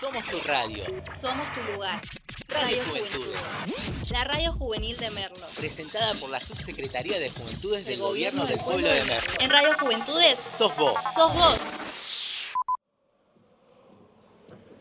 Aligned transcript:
Somos 0.00 0.24
tu 0.26 0.38
radio. 0.46 0.84
Somos 1.12 1.52
tu 1.52 1.60
lugar. 1.72 2.00
Radio 2.48 2.76
Radio 2.78 2.84
Juventudes. 2.84 3.40
Juventudes. 3.42 4.10
La 4.10 4.24
radio 4.24 4.52
juvenil 4.52 4.96
de 4.96 5.10
Merlo. 5.10 5.46
Presentada 5.56 6.12
por 6.20 6.30
la 6.30 6.40
Subsecretaría 6.40 7.18
de 7.18 7.30
Juventudes 7.30 7.84
del 7.84 7.94
El 7.94 8.00
Gobierno 8.00 8.44
del 8.46 8.58
Pueblo 8.60 8.88
de 8.88 9.04
Merlo. 9.04 9.32
En 9.40 9.50
Radio 9.50 9.70
Juventudes, 9.78 10.46
Sos 10.56 10.76
vos. 10.76 10.94
sos 11.14 11.34
vos. 11.34 11.68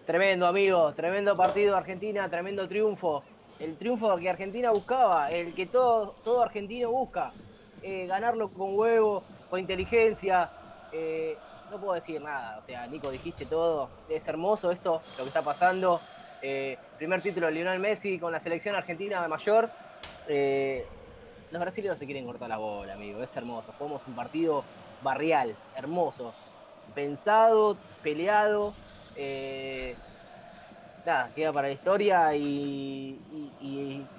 Tremendo, 0.06 0.48
amigos, 0.48 0.96
tremendo 0.96 1.36
partido 1.36 1.72
de 1.74 1.78
Argentina, 1.80 2.30
tremendo 2.30 2.68
triunfo. 2.68 3.24
El 3.60 3.76
triunfo 3.78 4.16
que 4.18 4.30
Argentina 4.30 4.70
buscaba, 4.72 5.30
el 5.32 5.54
que 5.54 5.66
todo, 5.66 6.16
todo 6.24 6.44
argentino 6.44 6.92
busca. 6.92 7.34
Eh, 7.82 8.06
ganarlo 8.08 8.50
con 8.50 8.78
huevo, 8.78 9.24
con 9.50 9.60
inteligencia. 9.60 10.50
eh, 10.94 11.38
no 11.72 11.78
puedo 11.78 11.94
decir 11.94 12.22
nada, 12.22 12.58
o 12.58 12.62
sea, 12.66 12.88
Nico, 12.88 13.10
dijiste 13.12 13.46
todo. 13.46 13.90
Es 14.10 14.28
hermoso 14.28 14.72
esto, 14.72 15.02
lo 15.18 15.24
que 15.24 15.28
está 15.30 15.42
pasando. 15.42 16.00
Eh, 16.42 16.78
primer 16.98 17.22
título 17.22 17.48
de 17.48 17.54
Lionel 17.54 17.80
Messi 17.80 18.20
con 18.20 18.32
la 18.32 18.40
selección 18.40 18.76
argentina 18.76 19.22
de 19.22 19.28
mayor. 19.28 19.70
Eh, 20.28 20.86
los 21.52 21.62
brasileños 21.62 21.98
se 21.98 22.06
quieren 22.06 22.26
cortar 22.26 22.50
la 22.50 22.58
bola, 22.58 22.94
amigo, 22.94 23.22
es 23.24 23.36
hermoso. 23.36 23.74
Jugamos 23.78 24.02
un 24.08 24.16
partido 24.16 24.64
barrial, 25.02 25.56
hermoso. 25.76 26.34
Pensado, 26.94 27.78
peleado. 28.04 28.74
eh, 29.16 29.96
nada, 31.06 31.30
queda 31.34 31.54
para 31.54 31.68
la 31.70 31.74
historia 31.74 32.36
y, 32.36 33.20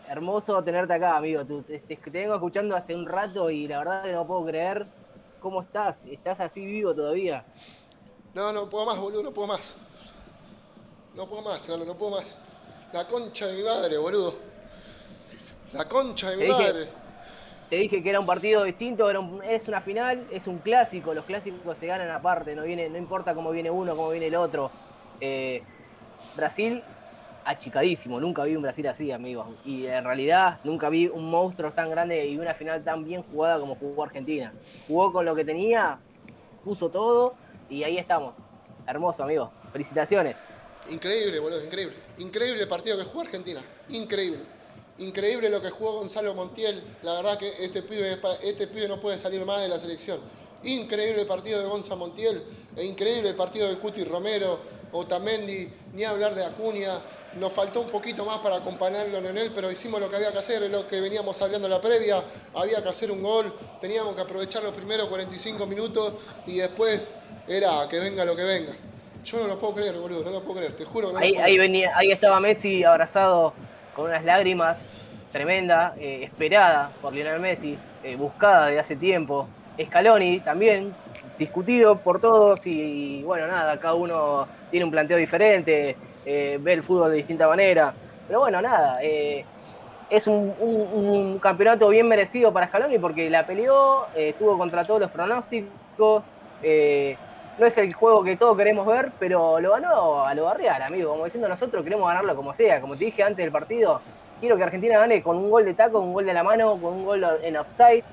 hermoso 0.09 0.63
tenerte 0.65 0.95
acá, 0.95 1.17
amigo. 1.17 1.45
Te, 1.45 1.79
te- 1.81 1.97
te 1.97 2.11
vengo 2.11 2.35
escuchando 2.35 2.75
hace 2.77 2.95
un 2.95 3.07
rato 3.07 3.51
y 3.51 3.69
la 3.69 3.79
verdad 3.79 4.03
que 4.05 4.13
no 4.13 4.27
puedo 4.27 4.47
creer 4.47 4.87
cómo 5.49 5.63
estás. 5.63 5.97
Estás 6.11 6.41
así 6.41 6.65
vivo 6.65 6.95
todavía. 6.95 7.43
No, 8.35 8.53
no 8.53 8.69
puedo 8.69 8.85
más, 8.85 8.99
boludo, 8.99 9.23
no 9.23 9.33
puedo 9.33 9.49
más. 9.49 9.75
No 11.17 11.27
puedo 11.27 11.43
más, 11.43 11.67
no, 11.71 11.79
no 11.79 11.95
puedo 11.97 12.17
más. 12.19 12.37
La 12.93 13.07
concha 13.07 13.47
de 13.47 13.57
mi 13.57 13.63
madre, 13.63 13.97
boludo. 13.97 14.35
La 15.73 15.89
concha 15.89 16.31
de 16.31 16.37
mi 16.37 16.43
Te 16.43 16.49
dije- 16.49 16.63
madre. 16.73 16.87
Te 17.71 17.77
dije 17.77 18.03
que 18.03 18.11
era 18.11 18.21
un 18.21 18.27
partido 18.27 18.63
distinto, 18.65 19.09
era 19.11 19.21
un- 19.21 19.43
es 19.43 19.69
una 19.69 19.81
final, 19.81 20.23
es 20.33 20.47
un 20.47 20.59
clásico. 20.59 21.13
Los 21.15 21.25
clásicos 21.25 21.77
se 21.79 21.87
ganan 21.87 22.11
aparte, 22.11 22.55
no, 22.55 22.63
viene, 22.63 22.89
no 22.91 22.97
importa 22.99 23.35
cómo 23.35 23.51
viene 23.51 23.71
uno, 23.71 23.95
cómo 23.97 24.11
viene 24.11 24.27
el 24.29 24.37
otro. 24.37 24.71
Eh, 25.21 25.63
Brasil 26.37 26.83
achicadísimo, 27.49 28.21
nunca 28.21 28.45
vi 28.45 28.55
un 28.57 28.63
Brasil 28.63 28.87
así, 28.89 29.11
amigos. 29.11 29.47
Y 29.65 29.87
en 29.87 30.05
realidad 30.05 30.61
nunca 30.65 30.91
vi 30.91 31.07
un 31.07 31.31
monstruo 31.31 31.73
tan 31.73 31.91
grande 31.91 32.27
y 32.27 32.37
una 32.37 32.53
final 32.53 32.85
tan 32.85 33.05
bien 33.05 33.23
jugada 33.23 33.59
como 33.59 33.75
jugó 33.75 34.05
Argentina. 34.05 34.53
Jugó 34.87 35.13
con 35.13 35.25
lo 35.25 35.35
que 35.35 35.47
tenía, 35.47 35.99
puso 36.63 36.91
todo 36.91 37.35
y 37.71 37.83
ahí 37.85 37.97
estamos. 37.97 38.35
Hermoso, 38.87 39.23
amigo. 39.23 39.51
Felicitaciones. 39.73 40.37
Increíble, 40.91 41.39
boludo, 41.41 41.65
increíble. 41.65 41.97
Increíble 42.19 42.63
el 42.63 42.69
partido 42.69 42.99
que 42.99 43.05
jugó 43.05 43.23
Argentina. 43.23 43.63
Increíble. 43.89 44.41
Increíble 44.99 45.49
lo 45.49 45.63
que 45.63 45.71
jugó 45.71 45.95
Gonzalo 45.95 46.35
Montiel. 46.35 46.83
La 47.03 47.15
verdad 47.15 47.39
que 47.39 47.49
este 47.65 47.83
pibe, 47.83 48.19
este 48.43 48.67
pibe 48.67 48.89
no 48.89 49.01
puede 49.01 49.19
salir 49.19 49.43
más 49.47 49.63
de 49.63 49.69
la 49.69 49.79
selección. 49.79 50.21
Increíble 50.65 51.23
el 51.23 51.27
partido 51.27 51.61
de 51.61 51.69
Gonza 51.69 51.95
Montiel. 51.95 52.43
E 52.77 52.85
increíble 52.85 53.31
el 53.31 53.37
partido 53.37 53.69
de 53.69 53.77
Cuti 53.79 54.05
Romero, 54.05 54.61
Otamendi, 54.93 55.69
ni 55.95 56.05
hablar 56.05 56.35
de 56.35 56.45
Acuña. 56.45 56.93
Nos 57.35 57.53
faltó 57.53 57.81
un 57.81 57.89
poquito 57.89 58.25
más 58.25 58.39
para 58.39 58.57
acompañarlo 58.57 59.19
en 59.19 59.39
él, 59.39 59.53
pero 59.55 59.71
hicimos 59.71 60.01
lo 60.01 60.09
que 60.11 60.17
había 60.17 60.33
que 60.33 60.39
hacer, 60.39 60.63
es 60.63 60.71
lo 60.71 60.87
que 60.87 61.01
veníamos 61.01 61.41
hablando 61.43 61.69
en 61.69 61.73
la 61.73 61.81
previa. 61.81 62.23
Había 62.55 62.83
que 62.83 62.89
hacer 62.89 63.11
un 63.11 63.23
gol, 63.23 63.55
teníamos 63.81 64.15
que 64.15 64.23
aprovechar 64.23 64.63
los 64.63 64.75
primeros 64.75 65.07
45 65.09 65.67
minutos 65.67 66.15
y 66.47 66.57
después 66.57 67.09
era 67.47 67.89
que 67.89 67.99
venga 67.99 68.25
lo 68.25 68.35
que 68.35 68.45
venga. 68.45 68.73
Yo 69.25 69.39
no 69.41 69.47
lo 69.47 69.59
puedo 69.59 69.75
creer, 69.75 69.97
boludo, 69.99 70.25
no 70.25 70.31
lo 70.31 70.43
puedo 70.43 70.57
creer, 70.57 70.73
te 70.73 70.85
juro 70.85 71.09
que 71.09 71.15
no 71.15 71.19
Ahí, 71.45 71.59
venía, 71.59 71.97
ahí 71.97 72.11
estaba 72.11 72.41
Messi 72.41 72.83
abrazado 72.83 73.53
con 73.95 74.07
unas 74.07 74.25
lágrimas 74.25 74.79
tremenda, 75.33 75.95
eh, 75.99 76.25
esperada 76.25 76.91
por 77.03 77.13
Lionel 77.13 77.41
Messi, 77.41 77.79
eh, 78.03 78.17
buscada 78.17 78.67
de 78.67 78.79
hace 78.79 78.97
tiempo. 78.97 79.49
Scaloni 79.87 80.41
también, 80.41 80.93
discutido 81.39 81.97
por 81.99 82.21
todos 82.21 82.61
y, 82.67 83.23
bueno, 83.23 83.47
nada, 83.47 83.79
cada 83.79 83.95
uno 83.95 84.47
tiene 84.71 84.85
un 84.85 84.91
planteo 84.91 85.17
diferente, 85.17 85.97
eh, 86.27 86.59
ve 86.61 86.73
el 86.73 86.83
fútbol 86.83 87.11
de 87.11 87.17
distinta 87.17 87.47
manera. 87.49 87.95
Pero 88.27 88.41
bueno, 88.41 88.61
nada, 88.61 88.99
eh, 89.03 89.45
es 90.11 90.27
un, 90.27 91.39
campeonato 91.41 91.89
bien 91.89 92.09
merecido 92.09 92.53
para 92.53 92.67
Scaloni 92.67 92.99
porque 92.99 93.31
la 93.31 93.47
peleó, 93.47 94.07
eh, 94.15 94.31
estuvo 94.31 94.59
contra 94.59 94.85
todos 94.85 95.01
los 95.01 95.11
pronósticos. 95.11 96.25
no 97.59 97.67
es 97.67 97.77
el 97.79 97.93
juego 97.95 98.23
que 98.23 98.37
todos 98.37 98.57
queremos 98.57 98.87
ver, 98.87 99.11
pero 99.19 99.61
lo 99.61 99.73
ganó 99.73 100.25
a 100.25 100.35
lo 100.35 100.45
barrial, 100.45 100.83
amigo. 100.83 101.11
Como 101.11 101.25
diciendo 101.25 101.49
nosotros 101.49 101.85
queremos 101.85 102.09
ganarlo 102.09 102.35
como 102.37 102.53
sea. 102.53 102.81
Como 102.81 102.97
te 102.97 103.07
dije 103.07 103.23
antes 103.23 103.45
del 103.45 103.53
partido, 103.53 104.01
quiero 104.41 104.57
que 104.57 104.63
Argentina 104.65 104.99
gane 104.99 105.23
con 105.23 105.37
un 105.37 105.51
gol 105.51 105.65
de 105.65 105.75
taco, 105.75 106.01
un 106.01 106.13
gol 106.13 106.27
de 106.27 106.35
la 106.35 106.43
mano, 106.43 106.77
con 106.77 106.93
un 106.93 107.05
gol 107.05 107.25
en 107.43 107.57
offside, 107.57 108.05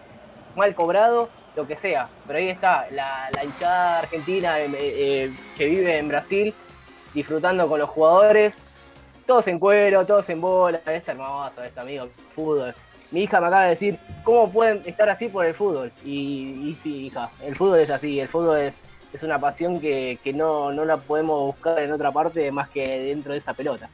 mal 0.55 0.73
cobrado, 0.73 1.29
lo 1.55 1.67
que 1.67 1.75
sea. 1.75 2.09
Pero 2.27 2.39
ahí 2.39 2.49
está, 2.49 2.87
la, 2.91 3.29
hinchada 3.43 3.99
argentina 3.99 4.59
eh, 4.59 4.69
eh, 4.73 5.33
que 5.57 5.65
vive 5.65 5.97
en 5.97 6.07
Brasil, 6.07 6.53
disfrutando 7.13 7.67
con 7.67 7.79
los 7.79 7.89
jugadores, 7.89 8.53
todos 9.25 9.47
en 9.47 9.59
cuero, 9.59 10.05
todos 10.05 10.29
en 10.29 10.41
bola. 10.41 10.81
Es 10.85 11.07
hermoso 11.07 11.63
esto, 11.63 11.81
amigo, 11.81 12.09
fútbol. 12.33 12.75
Mi 13.11 13.23
hija 13.23 13.39
me 13.39 13.47
acaba 13.47 13.63
de 13.63 13.69
decir, 13.69 13.99
¿cómo 14.23 14.51
pueden 14.51 14.81
estar 14.85 15.09
así 15.09 15.29
por 15.29 15.45
el 15.45 15.53
fútbol? 15.53 15.91
Y, 16.03 16.69
y 16.69 16.75
sí, 16.75 17.07
hija, 17.07 17.29
el 17.43 17.55
fútbol 17.55 17.79
es 17.79 17.89
así, 17.89 18.19
el 18.19 18.27
fútbol 18.27 18.59
es, 18.59 18.73
es 19.13 19.23
una 19.23 19.39
pasión 19.39 19.79
que, 19.79 20.19
que 20.23 20.33
no, 20.33 20.73
no 20.73 20.83
la 20.85 20.97
podemos 20.97 21.55
buscar 21.55 21.79
en 21.79 21.91
otra 21.91 22.11
parte 22.11 22.51
más 22.51 22.69
que 22.69 22.85
dentro 23.03 23.31
de 23.31 23.37
esa 23.37 23.53
pelota. 23.53 23.89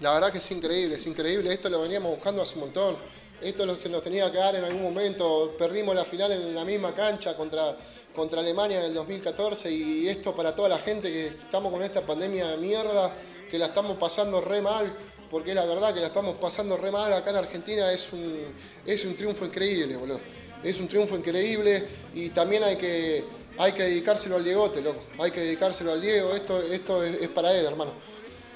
La 0.00 0.12
verdad 0.12 0.30
que 0.30 0.38
es 0.38 0.50
increíble, 0.50 0.96
es 0.96 1.06
increíble. 1.06 1.52
Esto 1.52 1.70
lo 1.70 1.80
veníamos 1.80 2.10
buscando 2.10 2.42
hace 2.42 2.56
un 2.56 2.62
montón. 2.62 2.96
Esto 3.40 3.76
se 3.76 3.88
nos 3.88 4.02
tenía 4.02 4.30
que 4.32 4.38
dar 4.38 4.54
en 4.56 4.64
algún 4.64 4.82
momento. 4.82 5.54
Perdimos 5.58 5.94
la 5.94 6.04
final 6.04 6.32
en 6.32 6.54
la 6.54 6.64
misma 6.64 6.94
cancha 6.94 7.36
contra, 7.36 7.76
contra 8.14 8.40
Alemania 8.40 8.78
en 8.80 8.86
el 8.86 8.94
2014 8.94 9.70
y 9.70 10.08
esto 10.08 10.34
para 10.34 10.54
toda 10.54 10.68
la 10.70 10.78
gente 10.78 11.12
que 11.12 11.26
estamos 11.26 11.70
con 11.72 11.82
esta 11.82 12.00
pandemia 12.04 12.48
de 12.48 12.56
mierda, 12.56 13.14
que 13.50 13.58
la 13.58 13.66
estamos 13.66 13.98
pasando 13.98 14.40
re 14.40 14.62
mal, 14.62 14.90
porque 15.30 15.54
la 15.54 15.64
verdad 15.66 15.92
que 15.92 16.00
la 16.00 16.06
estamos 16.06 16.38
pasando 16.38 16.76
re 16.76 16.90
mal 16.90 17.12
acá 17.12 17.30
en 17.30 17.36
Argentina, 17.36 17.92
es 17.92 18.12
un, 18.12 18.42
es 18.86 19.04
un 19.04 19.14
triunfo 19.16 19.44
increíble, 19.44 19.96
boludo. 19.96 20.20
Es 20.64 20.80
un 20.80 20.88
triunfo 20.88 21.14
increíble 21.16 21.86
y 22.14 22.30
también 22.30 22.64
hay 22.64 22.76
que, 22.76 23.22
hay 23.58 23.72
que 23.72 23.82
dedicárselo 23.82 24.36
al 24.36 24.44
Diegote, 24.44 24.80
loco. 24.80 25.00
Hay 25.18 25.30
que 25.30 25.40
dedicárselo 25.40 25.92
al 25.92 26.00
Diego, 26.00 26.34
esto, 26.34 26.60
esto 26.62 27.02
es- 27.04 27.20
es 27.20 27.28
para 27.28 27.54
él, 27.56 27.66
hermano. 27.66 27.92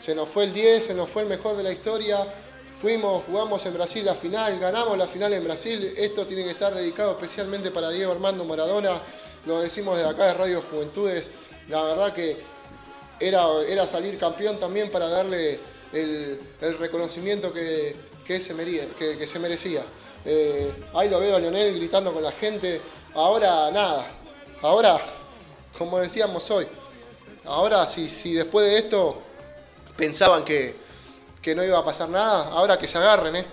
Se 0.00 0.14
nos 0.14 0.28
fue 0.30 0.44
el 0.44 0.52
10, 0.54 0.86
se 0.86 0.94
nos 0.94 1.10
fue 1.10 1.22
el 1.22 1.28
mejor 1.28 1.56
de 1.58 1.62
la 1.62 1.70
historia. 1.70 2.26
Fuimos, 2.80 3.24
jugamos 3.26 3.66
en 3.66 3.74
Brasil 3.74 4.02
la 4.06 4.14
final, 4.14 4.58
ganamos 4.58 4.96
la 4.96 5.06
final 5.06 5.30
en 5.34 5.44
Brasil. 5.44 5.84
Esto 5.98 6.24
tiene 6.24 6.44
que 6.44 6.52
estar 6.52 6.74
dedicado 6.74 7.10
especialmente 7.10 7.70
para 7.70 7.90
Diego 7.90 8.10
Armando 8.10 8.42
Maradona. 8.46 8.98
Lo 9.44 9.60
decimos 9.60 9.98
desde 9.98 10.08
acá 10.08 10.24
de 10.24 10.32
Radio 10.32 10.62
Juventudes. 10.62 11.30
La 11.68 11.82
verdad 11.82 12.14
que 12.14 12.38
era, 13.20 13.44
era 13.68 13.86
salir 13.86 14.16
campeón 14.16 14.58
también 14.58 14.90
para 14.90 15.08
darle 15.08 15.60
el, 15.92 16.40
reconocimiento 16.78 17.52
que, 17.52 17.94
que 18.24 18.36
él 18.36 18.42
se 18.42 18.54
merecía. 18.54 18.88
Que, 18.98 19.18
que 19.18 19.26
se 19.26 19.38
merecía. 19.38 19.84
Eh, 20.24 20.72
ahí 20.94 21.10
lo 21.10 21.20
veo 21.20 21.36
a 21.36 21.38
Leonel 21.38 21.76
gritando 21.76 22.14
con 22.14 22.22
la 22.22 22.32
gente. 22.32 22.80
Ahora 23.12 23.70
nada. 23.72 24.06
Ahora, 24.62 24.98
como 25.76 25.98
decíamos 25.98 26.50
hoy, 26.50 26.66
ahora 27.44 27.86
si, 27.86 28.08
si 28.08 28.32
después 28.32 28.64
de 28.64 28.78
esto 28.78 29.18
pensaban 29.98 30.46
que, 30.46 30.79
que 31.42 31.54
no 31.54 31.64
iba 31.64 31.78
a 31.78 31.84
pasar 31.84 32.08
nada, 32.08 32.48
ahora 32.50 32.78
que 32.78 32.86
se 32.88 32.98
agarren, 32.98 33.36
¿eh? 33.36 33.44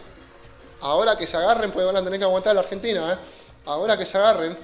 Ahora 0.82 1.16
que 1.18 1.26
se 1.26 1.38
agarren, 1.38 1.72
pues 1.72 1.86
van 1.86 1.96
a 1.98 2.04
tener 2.04 2.20
que 2.20 2.26
aguantar 2.26 2.54
la 2.54 2.62
Argentina, 2.62 3.14
¿eh? 3.14 3.18
Ahora 3.66 3.98
que 3.98 4.06
se 4.06 4.18
agarren. 4.18 4.56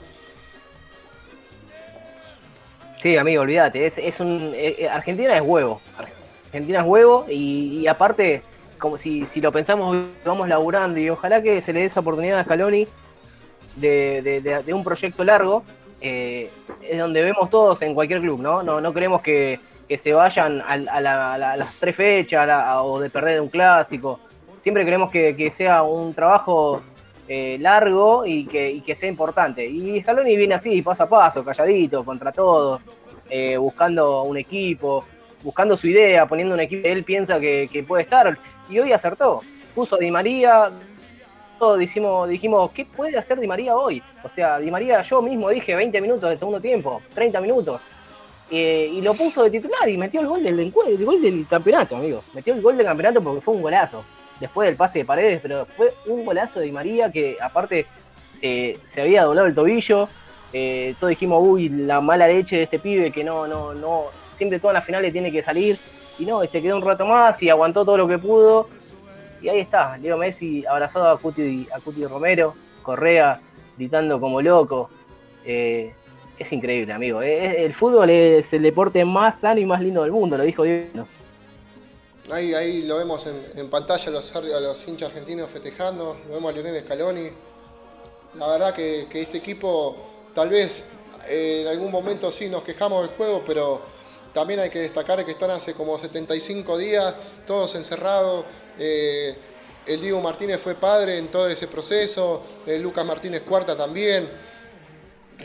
Sí, 3.01 3.17
amigo, 3.17 3.41
olvídate. 3.41 3.85
Es, 3.85 3.97
es 3.97 4.19
un, 4.19 4.51
eh, 4.55 4.75
eh, 4.79 4.89
Argentina 4.89 5.35
es 5.35 5.41
huevo. 5.43 5.81
Argentina 6.45 6.79
es 6.81 6.85
huevo 6.85 7.25
y, 7.29 7.85
aparte, 7.87 8.41
como 8.79 8.97
si, 8.97 9.25
si 9.25 9.41
lo 9.41 9.51
pensamos, 9.51 9.97
vamos 10.23 10.47
laburando 10.47 10.99
y 10.99 11.09
ojalá 11.09 11.41
que 11.41 11.61
se 11.61 11.73
le 11.73 11.81
dé 11.81 11.85
esa 11.87 11.99
oportunidad 12.01 12.39
a 12.39 12.43
Scaloni 12.43 12.87
de, 13.75 14.41
de- 14.65 14.73
un 14.73 14.83
proyecto 14.83 15.23
largo. 15.23 15.63
eh, 16.01 16.49
es 16.81 16.99
donde 16.99 17.21
vemos 17.23 17.49
todos 17.49 17.81
en 17.81 17.93
cualquier 17.93 18.19
club, 18.19 18.39
¿no? 18.41 18.61
No, 18.61 18.79
no 18.81 18.93
queremos 18.93 19.21
que, 19.21 19.59
que 19.87 19.97
se 19.97 20.13
vayan 20.13 20.61
al- 20.65 20.87
a, 20.89 21.01
la- 21.01 21.33
a 21.33 21.37
la- 21.37 21.51
a 21.53 21.57
las 21.57 21.79
tres 21.79 21.95
fechas 21.95 22.47
a 22.49 22.81
o 22.83 22.99
de 22.99 23.09
perder 23.09 23.41
un 23.41 23.49
clásico. 23.49 24.19
Siempre 24.61 24.85
queremos 24.85 25.11
que, 25.11 25.51
sea 25.55 25.83
un 25.83 26.13
trabajo 26.13 26.81
eh, 27.27 27.57
largo 27.59 28.25
y 28.25 28.45
que, 28.47 28.95
sea 28.95 29.09
importante. 29.09 29.65
Y 29.65 30.01
Scaloni 30.01 30.35
viene 30.37 30.55
así, 30.55 30.81
paso 30.81 31.03
a 31.03 31.09
paso, 31.09 31.43
calladito, 31.43 32.03
contra 32.05 32.31
todos, 32.31 32.81
eh, 33.29 33.57
buscando 33.57 34.23
un 34.23 34.37
equipo, 34.37 35.05
buscando 35.41 35.75
su 35.75 35.87
idea, 35.87 36.25
poniendo 36.25 36.53
un 36.53 36.61
equipo 36.61 36.83
que 36.83 36.91
él 36.91 37.03
piensa 37.03 37.39
que, 37.39 37.69
que 37.71 37.83
puede 37.83 38.03
estar. 38.03 38.37
Y 38.69 38.79
hoy 38.79 38.93
acertó. 38.93 39.41
Puso 39.75 39.95
a 39.95 39.99
Di 39.99 40.11
María, 40.11 40.69
todos 41.59 41.79
dijimos, 41.79 42.29
dijimos, 42.29 42.71
¿qué 42.71 42.85
puede 42.85 43.17
hacer 43.17 43.39
Di 43.39 43.47
María 43.47 43.75
hoy? 43.75 44.01
O 44.23 44.29
sea, 44.29 44.59
Di 44.59 44.69
María, 44.71 45.01
yo 45.01 45.21
mismo 45.21 45.49
dije 45.49 45.75
20 45.75 45.99
minutos 46.01 46.29
del 46.29 46.39
segundo 46.39 46.61
tiempo, 46.61 47.01
30 47.13 47.41
minutos. 47.41 47.81
Eh, 48.55 48.87
y 48.93 49.01
lo 49.01 49.15
puso 49.15 49.43
de 49.43 49.49
titular 49.49 49.89
y 49.89 49.97
metió 49.97 50.21
el 50.21 50.27
gol 50.27 50.43
del, 50.43 50.59
el 50.59 50.71
gol 50.71 51.19
del 51.19 51.47
campeonato, 51.49 51.95
amigo. 51.95 52.19
Metió 52.35 52.53
el 52.53 52.61
gol 52.61 52.77
del 52.77 52.85
campeonato 52.85 53.19
porque 53.19 53.41
fue 53.41 53.55
un 53.55 53.63
golazo. 53.63 54.03
Después 54.39 54.67
del 54.67 54.75
pase 54.75 54.99
de 54.99 55.05
paredes, 55.05 55.39
pero 55.41 55.65
fue 55.65 55.91
un 56.05 56.23
golazo 56.23 56.59
de 56.59 56.67
Di 56.67 56.71
María 56.71 57.11
que 57.11 57.35
aparte 57.41 57.87
eh, 58.43 58.77
se 58.85 59.01
había 59.01 59.23
doblado 59.23 59.47
el 59.47 59.55
tobillo. 59.55 60.07
Eh, 60.53 60.93
todos 60.99 61.09
dijimos, 61.09 61.41
uy, 61.43 61.67
la 61.67 61.99
mala 61.99 62.27
leche 62.27 62.57
de 62.57 62.63
este 62.63 62.77
pibe 62.77 63.09
que 63.09 63.23
no, 63.23 63.47
no, 63.47 63.73
no, 63.73 64.03
siempre 64.37 64.59
todas 64.59 64.75
las 64.75 64.85
finales 64.85 65.11
tiene 65.11 65.31
que 65.31 65.41
salir. 65.41 65.75
Y 66.19 66.25
no, 66.27 66.43
y 66.43 66.47
se 66.47 66.61
quedó 66.61 66.75
un 66.75 66.83
rato 66.83 67.07
más 67.07 67.41
y 67.41 67.49
aguantó 67.49 67.83
todo 67.83 67.97
lo 67.97 68.07
que 68.07 68.19
pudo. 68.19 68.69
Y 69.41 69.49
ahí 69.49 69.61
está, 69.61 69.97
Leo 69.97 70.15
Messi 70.15 70.63
abrazado 70.67 71.09
a 71.09 71.17
Cuti, 71.17 71.67
a 71.75 71.79
Cuti 71.79 72.05
Romero, 72.05 72.53
Correa 72.83 73.41
gritando 73.75 74.19
como 74.19 74.43
loco. 74.43 74.91
Eh, 75.43 75.95
es 76.43 76.51
increíble, 76.51 76.93
amigo. 76.93 77.21
el 77.21 77.73
fútbol 77.73 78.09
es 78.09 78.53
el 78.53 78.61
deporte 78.61 79.03
más 79.05 79.39
sano 79.39 79.59
y 79.59 79.65
más 79.65 79.81
lindo 79.81 80.03
del 80.03 80.11
mundo, 80.11 80.37
lo 80.37 80.43
dijo 80.43 80.63
Diego. 80.63 81.07
Ahí, 82.31 82.53
ahí 82.53 82.83
lo 82.83 82.97
vemos 82.97 83.27
en, 83.55 83.69
pantalla 83.69 84.07
a 84.07 84.59
los, 84.59 84.87
hinchas 84.87 85.09
argentinos 85.09 85.49
festejando, 85.49 86.17
lo 86.27 86.35
vemos 86.35 86.51
a 86.51 86.55
Lionel 86.55 86.81
Scaloni. 86.81 87.29
La 88.35 88.47
verdad 88.47 88.73
que, 88.73 89.07
este 89.13 89.37
equipo, 89.37 89.95
tal 90.33 90.49
vez 90.49 90.85
eh, 91.27 91.61
en 91.61 91.67
algún 91.67 91.91
momento 91.91 92.31
sí 92.31 92.49
nos 92.49 92.63
quejamos 92.63 93.07
del 93.07 93.15
juego, 93.15 93.43
pero 93.45 93.81
también 94.33 94.59
hay 94.59 94.69
que 94.69 94.79
destacar 94.79 95.23
que 95.23 95.31
están 95.31 95.51
hace 95.51 95.73
como 95.73 95.99
75 95.99 96.77
días, 96.77 97.15
todos 97.45 97.75
encerrados. 97.75 98.45
Eh, 98.79 99.35
el 99.85 100.01
Diego 100.01 100.21
Martínez 100.21 100.61
fue 100.61 100.75
padre 100.75 101.17
en 101.17 101.27
todo 101.27 101.49
ese 101.49 101.67
proceso, 101.67 102.41
el 102.65 102.81
Lucas 102.81 103.05
Martínez 103.05 103.41
cuarta 103.41 103.75
también 103.75 104.29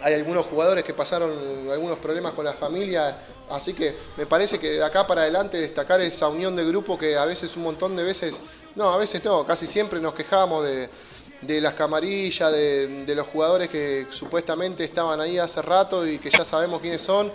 hay 0.03 0.15
algunos 0.15 0.47
jugadores 0.47 0.85
que 0.85 0.95
pasaron 0.95 1.33
algunos 1.71 1.99
problemas 1.99 2.33
con 2.33 2.45
la 2.45 2.53
familia, 2.53 3.17
así 3.51 3.75
que 3.75 3.95
me 4.17 4.27
parece 4.27 4.59
que 4.59 4.71
de 4.71 4.85
acá 4.85 5.07
para 5.07 5.23
adelante 5.23 5.59
destacar 5.59 6.01
esa 6.01 6.29
unión 6.29 6.57
de 6.57 6.65
grupo 6.65 6.99
que 6.99 7.17
a 7.17 7.25
veces 7.25 7.57
un 7.57 7.63
montón 7.63 7.97
de 7.97 8.05
veces, 8.05 8.41
no, 8.75 8.91
a 8.91 8.97
veces 8.97 9.25
no, 9.25 9.45
casi 9.47 9.67
siempre 9.67 10.01
nos 10.01 10.15
quejamos 10.15 10.65
de, 10.65 11.61
las 11.61 11.75
camarillas, 11.75 12.53
de, 12.53 13.15
los 13.15 13.27
jugadores 13.27 13.69
que 13.69 14.07
supuestamente 14.11 14.85
estaban 14.85 15.21
ahí 15.21 15.39
hace 15.39 15.63
rato 15.63 16.07
y 16.07 16.19
que 16.19 16.31
ya 16.31 16.45
sabemos 16.45 16.81
quiénes 16.81 17.03
son. 17.03 17.33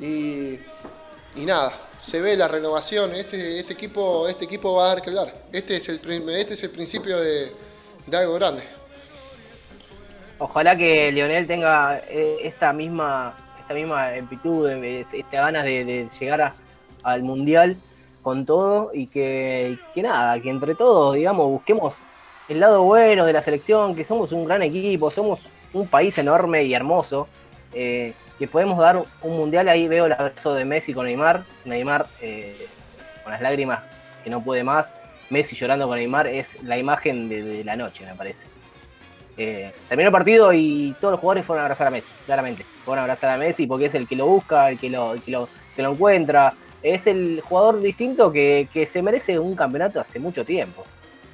Y, 0.00 0.58
nada, 1.44 1.72
se 2.02 2.20
ve 2.20 2.36
la 2.36 2.48
renovación. 2.48 3.14
Este, 3.14 3.60
este, 3.60 3.72
equipo, 3.72 4.28
este 4.28 4.44
equipo 4.46 4.74
va 4.74 4.86
a 4.86 4.88
dar 4.88 5.02
que 5.02 5.10
hablar. 5.10 5.44
Este 5.52 5.76
es 5.76 5.88
el, 5.88 6.00
este 6.30 6.54
es 6.54 6.62
el 6.64 6.70
principio 6.70 7.18
de 7.18 7.54
algo 8.12 8.34
grande. 8.34 8.64
Ojalá 10.38 10.76
que 10.76 11.10
Lionel 11.12 11.46
tenga 11.46 11.98
eh, 12.08 12.38
esta 12.42 12.72
misma, 12.72 13.34
esta 13.58 13.72
misma 13.72 14.08
amplitud, 14.08 14.68
esta 14.68 15.40
ganas 15.40 15.64
de, 15.64 16.08
llegar 16.20 16.52
al 17.02 17.22
mundial 17.22 17.76
con 18.22 18.44
todo 18.44 18.90
y 18.92 19.06
que, 19.06 19.78
nada, 19.96 20.38
que 20.40 20.50
entre 20.50 20.74
todos, 20.74 21.14
digamos, 21.14 21.48
busquemos 21.48 21.96
el 22.48 22.60
lado 22.60 22.82
bueno 22.82 23.24
de 23.24 23.32
la 23.32 23.40
selección, 23.40 23.94
que 23.94 24.04
somos 24.04 24.32
un 24.32 24.44
gran 24.44 24.62
equipo, 24.62 25.10
somos 25.10 25.40
un 25.72 25.88
país 25.88 26.18
enorme 26.18 26.64
y 26.64 26.74
hermoso, 26.74 27.28
eh, 27.72 28.12
que 28.38 28.46
podemos 28.46 28.78
dar 28.78 29.02
un 29.22 29.36
mundial. 29.36 29.68
Ahí 29.68 29.88
veo 29.88 30.04
el 30.04 30.12
abrazo 30.12 30.54
de 30.54 30.64
Messi 30.66 30.92
con 30.92 31.06
Neymar, 31.06 31.44
Neymar 31.64 32.06
eh, 32.20 32.66
con 33.22 33.32
las 33.32 33.40
lágrimas 33.40 33.80
que 34.22 34.28
no 34.28 34.42
puede 34.42 34.64
más, 34.64 34.88
Messi 35.30 35.56
llorando 35.56 35.88
con 35.88 35.96
Neymar, 35.96 36.26
es 36.26 36.62
la 36.62 36.76
imagen 36.76 37.28
de 37.28 37.64
la 37.64 37.74
noche, 37.74 38.04
me 38.04 38.14
parece. 38.14 38.55
Eh, 39.38 39.70
terminó 39.88 40.08
el 40.08 40.12
partido 40.12 40.52
y 40.52 40.94
todos 41.00 41.12
los 41.12 41.20
jugadores 41.20 41.44
fueron 41.44 41.62
a 41.62 41.66
abrazar 41.66 41.86
a 41.86 41.90
Messi, 41.90 42.08
claramente. 42.24 42.64
Fueron 42.84 43.00
a 43.00 43.02
abrazar 43.02 43.30
a 43.30 43.38
Messi 43.38 43.66
porque 43.66 43.86
es 43.86 43.94
el 43.94 44.08
que 44.08 44.16
lo 44.16 44.26
busca, 44.26 44.70
el 44.70 44.78
que 44.78 44.88
lo, 44.90 45.14
lo, 45.26 45.48
encuentra. 45.76 46.54
Es 46.82 47.06
el 47.06 47.42
jugador 47.44 47.80
distinto 47.80 48.32
que, 48.32 48.88
se 48.90 49.02
merece 49.02 49.38
un 49.38 49.54
campeonato 49.54 50.00
hace 50.00 50.18
mucho 50.18 50.44
tiempo. 50.44 50.84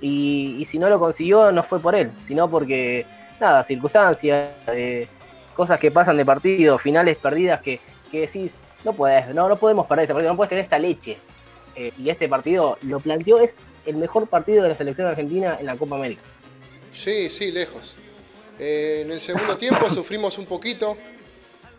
Y, 0.00 0.66
si 0.68 0.78
no 0.78 0.88
lo 0.88 0.98
consiguió, 0.98 1.52
no 1.52 1.62
fue 1.62 1.78
por 1.78 1.94
él, 1.94 2.10
sino 2.26 2.48
porque, 2.48 3.06
nada, 3.40 3.62
circunstancias, 3.62 4.52
eh, 4.68 5.06
cosas 5.54 5.78
que 5.78 5.92
pasan 5.92 6.16
de 6.16 6.24
partido, 6.24 6.78
finales 6.78 7.18
perdidas 7.18 7.60
que, 7.60 7.78
que 8.10 8.22
decís, 8.22 8.50
no 8.84 8.94
puedes, 8.94 9.32
no, 9.32 9.48
no 9.48 9.56
podemos 9.56 9.86
perder 9.86 10.04
este 10.04 10.14
partido, 10.14 10.32
no 10.32 10.36
puedes 10.36 10.48
tener 10.48 10.64
esta 10.64 10.78
leche. 10.78 11.18
Eh, 11.76 11.92
y 11.98 12.10
este 12.10 12.28
partido 12.28 12.78
lo 12.82 12.98
planteó, 13.00 13.38
es 13.38 13.54
el 13.86 13.96
mejor 13.96 14.26
partido 14.26 14.62
de 14.62 14.70
la 14.70 14.74
selección 14.74 15.06
argentina 15.06 15.56
en 15.58 15.66
la 15.66 15.76
Copa 15.76 15.96
América. 15.96 16.22
Sí, 16.92 17.30
sí, 17.30 17.50
lejos. 17.50 17.96
Eh, 18.58 19.00
en 19.02 19.10
el 19.10 19.20
segundo 19.20 19.56
tiempo 19.56 19.88
sufrimos 19.90 20.38
un 20.38 20.46
poquito. 20.46 20.96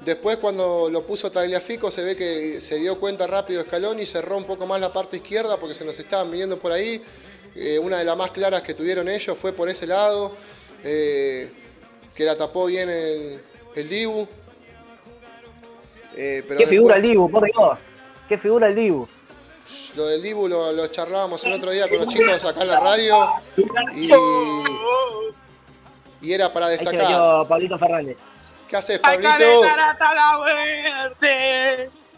Después 0.02 0.36
cuando 0.38 0.90
lo 0.90 1.06
puso 1.06 1.32
Tagliafico 1.32 1.90
se 1.90 2.04
ve 2.04 2.16
que 2.18 2.60
se 2.60 2.76
dio 2.76 3.00
cuenta 3.00 3.26
rápido 3.26 3.62
Escalón 3.62 4.02
y 4.02 4.06
cerró 4.06 4.36
un 4.36 4.44
poco 4.44 4.66
más 4.66 4.82
la 4.82 4.92
parte 4.92 5.18
izquierda 5.18 5.58
porque 5.58 5.74
se 5.74 5.86
nos 5.86 5.98
estaban 5.98 6.30
viniendo 6.30 6.60
por 6.60 6.74
ahí. 6.74 7.02
Eh, 7.56 7.80
una 7.80 8.00
de 8.00 8.04
las 8.04 8.18
más 8.18 8.32
claras 8.32 8.64
que 8.64 8.74
tuvieron 8.74 9.08
ellos 9.08 9.38
fue 9.38 9.54
por 9.54 9.70
ese 9.70 9.88
lado, 9.88 10.36
eh, 10.84 11.52
que 12.16 12.26
la 12.26 12.36
tapó 12.36 12.66
bien 12.66 12.90
el, 12.90 13.40
el 13.76 13.90
Dibu. 13.90 14.28
¿Qué 16.16 16.66
figura 16.68 16.96
el 16.96 17.02
Dibu, 17.02 17.30
por 17.30 17.46
Dios? 17.46 17.80
¿Qué 18.28 18.38
figura 18.38 18.68
el 18.68 18.76
Dibu? 18.76 19.08
Lo 19.96 20.08
del 20.08 20.22
Dibu 20.22 20.48
lo, 20.48 20.88
charlábamos 20.88 21.44
el 21.46 21.54
otro 21.54 21.72
día 21.72 21.88
con 21.88 22.00
los 22.00 22.08
chicos 22.08 22.44
acá 22.44 22.62
en 22.62 22.68
la 22.68 22.80
radio 22.80 23.30
y, 23.96 24.10
y 26.22 26.34
era 26.34 26.52
para 26.52 26.70
destacar. 26.70 27.48
Pablito 27.48 27.78
Fernández. 27.78 28.18
¿Qué 28.68 28.78
haces, 28.78 29.00
Pablito? 29.00 29.30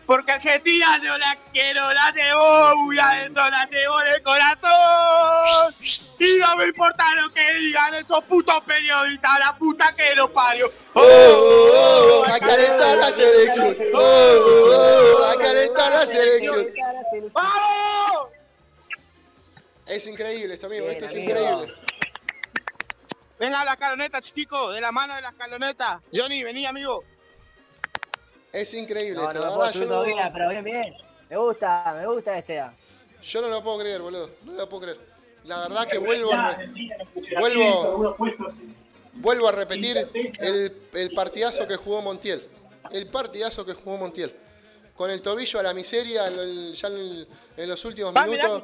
Porque 0.05 0.31
Argentina 0.33 0.99
yo 1.03 1.17
la 1.17 1.35
quiero, 1.51 1.81
la 1.91 2.11
llevo 2.11 2.75
muy 2.77 2.99
adentro, 2.99 3.49
la 3.49 3.65
llevo 3.65 4.01
en 4.01 4.07
el 4.13 4.21
corazón. 4.21 5.73
Y 6.19 6.37
no 6.39 6.55
me 6.57 6.67
importa 6.67 7.03
lo 7.15 7.29
que 7.31 7.55
digan 7.55 7.95
esos 7.95 8.23
putos 8.27 8.61
periodistas, 8.65 9.39
la 9.39 9.57
puta 9.57 9.91
que 9.93 10.13
los 10.13 10.29
parió. 10.29 10.67
Oh, 10.93 11.01
oh, 11.01 12.21
oh, 12.21 12.25
a 12.31 12.39
calentar 12.39 12.97
la 12.97 13.09
selección. 13.09 13.75
Oh, 13.95 13.97
oh, 13.97 15.21
oh, 15.21 15.25
a 15.25 15.35
calentar 15.39 15.91
la 15.91 16.05
selección. 16.05 16.67
¡Vamos! 17.33 18.29
Es 19.87 20.05
increíble 20.05 20.53
esto, 20.53 20.67
amigo, 20.67 20.87
esto 20.87 21.05
es 21.05 21.15
increíble. 21.15 21.73
Venga 23.39 23.65
la 23.65 23.73
escaloneta, 23.73 24.21
chico, 24.21 24.71
de 24.71 24.81
la 24.81 24.91
mano 24.91 25.15
de 25.15 25.21
la 25.21 25.29
escaloneta. 25.29 26.01
Johnny, 26.13 26.43
vení, 26.43 26.65
amigo. 26.65 27.03
Es 28.51 28.73
increíble 28.73 29.21
esto, 29.21 29.39
la 29.39 29.49
verdad. 29.49 29.73
Yo 29.73 29.85
no... 29.85 30.31
pero 30.33 30.49
bien, 30.49 30.63
bien. 30.63 30.95
Me 31.29 31.37
gusta, 31.37 31.93
me 31.99 32.05
gusta 32.07 32.37
este. 32.37 32.63
Yo 33.21 33.41
no 33.41 33.49
lo 33.49 33.61
puedo 33.63 33.79
creer, 33.79 34.01
boludo. 34.01 34.29
No 34.45 34.53
lo 34.53 34.69
puedo 34.69 34.83
creer. 34.83 34.99
La 35.43 35.59
verdad 35.59 35.87
que 35.87 35.97
vuelvo 35.97 36.33
a, 36.33 36.57
vuelvo, 37.39 38.15
vuelvo 39.13 39.47
a 39.47 39.51
repetir 39.51 39.97
el, 40.39 40.81
el 40.93 41.13
partidazo 41.13 41.67
que 41.67 41.75
jugó 41.75 42.01
Montiel. 42.01 42.41
El 42.91 43.07
partidazo 43.07 43.65
que 43.65 43.73
jugó 43.73 43.97
Montiel. 43.97 44.33
Con 44.95 45.11
el 45.11 45.21
tobillo 45.21 45.59
a 45.59 45.63
la 45.63 45.73
miseria 45.73 46.21
ya 46.71 46.87
en, 46.87 47.69
los 47.69 47.83
últimos 47.83 48.13
minutos. 48.13 48.63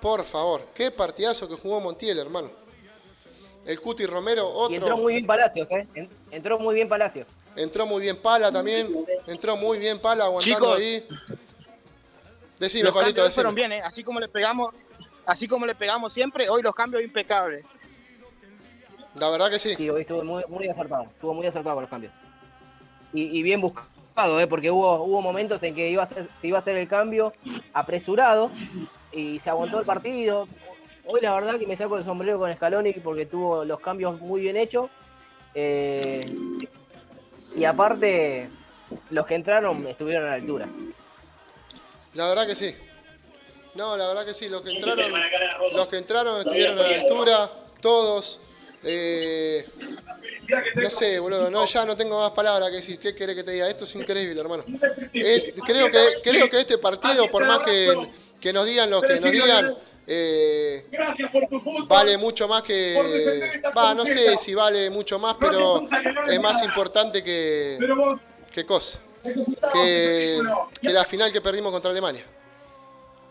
Por 0.00 0.24
favor, 0.24 0.68
qué 0.74 0.90
partidazo 0.90 1.48
que 1.48 1.54
jugó 1.54 1.80
Montiel, 1.80 2.18
hermano. 2.18 2.63
El 3.64 3.80
Cuti 3.80 4.04
Romero, 4.04 4.46
otro. 4.48 4.76
entró 4.76 4.96
muy 4.98 5.14
bien 5.14 5.26
Palacios, 5.26 5.70
¿eh? 5.70 5.86
Entró 6.30 6.58
muy 6.58 6.74
bien 6.74 6.88
Palacios. 6.88 7.26
Entró 7.56 7.86
muy 7.86 8.02
bien 8.02 8.16
Pala 8.16 8.52
también. 8.52 9.06
Entró 9.26 9.56
muy 9.56 9.78
bien 9.78 9.98
Pala 9.98 10.24
aguantando 10.24 10.74
ahí. 10.74 11.06
Decime, 12.58 12.84
los 12.84 12.92
Palito, 12.92 13.22
decime. 13.22 13.34
fueron 13.34 13.54
bien, 13.54 13.72
¿eh? 13.72 13.82
Así 13.82 14.04
como 14.04 14.20
le 14.20 14.28
pegamos, 14.28 14.74
así 15.26 15.48
como 15.48 15.66
le 15.66 15.74
pegamos 15.74 16.12
siempre, 16.12 16.48
hoy 16.48 16.62
los 16.62 16.74
cambios 16.74 17.02
impecables. 17.02 17.64
La 19.16 19.30
verdad 19.30 19.50
que 19.50 19.58
sí. 19.58 19.74
Sí, 19.74 19.88
hoy 19.88 20.02
estuvo 20.02 20.22
muy, 20.24 20.44
muy 20.48 20.68
acertado. 20.68 21.04
Estuvo 21.04 21.34
muy 21.34 21.46
acertado 21.46 21.76
con 21.76 21.82
los 21.82 21.90
cambios. 21.90 22.12
Y, 23.16 23.44
bien 23.44 23.60
buscado, 23.60 24.40
¿eh? 24.40 24.48
porque 24.48 24.72
hubo, 24.72 25.04
hubo 25.04 25.22
momentos 25.22 25.62
en 25.62 25.72
que 25.72 25.88
iba 25.88 26.02
a 26.02 26.06
ser, 26.06 26.28
se 26.40 26.48
iba 26.48 26.58
a 26.58 26.60
hacer 26.60 26.76
el 26.76 26.88
cambio 26.88 27.32
apresurado 27.72 28.50
y 29.12 29.38
se 29.38 29.50
aguantó 29.50 29.78
el 29.78 29.86
partido. 29.86 30.48
Hoy 31.06 31.20
la 31.20 31.34
verdad 31.34 31.58
que 31.58 31.66
me 31.66 31.76
saco 31.76 31.98
el 31.98 32.04
sombrero 32.04 32.38
con 32.38 32.54
Scaloni 32.54 32.92
porque 32.94 33.26
tuvo 33.26 33.64
los 33.64 33.80
cambios 33.80 34.20
muy 34.20 34.40
bien 34.40 34.56
hechos. 34.56 34.90
Eh, 35.54 36.20
y 37.56 37.64
aparte, 37.64 38.48
los 39.10 39.26
que 39.26 39.34
entraron 39.34 39.86
estuvieron 39.86 40.24
a 40.24 40.30
la 40.30 40.34
altura. 40.34 40.68
La 42.14 42.28
verdad 42.28 42.46
que 42.46 42.54
sí. 42.54 42.74
No, 43.74 43.96
la 43.96 44.06
verdad 44.06 44.24
que 44.24 44.34
sí, 44.34 44.48
los 44.48 44.62
que 44.62 44.70
entraron, 44.70 45.12
los 45.74 45.86
que 45.88 45.96
entraron 45.96 46.40
estuvieron 46.40 46.78
a 46.78 46.82
la 46.82 47.00
altura, 47.00 47.50
todos. 47.80 48.40
Eh, 48.84 49.66
no 50.76 50.90
sé, 50.90 51.18
boludo, 51.18 51.50
no, 51.50 51.64
ya 51.64 51.84
no 51.84 51.96
tengo 51.96 52.20
más 52.20 52.30
palabras 52.32 52.70
que 52.70 52.76
decir. 52.76 52.98
¿Qué 52.98 53.14
querés 53.14 53.34
que 53.34 53.42
te 53.42 53.52
diga? 53.52 53.68
Esto 53.68 53.84
es 53.84 53.94
increíble, 53.96 54.40
hermano. 54.40 54.64
creo, 55.12 55.90
que, 55.90 56.04
creo 56.22 56.48
que 56.48 56.60
este 56.60 56.78
partido, 56.78 57.30
por 57.30 57.46
más 57.46 57.60
que, 57.60 58.08
que 58.40 58.52
nos 58.52 58.64
digan 58.66 58.90
lo 58.90 59.00
que 59.00 59.20
nos 59.20 59.32
digan, 59.32 59.74
eh, 60.06 60.86
vale 61.86 62.16
mucho 62.18 62.46
más 62.46 62.62
que. 62.62 63.62
Va, 63.76 63.94
no 63.94 64.04
sé 64.04 64.36
si 64.36 64.54
vale 64.54 64.90
mucho 64.90 65.18
más, 65.18 65.36
pero 65.38 65.82
es 66.26 66.40
más 66.40 66.62
importante 66.62 67.22
que. 67.22 67.78
¿Qué 68.52 68.64
cosa? 68.64 69.00
que, 69.72 70.40
que 70.80 70.90
la 70.90 71.04
final 71.04 71.32
que 71.32 71.40
perdimos 71.40 71.72
contra 71.72 71.90
Alemania. 71.90 72.24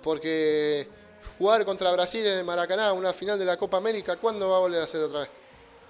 Porque 0.01 0.87
jugar 1.37 1.63
contra 1.65 1.91
Brasil 1.91 2.25
en 2.25 2.39
el 2.39 2.43
Maracaná, 2.43 2.93
una 2.93 3.13
final 3.13 3.39
de 3.39 3.45
la 3.45 3.57
Copa 3.57 3.77
América, 3.77 4.15
¿cuándo 4.17 4.49
va 4.49 4.57
a 4.57 4.59
volver 4.59 4.81
a 4.81 4.83
hacer 4.83 5.01
otra 5.01 5.21
vez? 5.21 5.29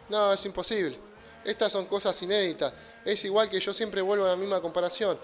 No, 0.10 0.34
es 0.34 0.46
imposible. 0.46 0.98
Estas 1.44 1.72
son 1.72 1.86
cosas 1.86 2.22
inéditas. 2.22 2.74
Es 3.04 3.24
igual 3.26 3.50
que 3.50 3.60
yo 3.60 3.74
siempre 3.74 4.02
vuelvo 4.02 4.26
a 4.26 4.30
la 4.30 4.36
misma 4.36 4.62
comparación. 4.62 5.18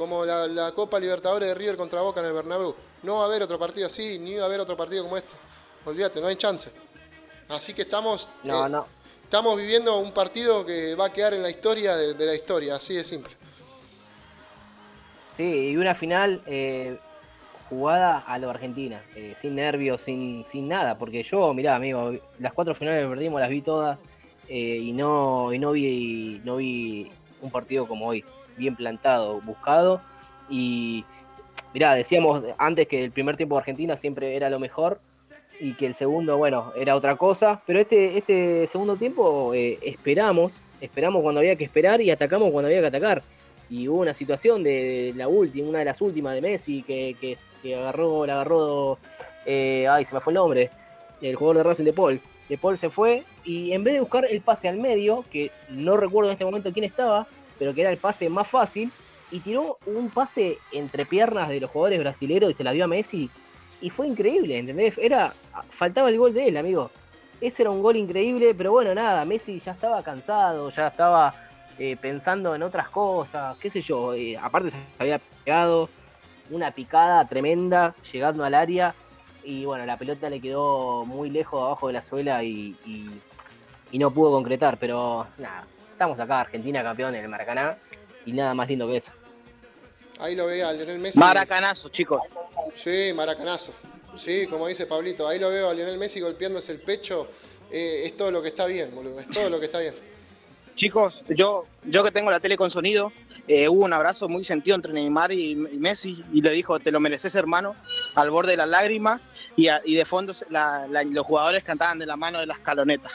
Como 0.00 0.24
la, 0.24 0.46
la 0.46 0.72
Copa 0.72 0.98
Libertadores 0.98 1.46
de 1.46 1.54
River 1.54 1.76
contra 1.76 2.00
Boca 2.00 2.20
en 2.20 2.26
el 2.28 2.32
Bernabéu. 2.32 2.74
No 3.02 3.16
va 3.18 3.24
a 3.24 3.26
haber 3.26 3.42
otro 3.42 3.58
partido 3.58 3.86
así, 3.86 4.18
ni 4.18 4.34
va 4.36 4.44
a 4.44 4.46
haber 4.46 4.58
otro 4.58 4.74
partido 4.74 5.02
como 5.04 5.18
este. 5.18 5.34
Olvídate, 5.84 6.22
no 6.22 6.26
hay 6.26 6.36
chance. 6.36 6.70
Así 7.50 7.74
que 7.74 7.82
estamos, 7.82 8.30
No, 8.42 8.64
eh, 8.66 8.70
no. 8.70 8.86
estamos 9.24 9.58
viviendo 9.58 9.98
un 9.98 10.10
partido 10.12 10.64
que 10.64 10.94
va 10.94 11.04
a 11.04 11.12
quedar 11.12 11.34
en 11.34 11.42
la 11.42 11.50
historia 11.50 11.94
de, 11.96 12.14
de 12.14 12.24
la 12.24 12.34
historia, 12.34 12.76
así 12.76 12.94
de 12.94 13.04
simple. 13.04 13.30
Sí, 15.36 15.42
y 15.72 15.76
una 15.76 15.94
final 15.94 16.42
eh, 16.46 16.96
jugada 17.68 18.20
a 18.20 18.38
lo 18.38 18.48
Argentina, 18.48 19.04
eh, 19.14 19.34
sin 19.38 19.54
nervios, 19.54 20.00
sin, 20.00 20.46
sin 20.46 20.66
nada, 20.66 20.96
porque 20.96 21.22
yo, 21.24 21.52
mirá, 21.52 21.76
amigo, 21.76 22.12
las 22.38 22.54
cuatro 22.54 22.74
finales 22.74 23.04
que 23.04 23.10
perdimos 23.10 23.38
las 23.38 23.50
vi 23.50 23.60
todas 23.60 23.98
y 24.48 24.92
no 24.94 25.52
y 25.52 25.58
no 25.60 25.72
vi 25.72 26.40
no 26.42 26.56
vi 26.56 27.08
un 27.42 27.50
partido 27.52 27.86
como 27.86 28.08
hoy, 28.08 28.24
bien 28.60 28.76
plantado, 28.76 29.40
buscado. 29.40 30.00
Y 30.48 31.04
mirá, 31.74 31.94
decíamos 31.94 32.44
antes 32.58 32.86
que 32.86 33.02
el 33.02 33.10
primer 33.10 33.36
tiempo 33.36 33.56
de 33.56 33.60
Argentina 33.60 33.96
siempre 33.96 34.36
era 34.36 34.48
lo 34.50 34.60
mejor 34.60 35.00
y 35.58 35.74
que 35.74 35.86
el 35.86 35.94
segundo, 35.94 36.38
bueno, 36.38 36.72
era 36.76 36.94
otra 36.94 37.16
cosa, 37.16 37.60
pero 37.66 37.80
este 37.80 38.16
este 38.16 38.66
segundo 38.66 38.96
tiempo 38.96 39.52
eh, 39.54 39.78
esperamos, 39.82 40.60
esperamos 40.80 41.22
cuando 41.22 41.40
había 41.40 41.56
que 41.56 41.64
esperar 41.64 42.00
y 42.00 42.10
atacamos 42.10 42.50
cuando 42.50 42.68
había 42.68 42.80
que 42.80 42.86
atacar. 42.86 43.22
Y 43.68 43.86
hubo 43.88 44.00
una 44.00 44.14
situación 44.14 44.62
de 44.62 45.12
la 45.16 45.28
última, 45.28 45.68
una 45.68 45.78
de 45.80 45.84
las 45.84 46.00
últimas 46.00 46.34
de 46.34 46.40
Messi 46.40 46.82
que, 46.82 47.16
que, 47.20 47.76
agarró, 47.76 48.26
la 48.26 48.34
agarró, 48.34 48.98
eh, 49.46 49.86
ay, 49.88 50.04
se 50.04 50.14
me 50.14 50.20
fue 50.20 50.32
el 50.32 50.36
nombre, 50.36 50.70
el 51.22 51.36
jugador 51.36 51.58
de 51.58 51.62
Racing 51.62 51.84
de 51.84 51.92
Paul. 51.92 52.20
De 52.48 52.58
Paul 52.58 52.78
se 52.78 52.90
fue 52.90 53.22
y 53.44 53.72
en 53.72 53.84
vez 53.84 53.94
de 53.94 54.00
buscar 54.00 54.24
el 54.28 54.40
pase 54.40 54.68
al 54.68 54.76
medio, 54.76 55.24
que 55.30 55.52
no 55.68 55.96
recuerdo 55.96 56.30
en 56.30 56.32
este 56.32 56.44
momento 56.44 56.72
quién 56.72 56.84
estaba, 56.84 57.28
pero 57.60 57.72
que 57.74 57.82
era 57.82 57.90
el 57.90 57.98
pase 57.98 58.28
más 58.28 58.48
fácil, 58.48 58.90
y 59.30 59.38
tiró 59.38 59.78
un 59.86 60.10
pase 60.10 60.58
entre 60.72 61.06
piernas 61.06 61.48
de 61.48 61.60
los 61.60 61.70
jugadores 61.70 62.00
brasileños 62.00 62.50
y 62.50 62.54
se 62.54 62.64
la 62.64 62.72
dio 62.72 62.86
a 62.86 62.88
Messi. 62.88 63.30
Y 63.80 63.88
fue 63.90 64.08
increíble, 64.08 64.58
¿entendés? 64.58 64.98
Era, 64.98 65.32
faltaba 65.70 66.08
el 66.08 66.18
gol 66.18 66.34
de 66.34 66.48
él, 66.48 66.56
amigo. 66.56 66.90
Ese 67.40 67.62
era 67.62 67.70
un 67.70 67.80
gol 67.80 67.94
increíble, 67.96 68.52
pero 68.54 68.72
bueno, 68.72 68.92
nada, 68.94 69.24
Messi 69.24 69.60
ya 69.60 69.70
estaba 69.72 70.02
cansado, 70.02 70.68
ya 70.70 70.88
estaba 70.88 71.32
eh, 71.78 71.96
pensando 72.00 72.54
en 72.56 72.62
otras 72.64 72.88
cosas, 72.90 73.56
qué 73.58 73.70
sé 73.70 73.80
yo. 73.80 74.12
eh, 74.14 74.36
aparte 74.36 74.70
se 74.72 74.76
había 74.98 75.20
pegado 75.44 75.88
una 76.50 76.72
picada 76.72 77.24
tremenda 77.28 77.94
llegando 78.12 78.44
al 78.44 78.54
área 78.54 78.94
y 79.44 79.64
bueno, 79.64 79.86
la 79.86 79.96
pelota 79.96 80.28
le 80.28 80.40
quedó 80.40 81.04
muy 81.06 81.30
lejos 81.30 81.62
abajo 81.62 81.86
de 81.86 81.92
la 81.94 82.02
suela 82.02 82.42
y, 82.42 82.74
y- 82.84 83.08
y 83.92 83.98
no 83.98 84.10
pudo 84.10 84.32
concretar, 84.32 84.76
pero 84.76 85.26
nada, 85.38 85.64
estamos 86.00 86.18
acá, 86.18 86.40
Argentina 86.40 86.82
campeón 86.82 87.14
en 87.14 87.24
el 87.24 87.28
Maracaná 87.28 87.76
y 88.24 88.32
nada 88.32 88.54
más 88.54 88.66
lindo 88.68 88.86
que 88.86 88.96
eso. 88.96 89.12
Ahí 90.18 90.34
lo 90.34 90.46
ve 90.46 90.64
a 90.64 90.72
Lionel 90.72 90.98
Messi. 90.98 91.18
Maracanazo, 91.18 91.90
chicos. 91.90 92.22
Sí, 92.72 93.12
maracanazo. 93.14 93.74
Sí, 94.14 94.46
como 94.46 94.66
dice 94.66 94.86
Pablito, 94.86 95.28
ahí 95.28 95.38
lo 95.38 95.50
veo 95.50 95.68
a 95.68 95.74
Lionel 95.74 95.98
Messi 95.98 96.20
golpeándose 96.20 96.72
el 96.72 96.80
pecho. 96.80 97.28
Eh, 97.70 98.04
es 98.06 98.16
todo 98.16 98.30
lo 98.30 98.40
que 98.40 98.48
está 98.48 98.64
bien, 98.64 98.94
boludo. 98.94 99.20
Es 99.20 99.28
todo 99.28 99.50
lo 99.50 99.60
que 99.60 99.66
está 99.66 99.78
bien. 99.80 99.94
Chicos, 100.74 101.22
yo, 101.28 101.66
yo 101.84 102.02
que 102.02 102.10
tengo 102.10 102.30
la 102.30 102.40
tele 102.40 102.56
con 102.56 102.70
sonido, 102.70 103.12
eh, 103.46 103.68
hubo 103.68 103.84
un 103.84 103.92
abrazo 103.92 104.26
muy 104.26 104.42
sentido 104.42 104.76
entre 104.76 104.94
Neymar 104.94 105.32
y, 105.32 105.50
y 105.52 105.56
Messi 105.78 106.24
y 106.32 106.40
le 106.40 106.48
dijo, 106.52 106.80
te 106.80 106.90
lo 106.92 106.98
mereces 107.00 107.34
hermano, 107.34 107.76
al 108.14 108.30
borde 108.30 108.52
de 108.52 108.56
las 108.56 108.68
lágrimas 108.70 109.20
y, 109.54 109.68
a- 109.68 109.82
y 109.84 109.96
de 109.96 110.06
fondo 110.06 110.32
se- 110.32 110.46
la- 110.48 110.86
la- 110.88 111.04
los 111.04 111.26
jugadores 111.26 111.62
cantaban 111.62 111.98
de 111.98 112.06
la 112.06 112.16
mano 112.16 112.40
de 112.40 112.46
la 112.46 112.54
escaloneta. 112.54 113.10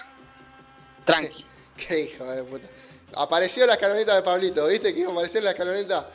Tranqui. 1.03 1.45
Qué 1.87 1.99
hijo 2.01 2.23
de 2.25 2.43
puta. 2.43 2.67
Apareció 3.15 3.65
la 3.65 3.73
escaloneta 3.73 4.15
de 4.15 4.21
Pablito, 4.21 4.65
¿viste? 4.67 4.93
Que 4.93 5.01
iba 5.01 5.09
a 5.09 5.13
aparecer 5.13 5.43
la 5.43 5.51
escaloneta. 5.51 6.09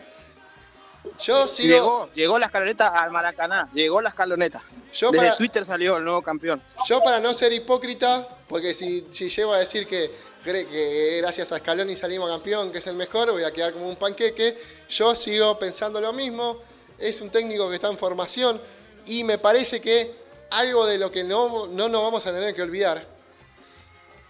Yo 1.19 1.49
sigo. 1.49 1.69
Llegó, 1.75 2.11
llegó 2.15 2.39
la 2.39 2.47
escaloneta 2.47 2.89
al 2.89 3.11
Maracaná, 3.11 3.71
llegó 3.73 4.03
la 4.03 4.11
escaloneta. 4.11 4.63
Yo 4.93 5.11
Desde 5.11 5.27
para- 5.27 5.37
Twitter 5.37 5.65
salió 5.65 5.97
el 5.97 6.05
nuevo 6.05 6.21
campeón. 6.21 6.63
Yo 6.87 7.03
para 7.03 7.21
no 7.21 7.33
ser 7.33 7.53
hipócrita, 7.55 8.29
porque 8.49 8.75
si, 8.75 9.07
si 9.11 9.31
llego 9.31 9.55
a 9.55 9.59
decir 9.61 9.87
que, 9.87 10.11
que 10.45 11.19
gracias 11.23 11.53
a 11.53 11.59
Scaloni 11.59 11.97
salimos 11.97 12.29
campeón, 12.29 12.71
que 12.71 12.79
es 12.79 12.87
el 12.87 12.97
mejor, 12.97 13.31
voy 13.33 13.45
a 13.45 13.51
quedar 13.53 13.73
como 13.73 13.89
un 13.89 13.97
panqueque. 13.97 14.59
Yo 14.91 15.15
sigo 15.15 15.59
pensando 15.59 16.01
lo 16.03 16.13
mismo. 16.13 16.59
Es 16.99 17.23
un 17.23 17.31
técnico 17.31 17.69
que 17.71 17.77
está 17.77 17.89
en 17.89 17.97
formación 17.97 18.61
y 19.07 19.25
me 19.25 19.39
parece 19.39 19.81
que 19.81 20.15
algo 20.51 20.85
de 20.85 20.99
lo 20.99 21.11
que 21.11 21.25
no, 21.25 21.67
no 21.69 21.89
nos 21.89 22.03
vamos 22.03 22.27
a 22.27 22.33
tener 22.33 22.55
que 22.55 22.61
olvidar 22.61 23.03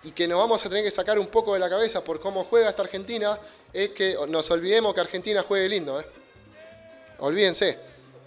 y 0.03 0.13
que 0.13 0.27
nos 0.27 0.39
vamos 0.39 0.65
a 0.65 0.69
tener 0.69 0.85
que 0.85 0.91
sacar 0.91 1.19
un 1.19 1.27
poco 1.27 1.55
de 1.55 1.61
la 1.61 1.69
cabeza 1.69 2.03
por 2.03 2.21
cómo 2.21 2.45
juega 2.45 2.71
esta 2.71 2.83
Argentina 2.83 3.39
es 3.73 3.91
que 3.91 4.17
nos 4.29 4.51
olvidemos 4.51 4.95
que 4.95 5.01
Argentina 5.01 5.43
juegue 5.47 5.69
lindo. 5.69 6.01
¿eh? 6.01 6.07
Olvídense. 7.19 7.79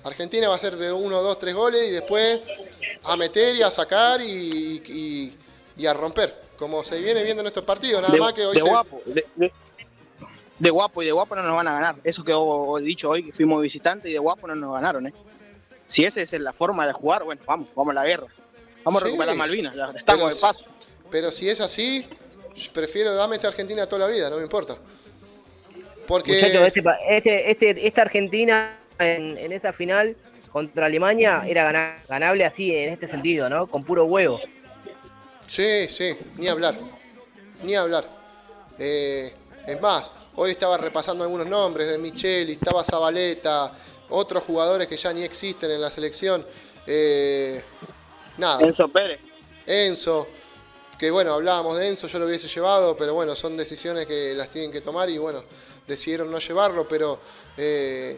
Argentina 0.03 0.49
va 0.49 0.55
a 0.55 0.59
ser 0.59 0.75
de 0.75 0.91
uno, 0.91 1.21
dos, 1.21 1.39
tres 1.39 1.55
goles 1.55 1.87
y 1.87 1.91
después 1.91 2.41
a 3.03 3.15
meter 3.17 3.55
y 3.55 3.63
a 3.63 3.71
sacar 3.71 4.21
y, 4.21 4.81
y- 4.85 5.37
y 5.77 5.85
a 5.85 5.93
romper. 5.93 6.43
Como 6.57 6.83
se 6.83 6.99
viene 7.01 7.23
viendo 7.23 7.41
en 7.41 7.47
estos 7.47 7.63
partidos, 7.63 8.01
nada 8.01 8.13
de, 8.13 8.19
más 8.19 8.33
que 8.33 8.45
hoy 8.45 8.55
de 8.55 8.61
se- 8.61 8.69
guapo, 8.69 9.01
de, 10.59 10.69
guapo 10.69 11.01
y 11.01 11.05
de 11.07 11.11
guapo 11.11 11.35
no 11.35 11.41
nos 11.41 11.55
van 11.55 11.67
a 11.67 11.73
ganar. 11.73 11.95
Eso 12.03 12.23
que 12.23 12.31
he 12.33 12.81
dicho 12.83 13.09
hoy, 13.09 13.23
que 13.25 13.31
fuimos 13.31 13.61
visitantes 13.61 14.09
y 14.09 14.13
de 14.13 14.19
guapo 14.19 14.47
no 14.47 14.55
nos 14.55 14.73
ganaron, 14.73 15.07
¿eh? 15.07 15.13
Si 15.87 16.05
esa 16.05 16.21
es 16.21 16.31
la 16.33 16.53
forma 16.53 16.85
de 16.85 16.93
jugar, 16.93 17.23
bueno, 17.23 17.41
vamos, 17.45 17.67
vamos 17.75 17.91
a 17.91 17.95
la 17.95 18.05
guerra. 18.05 18.27
Vamos 18.83 19.01
a 19.01 19.05
Sí, 19.05 19.11
recuperar 19.11 19.35
Malvinas, 19.35 19.75
estamos 19.95 20.35
de 20.35 20.41
paso. 20.41 20.65
Pero 21.13 21.31
si 21.31 21.47
es 21.47 21.61
así, 21.61 22.07
prefiero 22.73 23.13
dame 23.13 23.35
esta 23.35 23.47
Argentina 23.49 23.85
toda 23.85 24.07
la 24.07 24.11
vida, 24.11 24.31
no 24.31 24.37
me 24.37 24.41
importa. 24.43 24.75
Porque 26.07 26.31
Muchachos, 26.33 26.65
este, 26.65 26.83
este, 27.07 27.51
este- 27.51 27.87
esta 27.87 28.01
Argentina 28.01 28.79
en, 28.97 29.37
en 29.37 29.51
esa 29.53 29.71
final 29.71 30.17
contra 30.51 30.87
Alemania 30.87 31.43
era 31.45 31.65
gana- 31.65 32.01
ganable 32.09 32.45
así 32.45 32.75
en 32.75 32.89
este 32.89 33.07
sentido, 33.07 33.47
¿no? 33.47 33.67
Con 33.67 33.83
puro 33.83 34.05
huevo. 34.05 34.39
Sí, 35.47 35.85
sí, 35.87 36.17
ni 36.37 36.47
hablar. 36.47 36.75
Ni 37.61 37.75
hablar. 37.75 38.05
Eh, 38.79 39.31
es 39.67 39.79
más, 39.81 40.15
hoy 40.35 40.49
estaba 40.49 40.77
repasando 40.79 41.23
algunos 41.23 41.45
nombres 41.45 41.87
de 41.89 41.99
Micheli, 41.99 42.53
estaba 42.53 42.83
Zabaleta, 42.83 43.71
otros 44.09 44.41
jugadores 44.43 44.87
que 44.87 44.97
ya 44.97 45.13
ni 45.13 45.21
existen 45.21 45.69
en 45.69 45.79
la 45.79 45.91
selección. 45.91 46.43
Eh, 46.87 47.61
nada, 48.39 48.65
Enzo 48.65 48.87
Pérez. 48.87 49.19
Enzo, 49.67 50.27
que 51.03 51.11
bueno, 51.11 51.33
hablábamos 51.33 51.75
de 51.75 51.89
Enzo, 51.89 52.07
yo 52.07 52.17
lo 52.17 52.27
hubiese 52.27 52.47
llevado, 52.47 52.95
pero 52.95 53.13
bueno, 53.13 53.35
son 53.35 53.57
decisiones 53.57 54.05
que 54.05 54.33
las 54.35 54.49
tienen 54.49 54.71
que 54.71 54.79
tomar 54.79 55.09
y 55.09 55.17
bueno, 55.17 55.43
decidieron 55.85 56.31
no 56.31 56.39
llevarlo, 56.39 56.87
pero 56.87 57.19
eh, 57.57 58.17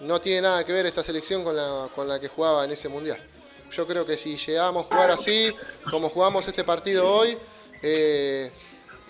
no 0.00 0.20
tiene 0.20 0.42
nada 0.42 0.64
que 0.64 0.72
ver 0.72 0.86
esta 0.86 1.04
selección 1.04 1.44
con 1.44 1.54
la, 1.54 1.88
con 1.94 2.08
la 2.08 2.18
que 2.18 2.26
jugaba 2.26 2.64
en 2.64 2.72
ese 2.72 2.88
mundial. 2.88 3.24
Yo 3.70 3.86
creo 3.86 4.04
que 4.04 4.16
si 4.16 4.36
llegamos 4.36 4.86
a 4.86 4.88
jugar 4.88 5.12
así, 5.12 5.54
como 5.92 6.08
jugamos 6.08 6.48
este 6.48 6.64
partido 6.64 7.08
hoy, 7.08 7.38
eh, 7.82 8.50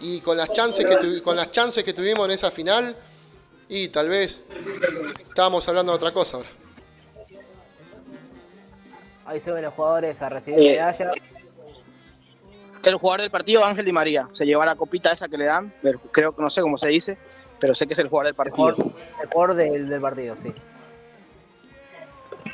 y 0.03 0.21
con 0.21 0.37
las, 0.37 0.53
chances 0.53 0.85
que 0.85 1.23
con 1.23 1.35
las 1.35 1.51
chances 1.51 1.83
que 1.85 1.95
tuvimos 1.95 2.27
en 2.27 2.33
esa 2.33 2.51
final, 2.51 2.95
y 3.71 3.89
tal 3.89 4.11
vez 4.11 4.43
estábamos 5.27 5.67
hablando 5.67 5.93
de 5.93 5.97
otra 5.97 6.13
cosa 6.13 6.37
ahora. 6.37 6.51
Ahí 9.25 9.41
se 9.41 9.51
ven 9.51 9.65
los 9.65 9.73
jugadores 9.73 10.21
a 10.21 10.29
recibir 10.29 10.61
Eh, 10.61 10.71
medalla. 10.73 11.11
El 12.89 12.97
jugador 12.97 13.21
del 13.21 13.31
partido, 13.31 13.65
Ángel 13.65 13.85
Di 13.85 13.93
María. 13.93 14.29
Se 14.33 14.47
lleva 14.47 14.65
la 14.65 14.75
copita 14.77 15.13
esa 15.13 15.29
que 15.29 15.37
le 15.37 15.45
dan, 15.45 15.73
pero 15.83 15.99
creo 16.11 16.35
que 16.35 16.41
no 16.43 16.49
sé 16.51 16.61
cómo 16.63 16.79
se 16.79 16.89
dice, 16.89 17.19
pero 17.61 17.75
sé 17.75 17.87
que 17.87 17.93
es 17.93 17.99
el 17.99 18.09
jugador 18.09 18.27
del 18.27 18.33
El 18.33 18.37
partido. 18.37 18.57
jugador, 18.75 18.93
el 19.23 19.29
jugador 19.29 19.57
del, 19.57 19.89
del 19.89 20.01
partido, 20.01 20.37
sí. 20.37 20.53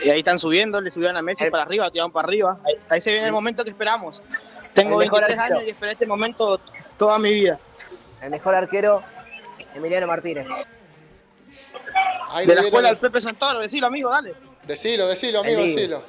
Y 0.00 0.10
ahí 0.10 0.18
están 0.18 0.38
subiendo, 0.38 0.80
le 0.80 0.90
subieron 0.90 1.16
a 1.16 1.22
Messi 1.22 1.44
El- 1.44 1.50
para 1.50 1.62
arriba, 1.62 1.84
lo 1.84 1.90
tiraron 1.92 2.10
para 2.12 2.26
arriba. 2.26 2.58
Ahí, 2.64 2.74
ahí 2.88 3.00
se 3.00 3.12
viene 3.12 3.26
el 3.26 3.32
momento 3.32 3.62
que 3.62 3.70
esperamos. 3.70 4.22
Tengo 4.74 5.00
El 5.00 5.06
mejor 5.06 5.20
23 5.20 5.38
arquero. 5.38 5.56
años 5.58 5.68
y 5.68 5.70
esperé 5.70 5.92
este 5.92 6.06
momento 6.06 6.60
toda 6.98 7.18
mi 7.18 7.32
vida. 7.32 7.60
El 8.20 8.30
mejor 8.30 8.54
arquero, 8.56 9.00
Emiliano 9.74 10.06
Martínez. 10.08 10.48
Ahí 12.30 12.46
De 12.46 12.54
la 12.56 12.62
escuela 12.62 12.88
del 12.88 12.96
Pepe 12.98 13.20
Santoro, 13.20 13.60
decilo 13.60 13.86
amigo, 13.86 14.10
dale. 14.10 14.34
Decilo, 14.66 15.06
decilo, 15.06 15.40
amigo, 15.40 15.62
decilo. 15.62 16.02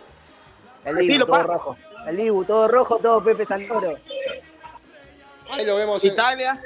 El 0.83 0.95
Decilo, 0.95 1.25
rojo. 1.25 1.77
El 2.07 2.17
Dibu, 2.17 2.45
todo 2.45 2.67
rojo, 2.67 2.97
todo 2.99 3.23
Pepe 3.23 3.45
Santoro. 3.45 3.97
Ahí 5.51 5.65
lo 5.65 5.75
vemos 5.75 6.03
en, 6.03 6.11
Italia, 6.13 6.59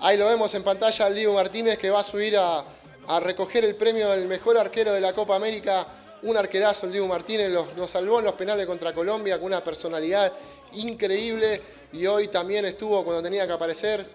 Ahí 0.00 0.16
lo 0.16 0.26
vemos 0.26 0.54
en 0.54 0.62
pantalla 0.62 1.06
al 1.06 1.14
Diego 1.14 1.34
Martínez 1.34 1.78
que 1.78 1.90
va 1.90 2.00
a 2.00 2.02
subir 2.02 2.36
a, 2.36 2.64
a 3.08 3.20
recoger 3.20 3.64
el 3.64 3.74
premio 3.76 4.10
del 4.10 4.26
mejor 4.26 4.56
arquero 4.58 4.92
de 4.92 5.00
la 5.00 5.12
Copa 5.12 5.36
América. 5.36 5.86
Un 6.22 6.36
arquerazo 6.36 6.86
el 6.86 6.92
Diego 6.92 7.06
Martínez, 7.06 7.50
los- 7.50 7.74
nos 7.76 7.90
salvó 7.90 8.18
en 8.18 8.24
los 8.24 8.34
penales 8.34 8.66
contra 8.66 8.92
Colombia 8.94 9.36
con 9.38 9.46
una 9.46 9.62
personalidad 9.62 10.32
increíble 10.72 11.60
y 11.92 12.06
hoy 12.06 12.28
también 12.28 12.64
estuvo 12.64 13.04
cuando 13.04 13.22
tenía 13.22 13.46
que 13.46 13.52
aparecer. 13.52 14.06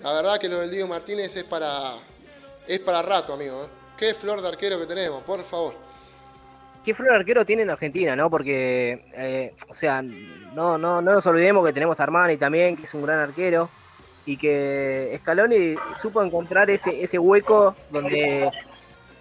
La 0.00 0.12
verdad 0.12 0.38
que 0.38 0.48
lo 0.48 0.60
del 0.60 0.70
Diego 0.70 0.88
Martínez 0.88 1.34
es 1.36 1.44
para, 1.44 1.94
es 2.66 2.78
para 2.80 3.02
rato, 3.02 3.32
amigo. 3.34 3.64
¿eh? 3.64 3.68
Qué 3.96 4.14
flor 4.14 4.40
de 4.42 4.48
arquero 4.48 4.78
que 4.78 4.86
tenemos, 4.86 5.22
por 5.24 5.42
favor. 5.44 5.74
¿Qué 6.84 6.94
flor 6.94 7.14
arquero 7.14 7.44
tiene 7.44 7.62
en 7.62 7.70
Argentina, 7.70 8.16
no? 8.16 8.28
Porque, 8.28 9.04
eh, 9.14 9.54
o 9.68 9.74
sea, 9.74 10.02
no, 10.02 10.78
no, 10.78 11.00
no 11.00 11.12
nos 11.12 11.26
olvidemos 11.26 11.64
que 11.64 11.72
tenemos 11.72 12.00
a 12.00 12.02
Armani 12.02 12.36
también, 12.36 12.76
que 12.76 12.84
es 12.84 12.94
un 12.94 13.02
gran 13.02 13.20
arquero, 13.20 13.70
y 14.26 14.36
que 14.36 15.16
Scaloni 15.22 15.76
supo 16.00 16.22
encontrar 16.22 16.70
ese, 16.70 17.02
ese 17.02 17.18
hueco 17.18 17.76
donde 17.90 18.50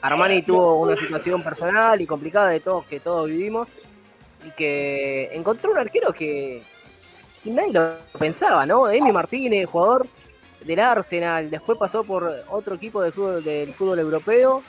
Armani 0.01 0.41
tuvo 0.41 0.81
una 0.81 0.95
situación 0.95 1.43
personal 1.43 2.01
y 2.01 2.07
complicada 2.07 2.49
de 2.49 2.59
todos 2.59 2.85
que 2.85 2.99
todos 2.99 3.27
vivimos, 3.27 3.69
y 4.43 4.49
que 4.51 5.29
encontró 5.33 5.71
un 5.71 5.77
arquero 5.77 6.13
que 6.13 6.63
nadie 7.45 7.73
lo 7.73 7.93
pensaba, 8.17 8.65
¿no? 8.65 8.89
Emi 8.89 9.11
Martínez, 9.11 9.69
jugador 9.69 10.07
del 10.65 10.79
Arsenal, 10.79 11.51
después 11.51 11.77
pasó 11.77 12.03
por 12.03 12.43
otro 12.49 12.73
equipo 12.73 13.03
de 13.03 13.11
fútbol, 13.11 13.43
del 13.43 13.71
fútbol 13.73 13.99
europeo 13.99 14.63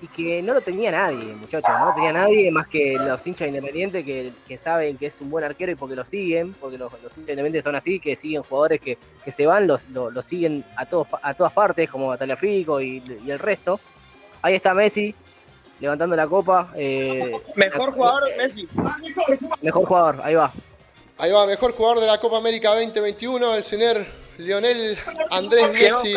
y 0.00 0.06
que 0.08 0.42
no 0.42 0.54
lo 0.54 0.60
tenía 0.60 0.90
nadie, 0.90 1.34
muchachos, 1.34 1.70
no 1.78 1.86
lo 1.86 1.94
tenía 1.94 2.12
nadie 2.12 2.50
más 2.50 2.68
que 2.68 2.94
los 2.94 3.26
hinchas 3.26 3.48
independientes 3.48 4.04
que, 4.04 4.32
que 4.46 4.58
saben 4.58 4.96
que 4.96 5.06
es 5.06 5.20
un 5.20 5.30
buen 5.30 5.44
arquero 5.44 5.72
y 5.72 5.74
porque 5.74 5.96
lo 5.96 6.04
siguen, 6.04 6.54
porque 6.54 6.78
los, 6.78 6.92
los 6.92 7.16
hinchas 7.16 7.30
independientes 7.30 7.64
son 7.64 7.74
así, 7.74 7.98
que 7.98 8.14
siguen 8.14 8.42
jugadores 8.42 8.80
que, 8.80 8.98
que 9.24 9.32
se 9.32 9.46
van, 9.46 9.66
los, 9.66 9.88
los, 9.88 10.12
los 10.12 10.24
siguen 10.24 10.64
a, 10.76 10.86
todos, 10.86 11.08
a 11.22 11.34
todas 11.34 11.52
partes, 11.52 11.90
como 11.90 12.16
Fico 12.36 12.80
y, 12.80 13.02
y 13.24 13.30
el 13.30 13.38
resto. 13.38 13.80
Ahí 14.42 14.54
está 14.54 14.72
Messi, 14.72 15.14
levantando 15.80 16.14
la 16.14 16.26
copa. 16.28 16.72
Eh, 16.76 17.32
Mejor 17.56 17.92
jugador 17.92 18.24
Messi. 18.36 18.68
mejor 19.62 19.84
jugador, 19.86 20.20
ahí 20.22 20.34
va. 20.34 20.52
Ahí 21.18 21.32
va, 21.32 21.46
mejor 21.46 21.72
jugador 21.72 21.98
de 21.98 22.06
la 22.06 22.20
Copa 22.20 22.38
América 22.38 22.70
2021, 22.70 23.56
el 23.56 23.64
señor 23.64 24.06
Lionel 24.38 24.96
Andrés 25.32 25.72
Messi. 25.72 26.14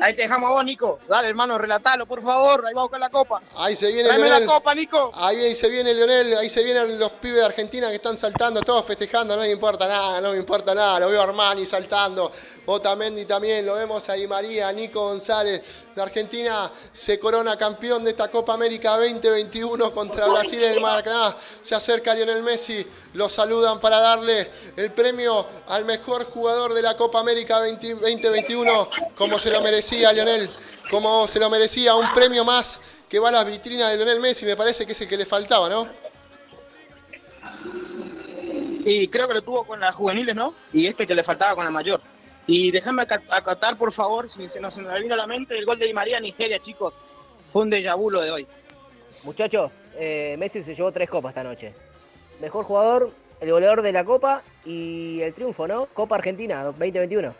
Ahí 0.00 0.14
te 0.14 0.22
dejamos 0.22 0.48
a 0.48 0.52
vos, 0.52 0.64
Nico. 0.64 0.98
Dale, 1.08 1.28
hermano, 1.28 1.58
relatalo, 1.58 2.06
por 2.06 2.22
favor. 2.22 2.66
Ahí 2.66 2.74
vamos 2.74 2.90
con 2.90 3.00
la 3.00 3.10
copa. 3.10 3.42
Ahí 3.56 3.76
se 3.76 3.88
viene 3.88 4.04
Tráeme 4.04 4.24
Lionel. 4.26 4.46
la 4.46 4.52
copa, 4.54 4.74
Nico. 4.74 5.12
Ahí 5.16 5.54
se 5.54 5.68
viene 5.68 5.92
Lionel, 5.92 6.34
ahí 6.38 6.48
se 6.48 6.62
vienen 6.62 6.98
los 6.98 7.12
pibes 7.12 7.38
de 7.38 7.44
Argentina 7.44 7.88
que 7.88 7.96
están 7.96 8.16
saltando, 8.16 8.60
todos 8.60 8.84
festejando, 8.84 9.36
no 9.36 9.42
me 9.42 9.50
importa 9.50 9.86
nada, 9.86 10.20
no 10.20 10.32
me 10.32 10.38
importa 10.38 10.74
nada, 10.74 11.00
lo 11.00 11.10
veo 11.10 11.20
a 11.20 11.24
Armani 11.24 11.66
saltando, 11.66 12.30
Otamendi 12.66 13.24
también, 13.24 13.66
lo 13.66 13.74
vemos 13.74 14.08
ahí 14.08 14.26
María, 14.26 14.72
Nico 14.72 15.00
González, 15.08 15.62
de 15.94 16.02
Argentina 16.02 16.70
se 16.92 17.18
corona 17.18 17.56
campeón 17.56 18.04
de 18.04 18.10
esta 18.10 18.28
Copa 18.28 18.54
América 18.54 18.96
2021 18.96 19.92
contra 19.92 20.26
Brasil 20.26 20.62
en 20.62 20.74
el 20.74 20.80
Maracaná, 20.80 21.34
se 21.60 21.74
acerca 21.74 22.14
Lionel 22.14 22.42
Messi, 22.42 22.86
lo 23.14 23.28
saludan 23.28 23.80
para 23.80 24.00
darle 24.00 24.50
el 24.76 24.92
premio 24.92 25.46
al 25.68 25.84
mejor 25.84 26.24
jugador 26.24 26.72
de 26.74 26.82
la 26.82 26.96
Copa 26.96 27.20
América 27.20 27.58
20 27.60 28.30
2021, 28.42 28.88
como 29.16 29.38
se 29.38 29.50
lo 29.50 29.60
merecía 29.62 30.12
Lionel, 30.12 30.48
como 30.90 31.26
se 31.28 31.40
lo 31.40 31.50
merecía, 31.50 31.94
un 31.94 32.12
premio 32.12 32.44
más 32.44 32.80
que 33.08 33.18
va 33.18 33.28
a 33.30 33.32
la 33.32 33.44
vitrina 33.44 33.88
de 33.88 33.96
Lionel 33.96 34.20
Messi, 34.20 34.46
me 34.46 34.56
parece 34.56 34.86
que 34.86 34.92
es 34.92 35.00
el 35.00 35.08
que 35.08 35.16
le 35.16 35.26
faltaba, 35.26 35.68
¿no? 35.68 35.88
Y 38.84 39.08
creo 39.08 39.28
que 39.28 39.34
lo 39.34 39.42
tuvo 39.42 39.64
con 39.64 39.80
las 39.80 39.94
juveniles, 39.94 40.34
¿no? 40.34 40.54
Y 40.72 40.86
este 40.86 41.06
que 41.06 41.14
le 41.14 41.22
faltaba 41.24 41.54
con 41.54 41.64
la 41.64 41.70
mayor. 41.70 42.00
Y 42.46 42.70
déjame 42.70 43.02
aca- 43.02 43.22
acatar, 43.28 43.76
por 43.76 43.92
favor, 43.92 44.30
si 44.32 44.48
se 44.48 44.60
nos, 44.60 44.74
vino 44.76 45.14
a 45.14 45.16
la 45.16 45.26
mente 45.26 45.58
el 45.58 45.66
gol 45.66 45.78
de 45.78 45.86
Di 45.86 45.92
María 45.92 46.16
a 46.16 46.20
Nigeria, 46.20 46.58
chicos. 46.60 46.94
Fue 47.52 47.62
un 47.62 47.70
déjà 47.70 47.94
vu 47.96 48.10
lo 48.10 48.20
de 48.20 48.30
hoy. 48.30 48.46
Muchachos, 49.24 49.72
eh, 49.96 50.36
Messi 50.38 50.62
se 50.62 50.74
llevó 50.74 50.92
tres 50.92 51.10
copas 51.10 51.30
esta 51.30 51.42
noche. 51.44 51.74
Mejor 52.40 52.64
jugador, 52.64 53.10
el 53.40 53.50
goleador 53.50 53.82
de 53.82 53.92
la 53.92 54.04
Copa 54.04 54.42
y 54.64 55.20
el 55.20 55.34
triunfo, 55.34 55.66
¿no? 55.66 55.86
Copa 55.86 56.14
Argentina 56.16 56.62
2021. 56.64 57.34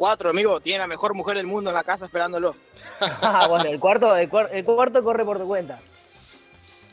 Cuatro, 0.00 0.30
amigo. 0.30 0.60
Tiene 0.62 0.78
la 0.78 0.86
mejor 0.86 1.12
mujer 1.12 1.36
del 1.36 1.46
mundo 1.46 1.68
en 1.68 1.76
la 1.76 1.84
casa 1.84 2.06
esperándolo. 2.06 2.54
Ah, 3.22 3.46
bueno, 3.50 3.66
el 3.68 3.78
cuarto, 3.78 4.16
el, 4.16 4.30
cuar- 4.30 4.48
el 4.50 4.64
cuarto 4.64 5.04
corre 5.04 5.26
por 5.26 5.38
tu 5.38 5.46
cuenta. 5.46 5.78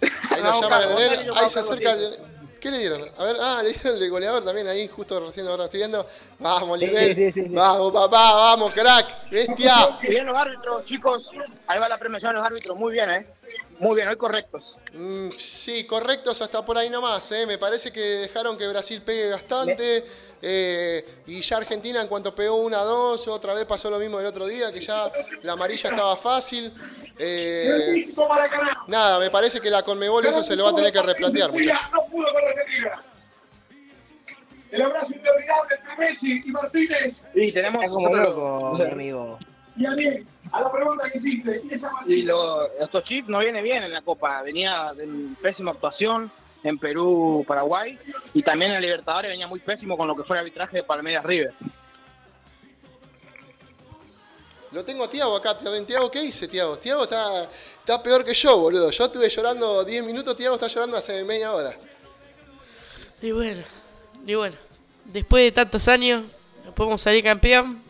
Ahí 0.01 0.41
lo 0.41 0.43
Vamos, 0.43 0.61
llaman 0.61 0.83
Rosario, 0.91 1.33
ahí 1.37 1.49
se 1.49 1.59
acerca 1.59 1.95
siempre. 1.95 2.26
¿Qué 2.67 2.71
le 2.71 2.79
dieron? 2.79 3.01
A 3.17 3.23
ver, 3.23 3.35
ah, 3.39 3.61
le 3.63 3.71
dieron 3.71 3.93
el 3.93 3.99
de 4.01 4.09
goleador 4.09 4.43
también 4.43 4.67
ahí, 4.67 4.89
justo 4.89 5.17
recién 5.25 5.47
ahora 5.47 5.63
estoy 5.63 5.77
viendo. 5.79 6.05
Vamos, 6.39 6.77
Sí, 6.77 6.85
Lionel. 6.87 7.15
sí, 7.15 7.31
sí, 7.31 7.43
sí. 7.43 7.49
Vamos, 7.49 7.93
papá, 7.93 8.33
vamos, 8.35 8.73
crack, 8.73 9.29
bestia. 9.29 9.73
Bien 10.01 10.25
los 10.25 10.35
árbitros, 10.35 10.83
chicos. 10.85 11.29
Ahí 11.65 11.79
va 11.79 11.87
la 11.87 11.97
premiación 11.97 12.31
de 12.33 12.37
los 12.39 12.45
árbitros. 12.45 12.75
Muy 12.77 12.91
bien, 12.91 13.09
¿eh? 13.09 13.25
Muy 13.79 13.95
bien, 13.95 14.09
hoy 14.09 14.17
correctos. 14.17 14.75
Mm, 14.91 15.29
sí, 15.37 15.85
correctos 15.85 16.41
hasta 16.41 16.65
por 16.65 16.77
ahí 16.77 16.89
nomás. 16.89 17.31
¿eh? 17.31 17.45
Me 17.45 17.57
parece 17.57 17.89
que 17.93 18.01
dejaron 18.01 18.57
que 18.57 18.67
Brasil 18.67 19.01
pegue 19.01 19.29
bastante. 19.29 20.03
eh, 20.41 21.05
y 21.27 21.39
ya 21.39 21.57
Argentina, 21.57 22.01
en 22.01 22.07
cuanto 22.09 22.35
pegó 22.35 22.57
una 22.57 22.79
dos, 22.79 23.29
otra 23.29 23.53
vez 23.53 23.63
pasó 23.63 23.89
lo 23.89 23.97
mismo 23.97 24.17
del 24.17 24.27
otro 24.27 24.45
día, 24.45 24.73
que 24.73 24.81
ya 24.81 25.09
la 25.43 25.53
amarilla 25.53 25.89
estaba 25.89 26.17
fácil. 26.17 26.73
Eh, 27.19 28.13
nada, 28.87 29.17
me 29.19 29.29
parece 29.31 29.59
que 29.59 29.71
la 29.71 29.81
Conmebol 29.81 30.23
eso 30.25 30.43
se 30.43 30.55
lo 30.55 30.65
va 30.65 30.69
a 30.71 30.75
tener 30.75 30.91
que 30.91 31.01
replantear, 31.01 31.51
muchachos. 31.51 31.81
El 34.77 34.83
abrazo 34.83 35.07
interminable 35.11 35.75
entre 35.75 35.95
Messi 35.97 36.43
y 36.45 36.51
Martínez. 36.51 37.15
Y 37.33 37.51
tenemos 37.51 37.83
Está 37.83 37.93
como 37.93 38.15
loco, 38.15 38.77
mi 38.77 38.91
amigo. 38.91 39.39
Y 39.75 39.85
a 39.87 39.91
mí, 39.91 40.05
a 40.51 40.61
la 40.61 40.71
pregunta 40.71 41.09
que 41.09 41.17
hiciste, 41.17 41.61
¿quién 41.61 41.73
es 41.73 41.83
esa 41.83 41.89
Y 42.05 42.21
lo, 42.21 42.71
estos 42.79 43.03
chips 43.05 43.27
no 43.27 43.39
viene 43.39 43.63
bien 43.63 43.81
en 43.83 43.91
la 43.91 44.03
Copa. 44.03 44.43
Venía 44.43 44.93
de 44.95 45.07
pésima 45.41 45.71
actuación 45.71 46.31
en 46.63 46.77
Perú, 46.77 47.43
Paraguay. 47.47 47.97
Y 48.35 48.43
también 48.43 48.71
en 48.71 48.81
Libertadores 48.81 49.31
venía 49.31 49.47
muy 49.47 49.59
pésimo 49.59 49.97
con 49.97 50.07
lo 50.07 50.15
que 50.15 50.23
fue 50.23 50.35
el 50.35 50.41
arbitraje 50.41 50.77
de 50.77 50.83
Palmeiras 50.83 51.25
River. 51.25 51.53
Lo 54.73 54.85
tengo 54.85 55.05
a 55.05 55.09
Tiago 55.09 55.35
acá 55.35 55.57
también. 55.57 55.87
Tiago, 55.87 56.11
¿qué 56.11 56.21
dice 56.21 56.47
Tiago? 56.47 56.77
Tiago 56.77 57.01
está, 57.01 57.45
está 57.79 58.03
peor 58.03 58.23
que 58.23 58.35
yo, 58.35 58.59
boludo. 58.59 58.91
Yo 58.91 59.05
estuve 59.05 59.27
llorando 59.27 59.83
10 59.83 60.03
minutos, 60.03 60.35
Tiago 60.35 60.53
está 60.53 60.67
llorando 60.67 60.97
hace 60.97 61.23
media 61.23 61.51
hora. 61.51 61.71
Y 63.23 63.31
bueno, 63.31 63.63
y 64.27 64.35
bueno, 64.35 64.55
después 65.07 65.43
de 65.43 65.51
tantos 65.51 65.87
años, 65.87 66.23
podemos 66.75 67.01
salir 67.01 67.23
campeón. 67.23 67.81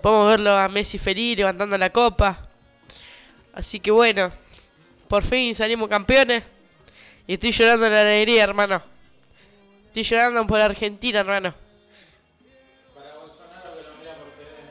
Podemos 0.00 0.28
verlo 0.28 0.56
a 0.56 0.68
Messi 0.68 0.98
feliz 0.98 1.36
levantando 1.36 1.76
la 1.76 1.90
copa. 1.90 2.48
Así 3.52 3.80
que 3.80 3.90
bueno, 3.90 4.30
por 5.08 5.22
fin 5.22 5.54
salimos 5.54 5.88
campeones. 5.88 6.44
Y 7.26 7.34
estoy 7.34 7.50
llorando 7.50 7.84
de 7.84 7.90
la 7.90 8.00
alegría, 8.00 8.44
hermano. 8.44 8.82
Estoy 9.86 10.02
llorando 10.02 10.46
por 10.46 10.60
Argentina, 10.60 11.20
hermano. 11.20 11.54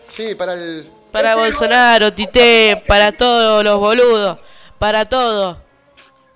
Sí, 0.07 0.35
para 0.35 0.53
el. 0.53 0.89
Para 1.11 1.35
Bolsonaro, 1.35 2.11
Tite, 2.13 2.83
para 2.87 3.11
todos 3.11 3.63
los 3.63 3.79
boludos, 3.79 4.39
para 4.77 5.05
todo. 5.05 5.66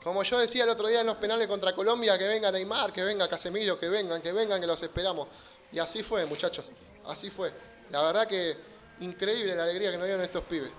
Como 0.04 0.24
yo 0.24 0.40
decía 0.40 0.64
el 0.64 0.70
otro 0.70 0.88
día 0.88 1.02
en 1.02 1.08
los 1.08 1.18
penales 1.18 1.48
contra 1.48 1.76
Colombia, 1.76 2.18
que 2.18 2.28
venga 2.28 2.52
Neymar, 2.52 2.92
que 2.92 3.04
venga 3.04 3.28
Casemiro, 3.28 3.80
que 3.80 3.88
vengan, 3.88 4.22
que 4.22 4.32
vengan, 4.32 4.60
que 4.60 4.66
los 4.66 4.82
esperamos. 4.82 5.28
Y 5.72 5.80
así 5.80 6.02
fue, 6.02 6.26
muchachos. 6.26 6.66
Así 7.06 7.30
fue. 7.30 7.54
La 7.92 8.02
verdad 8.02 8.26
que 8.26 8.58
increíble 9.02 9.56
la 9.56 9.64
alegría 9.64 9.92
que 9.92 9.98
nos 9.98 10.08
dieron 10.08 10.24
estos 10.24 10.44
pibes. 10.44 10.72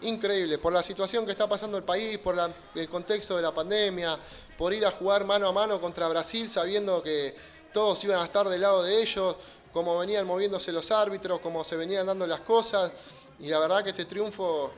Increíble, 0.00 0.58
por 0.58 0.72
la 0.72 0.82
situación 0.82 1.24
que 1.24 1.32
está 1.32 1.48
pasando 1.48 1.76
el 1.76 1.84
país, 1.84 2.18
por 2.18 2.36
el 2.74 2.88
contexto 2.88 3.36
de 3.36 3.42
la 3.42 3.52
pandemia, 3.52 4.18
por 4.56 4.72
ir 4.72 4.84
a 4.86 4.90
jugar 4.90 5.24
mano 5.24 5.48
a 5.48 5.52
mano 5.52 5.80
contra 5.80 6.08
Brasil 6.08 6.48
sabiendo 6.50 7.02
que 7.02 7.34
todos 7.72 8.02
iban 8.04 8.20
a 8.20 8.24
estar 8.24 8.48
del 8.48 8.60
lado 8.60 8.82
de 8.82 9.02
ellos, 9.02 9.36
cómo 9.72 9.98
venían 9.98 10.26
moviéndose 10.26 10.72
los 10.72 10.90
árbitros, 10.90 11.40
cómo 11.40 11.62
se 11.64 11.76
venían 11.76 12.06
dando 12.06 12.26
las 12.26 12.40
cosas. 12.40 12.90
Y 13.40 13.48
la 13.48 13.58
verdad 13.58 13.84
que 13.84 13.90
este 13.90 14.04
triunfo 14.04 14.72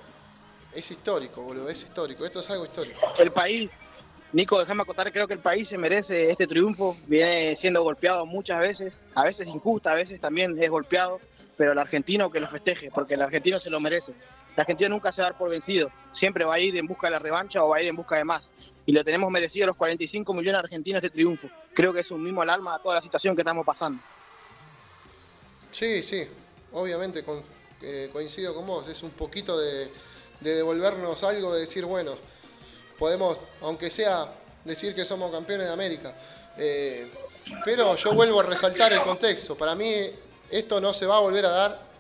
es 0.75 0.91
histórico, 0.91 1.43
boludo, 1.43 1.69
es 1.69 1.83
histórico. 1.83 2.25
Esto 2.25 2.41
es 2.41 2.51
algo 2.51 2.65
histórico. 2.65 3.01
El 3.19 3.31
país, 3.33 3.71
Nico, 4.33 4.59
déjame 4.59 4.83
acotar, 4.83 5.11
creo 5.13 5.27
que 5.27 5.35
el 5.35 5.41
país 5.41 5.69
se 5.69 5.77
merece 5.79 6.31
este 6.31 6.47
triunfo. 6.47 6.97
Viene 7.07 7.57
siendo 7.61 7.83
golpeado 7.83 8.25
muchas 8.27 8.61
veces, 8.61 8.93
a 9.15 9.25
veces 9.25 9.49
injusta, 9.49 9.93
a 9.93 9.95
veces 9.95 10.21
también 10.21 10.61
es 10.63 10.71
golpeado. 10.71 11.21
Pero 11.57 11.73
el 11.73 11.79
argentino 11.79 12.31
que 12.31 12.41
lo 12.41 12.49
festeje, 12.49 12.91
porque 12.91 13.15
el 13.15 13.23
argentino 13.23 13.61
se 13.61 13.69
lo 13.69 13.81
merece. 13.81 14.13
El 14.55 14.61
argentino 14.61 14.89
nunca 14.89 15.13
se 15.13 15.21
va 15.21 15.29
a 15.29 15.31
dar 15.31 15.39
por 15.39 15.51
vencido. 15.51 15.91
Siempre 16.19 16.45
va 16.45 16.55
a 16.55 16.59
ir 16.59 16.75
en 16.77 16.87
busca 16.87 17.09
de 17.09 17.11
la 17.13 17.19
revancha 17.19 17.63
o 17.63 17.69
va 17.69 17.77
a 17.77 17.83
ir 17.83 17.89
en 17.89 17.97
busca 17.97 18.17
de 18.17 18.25
más. 18.25 18.43
Y 18.87 18.93
lo 18.93 19.05
tenemos 19.05 19.31
merecido 19.31 19.67
los 19.67 19.77
45 19.77 20.33
millones 20.33 20.55
de 20.55 20.59
argentinos 20.67 21.03
de 21.03 21.11
triunfo. 21.11 21.49
Creo 21.75 21.93
que 21.93 22.01
es 22.01 22.11
un 22.11 22.23
mismo 22.23 22.41
al 22.41 22.49
alma 22.51 22.77
a 22.77 22.79
toda 22.79 22.95
la 22.95 23.03
situación 23.03 23.37
que 23.37 23.43
estamos 23.43 23.67
pasando. 23.67 24.01
Sí, 25.71 26.03
sí, 26.03 26.27
obviamente 26.73 27.23
con- 27.25 27.43
eh, 27.83 28.09
coincido 28.13 28.55
con 28.55 28.67
vos. 28.67 28.89
Es 28.89 29.03
un 29.03 29.11
poquito 29.11 29.59
de, 29.59 29.91
de 30.41 30.55
devolvernos 30.55 31.23
algo, 31.25 31.53
de 31.53 31.61
decir, 31.61 31.85
bueno, 31.85 32.15
podemos, 32.99 33.39
aunque 33.63 33.91
sea, 33.91 34.33
decir 34.65 34.95
que 34.95 35.05
somos 35.05 35.31
campeones 35.31 35.67
de 35.67 35.73
América. 35.73 36.15
Eh, 36.57 37.09
pero 37.65 37.97
yo 37.97 38.13
vuelvo 38.13 38.41
a 38.41 38.43
resaltar 38.45 38.93
el 38.93 39.03
contexto. 39.03 39.57
Para 39.57 39.75
mí 39.75 40.07
esto 40.51 40.81
no 40.81 40.93
se 40.93 41.07
va 41.07 41.17
a 41.17 41.21
volver 41.21 41.47
a 41.47 41.51
dar. 41.51 41.91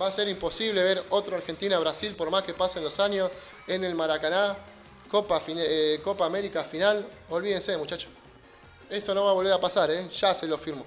Va 0.00 0.08
a 0.08 0.12
ser 0.12 0.28
imposible 0.28 0.82
ver 0.82 1.04
otro 1.10 1.36
Argentina-Brasil 1.36 2.14
por 2.14 2.30
más 2.30 2.42
que 2.44 2.54
pasen 2.54 2.82
los 2.82 2.98
años 3.00 3.30
en 3.66 3.84
el 3.84 3.94
Maracaná. 3.94 4.56
Copa, 5.08 5.40
eh, 5.48 6.00
Copa 6.02 6.24
América 6.24 6.64
final. 6.64 7.06
Olvídense, 7.28 7.76
muchachos. 7.76 8.10
Esto 8.88 9.14
no 9.14 9.24
va 9.24 9.30
a 9.30 9.34
volver 9.34 9.52
a 9.52 9.60
pasar, 9.60 9.90
¿eh? 9.90 10.08
ya 10.10 10.34
se 10.34 10.46
lo 10.46 10.58
firmo. 10.58 10.84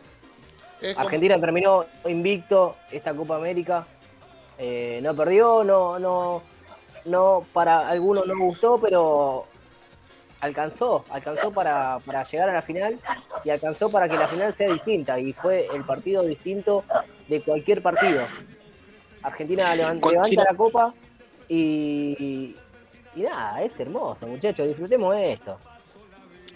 Argentina 0.98 1.39
terminó 1.39 1.86
invicto 2.06 2.76
esta 2.91 3.13
Copa 3.13 3.38
América. 3.38 3.88
Eh, 4.58 5.00
no 5.04 5.13
perdió, 5.15 5.63
no, 5.63 6.00
no, 6.00 6.41
no, 7.06 7.46
para 7.54 7.88
algunos 7.89 8.26
no 8.26 8.38
gustó, 8.38 8.80
pero 8.80 9.46
alcanzó, 10.39 11.04
alcanzó 11.10 11.52
para, 11.52 12.00
para 12.06 12.24
llegar 12.24 12.50
a 12.50 12.54
la 12.54 12.62
final 12.62 12.98
y 13.44 13.50
alcanzó 13.50 13.89
para 13.91 14.08
que 14.08 14.15
la 14.15 14.28
final 14.28 14.54
sea 14.54 14.72
distinta 14.72 15.20
y 15.20 15.34
fue 15.34 15.68
el 15.74 15.84
partido 15.84 16.24
distinto 16.24 16.84
de 17.28 17.41
cualquier 17.41 17.82
partido. 17.82 18.28
Argentina 19.24 19.76
levanta, 19.76 20.08
la 20.12 20.56
copa 20.56 20.94
y, 21.50 22.56
y 23.15 23.22
nada, 23.22 23.62
es 23.63 23.80
hermoso, 23.80 24.28
muchachos, 24.28 24.68
disfrutemos 24.68 25.15
de 25.15 25.34
esto. 25.34 25.60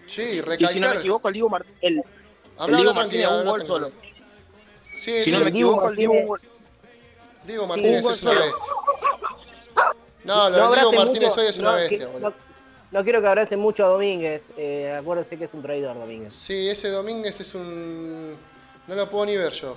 Sí, 0.05 0.21
Y 0.21 0.25
si 0.35 0.39
no 0.41 0.45
me 0.47 0.55
recalcar. 0.57 0.95
equivoco, 0.97 1.27
el 1.27 1.33
Diego, 1.33 1.57
el, 1.81 1.97
el 1.97 2.03
Habla, 2.57 2.77
Diego 2.77 2.91
habla 2.91 3.01
Martínez 3.01 3.27
tranquilo, 3.27 3.29
un 3.29 3.39
habla 3.39 3.51
gol 3.51 3.67
solo. 3.67 3.89
tranquilo. 3.89 4.15
Sí, 4.95 5.23
Si 5.23 5.31
no 5.31 5.39
me 5.41 5.49
equivoco, 5.49 5.89
el 5.89 5.95
Diego. 5.95 6.13
Diego 7.49 7.65
Martínez 7.67 8.05
es 8.05 8.21
una 8.21 8.31
bestia. 8.33 8.73
No, 10.23 10.49
lo 10.49 10.69
de 10.71 10.75
Diego 10.75 10.91
Martínez 10.93 11.29
mucho- 11.29 11.41
hoy 11.41 11.47
es 11.47 11.57
una 11.57 11.71
no, 11.71 11.77
bestia, 11.77 11.97
que- 12.12 12.19
no- 12.19 12.33
no 12.91 13.03
quiero 13.03 13.21
que 13.21 13.27
abrace 13.27 13.57
mucho 13.57 13.85
a 13.85 13.88
Domínguez, 13.89 14.43
eh, 14.57 14.95
acuérdense 14.99 15.38
que 15.38 15.45
es 15.45 15.53
un 15.53 15.62
traidor 15.62 15.97
Domínguez. 15.97 16.33
Sí, 16.35 16.69
ese 16.69 16.89
Domínguez 16.89 17.39
es 17.39 17.55
un. 17.55 18.38
No 18.88 18.95
lo 18.95 19.09
puedo 19.09 19.25
ni 19.25 19.38
ver 19.38 19.51
yo. 19.53 19.75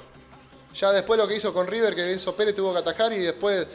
Ya 0.75 0.91
después 0.93 1.19
lo 1.19 1.29
que 1.29 1.37
hizo 1.37 1.53
con 1.53 1.67
River, 1.67 1.95
que 1.95 2.11
Enzo 2.11 2.35
Pérez 2.35 2.55
tuvo 2.55 2.73
que 2.73 2.79
atajar 2.79 3.13
y 3.13 3.19
después, 3.19 3.67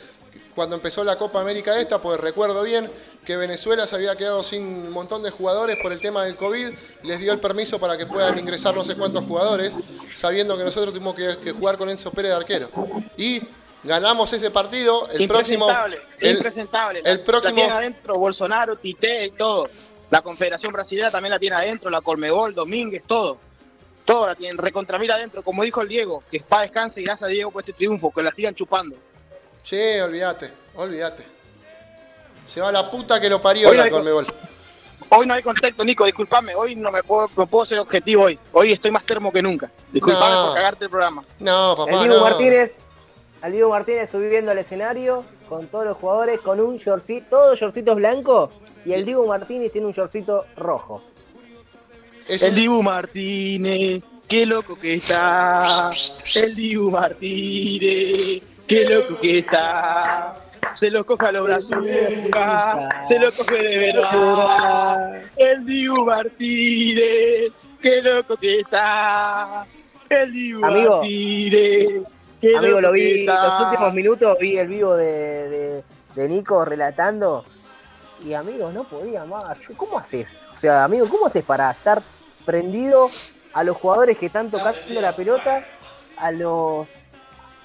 cuando 0.56 0.76
empezó 0.76 1.04
la 1.04 1.16
Copa 1.16 1.40
América 1.42 1.80
esta, 1.80 2.02
pues 2.02 2.20
recuerdo 2.20 2.64
bien 2.64 2.90
que 3.24 3.38
Venezuela 3.38 3.86
se 3.86 3.96
había 3.96 4.16
quedado 4.16 4.42
sin 4.42 4.64
un 4.64 4.90
montón 4.92 5.22
de 5.22 5.30
jugadores 5.30 5.78
por 5.84 5.92
el 5.92 6.02
tema 6.02 6.24
del 6.26 6.36
COVID, 6.36 6.70
les 7.04 7.20
dio 7.20 7.32
el 7.34 7.40
permiso 7.40 7.78
para 7.80 7.98
que 7.98 8.08
puedan 8.08 8.38
ingresar 8.40 8.74
no 8.76 8.84
sé 8.84 8.96
cuántos 8.96 9.24
jugadores, 9.26 9.74
sabiendo 10.14 10.58
que 10.58 10.64
nosotros 10.64 10.92
tuvimos 10.94 11.14
que, 11.14 11.38
que 11.38 11.52
jugar 11.52 11.78
con 11.78 11.88
Enzo 11.90 12.10
Pérez 12.12 12.32
de 12.32 12.38
arquero. 12.38 12.70
Y 13.16 13.42
ganamos 13.88 14.32
ese 14.34 14.52
partido, 14.52 15.08
el 15.18 15.28
próximo... 15.28 15.66
impresentable, 15.68 16.00
el- 16.20 16.36
impresentable. 16.36 17.02
el 17.04 17.18
La- 17.18 17.24
próximo- 17.24 17.58
La 17.58 17.64
tiene 17.66 17.78
adentro 17.80 18.14
Bolsonaro, 18.16 18.76
Tite 18.76 19.26
y 19.26 19.32
todo. 19.32 19.64
La 20.10 20.22
Confederación 20.22 20.72
Brasileña 20.72 21.10
también 21.12 21.32
la 21.32 21.40
tiene 21.40 21.56
adentro, 21.56 21.90
la 21.90 22.02
Colmebol, 22.02 22.54
Domínguez, 22.54 23.04
todo. 23.08 23.38
Todo 24.06 24.28
la 24.28 24.36
tienen 24.36 24.58
recontramil 24.58 25.12
adentro, 25.12 25.42
como 25.42 25.64
dijo 25.64 25.82
el 25.82 25.88
Diego, 25.90 26.24
que 26.32 26.40
para 26.40 26.62
descanse 26.62 27.02
y 27.02 27.04
gracias 27.04 27.28
a 27.28 27.32
Diego 27.32 27.52
por 27.52 27.62
este 27.62 27.74
triunfo, 27.74 28.12
que 28.14 28.22
la 28.22 28.32
sigan 28.32 28.56
chupando. 28.56 28.96
Sí, 29.64 30.00
olvídate, 30.00 30.50
olvídate. 30.76 31.24
Se 32.46 32.62
va 32.62 32.72
la 32.72 32.90
puta 32.90 33.20
que 33.20 33.30
lo 33.30 33.42
parió 33.42 33.74
la 33.74 33.90
Conmebol. 33.90 34.26
Hoy 35.10 35.26
no 35.26 35.34
hay 35.34 35.44
contexto, 35.44 35.84
Nico, 35.86 36.06
discúlpame, 36.06 36.56
hoy 36.56 36.76
no 36.76 36.92
me 36.92 37.04
puedo, 37.04 37.30
no 37.36 37.46
puedo 37.46 37.66
ser 37.66 37.80
objetivo 37.80 38.24
hoy. 38.24 38.40
Hoy 38.54 38.74
estoy 38.74 38.92
más 38.92 39.04
termo 39.06 39.32
que 39.32 39.42
nunca. 39.42 39.70
Disculpame 39.92 40.34
No. 40.34 40.46
por 40.48 40.56
cagarte 40.58 40.84
el 40.86 40.90
programa. 40.90 41.24
No, 41.40 41.72
El 41.72 41.78
papá, 41.78 41.92
Diego 42.04 42.16
no. 42.16 42.22
Martínez, 42.24 42.78
al 43.48 43.54
Diego 43.54 43.70
Martínez 43.70 44.10
subiendo 44.10 44.52
al 44.52 44.58
escenario 44.58 45.24
con 45.48 45.68
todos 45.68 45.86
los 45.86 45.96
jugadores 45.98 46.42
con 46.42 46.60
un 46.60 46.78
shortcito, 46.78 47.26
todos 47.30 47.58
shortcitos 47.60 47.96
blancos 47.96 48.50
y 48.86 48.92
el 48.92 49.06
Diego 49.06 49.26
Martínez 49.26 49.72
tiene 49.72 49.88
un 49.88 49.94
shortcito 49.94 50.46
rojo. 50.58 51.02
Es 52.28 52.44
El 52.44 52.50
un- 52.50 52.56
Dibu 52.58 52.84
Martínez, 52.84 54.04
qué 54.28 54.46
loco 54.46 54.78
que 54.78 54.96
está. 54.96 55.90
El 56.44 56.56
Dibu 56.56 56.92
Martínez, 56.92 58.44
qué 58.68 58.86
loco 58.86 59.18
que 59.22 59.40
está. 59.40 60.36
Se 60.78 60.90
lo 60.92 61.06
coja 61.06 61.30
a 61.30 61.32
los 61.32 61.46
brazucas, 61.46 63.08
se 63.08 63.18
lo 63.20 63.32
coge 63.32 63.56
de 63.64 63.78
verdad. 63.94 65.22
El 65.38 65.66
Dibu 65.66 66.04
Martínez, 66.04 67.54
qué 67.82 68.02
loco 68.02 68.36
que 68.36 68.60
está. 68.60 69.66
El 70.10 70.34
Dibu 70.34 70.66
Amigo. 70.66 70.98
Martínez, 70.98 71.90
Amigo, 72.58 72.80
lo 72.82 72.92
vi 72.92 73.22
está. 73.22 73.46
los 73.48 73.60
últimos 73.68 73.94
minutos, 73.94 74.38
vi 74.40 74.58
el 74.58 74.68
vivo 74.68 74.96
de, 74.96 75.50
de- 75.50 75.84
de 76.16 76.28
Nico 76.28 76.64
relatando. 76.66 77.46
Y 78.26 78.34
amigo, 78.34 78.72
no 78.72 78.84
podía 78.84 79.26
más. 79.26 79.58
¿Cómo 79.76 79.98
haces? 80.00 80.42
O 80.54 80.58
sea, 80.58 80.84
amigo, 80.84 81.08
¿cómo 81.08 81.28
haces 81.28 81.44
para 81.46 81.70
estar 81.72 82.02
prendido 82.46 83.10
a 83.54 83.64
los 83.64 83.78
jugadores 83.78 84.18
que 84.18 84.26
están 84.28 84.50
tocando 84.50 85.00
la 85.02 85.12
pelota, 85.16 85.64
a 86.18 86.32
los, 86.32 86.88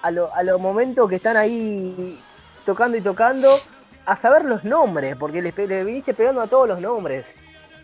a, 0.03 0.11
lo- 0.11 0.33
a 0.35 0.43
los 0.43 0.61
momentos 0.61 1.09
que 1.09 1.17
están 1.17 1.37
ahí 1.37 2.19
tocando 2.67 2.97
y 2.97 3.01
tocando, 3.01 3.51
a 4.05 4.17
saber 4.17 4.45
los 4.45 4.65
nombres? 4.65 5.17
Porque 5.17 5.41
le, 5.41 5.53
le 5.67 5.85
viniste 5.85 6.13
pegando 6.15 6.41
a 6.43 6.47
todos 6.47 6.69
los 6.69 6.81
nombres. 6.81 7.27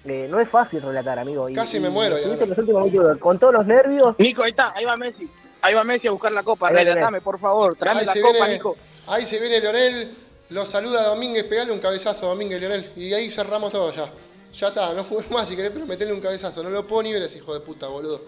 Eh, 0.05 0.27
no 0.31 0.39
es 0.41 0.49
fácil 0.49 0.81
relatar, 0.83 1.19
amigo. 1.19 1.49
Y- 1.49 1.55
Casi 1.55 1.79
y 1.79 1.81
me 1.81 1.89
muero, 1.91 2.17
estuviste 2.17 2.45
ya, 2.45 2.49
los 2.51 2.59
últimos 2.59 2.85
minutos 2.85 3.19
con 3.19 3.39
todos 3.39 3.53
los 3.55 3.67
nervios. 3.67 4.19
Nico, 4.19 4.43
ahí 4.43 4.51
está, 4.51 4.73
ahí 4.75 4.85
va 4.85 4.97
Messi. 4.97 5.31
Ahí 5.69 5.75
va 5.75 5.85
Messi 5.85 6.09
a 6.09 6.13
buscar 6.13 6.33
la 6.33 6.43
copa. 6.43 6.71
Relatame, 6.71 7.21
por 7.21 7.39
favor. 7.39 7.77
Tráeme 7.77 8.01
Ahí 8.01 8.07
la 8.07 8.13
se, 8.15 8.21
copa, 8.23 8.33
viene, 8.33 8.53
Nico. 8.55 8.77
ahí 9.09 9.27
se 9.27 9.39
viene 9.39 9.61
Leonel, 9.61 10.11
lo 10.49 10.65
saluda 10.65 11.03
Domínguez, 11.09 11.45
pegale 11.45 11.73
un 11.73 11.79
cabezazo 11.79 12.25
a 12.25 12.29
Domínguez 12.31 12.59
Leonel. 12.59 12.91
Y 12.97 13.13
ahí 13.13 13.29
cerramos 13.29 13.71
todo 13.71 13.93
ya. 13.93 14.09
Ya 14.55 14.69
está, 14.69 14.95
no 14.95 15.05
jugues 15.05 15.31
más 15.31 15.47
si 15.47 15.57
querés, 15.57 15.71
pero 15.73 15.85
metele 15.85 16.11
un 16.15 16.23
cabezazo. 16.23 16.63
No 16.63 16.71
lo 16.71 16.87
puedo 16.87 17.03
ni 17.03 17.13
ver 17.13 17.23
ese 17.23 17.37
hijo 17.37 17.53
de 17.53 17.61
puta, 17.61 17.87
boludo. 17.87 18.19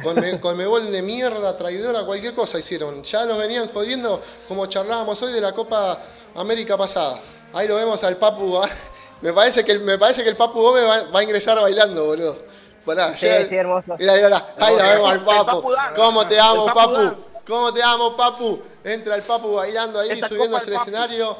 Con, 0.00 0.14
me, 0.20 0.38
con 0.38 0.56
Mebol 0.56 0.92
de 0.92 1.02
mierda, 1.02 1.56
traidora, 1.56 2.04
cualquier 2.04 2.34
cosa 2.34 2.56
hicieron. 2.56 3.02
Ya 3.02 3.24
nos 3.26 3.36
venían 3.36 3.66
jodiendo 3.72 4.22
como 4.46 4.66
charlábamos 4.66 5.20
hoy 5.22 5.32
de 5.32 5.40
la 5.40 5.52
Copa 5.52 6.00
América 6.36 6.78
pasada. 6.78 7.18
Ahí 7.52 7.66
lo 7.66 7.74
vemos 7.74 8.04
al 8.04 8.16
Papu. 8.16 8.58
ah, 8.58 8.68
Me 9.22 9.32
parece 9.32 9.64
que 9.64 9.72
el, 9.72 9.80
me 9.80 9.98
parece 9.98 10.22
que 10.22 10.28
el 10.28 10.36
Papu 10.36 10.60
Gómez 10.60 10.84
va, 10.84 11.02
va 11.10 11.18
a 11.18 11.22
ingresar 11.24 11.60
bailando, 11.60 12.04
boludo. 12.04 12.38
Pará, 12.84 13.16
Sí, 13.16 13.26
llega- 13.26 13.48
sí, 13.48 13.54
hermoso. 13.56 13.96
Mira, 13.98 14.12
mira, 14.14 14.28
mira. 14.28 14.54
Ahí 14.58 14.76
la 14.76 14.94
vemos 14.94 15.10
al 15.10 15.18
El 15.18 15.24
Papu. 15.24 15.44
Papu 15.46 15.72
Dan. 15.72 15.94
¿Cómo 15.94 16.26
te 16.26 16.38
amo, 16.40 16.66
Papu? 16.66 16.92
Dan. 16.94 17.16
¿Cómo 17.46 17.72
te 17.74 17.82
amo, 17.82 18.16
Papu? 18.16 18.62
Entra 18.84 19.14
el 19.16 19.22
Papu 19.22 19.54
bailando 19.54 20.00
ahí, 20.00 20.10
Esa 20.10 20.28
subiéndose 20.28 20.70
al 20.70 20.76
escenario. 20.76 21.36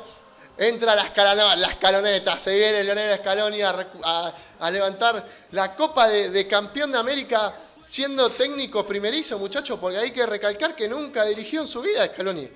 Entra 0.56 0.94
la, 0.94 1.02
escalona- 1.04 1.56
la 1.56 1.66
escaloneta. 1.68 2.38
Se 2.38 2.54
viene 2.54 2.84
Leonel 2.84 3.18
Scaloni 3.18 3.60
a, 3.62 3.72
recu- 3.72 4.00
a- 4.04 4.32
a 4.60 4.70
levantar 4.70 5.24
la 5.50 5.74
Copa 5.74 6.06
de, 6.08 6.30
de 6.30 6.46
Campeón 6.46 6.92
de 6.92 6.98
América 6.98 7.52
siendo 7.78 8.30
técnico 8.30 8.86
primerizo, 8.86 9.36
muchachos, 9.38 9.78
porque 9.80 9.98
hay 9.98 10.12
que 10.12 10.24
recalcar 10.26 10.74
que 10.76 10.88
nunca 10.88 11.24
dirigió 11.24 11.60
en 11.60 11.66
su 11.66 11.80
vida 11.82 12.06
Scaloni. 12.06 12.48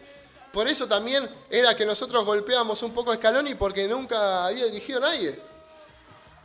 Por 0.52 0.68
eso 0.68 0.86
también 0.86 1.28
era 1.50 1.74
que 1.74 1.84
nosotros 1.84 2.24
golpeábamos 2.24 2.82
un 2.84 2.92
poco 2.94 3.10
a 3.10 3.16
Scaloni 3.16 3.54
porque 3.56 3.86
nunca 3.88 4.46
había 4.46 4.64
dirigido 4.66 4.98
a 4.98 5.08
nadie. 5.10 5.38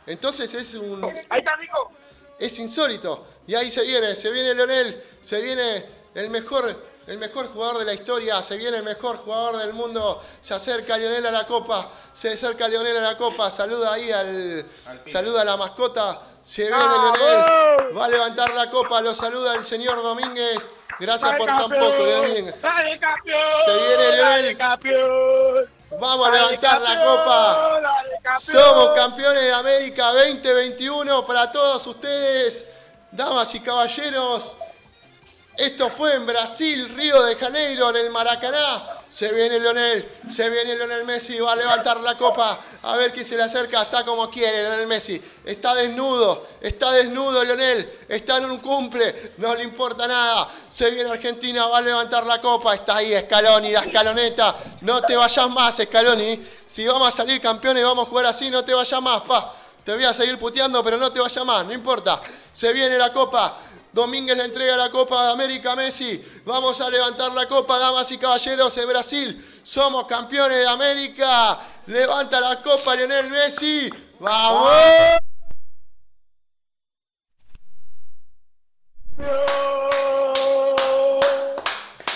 Entonces 0.06 0.52
es 0.54 0.74
un, 0.74 1.02
Ahí 1.04 1.38
está, 1.38 1.56
Nico. 1.56 1.90
Es 2.38 2.58
insólito. 2.58 3.26
Y 3.46 3.54
ahí 3.54 3.70
se 3.70 3.82
viene, 3.82 4.14
se 4.14 4.30
viene 4.30 4.54
Leonel, 4.54 5.02
se 5.20 5.40
viene 5.40 5.84
el 6.14 6.30
mejor, 6.30 6.74
el 7.06 7.18
mejor 7.18 7.48
jugador 7.52 7.78
de 7.78 7.84
la 7.84 7.94
historia, 7.94 8.40
se 8.42 8.56
viene 8.56 8.78
el 8.78 8.82
mejor 8.82 9.18
jugador 9.18 9.58
del 9.58 9.74
mundo, 9.74 10.22
se 10.40 10.54
acerca 10.54 10.96
Leonel 10.96 11.26
a 11.26 11.30
la 11.30 11.46
copa, 11.46 11.90
se 12.12 12.32
acerca 12.32 12.68
Leonel 12.68 12.96
a 12.96 13.00
la 13.00 13.16
copa, 13.16 13.50
saluda 13.50 13.92
ahí 13.92 14.10
al, 14.10 14.64
saluda 15.04 15.42
a 15.42 15.44
la 15.44 15.56
mascota, 15.56 16.20
se 16.40 16.62
viene 16.62 16.78
Leonel, 16.78 17.96
va 17.96 18.04
a 18.06 18.08
levantar 18.08 18.54
la 18.54 18.70
copa, 18.70 19.02
lo 19.02 19.14
saluda 19.14 19.54
el 19.54 19.64
señor 19.64 20.02
Domínguez, 20.02 20.68
gracias 20.98 21.34
por 21.34 21.46
tan 21.46 21.68
poco, 21.68 22.06
Leonel. 22.06 22.54
Se 23.64 23.76
viene 23.76 24.16
Leonel. 24.16 24.56
Vamos 26.00 26.28
a 26.28 26.30
levantar 26.30 26.80
la 26.80 27.04
copa. 27.04 27.80
Somos 28.40 28.90
campeones 28.96 29.42
de 29.42 29.52
América 29.52 30.12
2021 30.12 31.26
para 31.26 31.50
todos 31.52 31.86
ustedes, 31.86 32.66
damas 33.10 33.54
y 33.54 33.60
caballeros. 33.60 34.56
Esto 35.56 35.88
fue 35.88 36.14
en 36.14 36.26
Brasil, 36.26 36.88
Río 36.96 37.22
de 37.22 37.36
Janeiro, 37.36 37.90
en 37.90 37.96
el 37.96 38.10
Maracaná. 38.10 38.90
Se 39.08 39.32
viene 39.32 39.60
Lionel, 39.60 40.10
se 40.26 40.50
viene 40.50 40.74
Lionel 40.74 41.04
Messi, 41.04 41.38
va 41.38 41.52
a 41.52 41.56
levantar 41.56 42.00
la 42.00 42.18
copa. 42.18 42.58
A 42.82 42.96
ver 42.96 43.12
quién 43.12 43.24
se 43.24 43.36
le 43.36 43.44
acerca, 43.44 43.82
está 43.82 44.04
como 44.04 44.28
quiere 44.28 44.62
Lionel 44.62 44.88
Messi. 44.88 45.22
Está 45.44 45.72
desnudo, 45.76 46.44
está 46.60 46.90
desnudo 46.90 47.44
Lionel, 47.44 47.88
está 48.08 48.38
en 48.38 48.46
un 48.46 48.58
cumple, 48.58 49.34
no 49.36 49.54
le 49.54 49.62
importa 49.62 50.08
nada. 50.08 50.48
Se 50.68 50.90
viene 50.90 51.10
Argentina, 51.10 51.68
va 51.68 51.78
a 51.78 51.82
levantar 51.82 52.26
la 52.26 52.40
copa. 52.40 52.74
Está 52.74 52.96
ahí 52.96 53.16
Scaloni, 53.16 53.70
la 53.70 53.84
escaloneta. 53.84 54.56
No 54.80 55.00
te 55.02 55.16
vayas 55.16 55.48
más, 55.50 55.76
Scaloni. 55.76 56.44
Si 56.66 56.84
vamos 56.84 57.06
a 57.06 57.10
salir 57.12 57.40
campeones 57.40 57.84
vamos 57.84 58.06
a 58.06 58.10
jugar 58.10 58.26
así, 58.26 58.50
no 58.50 58.64
te 58.64 58.74
vayas 58.74 59.00
más, 59.00 59.22
pa. 59.22 59.54
Te 59.84 59.94
voy 59.94 60.02
a 60.02 60.12
seguir 60.12 60.36
puteando, 60.38 60.82
pero 60.82 60.96
no 60.96 61.12
te 61.12 61.20
vayas 61.20 61.44
más, 61.44 61.64
no 61.64 61.72
importa. 61.72 62.20
Se 62.52 62.72
viene 62.72 62.98
la 62.98 63.12
copa. 63.12 63.56
Domínguez 63.94 64.36
le 64.36 64.46
entrega 64.46 64.76
la 64.76 64.90
Copa 64.90 65.26
de 65.26 65.32
América 65.34 65.70
a 65.70 65.76
Messi. 65.76 66.20
Vamos 66.44 66.80
a 66.80 66.90
levantar 66.90 67.32
la 67.32 67.46
copa, 67.46 67.78
damas 67.78 68.10
y 68.10 68.18
caballeros, 68.18 68.74
de 68.74 68.84
Brasil. 68.86 69.60
Somos 69.62 70.08
campeones 70.08 70.58
de 70.58 70.66
América. 70.66 71.56
Levanta 71.86 72.40
la 72.40 72.60
copa 72.60 72.96
Lionel 72.96 73.30
Messi. 73.30 73.88
¡Vamos! 74.18 74.68
Dale, 79.16 79.68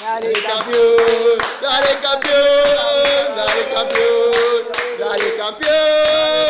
Dale 0.02 0.32
campeón, 0.42 1.38
dale 1.62 2.00
campeón, 2.00 3.36
dale 3.36 3.72
campeón, 3.72 4.66
dale 4.98 5.36
campeón, 5.36 6.47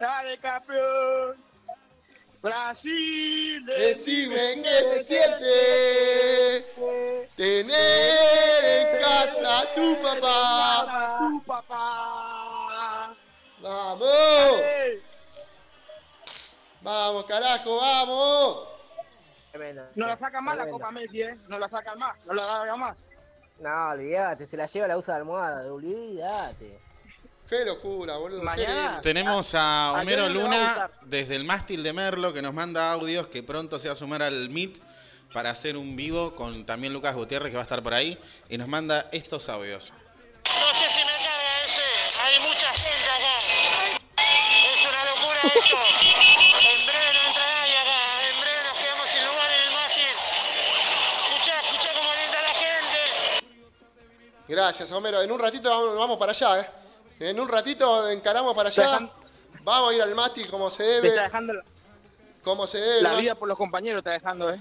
dale 0.00 0.38
campeón. 0.38 1.36
Brasil, 2.42 3.66
Decime 3.66 4.62
qué 4.62 4.84
se 4.84 5.04
siente 5.04 6.66
tener 7.36 8.64
en 8.64 8.98
casa 8.98 9.60
a 9.60 9.74
tu 9.74 10.00
papá. 10.00 11.18
Tu 11.18 11.42
papá. 11.44 13.14
¡Vamos! 13.60 14.62
¡Vamos, 16.80 17.24
carajo, 17.26 17.76
vamos! 17.76 18.68
Tremendo. 19.52 19.86
No 19.94 20.06
la 20.06 20.16
sacan 20.16 20.42
más 20.42 20.56
la. 20.56 20.70
Copa 20.70 20.90
Messi, 20.92 21.20
¿eh? 21.20 21.36
No 21.46 21.58
la 21.58 21.68
sacan 21.68 21.98
más, 21.98 22.16
no 22.24 22.32
la 22.32 22.62
hagan 22.62 22.80
más. 22.80 22.96
No, 23.58 23.90
olvídate, 23.90 24.46
se 24.46 24.56
la 24.56 24.64
lleva 24.64 24.88
la 24.88 24.96
usa 24.96 25.12
de 25.12 25.20
almohada, 25.20 25.70
olvídate. 25.70 26.80
¡Qué 27.50 27.64
locura, 27.64 28.16
boludo! 28.16 28.44
Mañana. 28.44 29.00
Tenemos 29.02 29.56
a 29.56 29.88
A 29.88 29.92
Homero 30.00 30.26
a 30.26 30.28
Luna 30.28 30.68
gustar. 30.68 30.90
desde 31.02 31.34
el 31.34 31.42
mástil 31.42 31.82
de 31.82 31.92
Merlo 31.92 32.32
que 32.32 32.42
nos 32.42 32.54
manda 32.54 32.92
audios 32.92 33.26
que 33.26 33.42
pronto 33.42 33.80
se 33.80 33.88
va 33.88 33.94
a 33.94 33.96
sumar 33.96 34.22
al 34.22 34.50
Meet 34.50 34.78
para 35.32 35.50
hacer 35.50 35.76
un 35.76 35.96
vivo 35.96 36.36
con 36.36 36.64
también 36.64 36.92
Lucas 36.92 37.12
Gutiérrez 37.16 37.50
que 37.50 37.56
va 37.56 37.62
a 37.62 37.64
estar 37.64 37.82
por 37.82 37.92
ahí 37.92 38.16
y 38.48 38.56
nos 38.56 38.68
manda 38.68 39.08
estos 39.10 39.48
audios. 39.48 39.92
No 40.44 40.74
sé 40.78 40.88
si 40.88 41.00
me 41.00 41.10
cabe 41.10 41.64
ese. 41.64 41.82
Hay 42.22 42.38
mucha 42.38 42.68
gente 42.68 43.10
acá. 43.18 43.38
Es 44.72 44.86
una 44.86 45.04
locura 45.06 45.40
esto. 45.42 45.76
En 46.70 46.86
breve 46.86 47.10
no 47.14 47.28
entra 47.30 47.44
nadie 47.50 47.78
acá. 47.78 48.28
En 48.30 48.40
breve 48.40 48.60
nos 48.68 48.78
quedamos 48.78 49.10
sin 49.10 49.24
lugar 49.26 49.50
en 49.50 49.60
el 49.66 49.74
mástil. 49.74 50.14
Escuchá, 51.34 51.60
escuchá 51.60 51.92
cómo 51.98 52.10
linda 52.14 52.42
la 52.42 52.54
gente. 52.54 53.00
Gracias, 54.46 54.92
Homero. 54.92 55.20
En 55.20 55.32
un 55.32 55.38
ratito 55.40 55.68
vamos, 55.68 55.98
vamos 55.98 56.16
para 56.16 56.30
allá, 56.30 56.60
¿eh? 56.60 56.79
En 57.20 57.38
un 57.38 57.48
ratito 57.48 58.08
encaramos 58.08 58.54
para 58.54 58.68
allá. 58.70 59.08
Vamos 59.62 59.90
a 59.90 59.94
ir 59.94 60.02
al 60.02 60.14
mástil 60.14 60.48
como 60.48 60.70
se 60.70 60.82
Te 60.84 60.96
está 60.96 61.02
debe. 61.08 61.22
dejando 61.22 61.52
la, 61.52 61.64
Como 62.42 62.66
se 62.66 62.78
debe. 62.80 63.02
la 63.02 63.14
vida 63.14 63.34
por 63.34 63.46
los 63.46 63.58
compañeros, 63.58 63.98
está 63.98 64.12
dejando, 64.12 64.50
¿eh? 64.52 64.60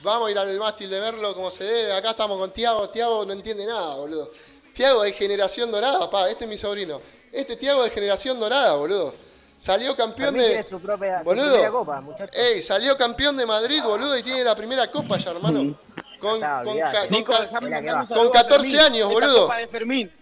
Vamos 0.00 0.28
a 0.28 0.30
ir 0.30 0.38
al 0.38 0.56
mástil 0.58 0.88
de 0.90 1.00
verlo 1.00 1.34
como 1.34 1.50
se 1.50 1.64
debe. 1.64 1.92
Acá 1.92 2.10
estamos 2.10 2.38
con 2.38 2.52
Tiago. 2.52 2.88
Tiago 2.88 3.24
no 3.26 3.32
entiende 3.32 3.66
nada, 3.66 3.96
boludo. 3.96 4.30
Tiago 4.72 5.02
de 5.02 5.12
generación 5.12 5.72
dorada, 5.72 6.08
pa. 6.08 6.30
Este 6.30 6.44
es 6.44 6.48
mi 6.50 6.56
sobrino. 6.56 7.00
Este 7.32 7.56
Tiago 7.56 7.82
de 7.82 7.90
generación 7.90 8.38
dorada, 8.38 8.74
boludo. 8.74 9.12
Salió 9.56 9.96
campeón 9.96 10.34
de. 10.36 10.62
su 10.62 10.78
propia, 10.80 11.20
Boludo. 11.24 11.72
copa. 11.72 12.00
Ey, 12.32 12.62
salió 12.62 12.96
campeón 12.96 13.36
de 13.36 13.44
Madrid, 13.44 13.82
boludo, 13.82 14.16
y 14.16 14.22
tiene 14.22 14.44
la 14.44 14.54
primera 14.54 14.88
copa 14.88 15.16
ya, 15.18 15.32
hermano. 15.32 15.76
Con, 16.20 16.34
Está, 16.36 16.62
con 16.62 16.78
con 16.78 17.10
Nico, 17.10 17.32
ca- 17.32 17.40
déjame 17.42 17.66
Mira 17.66 17.80
que 17.80 17.86
mandar 17.86 17.94
va. 17.96 18.02
un 18.02 18.08
saludo 18.08 18.30
Con 18.30 18.38
a 18.38 18.42
14 18.42 18.70
Fermín. 18.78 18.92
años, 18.94 19.08
boludo. 19.12 19.40
Copa 19.42 19.56
de 19.56 19.66
Fermín. 19.66 20.12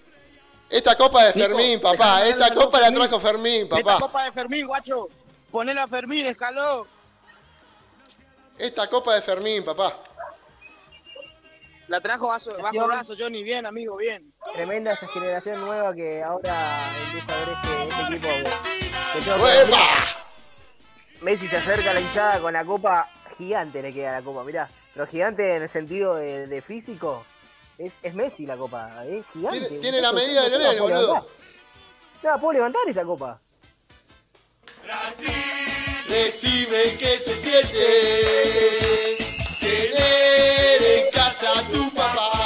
Esta 0.70 0.96
copa 0.96 1.24
de 1.24 1.32
Fermín, 1.32 1.80
papá. 1.80 2.24
Esta 2.26 2.52
copa 2.52 2.80
la 2.80 2.90
trajo 2.90 3.20
Fermín, 3.20 3.62
Esta 3.62 3.76
papá. 3.76 3.98
Copa 4.00 4.24
de 4.24 4.32
Fermín, 4.32 4.66
guacho. 4.66 5.08
Ponela 5.50 5.84
a 5.84 5.86
Fermín, 5.86 6.26
escaló. 6.26 6.86
Esta 8.58 8.88
copa 8.88 9.14
de 9.14 9.22
Fermín, 9.22 9.64
papá. 9.64 9.92
La 11.88 12.00
trajo 12.00 12.26
bajo, 12.26 12.50
bajo 12.60 12.86
brazo, 12.86 13.14
Johnny. 13.16 13.44
Bien, 13.44 13.64
amigo, 13.64 13.96
bien. 13.96 14.32
Tremenda 14.54 14.92
esa 14.92 15.06
generación 15.06 15.60
nueva 15.60 15.94
que 15.94 16.22
ahora 16.22 16.52
empieza 17.04 17.32
a 17.32 17.38
ver 17.38 17.48
este, 17.54 17.82
este 17.84 18.02
equipo. 18.16 18.28
que-. 19.70 21.24
Messi 21.24 21.46
se 21.46 21.56
acerca 21.56 21.92
a 21.92 21.94
la 21.94 22.00
hinchada 22.00 22.40
con 22.40 22.52
la 22.52 22.64
copa 22.64 23.08
gigante, 23.38 23.82
le 23.82 23.92
queda 23.92 24.12
la 24.12 24.22
copa, 24.22 24.42
mirá. 24.42 24.68
Pero 24.94 25.06
gigante 25.06 25.56
en 25.56 25.62
el 25.62 25.68
sentido 25.68 26.16
de, 26.16 26.46
de 26.48 26.60
físico. 26.60 27.24
Es, 27.78 27.92
es 28.02 28.14
Messi 28.14 28.46
la 28.46 28.56
copa, 28.56 29.04
es 29.06 29.26
gigante. 29.28 29.60
Tiene, 29.60 29.78
tiene 29.80 30.00
la 30.00 30.12
medida 30.12 30.42
de 30.44 30.48
Lionel, 30.50 30.78
puedo 30.78 30.82
boludo. 30.82 31.06
levantar. 31.08 31.30
No 32.22 32.40
puedo 32.40 32.52
levantar 32.54 32.82
esa 32.88 33.04
copa. 33.04 33.40
Decime 36.08 36.96
qué 36.98 37.18
se 37.18 37.34
siente 37.42 39.16
tener 39.60 40.82
en 40.82 41.10
casa 41.12 41.58
a 41.58 41.62
tu 41.64 41.90
papá. 41.92 42.45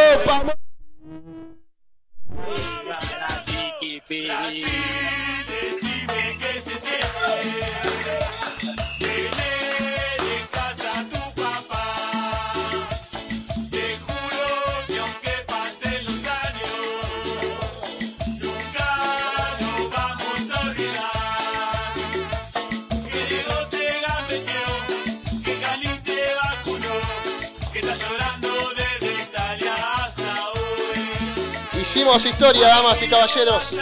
Historia, 32.11 32.67
damas 32.67 33.01
y 33.01 33.09
caballeros. 33.09 33.77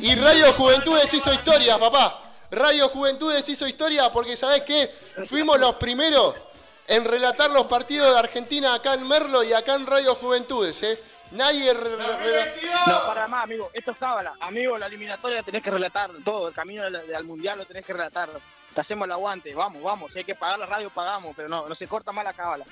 Y 0.00 0.14
Radio 0.16 0.52
Juventudes 0.54 1.12
hizo 1.12 1.32
historia, 1.34 1.78
papá. 1.78 2.18
Radio 2.50 2.88
Juventudes 2.88 3.46
hizo 3.46 3.66
historia 3.66 4.10
porque, 4.10 4.36
¿sabés 4.36 4.62
qué? 4.62 4.90
Fuimos 5.26 5.60
los 5.60 5.74
primeros 5.74 6.34
en 6.88 7.04
relatar 7.04 7.50
los 7.50 7.66
partidos 7.66 8.10
de 8.10 8.18
Argentina 8.18 8.72
acá 8.74 8.94
en 8.94 9.06
Merlo 9.06 9.44
y 9.44 9.52
acá 9.52 9.74
en 9.74 9.86
Radio 9.86 10.14
Juventudes, 10.14 10.82
¿eh? 10.82 10.98
Nadie... 11.32 11.74
No, 11.74 13.06
para 13.06 13.28
más, 13.28 13.44
amigo. 13.44 13.70
Esto 13.74 13.90
es 13.90 13.98
cábala. 13.98 14.32
Amigo, 14.40 14.78
la 14.78 14.86
eliminatoria 14.86 15.42
tenés 15.42 15.62
que 15.62 15.70
relatar 15.70 16.10
todo. 16.24 16.48
El 16.48 16.54
camino 16.54 16.84
al 16.84 17.24
mundial 17.24 17.58
lo 17.58 17.66
tenés 17.66 17.84
que 17.84 17.92
relatar. 17.92 18.30
Te 18.74 18.80
hacemos 18.80 19.04
el 19.04 19.12
aguante. 19.12 19.54
Vamos, 19.54 19.82
vamos. 19.82 20.10
Si 20.10 20.18
hay 20.18 20.24
que 20.24 20.34
pagar 20.34 20.58
la 20.58 20.66
radio, 20.66 20.88
pagamos. 20.88 21.36
Pero 21.36 21.50
no, 21.50 21.68
no 21.68 21.74
se 21.74 21.86
corta 21.86 22.12
más 22.12 22.24
la 22.24 22.32
cábala. 22.32 22.64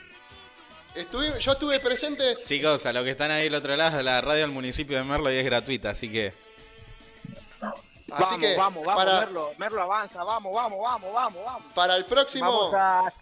Estuve- 0.95 1.39
yo 1.39 1.53
estuve 1.53 1.79
presente... 1.81 2.37
Chicos, 2.45 2.85
a 2.87 2.93
los 2.93 3.05
que 3.05 3.11
están 3.11 3.31
ahí 3.31 3.45
del 3.45 3.55
otro 3.55 3.77
lado, 3.77 4.03
la 4.03 4.21
radio 4.21 4.43
del 4.43 4.51
municipio 4.51 4.97
de 4.97 5.05
Merlo 5.05 5.31
y 5.33 5.37
es 5.37 5.45
gratuita, 5.45 5.91
así 5.91 6.11
que 6.11 6.33
Así 8.13 8.23
vamos, 8.25 8.41
que 8.41 8.57
vamos, 8.57 8.85
vamos. 8.85 9.05
para, 9.05 9.21
Merlo, 9.21 9.53
Merlo 9.57 9.83
avanza. 9.83 10.25
Vamos, 10.25 10.53
vamos, 10.53 10.81
vamos, 10.83 11.13
vamos, 11.13 11.45
vamos. 11.45 11.63
para 11.75 11.95
el 11.97 12.05
próximo... 12.05 12.47
Vamos 12.71 12.75
a. 12.75 13.13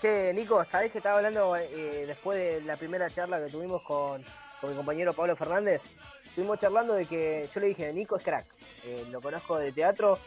Che, 0.00 0.32
Nico, 0.34 0.64
¿sabés 0.68 0.90
que 0.90 0.98
estaba 0.98 1.18
hablando 1.18 1.54
eh, 1.56 2.04
después 2.08 2.36
de 2.36 2.60
la 2.62 2.76
primera 2.76 3.08
charla 3.08 3.38
que 3.38 3.52
tuvimos 3.52 3.82
con, 3.82 4.24
con 4.60 4.70
mi 4.70 4.76
compañero 4.76 5.12
Pablo 5.12 5.36
Fernández? 5.36 5.80
Estuvimos 6.26 6.58
charlando 6.58 6.94
de 6.94 7.06
que 7.06 7.48
yo 7.54 7.60
le 7.60 7.68
dije, 7.68 7.92
Nico 7.92 8.16
es 8.16 8.24
crack. 8.24 8.46
Eh, 8.84 9.06
lo 9.12 9.20
conozco 9.20 9.56
de 9.58 9.70
teatro 9.70 10.18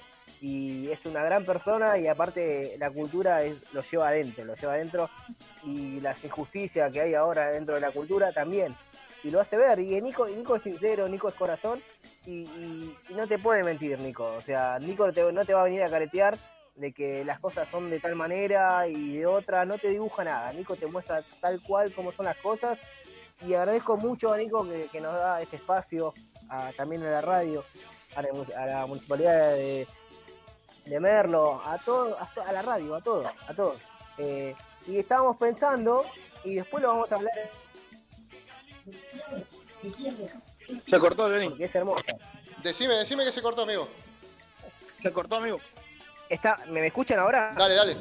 y 0.42 0.90
es 0.92 1.06
una 1.06 1.24
gran 1.24 1.46
persona 1.46 1.98
y 1.98 2.08
aparte 2.08 2.76
la 2.78 2.92
cultura 2.92 3.44
es, 3.44 3.74
lo 3.74 3.82
lleva 3.82 4.10
adentro, 4.10 4.46
lo 4.46 4.56
lleva 4.56 4.74
adentro 4.74 5.10
y 5.64 6.00
las 6.02 6.24
injusticias 6.24 6.92
que 6.92 7.02
hay 7.02 7.14
ahora 7.14 7.50
dentro 7.52 7.76
de 7.76 7.82
la 7.82 7.92
cultura 7.92 8.32
también. 8.32 8.76
Y 9.24 9.32
lo 9.32 9.40
hace 9.40 9.58
ver. 9.58 9.80
Y 9.80 10.00
Nico, 10.02 10.28
Nico 10.28 10.56
es 10.56 10.62
sincero, 10.62 11.08
Nico 11.08 11.28
es 11.28 11.34
corazón 11.34 11.82
y, 12.28 12.48
no 13.10 13.26
te 13.26 13.40
puede 13.40 13.64
mentir, 13.64 13.98
Nico. 14.00 14.26
O 14.26 14.42
sea, 14.42 14.78
Nico 14.80 15.08
no 15.08 15.14
te, 15.46 15.54
va 15.54 15.62
a 15.62 15.64
venir 15.64 15.82
a 15.82 15.90
caretear 15.90 16.38
de 16.76 16.92
que 16.92 17.26
las 17.26 17.40
cosas 17.40 17.68
son 17.68 17.90
de 17.90 18.00
tal 18.00 18.16
manera 18.16 18.88
y 18.88 19.18
de 19.18 19.26
otra, 19.26 19.66
no 19.66 19.80
te 19.80 19.90
dibuja 19.90 20.24
nada. 20.24 20.54
Nico 20.54 20.76
te 20.76 20.86
muestra 20.86 21.24
tal 21.42 21.60
cual 21.62 21.92
como 21.92 22.12
son 22.12 22.26
las 22.26 22.38
cosas 22.38 22.78
y 23.48 23.56
agradezco 23.56 23.98
mucho 23.98 24.32
a 24.32 24.38
Nico 24.38 24.68
que, 24.92 25.02
nos 25.02 25.14
da 25.16 25.42
este 25.42 25.56
espacio, 25.56 26.14
a- 26.50 26.72
también 26.78 27.02
a 27.04 27.10
la 27.10 27.22
radio, 27.22 27.64
a 28.16 28.22
la, 28.22 28.30
a 28.58 28.66
la 28.66 28.86
municipalidad 28.86 29.54
de, 29.54 29.88
de 30.86 31.00
Merlo, 31.00 31.62
a 31.66 31.78
todo, 31.80 32.18
a, 32.20 32.26
to- 32.28 32.44
a 32.44 32.52
la 32.52 32.62
radio, 32.62 32.96
a 32.96 33.02
todos, 33.02 33.26
a 33.48 33.54
todos. 33.54 33.78
Eh, 34.18 34.56
y 34.88 34.98
estábamos 35.00 35.38
pensando, 35.38 36.06
y 36.44 36.56
después 36.56 36.82
lo 36.84 36.90
vamos 36.90 37.12
a 37.12 37.16
hablar 37.16 37.34
Se 40.88 41.00
cortó, 41.00 41.24
Johnny. 41.30 41.50
porque 41.50 41.66
es 41.66 41.76
hermoso. 41.76 42.04
Decime, 42.64 42.94
decime 42.96 43.24
que 43.24 43.32
se 43.32 43.42
cortó, 43.42 43.64
amigo. 43.64 43.88
Se 45.02 45.12
cortó, 45.12 45.36
amigo. 45.36 45.60
Está, 46.30 46.58
¿me, 46.68 46.82
me 46.82 46.88
escuchan 46.88 47.20
ahora? 47.20 47.54
Dale, 47.56 47.76
dale. 47.76 47.96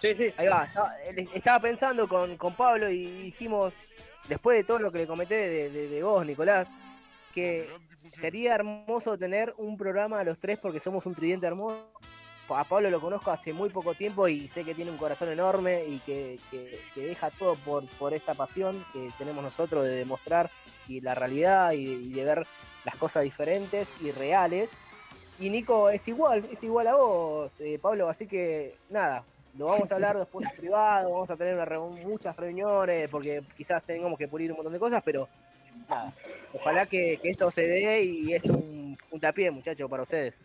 Sí, 0.00 0.14
sí. 0.16 0.34
Ahí 0.36 0.48
va, 0.48 0.64
estaba, 0.64 0.94
estaba 1.34 1.60
pensando 1.60 2.08
con, 2.08 2.36
con 2.36 2.54
Pablo 2.54 2.90
y 2.90 3.04
dijimos, 3.22 3.74
después 4.28 4.58
de 4.58 4.64
todo 4.64 4.78
lo 4.78 4.90
que 4.92 4.98
le 4.98 5.06
comenté 5.06 5.34
de, 5.34 5.70
de- 5.70 5.88
de 5.88 6.02
vos, 6.02 6.24
Nicolás, 6.26 6.68
que 7.34 7.68
sería 8.12 8.54
hermoso 8.54 9.18
tener 9.18 9.54
un 9.56 9.76
programa 9.76 10.20
a 10.20 10.24
los 10.24 10.38
tres 10.38 10.58
porque 10.58 10.80
somos 10.80 11.06
un 11.06 11.14
tridente 11.14 11.46
hermoso 11.46 11.84
a 12.56 12.64
Pablo 12.64 12.90
lo 12.90 13.00
conozco 13.00 13.30
hace 13.30 13.52
muy 13.52 13.70
poco 13.70 13.94
tiempo 13.94 14.28
y 14.28 14.48
sé 14.48 14.64
que 14.64 14.74
tiene 14.74 14.90
un 14.90 14.96
corazón 14.96 15.30
enorme 15.30 15.84
y 15.84 15.98
que, 16.00 16.38
que- 16.50 16.78
deja 16.96 17.30
todo 17.30 17.54
por, 17.56 17.86
por 17.98 18.14
esta 18.14 18.34
pasión 18.34 18.84
que 18.92 19.10
tenemos 19.18 19.42
nosotros 19.42 19.84
de 19.84 19.90
demostrar 19.90 20.50
y 20.88 21.00
la 21.00 21.14
realidad 21.14 21.72
y, 21.72 22.12
de 22.12 22.24
ver 22.24 22.46
las 22.84 22.96
cosas 22.96 23.22
diferentes 23.22 23.88
y 24.00 24.10
reales. 24.10 24.70
Y 25.38 25.50
Nico 25.50 25.88
es 25.88 26.06
igual, 26.08 26.46
es 26.50 26.62
igual 26.62 26.86
a 26.88 26.94
vos, 26.94 27.60
eh, 27.60 27.78
Pablo, 27.80 28.08
así 28.08 28.26
que 28.26 28.76
nada, 28.90 29.24
lo 29.56 29.66
vamos 29.66 29.90
a 29.90 29.94
hablar 29.94 30.18
después 30.18 30.46
en 30.48 30.56
privado, 30.56 31.10
vamos 31.10 31.30
a 31.30 31.36
tener 31.36 31.54
una 31.54 31.78
muchas 31.78 32.36
reuniones 32.36 33.08
porque 33.08 33.42
quizás 33.56 33.82
tengamos 33.82 34.18
que 34.18 34.28
pulir 34.28 34.50
un 34.50 34.56
montón 34.58 34.72
de 34.72 34.78
cosas, 34.78 35.02
pero 35.04 35.28
nada, 35.88 36.14
ojalá 36.54 36.86
que, 36.86 37.18
esto 37.22 37.50
se 37.50 37.66
dé 37.66 38.02
y 38.02 38.32
es 38.32 38.44
un 38.46 38.98
puntapié, 39.10 39.50
muchachos, 39.50 39.88
para 39.90 40.02
ustedes. 40.02 40.40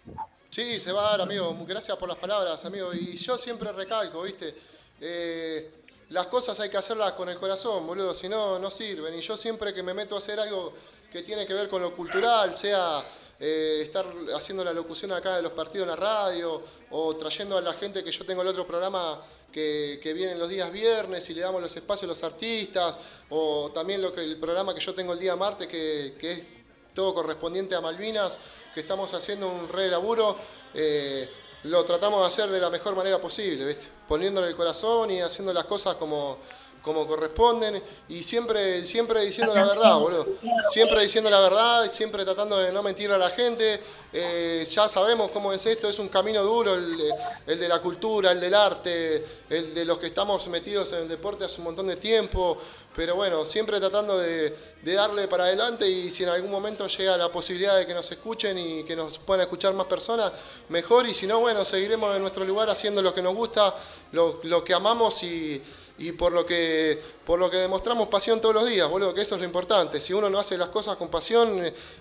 Sí, 0.50 0.80
se 0.80 0.92
va 0.92 1.08
a 1.08 1.12
dar, 1.12 1.22
amigo. 1.22 1.56
Gracias 1.68 1.98
por 1.98 2.08
las 2.08 2.18
palabras, 2.18 2.64
amigo. 2.66 2.94
Y 2.94 3.16
yo 3.16 3.38
siempre 3.38 3.72
recalco, 3.72 4.24
¿viste? 4.24 4.54
Eh, 5.00 5.70
las 6.10 6.28
cosas 6.28 6.60
hay 6.60 6.70
que 6.70 6.78
hacerlas 6.78 7.14
con 7.14 7.30
el 7.30 7.38
corazón, 7.38 7.86
boludo. 7.86 8.14
Si 8.14 8.30
no, 8.30 8.58
no 8.58 8.72
sirven. 8.72 9.14
Y 9.14 9.22
yo 9.22 9.38
siempre 9.38 9.74
que 9.74 9.84
me 9.84 9.94
meto 9.94 10.16
a 10.16 10.18
hacer 10.20 10.40
algo 10.40 10.74
que 11.12 11.22
tiene 11.22 11.46
que 11.46 11.54
ver 11.54 11.70
con 11.70 11.82
lo 11.82 11.96
cultural, 11.96 12.56
sea 12.56 13.04
eh, 13.40 13.80
estar 13.84 14.06
haciendo 14.36 14.64
la 14.64 14.74
locución 14.74 15.12
acá 15.12 15.36
de 15.36 15.42
los 15.42 15.52
partidos 15.52 15.84
en 15.86 15.90
la 15.90 15.96
radio 15.96 16.62
o 16.92 17.16
trayendo 17.16 17.58
a 17.58 17.62
la 17.62 17.74
gente 17.74 18.04
que 18.04 18.12
yo 18.12 18.26
tengo 18.26 18.42
el 18.42 18.48
otro 18.48 18.66
programa 18.66 19.22
que, 19.52 20.00
que 20.02 20.14
viene 20.14 20.36
los 20.36 20.50
días 20.50 20.72
viernes 20.72 21.30
y 21.30 21.34
le 21.34 21.42
damos 21.42 21.62
los 21.62 21.76
espacios 21.76 22.04
a 22.04 22.08
los 22.08 22.24
artistas 22.24 22.98
o 23.30 23.72
también 23.74 24.02
lo 24.02 24.14
que 24.14 24.24
el 24.24 24.38
programa 24.38 24.74
que 24.74 24.80
yo 24.82 24.94
tengo 24.94 25.14
el 25.14 25.20
día 25.20 25.36
martes 25.36 25.68
que, 25.68 26.16
que 26.20 26.32
es 26.32 26.58
todo 26.98 27.14
correspondiente 27.14 27.76
a 27.76 27.80
Malvinas, 27.80 28.40
que 28.74 28.80
estamos 28.80 29.14
haciendo 29.14 29.48
un 29.48 29.70
re 29.70 29.88
laburo, 29.88 30.36
eh, 30.74 31.30
lo 31.66 31.86
tratamos 31.86 32.22
de 32.22 32.26
hacer 32.26 32.50
de 32.50 32.60
la 32.60 32.72
mejor 32.72 32.96
manera 32.96 33.22
posible, 33.22 33.78
poniéndole 34.08 34.48
el 34.48 34.56
corazón 34.56 35.12
y 35.12 35.22
haciendo 35.22 35.54
las 35.54 35.66
cosas 35.66 35.96
como, 35.98 36.40
como 36.82 37.06
corresponden 37.06 37.82
y 38.08 38.24
siempre, 38.24 38.86
siempre 38.86 39.22
diciendo 39.26 39.54
la 39.54 39.66
verdad, 39.66 39.98
boludo. 39.98 40.26
Siempre 40.72 41.02
diciendo 41.02 41.30
la 41.30 41.40
verdad 41.42 41.84
y 41.84 41.90
siempre 41.90 42.24
tratando 42.24 42.58
de 42.58 42.72
no 42.72 42.82
mentir 42.82 43.12
a 43.12 43.18
la 43.18 43.30
gente. 43.30 43.82
Eh, 44.14 44.66
ya 44.70 44.88
sabemos 44.88 45.32
cómo 45.32 45.52
es 45.52 45.66
esto, 45.66 45.90
es 45.90 46.00
un 46.00 46.08
camino 46.08 46.42
duro 46.44 46.76
el, 46.76 46.98
de- 46.98 47.14
el 47.48 47.60
de 47.60 47.68
la 47.68 47.80
cultura, 47.82 48.32
el 48.32 48.40
del 48.40 48.54
arte, 48.54 49.26
el 49.50 49.74
de 49.74 49.84
los 49.86 49.98
que 50.00 50.08
estamos 50.08 50.48
metidos 50.48 50.94
en 50.94 51.00
el 51.00 51.08
deporte 51.10 51.44
hace 51.46 51.58
un 51.58 51.66
montón 51.66 51.88
de 51.88 51.98
tiempo. 51.98 52.58
Pero 52.96 53.16
bueno, 53.16 53.46
siempre 53.46 53.80
tratando 53.80 54.18
de, 54.18 54.56
de 54.82 54.94
darle 54.94 55.28
para 55.28 55.44
adelante 55.44 55.88
y 55.88 56.10
si 56.10 56.24
en 56.24 56.30
algún 56.30 56.50
momento 56.50 56.88
llega 56.88 57.16
la 57.18 57.32
posibilidad 57.32 57.78
de 57.78 57.86
que 57.86 57.94
nos 57.94 58.10
escuchen 58.12 58.58
y 58.58 58.84
que 58.86 58.96
nos 58.96 59.20
puedan 59.20 59.44
escuchar 59.44 59.74
más 59.74 59.86
personas, 59.88 60.32
mejor. 60.70 61.06
Y 61.08 61.14
si 61.14 61.28
no, 61.28 61.40
bueno, 61.40 61.64
seguiremos 61.66 62.16
en 62.16 62.22
nuestro 62.22 62.44
lugar 62.46 62.70
haciendo 62.70 63.02
lo 63.04 63.14
que 63.14 63.22
nos 63.22 63.36
gusta, 63.36 63.76
lo, 64.14 64.40
lo 64.44 64.64
que 64.64 64.74
amamos 64.74 65.22
y, 65.24 65.62
y 66.00 66.12
por 66.12 66.32
lo 66.32 66.46
que 66.46 67.00
por 67.26 67.40
lo 67.40 67.50
que 67.50 67.58
demostramos 67.58 68.08
pasión 68.08 68.40
todos 68.40 68.54
los 68.56 68.68
días, 68.68 68.90
boludo, 68.90 69.14
que 69.14 69.22
eso 69.22 69.36
es 69.36 69.42
lo 69.42 69.48
importante. 69.48 70.00
Si 70.00 70.14
uno 70.14 70.30
no 70.30 70.38
hace 70.40 70.58
las 70.58 70.70
cosas 70.70 70.96
con 70.98 71.10
pasión, 71.10 71.60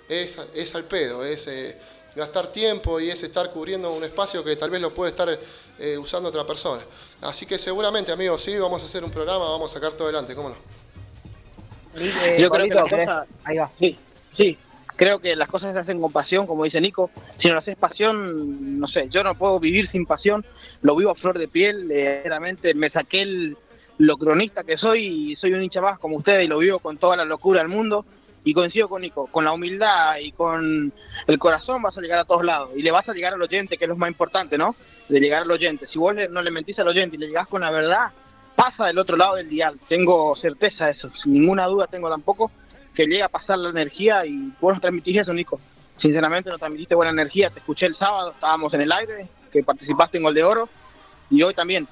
es, 0.09 0.39
es 0.55 0.75
al 0.75 0.85
pedo, 0.85 1.25
es 1.25 1.47
eh, 1.49 1.77
gastar 2.15 2.49
tiempo 2.49 3.01
y 3.01 3.11
es 3.11 3.23
estar 3.23 3.51
cubriendo 3.51 3.93
un 3.93 4.05
espacio 4.05 4.45
que 4.45 4.57
tal 4.57 4.71
vez 4.71 4.81
lo 4.81 4.93
puede 4.93 5.11
estar 5.11 5.29
eh, 5.79 5.99
usando 5.99 6.29
otra 6.29 6.45
persona. 6.47 6.83
Así 7.23 7.47
que 7.47 7.57
seguramente, 7.59 8.13
amigos, 8.13 8.43
sí, 8.43 8.59
vamos 8.59 8.83
a 8.83 8.87
hacer 8.87 9.03
un 9.05 9.11
programa, 9.11 9.45
vamos 9.51 9.71
a 9.71 9.75
sacar 9.75 9.93
todo 9.93 10.05
adelante, 10.09 10.35
¿cómo 10.35 10.51
no? 10.51 10.57
Eh, 11.99 12.37
Yo 12.39 12.51
creo 12.51 12.67
que 12.67 12.75
Pablito, 12.75 12.75
las 12.81 12.89
¿querés? 12.89 13.07
cosas- 13.07 13.29
Ahí 13.45 13.57
va. 13.57 13.71
Sí, 13.79 13.97
sí. 14.37 14.59
Creo 14.97 15.19
que 15.19 15.37
las 15.37 15.49
cosas 15.51 15.75
se 15.75 15.79
hacen 15.79 16.01
con 16.01 16.11
pasión, 16.11 16.47
como 16.47 16.65
dice 16.65 16.81
Nico. 16.81 17.11
Si 17.39 17.49
no 17.49 17.55
lo 17.55 17.61
haces 17.61 17.77
pasión, 17.77 18.79
no 18.81 18.87
sé, 18.89 19.09
yo 19.11 19.23
no 19.23 19.35
puedo 19.37 19.59
vivir 19.61 19.91
sin 19.91 20.07
pasión. 20.07 20.45
Lo 20.81 20.97
vivo 20.97 21.11
a 21.11 21.15
flor 21.15 21.39
de 21.39 21.49
piel. 21.49 21.91
eh, 21.91 22.25
me 22.75 22.91
saqué 22.91 23.21
el, 23.23 23.57
lo 23.99 24.17
cronista 24.17 24.63
que 24.63 24.77
soy 24.77 25.31
y 25.33 25.37
soy 25.37 25.55
un 25.55 25.63
hincha 25.63 25.81
más 25.81 25.99
como 25.99 26.17
ustedes 26.17 26.45
y 26.45 26.49
lo 26.49 26.59
vivo 26.59 26.79
con 26.79 26.99
toda 26.99 27.17
la 27.17 27.25
locura 27.25 27.61
del 27.61 27.69
mundo. 27.69 28.05
Y 28.45 28.55
coincido 28.55 28.89
con 28.89 29.03
Nico, 29.03 29.27
con 29.27 29.45
la 29.45 29.53
humildad 29.53 30.19
y 30.21 30.31
con 30.31 30.93
el 31.27 31.39
corazón 31.39 31.83
vas 31.83 31.99
a 31.99 32.01
llegar 32.01 32.21
a 32.21 32.25
todos 32.25 32.45
lados. 32.45 32.71
Y 32.77 32.83
le 32.83 32.93
vas 32.93 33.09
a 33.09 33.13
llegar 33.13 33.35
al 33.35 33.43
oyente, 33.43 33.77
que 33.77 33.87
es 33.87 33.89
lo 33.89 33.97
más 33.97 34.09
importante, 34.09 34.57
¿no? 34.57 34.73
De 35.09 35.19
llegar 35.19 35.43
al 35.43 35.51
oyente. 35.51 35.89
Si 35.89 35.99
vos 35.99 36.15
no 36.31 36.43
le 36.43 36.51
mentís 36.53 36.79
al 36.79 36.87
oyente 36.87 37.17
y 37.17 37.19
le 37.19 37.27
llegás 37.27 37.49
con 37.49 37.63
la 37.63 37.73
verdad, 37.73 38.13
pasa 38.55 38.87
del 38.87 38.99
otro 38.99 39.17
lado 39.17 39.35
del 39.35 39.49
dial. 39.49 39.79
Tengo 39.89 40.35
certeza 40.37 40.87
de 40.87 40.93
eso, 40.93 41.09
sin 41.11 41.35
ninguna 41.35 41.67
duda 41.67 41.89
tengo 41.89 42.09
tampoco 42.09 42.53
que 42.95 43.07
llega 43.07 43.27
a 43.27 43.29
pasar 43.29 43.59
la 43.59 43.69
energía 43.69 44.25
y 44.25 44.53
vos 44.61 44.73
nos 44.73 44.81
transmitís 44.81 45.19
eso, 45.19 45.33
Nico. 45.33 45.61
Sinceramente 45.99 46.51
nos 46.51 46.59
transmitiste 46.59 46.95
buena 46.95 47.13
energía, 47.13 47.51
te 47.51 47.59
escuché 47.59 47.87
el 47.87 47.97
sábado, 47.97 48.31
estábamos 48.31 48.73
en 48.75 48.81
el 48.81 48.93
aire, 48.93 49.29
que 49.53 49.63
participaste 49.63 50.17
en 50.17 50.23
Gol 50.23 50.35
de 50.35 50.45
Oro 50.45 50.69
y 51.31 51.43
hoy 51.43 51.55
también 51.55 51.87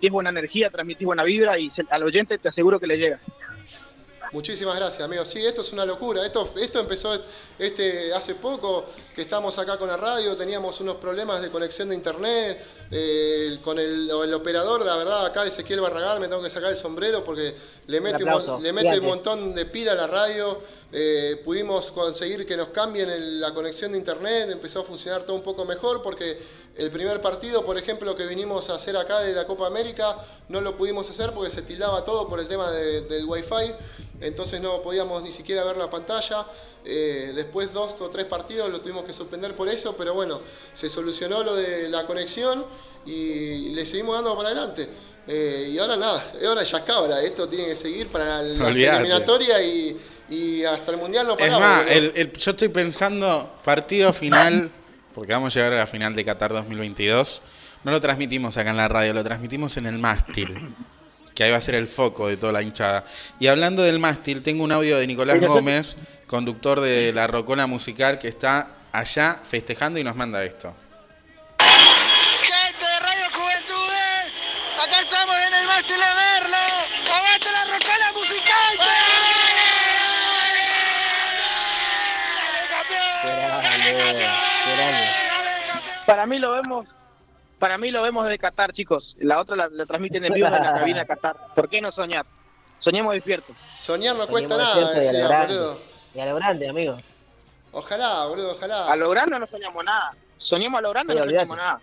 transmitís 0.00 0.12
buena 0.12 0.30
energía, 0.30 0.70
transmitís 0.70 1.06
buena 1.06 1.24
vibra 1.24 1.58
y 1.58 1.70
al 1.90 2.02
oyente 2.02 2.38
te 2.38 2.48
aseguro 2.48 2.80
que 2.80 2.86
le 2.86 2.96
llega. 2.96 3.18
Muchísimas 4.32 4.76
gracias, 4.76 5.02
amigo. 5.02 5.24
Sí, 5.24 5.44
esto 5.44 5.60
es 5.62 5.72
una 5.72 5.84
locura. 5.84 6.24
Esto, 6.24 6.50
esto 6.56 6.78
empezó 6.78 7.12
este, 7.58 8.14
hace 8.14 8.36
poco, 8.36 8.84
que 9.12 9.22
estamos 9.22 9.58
acá 9.58 9.76
con 9.76 9.88
la 9.88 9.96
radio, 9.96 10.36
teníamos 10.36 10.80
unos 10.80 10.96
problemas 10.98 11.42
de 11.42 11.50
conexión 11.50 11.88
de 11.88 11.96
internet, 11.96 12.64
eh, 12.92 13.58
con 13.64 13.80
el, 13.80 14.08
el 14.08 14.34
operador, 14.34 14.84
la 14.84 14.94
verdad, 14.96 15.26
acá 15.26 15.44
Ezequiel 15.44 15.80
Barragán, 15.80 16.20
me 16.20 16.28
tengo 16.28 16.42
que 16.42 16.50
sacar 16.50 16.70
el 16.70 16.76
sombrero 16.76 17.24
porque 17.24 17.56
le 17.88 18.00
mete, 18.00 18.22
un, 18.22 18.62
le 18.62 18.72
mete 18.72 18.88
montón 19.08 19.52
de 19.54 19.66
pila 19.66 19.92
a 19.92 19.96
la 19.96 20.06
radio. 20.06 20.60
eh, 20.92 21.40
pudimos 21.44 21.92
conseguir 21.92 22.44
que 22.44 22.56
nos 22.56 22.68
cambien 22.70 23.08
el- 23.10 23.40
la 23.40 23.54
conexión 23.54 23.92
de 23.92 23.98
internet, 23.98 24.50
empezó 24.50 24.80
a 24.80 24.82
funcionar 24.82 25.22
todo 25.22 25.36
un 25.36 25.42
poco 25.44 25.64
mejor 25.64 26.02
porque 26.02 26.36
el 26.76 26.90
primer 26.90 27.20
partido, 27.20 27.64
por 27.64 27.78
ejemplo, 27.78 28.16
que 28.16 28.26
vinimos 28.26 28.70
a 28.70 28.74
hacer 28.74 28.96
acá 28.96 29.20
de 29.20 29.32
la 29.32 29.46
Copa 29.46 29.68
América, 29.68 30.16
no 30.48 30.60
lo 30.60 30.76
pudimos 30.76 31.08
hacer 31.08 31.30
porque 31.32 31.48
se 31.48 31.62
tildaba 31.62 32.04
todo 32.04 32.28
por 32.28 32.40
el 32.40 32.48
tema 32.48 32.68
de- 32.72 33.02
del 33.02 33.24
wifi 33.24 33.72
entonces 34.20 34.60
no 34.60 34.82
podíamos 34.82 35.22
ni 35.22 35.32
siquiera 35.32 35.64
ver 35.64 35.76
la 35.76 35.88
pantalla. 35.90 36.46
Eh, 36.84 37.32
después 37.34 37.72
dos 37.72 38.00
o 38.00 38.08
tres 38.10 38.24
partidos 38.26 38.70
lo 38.70 38.80
tuvimos 38.80 39.04
que 39.04 39.12
suspender 39.12 39.54
por 39.54 39.68
eso, 39.68 39.94
pero 39.96 40.14
bueno, 40.14 40.40
se 40.72 40.88
solucionó 40.88 41.42
lo 41.42 41.54
de 41.54 41.88
la 41.88 42.06
conexión 42.06 42.64
y 43.06 43.70
le 43.70 43.84
seguimos 43.86 44.14
dando 44.14 44.36
para 44.36 44.48
adelante. 44.50 44.88
Eh, 45.28 45.70
y 45.72 45.78
ahora 45.78 45.96
nada, 45.96 46.32
ahora 46.46 46.62
ya 46.64 46.84
cabra, 46.84 47.20
esto 47.22 47.48
tiene 47.48 47.66
que 47.66 47.74
seguir 47.74 48.08
para 48.08 48.42
la 48.42 48.68
eliminatoria 48.70 49.62
y, 49.62 49.96
y 50.30 50.64
hasta 50.64 50.92
el 50.92 50.96
mundial 50.96 51.26
no 51.26 51.34
Es 51.34 51.38
paramos. 51.38 51.60
más, 51.60 51.86
el- 51.90 52.12
el- 52.16 52.32
yo 52.32 52.50
estoy 52.50 52.68
pensando 52.68 53.58
partido 53.62 54.12
final, 54.12 54.72
porque 55.14 55.32
vamos 55.32 55.54
a 55.54 55.58
llegar 55.60 55.74
a 55.74 55.76
la 55.76 55.86
final 55.86 56.14
de 56.14 56.24
Qatar 56.24 56.52
2022. 56.52 57.42
No 57.84 57.92
lo 57.92 58.00
transmitimos 58.00 58.56
acá 58.56 58.70
en 58.70 58.76
la 58.78 58.88
radio, 58.88 59.12
lo 59.12 59.22
transmitimos 59.22 59.76
en 59.76 59.86
el 59.86 59.98
mástil, 59.98 60.74
que 61.34 61.44
ahí 61.44 61.50
va 61.50 61.56
a 61.56 61.60
ser 61.60 61.74
el 61.74 61.88
foco 61.88 62.28
de 62.28 62.36
toda 62.36 62.52
la 62.52 62.62
hinchada. 62.62 63.04
Y 63.38 63.48
hablando 63.48 63.82
del 63.82 63.98
mástil, 63.98 64.42
tengo 64.42 64.64
un 64.64 64.72
audio 64.72 64.98
de 64.98 65.06
Nicolás 65.06 65.40
Gómez, 65.40 65.96
conductor 66.26 66.80
de 66.80 67.12
la 67.12 67.26
Rocola 67.26 67.66
Musical, 67.66 68.18
que 68.18 68.28
está 68.28 68.68
allá 68.92 69.40
festejando 69.44 69.98
y 69.98 70.04
nos 70.04 70.16
manda 70.16 70.44
esto. 70.44 70.74
Gente 71.58 72.84
de 72.84 73.00
Radio 73.00 73.26
Juventudes, 73.32 74.38
acá 74.82 75.00
estamos 75.00 75.36
en 75.48 75.54
el 75.54 75.66
mástil 75.66 75.96
de 75.96 76.14
Merlo. 76.14 76.56
¡Aguante 77.14 77.52
la 77.52 77.64
rocola 77.64 78.12
musical! 78.14 78.78
Para 86.06 86.26
mí 86.26 86.38
lo 86.38 86.52
vemos, 86.52 86.86
para 87.60 87.78
mí 87.78 87.92
lo 87.92 88.02
vemos 88.02 88.24
desde 88.24 88.38
Qatar, 88.38 88.72
chicos. 88.72 89.14
La 89.20 89.38
otra 89.40 89.54
la, 89.54 89.68
la 89.68 89.86
transmiten 89.86 90.24
en 90.24 90.32
vivo 90.34 90.48
en 90.48 90.52
la 90.54 90.60
cabina 90.78 91.00
de 91.00 91.06
Qatar. 91.06 91.36
¿Por 91.54 91.68
qué 91.68 91.80
no 91.80 91.92
soñar? 91.92 92.26
Soñemos 92.80 93.14
despiertos. 93.14 93.56
Soñar 93.58 94.16
no 94.16 94.26
Soñemos 94.26 94.30
cuesta 94.30 94.56
nada, 94.56 94.74
despiertos 94.74 95.04
y 95.04 95.08
a 95.08 95.12
lo 95.12 95.18
decía, 95.18 95.28
grande. 95.28 95.54
boludo. 95.54 95.78
Y 96.14 96.20
a 96.20 96.26
lo 96.26 96.34
grande, 96.36 96.68
amigo. 96.68 96.98
Ojalá, 97.72 98.24
boludo, 98.26 98.52
ojalá. 98.52 98.90
A 98.90 98.96
lo 98.96 99.10
grande 99.10 99.38
no 99.38 99.46
soñamos 99.46 99.84
nada. 99.84 100.12
Soñemos 100.38 100.78
a 100.78 100.82
lo 100.82 100.90
grande 100.90 101.12
Sí, 101.12 101.18
no 101.18 101.24
soñamos 101.24 101.56
nada. 101.56 101.80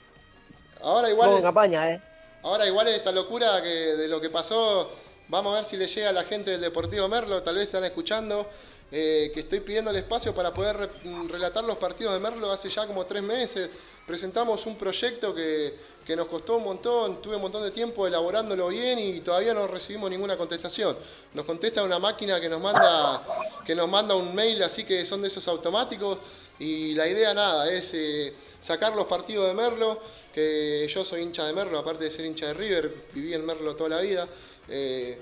Ahora 0.83 1.07
Estamos 1.07 1.25
en 1.25 1.31
igual, 1.31 1.41
campaña, 1.43 1.91
¿eh? 1.91 2.01
ahora 2.43 2.67
igual 2.67 2.87
esta 2.89 3.11
locura 3.11 3.61
que 3.63 3.69
de 3.69 4.07
lo 4.07 4.19
que 4.19 4.29
pasó, 4.29 4.91
vamos 5.27 5.53
a 5.53 5.55
ver 5.57 5.63
si 5.63 5.77
le 5.77 5.87
llega 5.87 6.09
a 6.09 6.13
la 6.13 6.23
gente 6.23 6.51
del 6.51 6.61
Deportivo 6.61 7.07
Merlo, 7.07 7.41
tal 7.41 7.55
vez 7.55 7.63
están 7.67 7.83
escuchando, 7.83 8.47
eh, 8.89 9.31
que 9.33 9.41
estoy 9.41 9.59
pidiendo 9.59 9.91
el 9.91 9.97
espacio 9.97 10.33
para 10.33 10.53
poder 10.53 10.89
mm, 11.03 11.27
relatar 11.27 11.63
los 11.65 11.75
partidos 11.77 12.13
de 12.13 12.19
Merlo 12.19 12.49
hace 12.49 12.69
ya 12.69 12.87
como 12.87 13.05
tres 13.05 13.21
meses. 13.21 13.69
Presentamos 14.05 14.65
un 14.65 14.77
proyecto 14.77 15.35
que, 15.35 15.73
que 16.05 16.15
nos 16.15 16.27
costó 16.27 16.55
un 16.55 16.63
montón, 16.63 17.21
tuve 17.21 17.35
un 17.35 17.41
montón 17.41 17.63
de 17.63 17.71
tiempo 17.71 18.07
elaborándolo 18.07 18.69
bien 18.69 18.97
y 18.97 19.19
todavía 19.19 19.53
no 19.53 19.67
recibimos 19.67 20.09
ninguna 20.09 20.37
contestación. 20.37 20.95
Nos 21.33 21.45
contesta 21.45 21.83
una 21.83 21.99
máquina 21.99 22.39
que 22.39 22.47
nos 22.47 22.61
manda, 22.61 23.21
que 23.65 23.75
nos 23.75 23.89
manda 23.89 24.15
un 24.15 24.33
mail 24.33 24.63
así 24.63 24.85
que 24.85 25.03
son 25.03 25.21
de 25.21 25.27
esos 25.27 25.45
automáticos 25.49 26.17
y 26.59 26.95
la 26.95 27.09
idea 27.09 27.33
nada 27.33 27.69
es 27.69 27.93
eh, 27.93 28.33
sacar 28.57 28.95
los 28.95 29.05
partidos 29.05 29.49
de 29.49 29.53
Merlo, 29.53 29.99
que 30.33 30.87
yo 30.89 31.03
soy 31.03 31.23
hincha 31.23 31.45
de 31.45 31.51
Merlo, 31.51 31.77
aparte 31.77 32.05
de 32.05 32.09
ser 32.09 32.25
hincha 32.25 32.47
de 32.47 32.53
River, 32.53 32.93
viví 33.13 33.33
en 33.33 33.45
Merlo 33.45 33.75
toda 33.75 33.89
la 33.89 33.99
vida. 33.99 34.27
eh, 34.69 35.19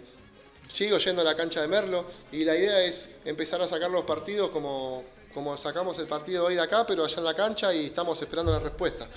sigo 0.68 0.98
yendo 0.98 1.22
a 1.22 1.26
la 1.26 1.36
cancha 1.36 1.62
de 1.62 1.68
Merlo 1.68 2.06
y 2.32 2.44
la 2.44 2.56
idea 2.56 2.84
es 2.84 3.20
empezar 3.26 3.62
a 3.62 3.68
sacar 3.68 3.90
los 3.92 4.04
partidos 4.04 4.50
como, 4.50 5.04
como 5.34 5.56
sacamos 5.58 6.00
el 6.00 6.08
partido 6.08 6.46
hoy 6.46 6.56
de 6.56 6.62
acá, 6.62 6.86
pero 6.88 7.04
allá 7.04 7.18
en 7.18 7.24
la 7.26 7.34
cancha 7.34 7.74
y 7.74 7.88
estamos 7.88 8.22
esperando 8.22 8.52
la 8.52 8.60
respuesta. 8.60 9.08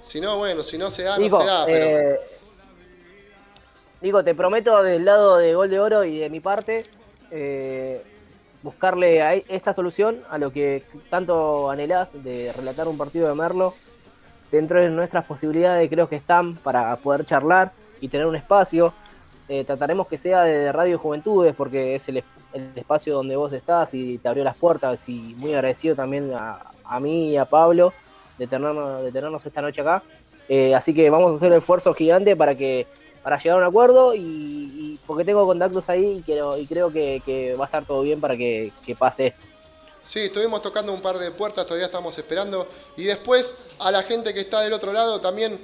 Si 0.00 0.20
no, 0.20 0.38
bueno, 0.38 0.62
si 0.62 0.78
no 0.78 0.90
se 0.90 1.04
da, 1.04 1.18
no 1.18 1.28
se 1.30 1.44
da, 1.44 1.64
pero... 1.66 1.86
eh, 1.86 2.20
Nico, 4.02 4.22
te 4.22 4.34
prometo 4.34 4.82
del 4.82 5.04
lado 5.04 5.38
de 5.38 5.54
Gol 5.54 5.70
de 5.70 5.80
Oro 5.80 6.04
y 6.04 6.18
de 6.18 6.28
mi 6.28 6.40
parte 6.40 6.86
eh, 7.30 8.02
buscarle 8.62 9.22
a 9.22 9.34
e- 9.34 9.44
esa 9.48 9.72
solución 9.72 10.22
a 10.28 10.38
lo 10.38 10.52
que 10.52 10.84
tanto 11.08 11.70
anhelás 11.70 12.10
de 12.22 12.52
relatar 12.52 12.88
un 12.88 12.98
partido 12.98 13.28
de 13.28 13.34
Merlo. 13.34 13.74
Dentro 14.52 14.80
de 14.80 14.90
nuestras 14.90 15.24
posibilidades 15.24 15.88
creo 15.90 16.08
que 16.08 16.16
están 16.16 16.56
para 16.56 16.94
poder 16.96 17.24
charlar 17.24 17.72
y 18.00 18.08
tener 18.08 18.26
un 18.26 18.36
espacio. 18.36 18.92
Eh, 19.48 19.64
trataremos 19.64 20.08
que 20.08 20.18
sea 20.18 20.42
de 20.42 20.72
Radio 20.72 20.98
Juventudes 20.98 21.54
porque 21.56 21.94
es 21.94 22.08
el, 22.08 22.18
es- 22.18 22.24
el 22.52 22.70
espacio 22.74 23.14
donde 23.14 23.36
vos 23.36 23.52
estás 23.52 23.94
y 23.94 24.18
te 24.18 24.28
abrió 24.28 24.42
las 24.42 24.56
puertas 24.56 25.08
y 25.08 25.34
muy 25.38 25.54
agradecido 25.54 25.94
también 25.94 26.32
a, 26.34 27.00
mí 27.00 27.30
y 27.30 27.36
a 27.36 27.44
Pablo 27.44 27.92
de 28.38 28.46
tenernos, 28.46 29.02
de 29.04 29.12
tenernos 29.12 29.44
esta 29.46 29.62
noche 29.62 29.80
acá. 29.82 30.02
Eh, 30.48 30.74
así 30.74 30.94
que 30.94 31.10
vamos 31.10 31.32
a 31.32 31.36
hacer 31.36 31.50
un 31.50 31.58
esfuerzo 31.58 31.94
gigante 31.94 32.34
para 32.36 32.54
que 32.54 32.86
para 33.22 33.38
llegar 33.38 33.58
a 33.58 33.62
un 33.62 33.66
acuerdo 33.68 34.14
y, 34.14 35.00
porque 35.04 35.24
tengo 35.24 35.44
contactos 35.46 35.88
ahí 35.88 36.18
y, 36.18 36.22
quiero, 36.22 36.56
y 36.56 36.64
creo 36.64 36.92
que, 36.92 37.56
va 37.58 37.64
a 37.64 37.66
estar 37.66 37.84
todo 37.84 38.02
bien 38.02 38.20
para 38.20 38.36
que, 38.36 38.70
que 38.84 38.94
pase 38.94 39.28
esto. 39.28 39.40
Sí, 40.04 40.20
estuvimos 40.20 40.62
tocando 40.62 40.92
un 40.92 41.02
par 41.02 41.18
de 41.18 41.32
puertas, 41.32 41.66
todavía 41.66 41.86
estamos 41.86 42.16
esperando. 42.16 42.68
Y 42.96 43.02
después 43.02 43.74
a 43.80 43.90
la 43.90 44.04
gente 44.04 44.32
que 44.32 44.38
está 44.38 44.60
del 44.60 44.72
otro 44.72 44.92
lado 44.92 45.20
también, 45.20 45.58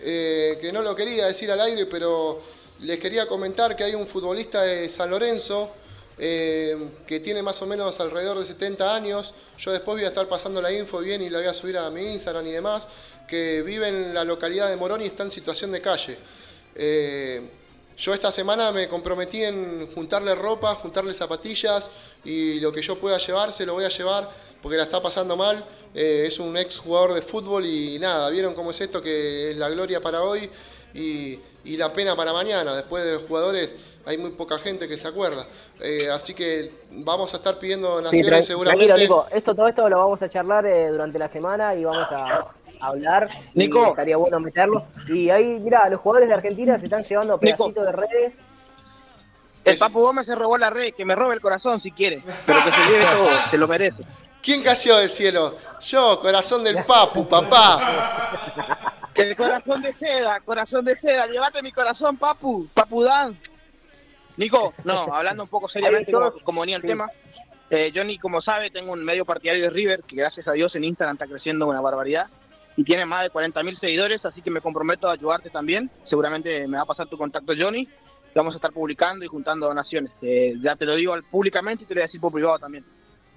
eh, 0.00 0.56
que 0.62 0.72
no 0.72 0.80
lo 0.80 0.96
quería 0.96 1.26
decir 1.26 1.50
al 1.50 1.60
aire, 1.60 1.84
pero 1.84 2.40
les 2.82 2.98
quería 2.98 3.26
comentar 3.26 3.76
que 3.76 3.84
hay 3.84 3.94
un 3.94 4.06
futbolista 4.06 4.62
de 4.62 4.88
San 4.88 5.10
Lorenzo 5.10 5.70
eh, 6.18 6.76
que 7.06 7.20
tiene 7.20 7.42
más 7.42 7.62
o 7.62 7.66
menos 7.66 8.00
alrededor 8.00 8.38
de 8.38 8.44
70 8.44 8.94
años. 8.94 9.34
Yo 9.58 9.72
después 9.72 9.96
voy 9.96 10.04
a 10.04 10.08
estar 10.08 10.28
pasando 10.28 10.60
la 10.60 10.72
info 10.72 10.98
bien 10.98 11.22
y 11.22 11.30
la 11.30 11.38
voy 11.38 11.46
a 11.46 11.54
subir 11.54 11.78
a 11.78 11.88
mi 11.90 12.02
Instagram 12.02 12.46
y 12.46 12.50
demás, 12.50 12.88
que 13.28 13.62
vive 13.62 13.88
en 13.88 14.12
la 14.12 14.24
localidad 14.24 14.68
de 14.68 14.76
Morón 14.76 15.00
y 15.00 15.06
está 15.06 15.22
en 15.22 15.30
situación 15.30 15.70
de 15.70 15.80
calle. 15.80 16.18
Eh, 16.74 17.40
yo 17.96 18.14
esta 18.14 18.32
semana 18.32 18.72
me 18.72 18.88
comprometí 18.88 19.44
en 19.44 19.88
juntarle 19.94 20.34
ropa, 20.34 20.74
juntarle 20.74 21.14
zapatillas 21.14 21.90
y 22.24 22.58
lo 22.58 22.72
que 22.72 22.82
yo 22.82 22.98
pueda 22.98 23.18
llevar 23.18 23.52
se 23.52 23.64
lo 23.64 23.74
voy 23.74 23.84
a 23.84 23.88
llevar 23.88 24.28
porque 24.60 24.76
la 24.76 24.84
está 24.84 25.00
pasando 25.00 25.36
mal. 25.36 25.64
Eh, 25.94 26.24
es 26.26 26.40
un 26.40 26.56
ex 26.56 26.78
jugador 26.78 27.14
de 27.14 27.22
fútbol 27.22 27.64
y 27.64 27.98
nada, 28.00 28.28
vieron 28.30 28.54
cómo 28.54 28.72
es 28.72 28.80
esto 28.80 29.00
que 29.00 29.52
es 29.52 29.56
la 29.56 29.70
gloria 29.70 30.00
para 30.00 30.22
hoy 30.22 30.50
y, 30.94 31.38
y 31.64 31.76
la 31.76 31.92
pena 31.92 32.14
para 32.16 32.32
mañana. 32.32 32.74
Después 32.74 33.04
de 33.04 33.14
los 33.14 33.22
jugadores 33.22 33.98
hay 34.06 34.18
muy 34.18 34.30
poca 34.30 34.58
gente 34.58 34.88
que 34.88 34.96
se 34.96 35.08
acuerda. 35.08 35.46
Eh, 35.80 36.08
así 36.10 36.34
que 36.34 36.70
vamos 36.90 37.32
a 37.34 37.36
estar 37.38 37.58
pidiendo 37.58 37.88
Sí, 37.88 37.94
donaciones 38.04 38.30
tran- 38.30 38.42
seguramente. 38.42 38.86
tranquilo, 38.86 39.14
Nico. 39.24 39.26
Esto, 39.36 39.54
todo 39.54 39.68
esto 39.68 39.88
lo 39.88 39.98
vamos 39.98 40.22
a 40.22 40.28
charlar 40.28 40.66
eh, 40.66 40.88
durante 40.88 41.18
la 41.18 41.28
semana 41.28 41.74
y 41.74 41.84
vamos 41.84 42.08
a 42.10 42.46
hablar. 42.80 43.28
y 43.54 43.58
Nico. 43.58 43.88
estaría 43.88 44.16
bueno 44.16 44.40
meterlo. 44.40 44.84
Y 45.08 45.30
ahí, 45.30 45.58
mira, 45.60 45.88
los 45.88 46.00
jugadores 46.00 46.28
de 46.28 46.34
Argentina 46.34 46.78
se 46.78 46.86
están 46.86 47.02
llevando 47.04 47.38
Nico. 47.40 47.70
pedacitos 47.70 47.86
de 47.86 47.92
redes. 47.92 48.34
El 49.64 49.78
Papu 49.78 50.00
Gómez 50.00 50.26
se 50.26 50.34
robó 50.34 50.58
la 50.58 50.70
red, 50.70 50.92
que 50.92 51.04
me 51.04 51.14
robe 51.14 51.34
el 51.36 51.40
corazón 51.40 51.80
si 51.80 51.92
quiere, 51.92 52.20
pero 52.46 52.58
que 52.64 52.70
se 52.72 52.80
lleve 52.90 53.04
todo, 53.04 53.28
se 53.48 53.56
lo 53.56 53.68
merece. 53.68 54.02
¿Quién 54.42 54.60
cayó 54.60 54.96
del 54.96 55.08
cielo? 55.08 55.54
Yo, 55.80 56.18
corazón 56.20 56.64
del 56.64 56.82
papu, 56.82 57.28
papá. 57.28 58.80
El 59.14 59.36
corazón 59.36 59.82
de 59.82 59.92
seda, 59.92 60.40
corazón 60.40 60.84
de 60.84 60.98
seda, 60.98 61.26
llévate 61.26 61.62
mi 61.62 61.72
corazón, 61.72 62.16
Papu, 62.16 62.66
Papu 62.72 63.02
Dan. 63.02 63.36
Nico, 64.36 64.72
no, 64.84 65.14
hablando 65.14 65.42
un 65.42 65.48
poco 65.48 65.68
seriamente 65.68 66.10
como, 66.10 66.30
como 66.42 66.60
venía 66.62 66.76
el 66.76 66.82
sí. 66.82 66.88
tema, 66.88 67.10
eh, 67.70 67.90
Johnny, 67.94 68.18
como 68.18 68.40
sabe, 68.40 68.70
tengo 68.70 68.92
un 68.92 69.04
medio 69.04 69.24
partidario 69.24 69.64
de 69.64 69.70
River, 69.70 70.02
que 70.02 70.16
gracias 70.16 70.48
a 70.48 70.52
Dios 70.52 70.74
en 70.76 70.84
Instagram 70.84 71.16
está 71.16 71.26
creciendo 71.26 71.66
una 71.66 71.80
barbaridad, 71.80 72.26
y 72.76 72.84
tiene 72.84 73.04
más 73.04 73.22
de 73.22 73.30
40 73.30 73.62
mil 73.62 73.78
seguidores, 73.78 74.24
así 74.24 74.42
que 74.42 74.50
me 74.50 74.60
comprometo 74.60 75.08
a 75.08 75.12
ayudarte 75.12 75.50
también. 75.50 75.90
Seguramente 76.08 76.66
me 76.66 76.76
va 76.76 76.84
a 76.84 76.86
pasar 76.86 77.06
tu 77.06 77.18
contacto, 77.18 77.52
Johnny. 77.58 77.86
Vamos 78.34 78.54
a 78.54 78.56
estar 78.56 78.72
publicando 78.72 79.24
y 79.24 79.28
juntando 79.28 79.66
donaciones. 79.66 80.10
Eh, 80.22 80.54
ya 80.62 80.74
te 80.76 80.86
lo 80.86 80.94
digo 80.94 81.14
públicamente 81.30 81.84
y 81.84 81.86
te 81.86 81.94
lo 81.94 81.98
voy 81.98 82.02
a 82.02 82.06
decir 82.06 82.20
por 82.20 82.32
privado 82.32 82.58
también. 82.58 82.84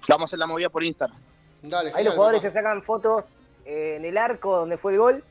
Vamos 0.08 0.24
a 0.24 0.28
hacer 0.28 0.38
la 0.38 0.46
movida 0.46 0.70
por 0.70 0.84
Instagram. 0.84 1.18
Dale, 1.62 1.92
Ahí 1.94 2.04
los 2.04 2.14
jugadores 2.14 2.42
se 2.42 2.50
sacan 2.50 2.82
fotos 2.82 3.26
eh, 3.66 3.96
en 3.98 4.04
el 4.04 4.16
arco 4.16 4.56
donde 4.56 4.78
fue 4.78 4.92
el 4.92 4.98
gol. 4.98 5.24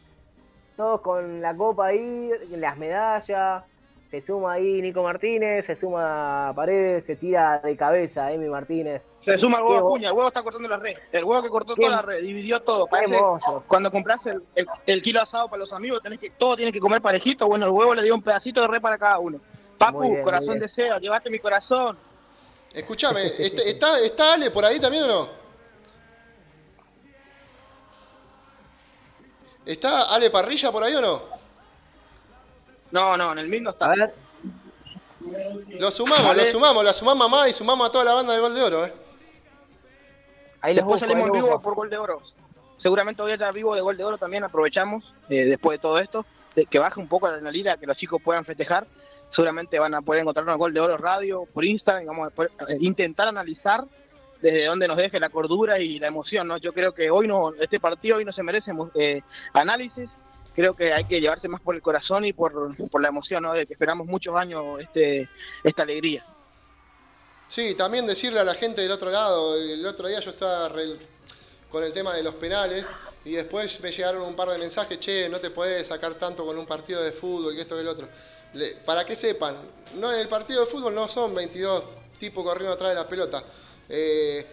Todos 0.76 1.02
con 1.02 1.42
la 1.42 1.56
copa 1.56 1.88
ahí, 1.88 2.30
las 2.52 2.78
medallas. 2.78 3.64
Se 4.10 4.22
suma 4.22 4.54
ahí 4.54 4.82
Nico 4.82 5.02
Martínez, 5.04 5.66
se 5.66 5.76
suma 5.76 6.54
Paredes, 6.56 7.06
se 7.06 7.16
tira 7.16 7.60
de 7.60 7.76
cabeza 7.76 8.32
Emi 8.32 8.48
Martínez. 8.48 9.02
Se 9.26 9.38
suma 9.40 9.58
el 9.58 9.64
huevo 9.64 9.88
Acuña, 9.90 10.10
el 10.10 10.14
huevo 10.14 10.28
está 10.28 10.44
cortando 10.44 10.70
la 10.70 10.78
red. 10.78 10.96
El 11.12 11.24
huevo 11.24 11.42
que 11.42 11.50
cortó 11.50 11.74
Qué- 11.74 11.82
toda 11.84 11.96
la 11.98 12.02
red, 12.04 12.22
dividió 12.22 12.62
todo. 12.62 12.86
Parece 12.86 13.18
cuando 13.68 13.90
compras 13.92 14.20
el, 14.26 14.44
el- 14.54 14.68
el 14.86 15.02
kilo 15.02 15.22
asado 15.22 15.48
para 15.50 15.62
los 15.62 15.74
amigos, 15.74 16.04
tenés 16.04 16.20
que, 16.20 16.30
todo 16.30 16.56
tiene 16.56 16.72
que 16.72 16.80
comer 16.80 17.02
parejito. 17.02 17.48
Bueno, 17.48 17.66
el 17.66 17.72
huevo 17.72 17.96
le 17.96 18.04
dio 18.04 18.14
un 18.14 18.22
pedacito 18.22 18.62
de 18.62 18.68
red 18.68 18.82
para 18.82 18.98
cada 19.00 19.18
uno. 19.18 19.40
Papu, 19.80 20.02
bien, 20.02 20.24
corazón 20.24 20.48
bien. 20.50 20.60
de 20.60 20.70
seda, 20.70 21.00
llévate 21.00 21.30
mi 21.32 21.40
corazón. 21.40 21.98
Escúchame, 22.74 23.22
este- 23.26 23.70
¿está, 23.70 24.00
¿está 24.00 24.34
Ale 24.36 24.52
por 24.52 24.64
ahí 24.66 24.80
también 24.80 25.04
o 25.06 25.08
no? 25.08 25.45
¿Está 29.66 30.14
Ale 30.14 30.30
Parrilla 30.30 30.72
por 30.72 30.84
ahí 30.84 30.96
o 30.96 31.02
no? 31.02 31.22
No, 32.92 33.18
no, 33.18 33.32
en 33.34 33.40
el 33.40 33.48
mismo 33.48 33.72
está. 33.72 33.86
A 33.92 33.96
ver. 33.96 34.14
Lo 35.80 35.90
sumamos, 35.90 36.38
lo 36.38 36.46
sumamos, 36.46 36.84
la 36.84 36.94
sumamos 36.94 37.30
mamá 37.30 37.50
y 37.50 37.54
sumamos 37.54 37.90
a 37.90 37.92
toda 37.92 38.06
la 38.06 38.14
banda 38.14 38.34
de 38.34 38.40
Gol 38.40 38.54
de 38.54 38.62
Oro, 38.62 38.86
¿eh? 38.86 38.94
Ahí 40.62 40.76
Después 40.76 41.00
busco, 41.00 41.08
salimos 41.08 41.32
ahí 41.32 41.42
vivo 41.42 41.62
por 41.62 41.76
Gol 41.76 41.90
de 41.90 41.98
Oro. 41.98 42.22
Seguramente 42.78 43.22
voy 43.22 43.32
a 43.32 43.36
estar 43.36 43.52
vivo 43.54 43.74
de 43.74 43.82
Gol 43.82 43.98
de 43.98 44.04
Oro 44.04 44.18
también, 44.18 44.44
aprovechamos, 44.44 45.04
eh, 45.30 45.46
después 45.46 45.80
de 45.80 45.82
todo 45.82 45.98
esto, 45.98 46.26
de 46.56 46.68
que 46.68 46.78
baje 46.78 47.00
un 47.00 47.08
poco 47.08 47.28
la 47.28 47.34
adrenalina, 47.34 47.78
que 47.78 47.88
los 47.88 47.98
chicos 47.98 48.22
puedan 48.22 48.46
festejar. 48.46 48.86
Seguramente 49.32 49.80
van 49.80 49.96
a 49.96 50.02
poder 50.02 50.22
encontrarnos 50.22 50.54
en 50.54 50.60
Gol 50.60 50.74
de 50.74 50.80
Oro 50.80 50.98
Radio 50.98 51.46
por 51.52 51.66
Instagram, 51.66 52.04
y 52.04 52.06
vamos 52.06 52.28
a 52.28 52.30
poder, 52.30 52.52
eh, 52.68 52.78
intentar 52.80 53.28
analizar 53.28 53.84
desde 54.42 54.66
donde 54.66 54.88
nos 54.88 54.98
deje 54.98 55.20
la 55.20 55.30
cordura 55.30 55.80
y 55.80 56.00
la 56.00 56.08
emoción, 56.08 56.48
¿no? 56.48 56.58
Yo 56.58 56.74
creo 56.74 56.94
que 56.94 57.10
hoy 57.10 57.28
no, 57.28 57.54
este 57.60 57.80
partido 57.80 58.18
hoy 58.18 58.26
no 58.26 58.32
se 58.34 58.44
merece 58.44 58.72
eh, 58.96 59.22
análisis, 59.54 60.10
creo 60.56 60.74
que 60.76 60.94
hay 60.94 61.06
que 61.06 61.20
llevarse 61.20 61.48
más 61.48 61.62
por 61.62 61.76
el 61.76 61.82
corazón 61.82 62.26
y 62.26 62.34
por, 62.34 62.76
por 62.90 63.02
la 63.02 63.10
emoción, 63.10 63.44
¿no? 63.44 63.54
De 63.54 63.66
que 63.66 63.74
esperamos 63.74 64.08
muchos 64.08 64.36
años 64.36 64.64
este, 64.80 65.28
esta 65.64 65.84
alegría. 65.84 66.24
Sí, 67.48 67.76
también 67.76 68.08
decirle 68.08 68.40
a 68.40 68.44
la 68.44 68.56
gente 68.56 68.82
del 68.82 68.92
otro 68.92 69.12
lado, 69.12 69.56
el 69.56 69.86
otro 69.86 70.08
día 70.08 70.20
yo 70.20 70.32
estaba 70.32 70.68
re- 70.70 70.98
con 71.70 71.84
el 71.84 71.92
tema 71.94 72.14
de 72.16 72.24
los 72.24 72.36
penales 72.36 72.86
y 73.24 73.32
después 73.34 73.82
me 73.82 73.92
llegaron 73.92 74.22
un 74.24 74.36
par 74.36 74.50
de 74.50 74.58
mensajes, 74.58 74.98
che, 75.00 75.30
no 75.30 75.40
te 75.40 75.50
podés 75.52 75.88
sacar 75.88 76.14
tanto 76.16 76.46
con 76.46 76.58
un 76.58 76.66
partido 76.66 77.04
de 77.04 77.12
fútbol, 77.12 77.54
que 77.56 77.62
esto 77.62 77.76
que 77.76 77.82
el 77.82 77.88
otro. 77.88 78.08
Para 78.86 79.04
que 79.06 79.16
sepan, 79.16 79.56
no, 79.96 80.12
el 80.12 80.28
partido 80.28 80.62
de 80.62 80.68
fútbol 80.68 80.96
no 80.96 81.08
son 81.10 81.36
22 81.36 81.84
tipos 82.18 82.44
corriendo 82.44 82.74
atrás 82.74 82.92
de 82.92 82.96
la 82.96 83.08
pelota. 83.08 83.44
Eh, 83.90 84.46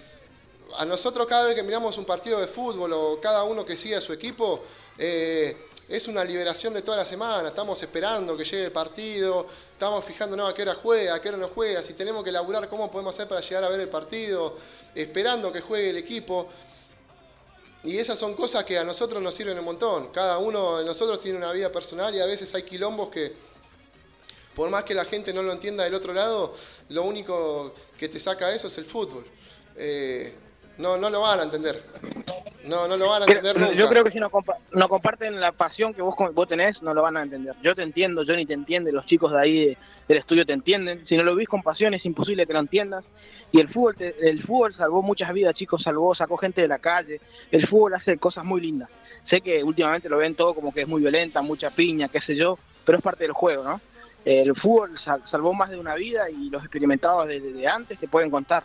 a 0.78 0.84
nosotros 0.84 1.26
cada 1.26 1.46
vez 1.46 1.54
que 1.54 1.62
miramos 1.62 1.98
un 1.98 2.04
partido 2.04 2.40
de 2.40 2.46
fútbol 2.46 2.92
o 2.92 3.20
cada 3.20 3.44
uno 3.44 3.64
que 3.64 3.76
sigue 3.76 3.96
a 3.96 4.00
su 4.00 4.12
equipo, 4.12 4.60
eh, 4.98 5.56
es 5.88 6.08
una 6.08 6.24
liberación 6.24 6.72
de 6.72 6.82
toda 6.82 6.98
la 6.98 7.04
semana. 7.04 7.48
Estamos 7.48 7.82
esperando 7.82 8.36
que 8.36 8.44
llegue 8.44 8.64
el 8.64 8.72
partido, 8.72 9.46
estamos 9.72 10.04
fijándonos 10.04 10.50
a 10.50 10.54
qué 10.54 10.62
hora 10.62 10.74
juega, 10.74 11.14
a 11.14 11.20
qué 11.20 11.28
hora 11.28 11.38
no 11.38 11.48
juega, 11.48 11.82
si 11.82 11.94
tenemos 11.94 12.22
que 12.24 12.30
elaborar 12.30 12.68
cómo 12.68 12.90
podemos 12.90 13.14
hacer 13.14 13.28
para 13.28 13.40
llegar 13.40 13.64
a 13.64 13.68
ver 13.68 13.80
el 13.80 13.88
partido, 13.88 14.56
esperando 14.94 15.52
que 15.52 15.60
juegue 15.60 15.90
el 15.90 15.96
equipo. 15.96 16.48
Y 17.84 17.98
esas 17.98 18.18
son 18.18 18.34
cosas 18.34 18.64
que 18.64 18.78
a 18.78 18.84
nosotros 18.84 19.20
nos 19.20 19.34
sirven 19.34 19.58
un 19.58 19.64
montón. 19.64 20.08
Cada 20.08 20.38
uno 20.38 20.78
de 20.78 20.84
nosotros 20.84 21.18
tiene 21.18 21.36
una 21.36 21.50
vida 21.50 21.70
personal 21.70 22.14
y 22.14 22.20
a 22.20 22.26
veces 22.26 22.54
hay 22.54 22.62
quilombos 22.62 23.08
que, 23.08 23.34
por 24.54 24.70
más 24.70 24.84
que 24.84 24.94
la 24.94 25.04
gente 25.04 25.32
no 25.32 25.42
lo 25.42 25.52
entienda 25.52 25.84
del 25.84 25.94
otro 25.94 26.12
lado, 26.12 26.54
lo 26.90 27.02
único 27.04 27.74
que 27.98 28.08
te 28.08 28.18
saca 28.18 28.54
eso 28.54 28.66
es 28.66 28.78
el 28.78 28.84
fútbol. 28.84 29.24
Eh, 29.76 30.34
no, 30.78 30.96
no 30.98 31.10
lo 31.10 31.20
van 31.20 31.40
a 31.40 31.42
entender. 31.44 31.82
No, 32.64 32.86
no 32.86 32.96
lo 32.96 33.08
van 33.08 33.22
a 33.22 33.26
entender 33.26 33.58
nunca. 33.58 33.72
Yo 33.74 33.88
creo 33.88 34.04
que 34.04 34.10
si 34.12 34.20
no, 34.20 34.30
compa- 34.30 34.56
no 34.72 34.88
comparten 34.88 35.40
la 35.40 35.52
pasión 35.52 35.94
que 35.94 36.02
vos, 36.02 36.14
con- 36.14 36.34
vos 36.34 36.48
tenés, 36.48 36.80
no 36.82 36.94
lo 36.94 37.02
van 37.02 37.16
a 37.16 37.22
entender. 37.22 37.54
Yo 37.62 37.74
te 37.74 37.82
entiendo, 37.82 38.22
Johnny 38.26 38.46
te 38.46 38.54
entiende, 38.54 38.92
los 38.92 39.06
chicos 39.06 39.32
de 39.32 39.40
ahí 39.40 39.66
de- 39.66 39.78
del 40.08 40.18
estudio 40.18 40.44
te 40.46 40.52
entienden. 40.52 41.06
Si 41.08 41.16
no 41.16 41.22
lo 41.24 41.34
vís 41.34 41.48
con 41.48 41.62
pasión 41.62 41.94
es 41.94 42.04
imposible 42.04 42.46
que 42.46 42.52
lo 42.52 42.60
entiendas. 42.60 43.04
Y 43.50 43.60
el 43.60 43.68
fútbol, 43.68 43.96
te- 43.96 44.14
el 44.28 44.42
fútbol 44.44 44.74
salvó 44.74 45.02
muchas 45.02 45.32
vidas, 45.32 45.54
chicos, 45.54 45.82
salvó, 45.82 46.14
sacó 46.14 46.36
gente 46.36 46.60
de 46.60 46.68
la 46.68 46.78
calle. 46.78 47.20
El 47.50 47.66
fútbol 47.68 47.94
hace 47.94 48.16
cosas 48.18 48.44
muy 48.44 48.60
lindas. 48.60 48.88
Sé 49.28 49.40
que 49.40 49.62
últimamente 49.62 50.08
lo 50.08 50.18
ven 50.18 50.34
todo 50.34 50.54
como 50.54 50.72
que 50.72 50.82
es 50.82 50.88
muy 50.88 51.00
violenta, 51.00 51.42
mucha 51.42 51.70
piña, 51.70 52.08
qué 52.08 52.20
sé 52.20 52.34
yo, 52.36 52.58
pero 52.84 52.98
es 52.98 53.04
parte 53.04 53.24
del 53.24 53.32
juego, 53.32 53.62
¿no? 53.64 53.80
El 54.24 54.54
fútbol 54.54 54.98
sal- 55.04 55.22
salvó 55.30 55.52
más 55.52 55.70
de 55.70 55.78
una 55.78 55.94
vida 55.94 56.30
y 56.30 56.48
los 56.50 56.62
experimentados 56.62 57.26
de, 57.28 57.40
de- 57.40 57.52
de 57.52 57.66
antes 57.66 57.98
te 57.98 58.08
pueden 58.08 58.30
contar. 58.30 58.62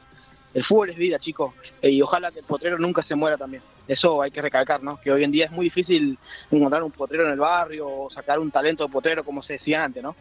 El 0.54 0.64
fútbol 0.66 0.90
es 0.90 0.98
vida, 0.98 1.20
chicos, 1.20 1.54
eh, 1.82 1.90
y 1.90 2.02
ojalá 2.02 2.32
que 2.32 2.40
el 2.40 2.46
potrero 2.46 2.78
nunca 2.80 3.04
se 3.04 3.16
muera 3.16 3.38
también. 3.38 3.62
Eso 3.88 4.22
hay 4.22 4.32
que 4.32 4.42
recalcar, 4.42 4.82
¿no? 4.84 5.00
Que 5.00 5.12
hoy 5.12 5.24
en 5.24 5.32
día 5.32 5.46
es 5.46 5.52
muy 5.52 5.66
difícil 5.66 6.18
encontrar 6.52 6.84
un 6.84 6.92
potrero 6.92 7.26
en 7.26 7.32
el 7.32 7.40
barrio 7.40 7.88
o 7.88 8.10
sacar 8.12 8.40
un 8.40 8.52
talento 8.52 8.84
de 8.86 8.90
potrero 8.92 9.24
como 9.24 9.42
se 9.44 9.54
decía 9.54 9.84
antes, 9.84 10.04
¿no? 10.04 10.16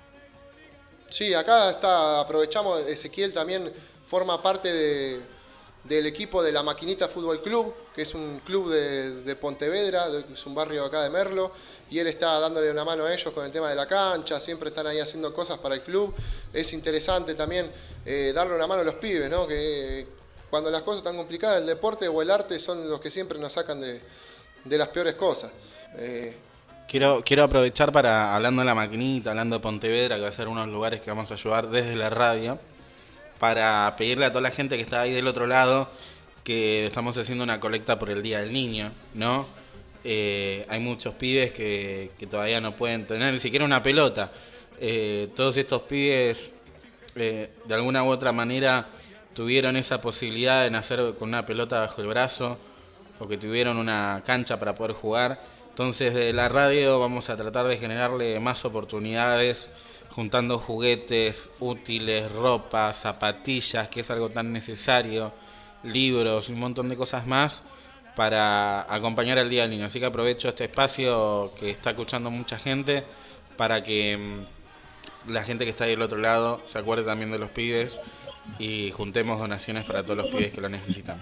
Sí, 1.08 1.32
acá 1.34 1.70
está, 1.70 2.20
aprovechamos, 2.20 2.86
Ezequiel 2.88 3.32
también 3.32 3.62
forma 4.04 4.42
parte 4.42 4.72
de, 4.72 5.20
del 5.88 6.06
equipo 6.06 6.42
de 6.42 6.52
la 6.52 6.62
Maquinita 6.62 7.08
Fútbol 7.08 7.40
Club, 7.40 7.72
que 7.94 8.02
es 8.02 8.14
un 8.14 8.40
club 8.44 8.70
de, 8.70 9.36
Pontevedra, 9.36 10.06
es 10.32 10.46
un 10.46 10.54
barrio 10.54 10.84
acá 10.84 11.02
de 11.02 11.10
Merlo, 11.10 11.50
y 11.90 11.98
él 11.98 12.06
está 12.06 12.40
dándole 12.40 12.70
una 12.70 12.84
mano 12.84 13.04
a 13.04 13.12
ellos 13.12 13.32
con 13.32 13.44
el 13.44 13.52
tema 13.52 13.68
de 13.68 13.74
la 13.74 13.86
cancha, 13.86 14.40
siempre 14.40 14.70
están 14.70 14.86
ahí 14.86 14.98
haciendo 14.98 15.32
cosas 15.32 15.58
para 15.58 15.74
el 15.74 15.82
club. 15.82 16.14
Es 16.52 16.72
interesante 16.72 17.34
también 17.34 17.70
eh, 18.04 18.32
darle 18.34 18.54
una 18.54 18.66
mano 18.66 18.82
a 18.82 18.84
los 18.84 18.96
pibes, 18.96 19.30
¿no? 19.30 19.46
que 19.46 20.06
cuando 20.50 20.70
las 20.70 20.82
cosas 20.82 20.98
están 20.98 21.16
complicadas, 21.16 21.60
el 21.60 21.66
deporte 21.66 22.08
o 22.08 22.22
el 22.22 22.30
arte 22.30 22.58
son 22.58 22.88
los 22.88 23.00
que 23.00 23.10
siempre 23.10 23.38
nos 23.38 23.52
sacan 23.52 23.80
de, 23.80 24.00
de 24.64 24.78
las 24.78 24.88
peores 24.88 25.14
cosas. 25.14 25.52
Eh, 25.96 26.36
Quiero, 26.88 27.20
quiero 27.24 27.42
aprovechar 27.42 27.90
para, 27.90 28.36
hablando 28.36 28.62
de 28.62 28.66
la 28.66 28.74
maquinita, 28.76 29.30
hablando 29.30 29.56
de 29.56 29.60
Pontevedra, 29.60 30.14
que 30.14 30.22
va 30.22 30.28
a 30.28 30.32
ser 30.32 30.46
unos 30.46 30.68
lugares 30.68 31.00
que 31.00 31.10
vamos 31.10 31.28
a 31.32 31.34
ayudar 31.34 31.68
desde 31.68 31.96
la 31.96 32.10
radio, 32.10 32.60
para 33.38 33.94
pedirle 33.96 34.26
a 34.26 34.30
toda 34.30 34.42
la 34.42 34.50
gente 34.50 34.76
que 34.76 34.82
está 34.82 35.02
ahí 35.02 35.12
del 35.12 35.26
otro 35.26 35.46
lado 35.46 35.88
que 36.46 36.86
estamos 36.86 37.16
haciendo 37.16 37.42
una 37.42 37.58
colecta 37.58 37.98
por 37.98 38.08
el 38.08 38.22
Día 38.22 38.38
del 38.38 38.52
Niño, 38.52 38.92
¿no? 39.14 39.46
Eh, 40.04 40.64
hay 40.68 40.78
muchos 40.78 41.14
pibes 41.14 41.50
que, 41.50 42.12
todavía 42.30 42.60
no 42.60 42.76
pueden 42.76 43.04
tener 43.04 43.34
ni 43.34 43.40
siquiera 43.40 43.64
una 43.64 43.82
pelota. 43.82 44.30
Eh, 44.78 45.28
todos 45.34 45.56
estos 45.56 45.82
pibes, 45.82 46.54
eh, 47.16 47.50
de 47.64 47.74
alguna 47.74 48.04
u 48.04 48.08
otra 48.10 48.32
manera, 48.32 48.86
tuvieron 49.34 49.76
esa 49.76 50.00
posibilidad 50.00 50.62
de 50.62 50.70
nacer 50.70 51.16
con 51.18 51.30
una 51.30 51.44
pelota 51.44 51.80
bajo 51.80 52.00
el 52.00 52.06
brazo 52.06 52.56
o 53.18 53.26
que 53.26 53.36
tuvieron 53.36 53.76
una 53.76 54.22
cancha 54.24 54.60
para 54.60 54.76
poder 54.76 54.92
jugar. 54.92 55.40
Entonces 55.70 56.14
de 56.14 56.32
la 56.32 56.48
radio 56.48 57.00
vamos 57.00 57.28
a 57.28 57.36
tratar 57.36 57.66
de 57.66 57.76
generarle 57.76 58.38
más 58.38 58.64
oportunidades, 58.64 59.70
juntando 60.10 60.58
juguetes, 60.58 61.50
útiles, 61.60 62.30
ropa, 62.32 62.92
zapatillas, 62.92 63.88
que 63.88 64.00
es 64.00 64.10
algo 64.10 64.28
tan 64.28 64.52
necesario, 64.52 65.32
libros, 65.82 66.48
un 66.48 66.58
montón 66.58 66.88
de 66.88 66.96
cosas 66.96 67.26
más 67.26 67.62
para 68.14 68.92
acompañar 68.92 69.38
al 69.38 69.50
Día 69.50 69.62
del 69.62 69.72
Niño. 69.72 69.86
Así 69.86 70.00
que 70.00 70.06
aprovecho 70.06 70.48
este 70.48 70.64
espacio 70.64 71.52
que 71.58 71.70
está 71.70 71.90
escuchando 71.90 72.30
mucha 72.30 72.58
gente 72.58 73.04
para 73.56 73.82
que 73.82 74.16
mm, 74.16 75.32
la 75.32 75.42
gente 75.42 75.64
que 75.64 75.70
está 75.70 75.84
ahí 75.84 75.90
del 75.90 76.02
otro 76.02 76.18
lado 76.18 76.60
se 76.64 76.78
acuerde 76.78 77.04
también 77.04 77.30
de 77.30 77.38
los 77.38 77.50
pibes 77.50 78.00
y 78.58 78.90
juntemos 78.92 79.38
donaciones 79.38 79.84
para 79.84 80.02
todos 80.02 80.16
los 80.16 80.26
pibes 80.26 80.52
que 80.52 80.60
lo 80.60 80.68
necesitan. 80.68 81.20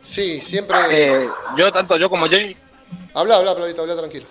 sí, 0.00 0.40
siempre... 0.40 0.78
Eh, 0.90 1.28
yo, 1.56 1.72
tanto 1.72 1.96
yo 1.96 2.08
como 2.08 2.26
Johnny, 2.26 2.54
Habla, 3.14 3.36
habla, 3.36 3.56
Plavito, 3.56 3.82
habla 3.82 3.96
tranquilo. 3.96 4.26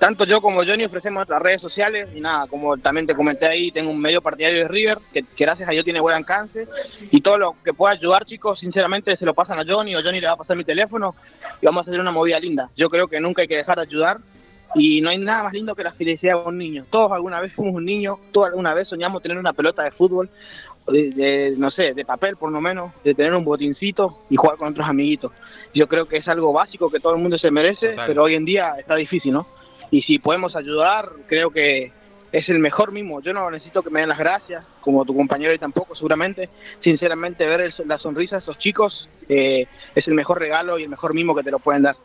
Tanto 0.00 0.24
yo 0.24 0.40
como 0.40 0.64
Johnny 0.64 0.84
ofrecemos 0.84 1.18
nuestras 1.18 1.42
redes 1.42 1.60
sociales 1.60 2.08
y 2.14 2.20
nada, 2.20 2.46
como 2.46 2.78
también 2.78 3.06
te 3.06 3.14
comenté 3.14 3.46
ahí, 3.46 3.70
tengo 3.70 3.90
un 3.90 4.00
medio 4.00 4.22
partidario 4.22 4.60
de 4.60 4.68
River 4.68 4.96
que, 5.12 5.22
que 5.22 5.44
gracias 5.44 5.68
a 5.68 5.72
Dios 5.72 5.84
tiene 5.84 6.00
buen 6.00 6.16
alcance 6.16 6.66
y 7.10 7.20
todo 7.20 7.36
lo 7.36 7.54
que 7.62 7.74
pueda 7.74 7.92
ayudar 7.92 8.24
chicos, 8.24 8.58
sinceramente 8.58 9.14
se 9.18 9.26
lo 9.26 9.34
pasan 9.34 9.60
a 9.60 9.64
Johnny 9.64 9.94
o 9.94 10.02
Johnny 10.02 10.18
le 10.18 10.26
va 10.26 10.32
a 10.32 10.36
pasar 10.36 10.56
mi 10.56 10.64
teléfono 10.64 11.14
y 11.60 11.66
vamos 11.66 11.86
a 11.86 11.90
hacer 11.90 12.00
una 12.00 12.10
movida 12.10 12.40
linda. 12.40 12.70
Yo 12.78 12.88
creo 12.88 13.08
que 13.08 13.20
nunca 13.20 13.42
hay 13.42 13.48
que 13.48 13.56
dejar 13.56 13.76
de 13.76 13.82
ayudar 13.82 14.18
y 14.74 15.02
no 15.02 15.10
hay 15.10 15.18
nada 15.18 15.42
más 15.42 15.52
lindo 15.52 15.74
que 15.74 15.84
la 15.84 15.92
felicidad 15.92 16.42
de 16.42 16.48
un 16.48 16.56
niño. 16.56 16.86
Todos 16.88 17.12
alguna 17.12 17.38
vez 17.38 17.52
fuimos 17.52 17.74
un 17.74 17.84
niño, 17.84 18.16
todos 18.32 18.48
alguna 18.48 18.72
vez 18.72 18.88
soñamos 18.88 19.22
tener 19.22 19.36
una 19.36 19.52
pelota 19.52 19.82
de 19.82 19.90
fútbol, 19.90 20.30
de, 20.88 21.10
de, 21.10 21.54
no 21.58 21.70
sé, 21.70 21.92
de 21.92 22.06
papel 22.06 22.36
por 22.36 22.50
lo 22.50 22.62
menos, 22.62 22.90
de 23.04 23.14
tener 23.14 23.34
un 23.34 23.44
botincito 23.44 24.20
y 24.30 24.36
jugar 24.36 24.56
con 24.56 24.68
otros 24.68 24.88
amiguitos. 24.88 25.30
Yo 25.74 25.86
creo 25.88 26.06
que 26.06 26.16
es 26.16 26.26
algo 26.26 26.54
básico 26.54 26.90
que 26.90 27.00
todo 27.00 27.14
el 27.16 27.20
mundo 27.20 27.36
se 27.36 27.50
merece, 27.50 27.90
Total. 27.90 28.06
pero 28.06 28.22
hoy 28.22 28.34
en 28.34 28.46
día 28.46 28.76
está 28.78 28.94
difícil, 28.94 29.34
¿no? 29.34 29.46
Y 29.90 30.02
si 30.02 30.18
podemos 30.18 30.54
ayudar, 30.56 31.10
creo 31.28 31.50
que 31.50 31.92
es 32.32 32.48
el 32.48 32.60
mejor 32.60 32.92
mimo. 32.92 33.20
Yo 33.20 33.32
no 33.32 33.50
necesito 33.50 33.82
que 33.82 33.90
me 33.90 34.00
den 34.00 34.08
las 34.08 34.18
gracias, 34.18 34.64
como 34.80 35.04
tu 35.04 35.16
compañero 35.16 35.52
y 35.52 35.58
tampoco, 35.58 35.96
seguramente. 35.96 36.48
Sinceramente, 36.82 37.44
ver 37.46 37.60
el- 37.60 37.74
la 37.86 37.98
sonrisa 37.98 38.36
de 38.36 38.42
esos 38.42 38.58
chicos 38.58 39.08
eh, 39.28 39.66
es 39.94 40.06
el 40.08 40.14
mejor 40.14 40.38
regalo 40.38 40.78
y 40.78 40.84
el 40.84 40.88
mejor 40.88 41.12
mimo 41.14 41.34
que 41.34 41.42
te 41.42 41.50
lo 41.50 41.58
pueden 41.58 41.82
dar. 41.82 41.96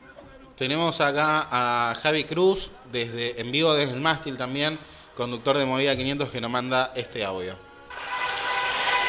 Tenemos 0.58 1.02
acá 1.02 1.46
a 1.52 1.96
Javi 2.02 2.24
Cruz, 2.24 2.72
desde, 2.92 3.40
en 3.42 3.52
vivo 3.52 3.74
desde 3.74 3.94
el 3.94 4.02
mástil 4.02 4.38
también, 4.38 4.80
conductor 5.16 5.58
de 5.58 5.66
Movida 5.66 5.96
500, 5.96 6.30
que 6.30 6.40
nos 6.42 6.50
manda 6.50 6.92
este 6.96 7.24
audio. 7.26 7.56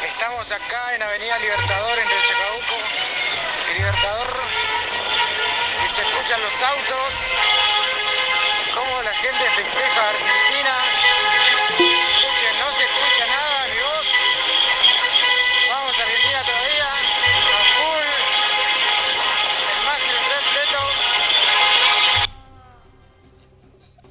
Estamos 0.07 0.51
acá 0.53 0.95
en 0.95 1.03
Avenida 1.03 1.39
Libertador 1.39 1.99
entre 1.99 2.17
Chacabuco 2.27 2.77
y 3.71 3.79
Libertador 3.79 4.26
se 5.89 6.03
escuchan 6.03 6.41
los 6.43 6.63
autos, 6.63 7.35
cómo 8.75 9.03
la 9.03 9.15
gente 9.15 9.45
festeja 9.51 10.03
a 10.03 10.09
Argentina. 10.11 10.75
Escuchen, 11.79 12.59
no 12.61 12.73
se 12.73 12.83
escucha 12.85 13.27
nada, 13.27 13.67
ni 13.73 13.79
voz. 13.83 14.15
Vamos 15.71 15.99
Argentina 15.99 16.43
todavía, 16.45 16.89
a 16.91 17.63
full. 17.77 18.09
El 19.79 19.85
mástil 19.87 20.17
repleto. 20.37 20.81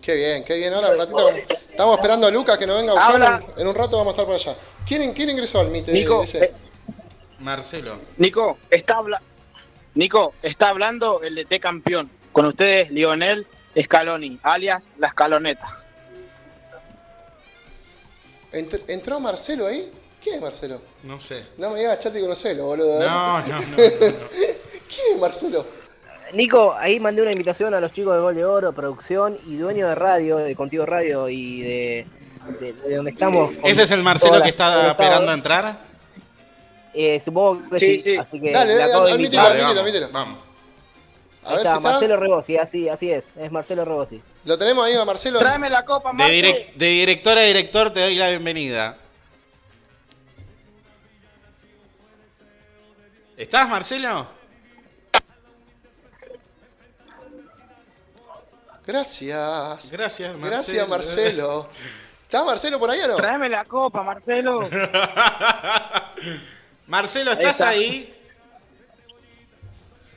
Qué 0.01 0.15
bien, 0.15 0.43
qué 0.45 0.55
bien. 0.55 0.73
Ahora 0.73 0.89
un 0.91 0.97
ratito 0.97 1.29
estamos 1.69 1.97
esperando 1.97 2.27
a 2.27 2.31
Lucas 2.31 2.57
que 2.57 2.65
nos 2.67 2.77
venga 2.77 2.91
a 2.93 2.95
buscar. 2.95 3.11
Ahora- 3.23 3.41
En, 3.55 3.61
en 3.61 3.67
un 3.67 3.75
rato 3.75 3.97
vamos 3.97 4.11
a 4.13 4.21
estar 4.21 4.25
por 4.25 4.35
allá. 4.35 4.55
¿Quién, 4.87 5.13
quién 5.13 5.29
ingresó 5.29 5.59
al 5.59 5.69
MIT? 5.71 5.87
Nico, 5.89 6.23
ese? 6.23 6.45
eh, 6.45 6.53
Marcelo. 7.39 7.99
Nico, 8.17 8.57
está 8.69 8.95
habla 8.97 9.21
Nico, 9.95 10.33
está 10.43 10.69
hablando 10.69 11.21
el 11.23 11.35
DT 11.35 11.59
campeón. 11.59 12.09
Con 12.31 12.45
ustedes, 12.45 12.91
Lionel 12.91 13.47
Scaloni, 13.81 14.39
alias 14.43 14.83
La 14.97 15.07
Escaloneta. 15.07 15.79
Entr- 18.51 18.81
¿Entró 18.87 19.19
Marcelo 19.19 19.67
ahí? 19.67 19.89
¿Quién 20.21 20.35
es 20.35 20.41
Marcelo? 20.41 20.81
No 21.03 21.19
sé. 21.19 21.43
No 21.57 21.69
me 21.71 21.79
digas 21.79 21.99
chat 21.99 22.15
y 22.15 22.21
conocelo, 22.21 22.65
boludo. 22.65 22.99
No, 22.99 23.39
no, 23.41 23.47
no. 23.47 23.59
no, 23.59 23.61
no. 23.67 23.75
¿Quién 23.77 25.15
es 25.15 25.19
Marcelo? 25.19 25.65
Nico, 26.33 26.73
ahí 26.73 26.99
mandé 26.99 27.21
una 27.21 27.31
invitación 27.31 27.73
a 27.73 27.79
los 27.79 27.91
chicos 27.93 28.15
de 28.15 28.21
Gol 28.21 28.35
de 28.35 28.45
Oro, 28.45 28.73
producción 28.73 29.37
y 29.45 29.57
dueño 29.57 29.87
de 29.87 29.95
radio, 29.95 30.37
de 30.37 30.55
Contigo 30.55 30.85
Radio 30.85 31.29
y 31.29 31.61
de, 31.61 32.07
de- 32.59 32.73
de 32.73 32.95
donde 32.95 33.11
estamos. 33.11 33.53
¿Ese 33.63 33.83
es 33.83 33.91
el 33.91 34.03
Marcelo 34.03 34.41
que 34.41 34.49
está 34.49 34.89
esperando 34.89 35.31
a 35.31 35.35
entrar? 35.35 35.79
Eh, 36.97 37.19
supongo 37.19 37.69
que 37.69 37.79
Sí, 37.79 37.85
sí, 37.97 38.01
sí. 38.03 38.15
así 38.17 38.39
que 38.39 38.51
Dale, 38.51 38.73
le 38.73 38.79
dale, 38.79 38.93
admítelo, 39.13 39.41
admítelo, 39.41 39.63
vamos, 39.65 39.77
admítelo. 39.81 40.09
vamos. 40.11 40.39
A 41.43 41.49
ver 41.49 41.57
está, 41.57 41.71
si 41.71 41.77
está. 41.77 41.89
Marcelo 41.91 42.15
Rebosi, 42.17 42.57
así, 42.57 42.87
así 42.89 43.11
es, 43.11 43.25
es 43.37 43.51
Marcelo 43.51 43.83
Rebosi. 43.85 44.21
Lo 44.45 44.57
tenemos 44.57 44.85
ahí 44.85 44.93
a 44.95 45.03
Marcelo. 45.05 45.39
Tráeme 45.39 45.69
la 45.69 45.83
copa, 45.85 46.09
De, 46.11 46.15
Marce. 46.15 46.33
direc- 46.41 46.73
de 46.75 46.85
director 46.87 47.37
a 47.37 47.41
director 47.41 47.91
te 47.91 47.99
doy 47.99 48.15
la 48.15 48.29
bienvenida. 48.29 48.97
¿Estás, 53.37 53.67
Marcelo? 53.67 54.27
Gracias. 58.87 59.91
Gracias, 59.91 60.31
Marcelo. 60.37 60.39
Gracias, 60.55 60.87
Marcelo. 60.87 61.69
¿Está 62.23 62.43
Marcelo 62.45 62.79
por 62.79 62.89
ahí 62.89 63.01
o 63.01 63.07
no? 63.09 63.15
Tráeme 63.17 63.49
la 63.49 63.65
copa, 63.65 64.01
Marcelo. 64.03 64.61
Marcelo, 66.87 67.31
¿estás 67.31 67.51
está. 67.51 67.69
ahí? 67.69 68.11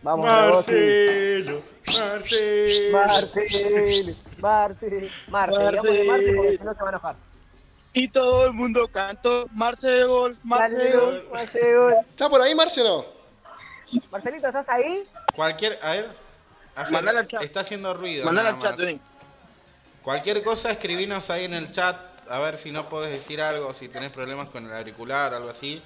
Vamos. 0.02 0.26
Marcelo, 0.26 1.62
Marcelo. 1.86 2.90
Marcelo, 2.92 4.18
Marcelo, 4.40 5.08
Marcelo. 5.28 5.70
Digamos 5.70 5.92
de 5.92 6.04
Marce 6.04 6.32
porque 6.36 6.58
si 6.58 6.64
no 6.64 6.72
se 6.74 6.80
va 6.80 6.86
a 6.86 6.90
enojar. 6.90 7.16
Y 7.94 8.08
todo 8.08 8.46
el 8.46 8.52
mundo 8.52 8.88
cantó 8.92 9.46
Marcelo, 9.52 10.30
Marcelo. 10.44 11.06
Marcelo, 11.06 11.30
Marcelo. 11.32 11.90
¿Está 12.10 12.28
por 12.28 12.40
ahí, 12.40 12.54
Marcio 12.54 12.84
o 12.84 13.02
no? 13.92 14.00
Marcelito, 14.10 14.46
¿estás 14.46 14.68
ahí? 14.68 15.08
Cualquier. 15.34 15.78
A 15.82 15.92
ver. 15.92 16.08
hace- 16.76 16.92
Mandale 16.92 17.18
al 17.20 17.26
chat. 17.26 17.42
está 17.42 17.60
haciendo 17.60 17.94
ruido. 17.94 18.28
Al 18.28 18.60
chat. 18.60 18.78
Johnny. 18.78 19.00
Cualquier 20.02 20.42
cosa, 20.42 20.70
escribinos 20.70 21.30
ahí 21.30 21.44
en 21.44 21.54
el 21.54 21.70
chat. 21.70 21.96
A 22.30 22.38
ver 22.40 22.58
si 22.58 22.70
no 22.70 22.88
podés 22.90 23.10
decir 23.10 23.40
algo, 23.40 23.72
si 23.72 23.88
tenés 23.88 24.10
problemas 24.10 24.48
con 24.48 24.66
el 24.66 24.72
auricular 24.72 25.32
o 25.32 25.36
algo 25.38 25.48
así. 25.48 25.82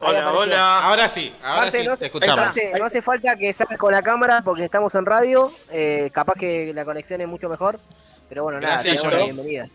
Hola, 0.00 0.32
hola. 0.32 0.84
Ahora 0.84 1.08
sí, 1.08 1.32
ahora 1.42 1.70
sí, 1.70 1.86
no, 1.86 1.96
te 1.96 2.06
escuchamos. 2.06 2.54
No 2.78 2.84
hace 2.84 3.02
falta 3.02 3.36
que 3.36 3.52
salgas 3.52 3.78
con 3.78 3.92
la 3.92 4.02
cámara 4.02 4.42
porque 4.44 4.64
estamos 4.64 4.94
en 4.94 5.06
radio. 5.06 5.50
eh, 5.70 6.10
capaz 6.12 6.34
que 6.34 6.72
la 6.74 6.84
conexión 6.84 7.20
es 7.20 7.28
mucho 7.28 7.48
mejor. 7.48 7.80
Pero 8.28 8.42
bueno, 8.42 8.60
nada, 8.60 8.74
Gracias, 8.74 9.02
te 9.02 9.16
bienvenida. 9.16 9.68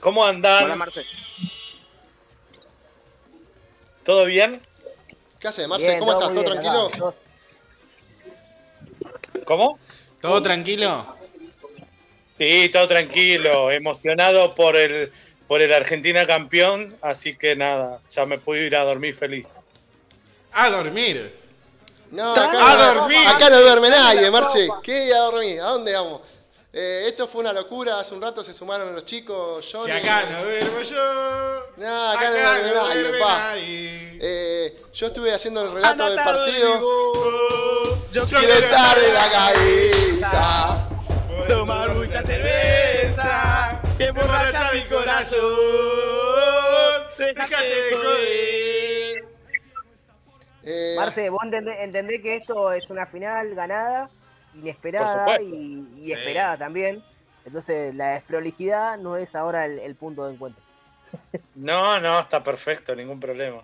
¿Cómo 0.00 0.24
andan? 0.24 0.64
Hola, 0.64 0.76
Marce. 0.76 1.02
¿Todo 4.04 4.24
bien? 4.24 4.60
¿Qué 5.38 5.48
haces, 5.48 5.68
Marce? 5.68 5.86
Bien, 5.86 5.98
¿Cómo 6.00 6.12
estás? 6.12 6.32
¿Todo 6.32 6.42
bien, 6.42 6.52
tranquilo? 6.52 6.86
acá, 6.86 7.14
¿Cómo? 9.44 9.78
¿Todo 10.20 10.42
tranquilo? 10.42 11.16
Sí, 12.38 12.70
todo 12.72 12.88
tranquilo, 12.88 13.70
emocionado 13.70 14.54
por 14.54 14.74
el 14.74 15.12
por 15.50 15.60
el 15.60 15.72
Argentina 15.74 16.24
campeón, 16.28 16.96
así 17.02 17.34
que 17.34 17.56
nada, 17.56 17.98
ya 18.14 18.24
me 18.24 18.38
puedo 18.38 18.62
ir 18.62 18.76
a 18.76 18.84
dormir 18.84 19.16
feliz. 19.16 19.58
A 20.52 20.70
dormir. 20.70 21.36
No, 22.12 22.30
acá, 22.34 22.50
¡A 22.52 22.76
no, 22.76 23.00
dormir! 23.00 23.18
acá 23.26 23.50
no 23.50 23.60
duerme 23.60 23.88
nadie, 23.90 24.30
Marce. 24.30 24.68
¿Qué? 24.80 25.12
¿A 25.12 25.18
dormir? 25.22 25.60
¿A 25.60 25.64
dónde 25.70 25.92
vamos? 25.92 26.20
Eh, 26.72 27.06
esto 27.08 27.26
fue 27.26 27.40
una 27.40 27.52
locura. 27.52 27.98
Hace 27.98 28.14
un 28.14 28.22
rato 28.22 28.44
se 28.44 28.54
sumaron 28.54 28.94
los 28.94 29.04
chicos. 29.04 29.68
Johnny. 29.72 29.86
Si 29.86 29.90
acá 29.90 30.22
no 30.30 30.40
duermo 30.44 30.82
yo. 30.82 31.64
No, 31.78 32.10
acá, 32.12 32.30
no 32.30 32.36
duerme 32.36 32.72
nadie, 32.72 33.18
papá. 33.18 33.50
ahí. 33.50 34.18
Eh, 34.22 34.82
yo 34.94 35.08
estuve 35.08 35.34
haciendo 35.34 35.64
el 35.64 35.72
relato 35.72 36.04
del 36.06 36.14
partido. 36.14 36.80
Yo 38.12 38.24
Quiero 38.24 38.52
estar 38.54 38.98
en 38.98 39.14
la 39.14 39.30
cabeza. 39.32 40.88
tomar 41.48 41.92
mucha 41.94 42.22
cerveza. 42.22 43.69
Que 44.00 44.06
emborracha 44.06 44.72
mi 44.72 44.80
corazón. 44.84 45.50
Déjate 47.18 47.64
de 47.66 47.96
joder. 47.96 49.24
Eh, 50.62 50.94
Marce, 50.96 51.28
vos 51.28 51.42
entendés, 51.44 51.74
entendés 51.80 52.22
que 52.22 52.36
esto 52.36 52.72
es 52.72 52.88
una 52.88 53.04
final 53.04 53.54
ganada, 53.54 54.08
inesperada 54.54 55.38
y, 55.42 55.86
y 55.98 56.04
Sí. 56.04 56.12
esperada 56.12 56.56
también. 56.56 57.04
Entonces 57.44 57.94
la 57.94 58.12
desprolijidad 58.14 58.96
no 58.96 59.18
es 59.18 59.34
ahora 59.34 59.66
el, 59.66 59.78
el 59.80 59.94
punto 59.96 60.24
de 60.26 60.32
encuentro. 60.32 60.62
No, 61.54 62.00
no, 62.00 62.20
está 62.20 62.42
perfecto, 62.42 62.96
ningún 62.96 63.20
problema. 63.20 63.60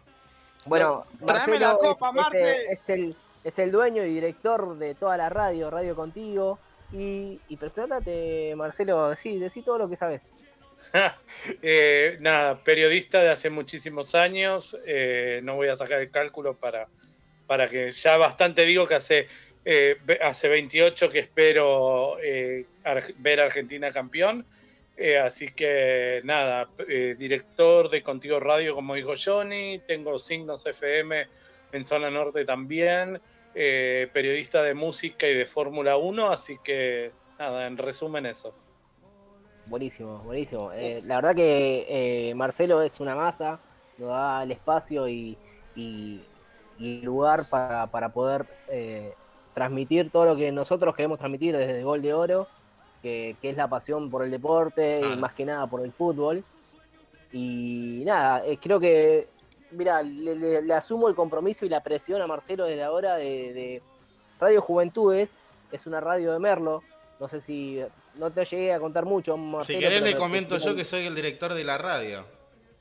Bueno, 0.66 1.06
Tráeme 1.26 1.58
la 1.60 1.68
Marcelo 1.68 1.78
copa, 1.94 2.08
es, 2.10 2.14
Marce. 2.14 2.50
es, 2.72 2.82
es 2.82 2.90
el, 2.90 3.16
es 3.42 3.58
el 3.58 3.72
dueño 3.72 4.04
y 4.04 4.12
director 4.12 4.76
de 4.76 4.94
toda 4.94 5.16
la 5.16 5.30
radio, 5.30 5.70
Radio 5.70 5.96
Contigo. 5.96 6.58
Y, 6.92 7.40
y 7.48 7.56
presentate, 7.56 8.54
Marcelo, 8.56 9.10
decí, 9.10 9.62
todo 9.62 9.78
lo 9.78 9.88
que 9.88 9.96
sabes. 9.96 10.28
Eh, 11.62 12.16
nada, 12.20 12.62
periodista 12.62 13.22
de 13.22 13.30
hace 13.30 13.50
muchísimos 13.50 14.14
años. 14.14 14.76
eh, 14.86 15.40
no 15.42 15.54
voy 15.56 15.68
a 15.68 15.76
sacar 15.76 16.00
el 16.00 16.10
cálculo 16.10 16.54
para, 16.54 16.88
para 17.46 17.68
que 17.68 17.90
ya 17.90 18.16
bastante 18.16 18.64
digo 18.64 18.86
que 18.86 18.94
hace, 18.96 19.26
eh, 19.64 19.96
hace 20.22 20.48
28 20.48 21.08
que 21.10 21.20
espero 21.20 22.18
eh, 22.22 22.66
Ar- 22.84 23.02
ver 23.18 23.40
a 23.40 23.44
Argentina 23.44 23.90
campeón. 23.90 24.46
Eh, 24.96 25.18
así 25.18 25.50
que 25.50 26.20
nada, 26.24 26.68
eh, 26.88 27.14
director 27.18 27.90
de 27.90 28.02
Contigo 28.02 28.40
Radio, 28.40 28.74
como 28.74 28.94
dijo 28.94 29.14
Johnny. 29.22 29.80
Tengo 29.86 30.18
signos 30.18 30.64
FM 30.66 31.26
en 31.72 31.84
zona 31.84 32.10
norte 32.10 32.44
también. 32.44 33.20
Eh, 33.56 34.08
periodista 34.12 34.62
de 34.62 34.74
música 34.74 35.26
y 35.26 35.34
de 35.34 35.46
Fórmula 35.46 35.96
1. 35.96 36.28
Así 36.30 36.58
que 36.62 37.10
nada, 37.38 37.66
en 37.66 37.76
resumen 37.78 38.26
eso. 38.26 38.52
Buenísimo, 39.66 40.18
buenísimo. 40.18 40.70
Eh, 40.72 41.02
la 41.06 41.16
verdad 41.16 41.34
que 41.34 41.86
eh, 42.30 42.34
Marcelo 42.34 42.82
es 42.82 43.00
una 43.00 43.16
masa, 43.16 43.58
nos 43.98 44.10
da 44.10 44.42
el 44.42 44.52
espacio 44.52 45.08
y, 45.08 45.36
y- 45.74 46.20
y 46.78 47.00
lugar 47.00 47.48
para, 47.48 47.86
para 47.86 48.10
poder 48.10 48.44
eh, 48.70 49.14
transmitir 49.54 50.10
todo 50.10 50.26
lo 50.26 50.36
que 50.36 50.52
nosotros 50.52 50.94
queremos 50.94 51.18
transmitir 51.18 51.56
desde 51.56 51.82
Gol 51.82 52.02
de 52.02 52.12
Oro, 52.12 52.46
que, 53.02 53.34
que 53.40 53.48
es 53.50 53.56
la 53.56 53.66
pasión 53.66 54.10
por 54.10 54.22
el 54.22 54.30
deporte 54.30 55.00
y 55.00 55.16
más 55.16 55.32
que 55.32 55.46
nada 55.46 55.66
por 55.66 55.80
el 55.80 55.90
fútbol. 55.92 56.44
Y 57.32 58.02
nada, 58.04 58.42
eh, 58.46 58.58
creo 58.60 58.78
que, 58.78 59.26
mira, 59.70 60.02
le, 60.02 60.34
le- 60.36 60.62
le 60.62 60.74
asumo 60.74 61.08
el 61.08 61.14
compromiso 61.14 61.64
y 61.64 61.68
la 61.68 61.82
presión 61.82 62.20
a 62.22 62.26
Marcelo 62.26 62.64
desde 62.64 62.82
ahora 62.82 63.16
de, 63.16 63.52
de 63.52 63.82
Radio 64.40 64.60
Juventudes, 64.62 65.30
es 65.72 65.86
una 65.86 66.00
radio 66.00 66.32
de 66.32 66.38
Merlo. 66.38 66.82
No 67.18 67.28
sé 67.28 67.40
si 67.40 67.80
no 68.16 68.30
te 68.30 68.44
llegué 68.44 68.72
a 68.74 68.78
contar 68.80 69.04
mucho. 69.04 69.34
Si 69.34 69.40
Marcelo, 69.40 69.78
querés 69.80 70.02
pero 70.02 70.12
le 70.12 70.16
comento 70.16 70.58
yo 70.58 70.74
que 70.76 70.84
soy 70.84 71.06
el 71.06 71.14
director 71.14 71.54
de 71.54 71.64
la 71.64 71.78
radio. 71.78 72.24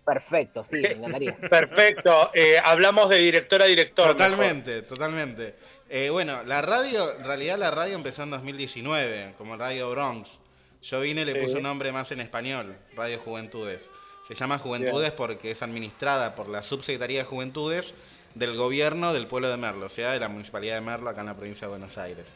Perfecto, 0.05 0.63
sí, 0.63 0.75
me 0.81 0.91
encantaría. 0.91 1.35
Perfecto. 1.49 2.29
eh, 2.33 2.57
hablamos 2.63 3.09
de 3.09 3.17
director 3.17 3.61
a 3.61 3.65
director. 3.65 4.05
mejor. 4.05 4.17
Totalmente, 4.21 4.81
totalmente. 4.83 5.55
Eh, 5.89 6.09
bueno, 6.11 6.43
la 6.43 6.61
radio, 6.61 7.03
en 7.17 7.23
realidad 7.23 7.57
la 7.57 7.71
radio 7.71 7.95
empezó 7.95 8.21
en 8.23 8.29
2019, 8.31 9.33
como 9.37 9.55
Radio 9.57 9.89
Bronx. 9.89 10.41
Yo 10.83 11.01
vine 11.01 11.21
y 11.21 11.25
le 11.25 11.33
Sí. 11.33 11.39
puse 11.39 11.57
un 11.57 11.63
nombre 11.63 11.91
más 11.91 12.11
en 12.11 12.19
español, 12.19 12.77
Radio 12.95 13.17
Juventudes. 13.17 13.89
Se 14.27 14.33
llama 14.35 14.57
Juventudes 14.57 15.11
porque 15.11 15.51
es 15.51 15.61
administrada 15.61 16.35
por 16.35 16.49
la 16.49 16.61
Subsecretaría 16.61 17.19
de 17.19 17.25
Juventudes 17.25 17.93
del 18.33 18.55
gobierno 18.57 19.13
del 19.13 19.27
pueblo 19.27 19.49
de 19.49 19.55
Merlo, 19.57 19.85
o 19.85 19.89
sea, 19.89 20.11
de 20.11 20.19
la 20.19 20.27
Municipalidad 20.27 20.75
de 20.75 20.81
Merlo, 20.81 21.09
acá 21.09 21.21
en 21.21 21.27
la 21.27 21.35
provincia 21.37 21.67
de 21.67 21.69
Buenos 21.69 21.97
Aires. 21.97 22.33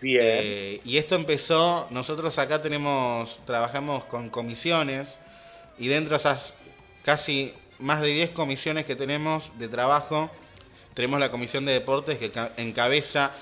Bien. 0.00 0.24
Eh, 0.24 0.80
y 0.84 0.96
esto 0.96 1.14
empezó, 1.14 1.86
nosotros 1.90 2.38
acá 2.38 2.62
tenemos, 2.62 3.42
trabajamos 3.44 4.04
con 4.06 4.28
comisiones 4.30 5.20
y 5.78 5.88
dentro 5.88 6.10
de 6.10 6.16
esas 6.16 6.54
casi 7.04 7.52
más 7.78 8.00
de 8.00 8.08
10 8.08 8.30
comisiones 8.30 8.86
que 8.86 8.94
tenemos 8.96 9.58
de 9.58 9.68
trabajo, 9.68 10.30
tenemos 10.94 11.18
la 11.20 11.30
comisión 11.30 11.64
de 11.64 11.72
deportes 11.72 12.18
que 12.18 12.30
ca- 12.30 12.52
encabeza 12.56 13.32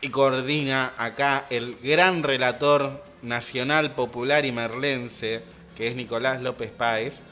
y 0.00 0.08
coordina 0.10 0.94
acá 0.96 1.46
el 1.50 1.76
gran 1.82 2.22
relator 2.22 3.02
nacional, 3.22 3.94
popular 3.94 4.44
y 4.46 4.52
merlense, 4.52 5.42
que 5.76 5.88
es 5.88 5.96
Nicolás 5.96 6.42
López 6.42 6.70
Páez. 6.70 7.22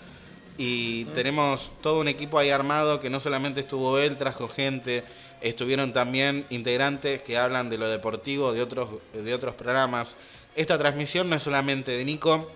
Y 0.59 1.07
tenemos 1.07 1.73
todo 1.81 2.01
un 2.01 2.09
equipo 2.09 2.39
ahí 2.39 2.51
armado 2.51 3.01
que 3.01 3.09
no 3.11 3.21
solamente 3.21 3.61
estuvo 3.61 3.99
él, 3.99 4.17
trajo 4.19 4.49
gente, 4.49 5.03
estuvieron 5.41 5.93
también 5.93 6.45
integrantes 6.51 7.23
que 7.23 7.39
hablan 7.39 7.71
de 7.71 7.79
lo 7.79 7.89
deportivo, 7.89 8.53
de 8.53 8.61
otros, 8.63 8.89
de 9.15 9.35
otros 9.35 9.55
programas. 9.55 10.17
Esta 10.55 10.77
transmisión 10.77 11.31
no 11.31 11.37
es 11.37 11.43
solamente 11.43 11.93
de 11.93 12.05
Nico, 12.05 12.51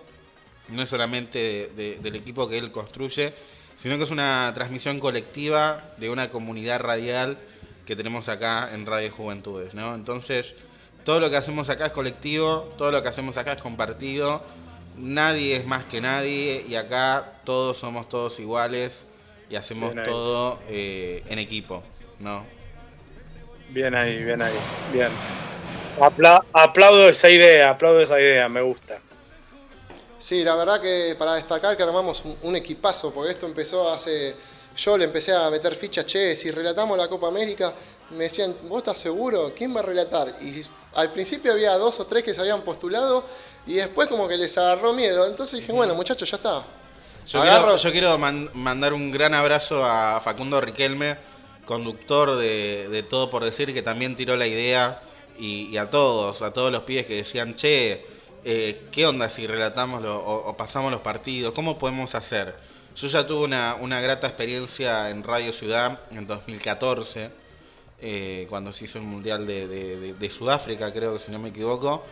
no 0.69 0.81
es 0.83 0.89
solamente 0.89 1.39
de- 1.39 1.67
de- 1.75 1.95
del 1.99 2.15
equipo 2.15 2.47
que 2.47 2.57
él 2.59 2.71
construye, 2.71 3.33
sino 3.75 3.97
que 3.97 4.03
es 4.03 4.11
una 4.11 4.51
transmisión 4.53 4.99
colectiva 4.99 5.83
de 5.97 6.09
una 6.09 6.29
comunidad 6.29 6.79
radial 6.81 7.37
que 7.85 7.95
tenemos 7.95 8.29
acá 8.29 8.69
en 8.73 8.85
Radio 8.85 9.11
Juventudes, 9.11 9.73
¿no? 9.73 9.95
Entonces, 9.95 10.55
todo 11.03 11.19
lo 11.19 11.29
que 11.31 11.37
hacemos 11.37 11.69
acá 11.69 11.87
es 11.87 11.93
colectivo, 11.93 12.73
todo 12.77 12.91
lo 12.91 13.01
que 13.01 13.07
hacemos 13.07 13.37
acá 13.37 13.53
es 13.53 13.61
compartido, 13.61 14.43
nadie 14.97 15.55
es 15.55 15.65
más 15.65 15.85
que 15.85 16.01
nadie 16.01 16.65
y 16.67 16.75
acá 16.75 17.33
todos 17.43 17.77
somos 17.77 18.09
todos 18.09 18.39
iguales 18.39 19.05
y 19.49 19.55
hacemos 19.55 19.93
todo 20.03 20.59
eh, 20.69 21.23
en 21.29 21.39
equipo, 21.39 21.83
¿no? 22.19 22.45
Bien 23.69 23.95
ahí, 23.95 24.23
bien 24.23 24.41
ahí. 24.41 24.55
Bien. 24.91 25.09
Apla- 25.99 26.43
aplaudo 26.53 27.09
esa 27.09 27.29
idea, 27.29 27.71
aplaudo 27.71 28.01
esa 28.01 28.19
idea, 28.19 28.47
me 28.49 28.61
gusta. 28.61 28.99
Sí, 30.19 30.43
la 30.43 30.55
verdad 30.55 30.81
que 30.81 31.15
para 31.17 31.35
destacar 31.35 31.77
que 31.77 31.83
armamos 31.83 32.23
un, 32.25 32.37
un 32.43 32.55
equipazo, 32.55 33.13
porque 33.13 33.31
esto 33.31 33.45
empezó 33.45 33.91
hace. 33.91 34.35
Yo 34.75 34.95
le 34.97 35.05
empecé 35.05 35.33
a 35.33 35.49
meter 35.49 35.73
fichas, 35.73 36.05
che, 36.05 36.35
si 36.35 36.51
relatamos 36.51 36.97
la 36.97 37.07
Copa 37.07 37.27
América, 37.27 37.73
me 38.11 38.25
decían, 38.25 38.55
¿vos 38.63 38.77
estás 38.79 38.97
seguro? 38.99 39.51
¿Quién 39.57 39.75
va 39.75 39.79
a 39.79 39.83
relatar? 39.83 40.27
Y 40.41 40.63
al 40.95 41.11
principio 41.11 41.51
había 41.51 41.73
dos 41.77 41.99
o 41.99 42.05
tres 42.05 42.23
que 42.23 42.31
se 42.33 42.41
habían 42.41 42.61
postulado 42.61 43.23
y 43.67 43.73
después 43.75 44.07
como 44.07 44.27
que 44.27 44.37
les 44.37 44.57
agarró 44.57 44.93
miedo. 44.93 45.27
Entonces 45.27 45.59
dije, 45.59 45.71
bueno, 45.71 45.93
muchachos, 45.95 46.29
ya 46.31 46.37
está. 46.37 46.63
Yo 47.27 47.41
Agarro- 47.41 47.63
quiero, 47.63 47.77
yo 47.77 47.91
quiero 47.91 48.17
man- 48.17 48.49
mandar 48.53 48.93
un 48.93 49.11
gran 49.11 49.33
abrazo 49.33 49.83
a 49.85 50.21
Facundo 50.23 50.61
Riquelme, 50.61 51.17
conductor 51.65 52.35
de, 52.37 52.87
de 52.89 53.03
Todo 53.03 53.29
por 53.29 53.43
Decir, 53.43 53.73
que 53.73 53.81
también 53.81 54.15
tiró 54.15 54.35
la 54.37 54.47
idea, 54.47 55.01
y, 55.37 55.67
y 55.67 55.77
a 55.77 55.89
todos, 55.89 56.41
a 56.41 56.51
todos 56.53 56.71
los 56.71 56.83
pibes 56.83 57.05
que 57.05 57.15
decían, 57.17 57.53
che, 57.53 58.05
eh, 58.45 58.87
¿qué 58.91 59.05
onda 59.05 59.27
si 59.29 59.45
relatamos 59.45 60.01
lo- 60.01 60.17
o, 60.17 60.49
o 60.49 60.57
pasamos 60.57 60.91
los 60.91 61.01
partidos? 61.01 61.53
¿Cómo 61.53 61.77
podemos 61.77 62.15
hacer? 62.15 62.55
Yo 62.95 63.07
ya 63.07 63.27
tuve 63.27 63.43
una, 63.43 63.75
una 63.81 63.99
grata 64.01 64.25
experiencia 64.27 65.09
en 65.09 65.23
Radio 65.23 65.51
Ciudad 65.51 65.99
en 66.11 66.25
2014, 66.25 67.29
eh, 67.99 68.45
cuando 68.49 68.71
se 68.71 68.85
hizo 68.85 68.99
el 68.99 69.03
Mundial 69.05 69.45
de, 69.45 69.67
de- 69.67 69.97
de- 69.99 70.13
de 70.13 70.29
Sudáfrica, 70.31 70.91
creo 70.93 71.13
que 71.13 71.19
si 71.19 71.31
no 71.31 71.39
me 71.39 71.49
equivoco, 71.49 72.03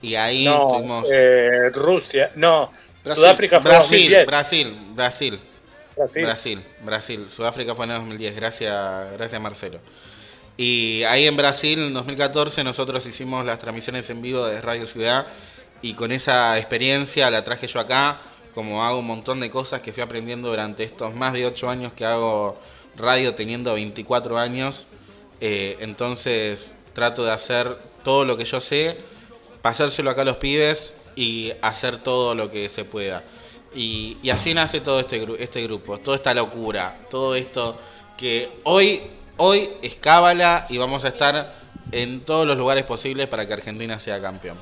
y 0.00 0.14
ahí 0.16 0.44
No, 0.44 0.66
tuvimos... 0.66 1.08
eh, 1.10 1.70
Rusia, 1.72 2.30
no, 2.36 2.72
Brasil. 3.04 3.38
Sudáfrica 3.38 3.60
fue 3.60 3.72
Brasil, 3.72 3.76
2010. 3.76 4.26
Brasil, 4.26 4.76
Brasil. 4.94 5.40
Brasil. 5.96 6.22
Brasil, 6.22 6.64
Brasil. 6.80 7.30
Sudáfrica 7.30 7.74
fue 7.74 7.86
en 7.86 7.92
el 7.92 7.98
2010, 7.98 8.36
gracias, 8.36 9.12
gracias 9.12 9.40
Marcelo. 9.40 9.80
Y 10.56 11.04
ahí 11.04 11.26
en 11.26 11.36
Brasil, 11.36 11.78
en 11.80 11.94
2014, 11.94 12.64
nosotros 12.64 13.06
hicimos 13.06 13.44
las 13.44 13.58
transmisiones 13.58 14.10
en 14.10 14.22
vivo 14.22 14.46
de 14.46 14.60
Radio 14.60 14.86
Ciudad 14.86 15.26
y 15.82 15.94
con 15.94 16.12
esa 16.12 16.58
experiencia 16.58 17.30
la 17.30 17.44
traje 17.44 17.68
yo 17.68 17.80
acá, 17.80 18.18
como 18.54 18.84
hago 18.84 18.98
un 18.98 19.06
montón 19.06 19.40
de 19.40 19.50
cosas 19.50 19.82
que 19.82 19.92
fui 19.92 20.02
aprendiendo 20.02 20.48
durante 20.50 20.84
estos 20.84 21.14
más 21.14 21.32
de 21.34 21.46
8 21.46 21.70
años 21.70 21.92
que 21.92 22.04
hago 22.04 22.58
radio 22.96 23.34
teniendo 23.34 23.74
24 23.74 24.38
años. 24.38 24.88
Eh, 25.40 25.76
entonces 25.80 26.74
trato 26.92 27.24
de 27.24 27.32
hacer 27.32 27.76
todo 28.02 28.24
lo 28.24 28.36
que 28.36 28.44
yo 28.44 28.60
sé, 28.60 28.98
pasárselo 29.62 30.10
acá 30.10 30.22
a 30.22 30.24
los 30.24 30.36
pibes 30.36 30.96
y 31.16 31.52
hacer 31.62 31.98
todo 31.98 32.34
lo 32.34 32.50
que 32.50 32.68
se 32.68 32.84
pueda. 32.84 33.22
Y, 33.74 34.16
así 34.30 34.54
nace 34.54 34.80
todo 34.80 35.00
este, 35.00 35.24
este 35.38 35.62
grupo, 35.62 35.98
toda 35.98 36.16
esta 36.16 36.34
locura, 36.34 36.96
todo 37.10 37.34
esto 37.34 37.78
que 38.16 38.48
hoy, 38.64 39.02
hoy 39.36 39.68
es 39.82 39.94
cábala 39.96 40.66
y 40.70 40.78
vamos 40.78 41.04
a 41.04 41.08
estar 41.08 41.54
en 41.92 42.20
todos 42.20 42.46
los 42.46 42.56
lugares 42.56 42.82
posibles 42.82 43.28
para 43.28 43.46
que 43.46 43.52
Argentina 43.52 43.98
sea 43.98 44.20
campeón. 44.20 44.58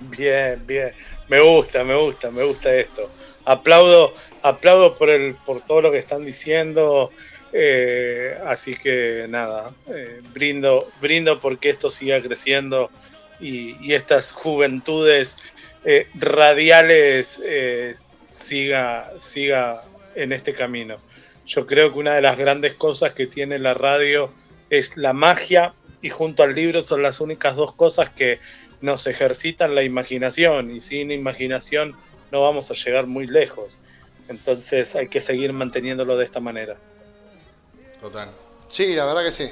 Bien, 0.00 0.62
bien. 0.66 0.92
Me 1.28 1.40
gusta, 1.40 1.82
me 1.84 1.96
gusta, 1.96 2.30
me 2.30 2.44
gusta 2.44 2.74
esto. 2.74 3.10
Aplaudo, 3.44 4.12
aplaudo 4.42 4.96
por 4.96 5.10
el, 5.10 5.34
por 5.34 5.60
todo 5.60 5.82
lo 5.82 5.90
que 5.90 5.98
están 5.98 6.24
diciendo. 6.24 7.10
eh, 7.52 8.38
así 8.46 8.74
que 8.74 9.24
nada, 9.28 9.72
eh, 9.86 10.20
brindo, 10.34 10.86
brindo 11.00 11.40
porque 11.40 11.70
esto 11.70 11.88
siga 11.88 12.20
creciendo 12.20 12.90
y, 13.40 13.76
y 13.84 13.94
estas 13.94 14.32
juventudes 14.32 15.38
eh, 15.84 16.08
radiales 16.14 17.40
eh, 17.44 17.94
siga, 18.30 19.10
siga 19.18 19.82
en 20.14 20.32
este 20.32 20.52
camino. 20.52 20.98
Yo 21.46 21.66
creo 21.66 21.92
que 21.92 21.98
una 21.98 22.14
de 22.14 22.20
las 22.20 22.36
grandes 22.36 22.74
cosas 22.74 23.14
que 23.14 23.26
tiene 23.26 23.58
la 23.58 23.74
radio 23.74 24.30
es 24.70 24.96
la 24.96 25.12
magia 25.12 25.72
y 26.02 26.10
junto 26.10 26.42
al 26.42 26.54
libro 26.54 26.82
son 26.82 27.02
las 27.02 27.20
únicas 27.20 27.56
dos 27.56 27.72
cosas 27.72 28.10
que 28.10 28.38
nos 28.80 29.06
ejercitan 29.06 29.74
la 29.74 29.82
imaginación 29.82 30.70
y 30.70 30.80
sin 30.80 31.10
imaginación 31.10 31.96
no 32.30 32.42
vamos 32.42 32.70
a 32.70 32.74
llegar 32.74 33.06
muy 33.06 33.26
lejos. 33.26 33.78
Entonces 34.28 34.94
hay 34.94 35.08
que 35.08 35.20
seguir 35.20 35.52
manteniéndolo 35.52 36.16
de 36.16 36.24
esta 36.24 36.40
manera. 36.40 36.76
Total. 38.00 38.30
Sí, 38.68 38.94
la 38.94 39.06
verdad 39.06 39.24
que 39.24 39.32
sí. 39.32 39.50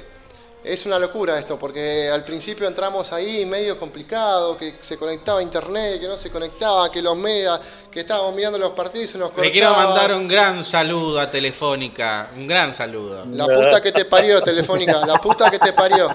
Es 0.63 0.85
una 0.85 0.99
locura 0.99 1.37
esto, 1.37 1.57
porque 1.57 2.09
al 2.09 2.25
principio 2.25 2.67
entramos 2.67 3.13
ahí 3.13 3.45
medio 3.45 3.79
complicado, 3.79 4.57
que 4.57 4.75
se 4.81 4.97
conectaba 4.97 5.39
a 5.39 5.41
internet, 5.41 6.01
que 6.01 6.07
no 6.07 6.17
se 6.17 6.29
conectaba, 6.29 6.91
que 6.91 7.01
los 7.01 7.15
megas, 7.15 7.61
que 7.89 8.01
estábamos 8.01 8.35
mirando 8.35 8.57
los 8.57 8.71
partidos 8.71 9.09
y 9.09 9.13
se 9.13 9.17
nos 9.17 9.35
Le 9.37 9.51
quiero 9.51 9.73
mandar 9.73 10.13
un 10.13 10.27
gran 10.27 10.63
saludo 10.63 11.21
a 11.21 11.31
Telefónica. 11.31 12.29
Un 12.35 12.47
gran 12.47 12.73
saludo. 12.73 13.25
La 13.31 13.45
puta 13.45 13.81
que 13.81 13.91
te 13.91 14.05
parió, 14.05 14.41
Telefónica, 14.41 15.05
la 15.05 15.21
puta 15.21 15.49
que 15.49 15.59
te 15.59 15.73
parió. 15.73 16.09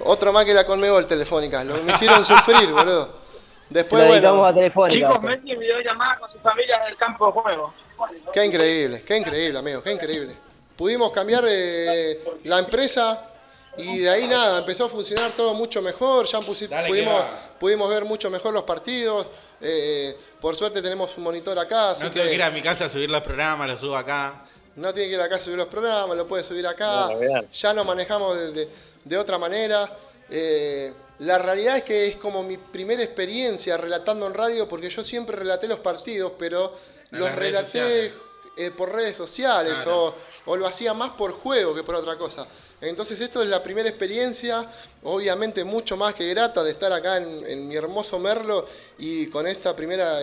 Otro 0.00 0.32
más 0.32 0.44
que 0.44 0.54
la 0.54 0.64
Conmebol, 0.64 1.06
Telefónica. 1.06 1.64
Lo 1.64 1.82
me 1.82 1.92
hicieron 1.92 2.24
sufrir, 2.24 2.70
boludo. 2.70 3.18
Después, 3.70 4.06
bueno, 4.06 4.44
a 4.44 4.54
Telefónica. 4.54 5.08
Chicos. 5.08 5.22
Messi 5.22 5.50
en 5.50 5.58
videollamada 5.58 6.18
con 6.18 6.28
su 6.28 6.38
familia 6.38 6.78
del 6.84 6.96
campo 6.96 7.26
de 7.26 7.32
juego. 7.32 7.74
qué 8.32 8.44
increíble, 8.44 9.02
qué 9.02 9.16
increíble, 9.16 9.58
amigo, 9.58 9.82
qué 9.82 9.92
increíble. 9.92 10.34
Pudimos 10.76 11.10
cambiar 11.10 11.44
eh, 11.48 12.22
la 12.44 12.60
empresa 12.60 13.28
y 13.78 13.98
de 13.98 14.10
ahí 14.10 14.26
nada, 14.26 14.58
empezó 14.60 14.84
a 14.86 14.88
funcionar 14.88 15.30
todo 15.32 15.54
mucho 15.54 15.80
mejor, 15.82 16.26
ya 16.26 16.40
Dale 16.68 16.88
pudimos, 16.88 17.22
pudimos 17.58 17.88
ver 17.90 18.04
mucho 18.04 18.30
mejor 18.30 18.52
los 18.54 18.64
partidos. 18.64 19.26
eh, 19.60 20.16
por 20.40 20.54
suerte 20.56 20.80
tenemos 20.82 21.16
un 21.16 21.24
monitor 21.24 21.58
acá, 21.58 21.90
así 21.90 22.04
No 22.04 22.10
tengo 22.10 22.26
que 22.26 22.34
ir 22.34 22.42
a 22.42 22.50
mi 22.50 22.62
casa 22.62 22.84
a 22.86 22.88
subir 22.88 23.10
los 23.10 23.22
programas, 23.22 23.66
los 23.68 23.80
subo 23.80 23.96
acá. 23.96 24.42
no 24.76 24.92
tiene 24.94 25.08
que 25.08 25.14
ir 25.16 25.20
acá 25.20 25.36
a 25.36 25.40
subir 25.40 25.56
los 25.58 25.66
programas, 25.66 26.16
lo 26.16 26.26
puede 26.28 26.44
subir 26.44 26.66
acá. 26.66 27.08
Ya 27.52 27.74
nos 27.74 27.84
manejamos 27.86 28.38
de, 28.38 28.52
de- 28.52 28.68
de 29.04 29.16
otra 29.18 29.38
manera. 29.38 29.96
Eh, 30.30 30.92
la 31.20 31.38
realidad 31.38 31.78
es 31.78 31.82
que 31.82 32.06
es 32.06 32.16
como 32.16 32.42
mi 32.42 32.56
primera 32.56 33.02
experiencia 33.02 33.76
relatando 33.76 34.26
en 34.26 34.34
radio, 34.34 34.68
porque 34.68 34.88
yo 34.90 35.02
siempre 35.02 35.34
relaté 35.34 35.66
los 35.66 35.80
partidos, 35.80 36.32
pero 36.38 36.72
En 37.10 37.18
los 37.20 37.34
relaté 37.34 37.66
sociales. 37.66 38.12
Eh, 38.58 38.70
por 38.72 38.92
redes 38.92 39.16
sociales 39.16 39.78
Claro. 39.82 40.06
o, 40.06 40.14
o 40.52 40.56
lo 40.56 40.66
hacía 40.66 40.92
más 40.94 41.12
por 41.12 41.32
juego 41.32 41.74
que 41.74 41.82
por 41.82 41.94
otra 41.94 42.16
cosa. 42.18 42.46
Entonces 42.80 43.20
esto 43.20 43.42
es 43.42 43.48
la 43.48 43.62
primera 43.62 43.88
experiencia, 43.88 44.68
obviamente 45.02 45.64
mucho 45.64 45.96
más 45.96 46.14
que 46.14 46.28
grata 46.28 46.62
de 46.62 46.70
estar 46.70 46.92
acá 46.92 47.16
en, 47.16 47.46
en 47.46 47.66
mi 47.68 47.74
hermoso 47.76 48.18
Merlo 48.18 48.64
y 48.98 49.26
con 49.28 49.46
esta 49.46 49.74
primera, 49.74 50.20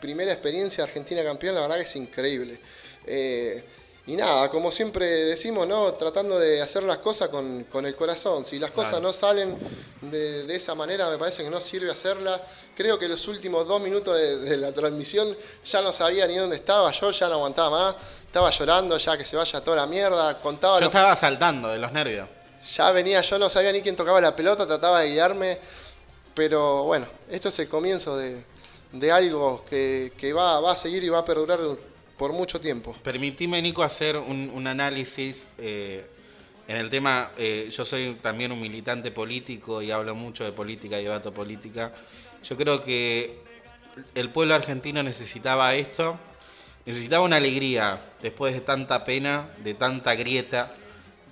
primera 0.00 0.32
experiencia 0.32 0.84
Argentina 0.84 1.22
campeón, 1.24 1.54
la 1.54 1.62
verdad 1.62 1.76
que 1.76 1.82
es 1.82 1.96
increíble. 1.96 2.60
Eh, 3.06 3.64
y 4.12 4.16
nada, 4.16 4.50
como 4.50 4.72
siempre 4.72 5.06
decimos, 5.06 5.68
¿no? 5.68 5.94
tratando 5.94 6.38
de 6.38 6.60
hacer 6.62 6.82
las 6.82 6.98
cosas 6.98 7.28
con, 7.28 7.64
con 7.64 7.86
el 7.86 7.94
corazón. 7.94 8.44
Si 8.44 8.58
las 8.58 8.70
cosas 8.72 8.90
Claro. 8.94 9.04
no 9.06 9.12
salen 9.12 9.56
de, 10.00 10.44
de 10.46 10.56
esa 10.56 10.74
manera, 10.74 11.08
me 11.10 11.16
parece 11.18 11.44
que 11.44 11.50
no 11.50 11.60
sirve 11.60 11.90
hacerlas. 11.92 12.40
Creo 12.76 12.98
que 12.98 13.06
los 13.08 13.28
últimos 13.28 13.68
dos 13.68 13.80
minutos 13.80 14.16
de, 14.16 14.38
de 14.40 14.56
la 14.56 14.72
transmisión 14.72 15.36
ya 15.64 15.82
no 15.82 15.92
sabía 15.92 16.26
ni 16.26 16.36
dónde 16.36 16.56
estaba, 16.56 16.90
yo 16.92 17.10
ya 17.10 17.28
no 17.28 17.34
aguantaba 17.34 17.70
más. 17.92 17.96
Estaba 18.24 18.50
llorando 18.50 18.96
ya 18.98 19.16
que 19.16 19.24
se 19.24 19.36
vaya 19.36 19.60
toda 19.62 19.76
la 19.76 19.86
mierda. 19.86 20.40
Contaba 20.40 20.74
Yo 20.74 20.80
los- 20.80 20.88
estaba 20.88 21.14
saltando 21.14 21.68
de 21.68 21.78
los 21.78 21.92
nervios. 21.92 22.28
ya 22.74 22.90
venía, 22.90 23.20
yo 23.22 23.38
no 23.38 23.48
sabía 23.48 23.70
ni 23.72 23.80
quién 23.82 23.94
tocaba 23.96 24.20
la 24.20 24.34
pelota, 24.34 24.66
trataba 24.66 25.00
de 25.00 25.10
guiarme. 25.10 25.58
Pero 26.34 26.84
bueno, 26.84 27.06
esto 27.28 27.48
es 27.48 27.58
el 27.58 27.68
comienzo 27.68 28.16
de, 28.16 28.42
de 28.92 29.12
algo 29.12 29.64
que, 29.68 30.12
que 30.16 30.32
va, 30.32 30.60
va 30.60 30.72
a 30.72 30.76
seguir 30.76 31.02
y 31.04 31.08
va 31.08 31.18
a 31.18 31.24
perdurar 31.24 31.58
por 32.20 32.34
mucho 32.34 32.60
tiempo. 32.60 32.94
Permitime, 33.02 33.62
Nico, 33.62 33.82
hacer 33.82 34.18
un, 34.18 34.66
análisis 34.66 35.48
eh, 35.56 36.06
en 36.68 36.76
el 36.76 36.90
tema. 36.90 37.30
eh, 37.38 37.70
yo 37.72 37.82
soy 37.82 38.18
también 38.20 38.52
un 38.52 38.60
militante 38.60 39.10
político 39.10 39.80
y 39.80 39.90
hablo 39.90 40.14
mucho 40.14 40.44
de 40.44 40.52
política 40.52 41.00
y 41.00 41.04
debato 41.04 41.32
política. 41.32 41.94
Yo 42.44 42.58
creo 42.58 42.84
que 42.84 43.38
el 44.14 44.28
pueblo 44.28 44.54
argentino 44.54 45.02
necesitaba 45.02 45.74
esto, 45.74 46.18
necesitaba 46.84 47.24
una 47.24 47.36
alegría 47.36 47.98
después 48.20 48.52
de 48.52 48.60
tanta 48.60 49.02
pena, 49.02 49.48
de 49.64 49.72
tanta 49.72 50.14
grieta, 50.14 50.74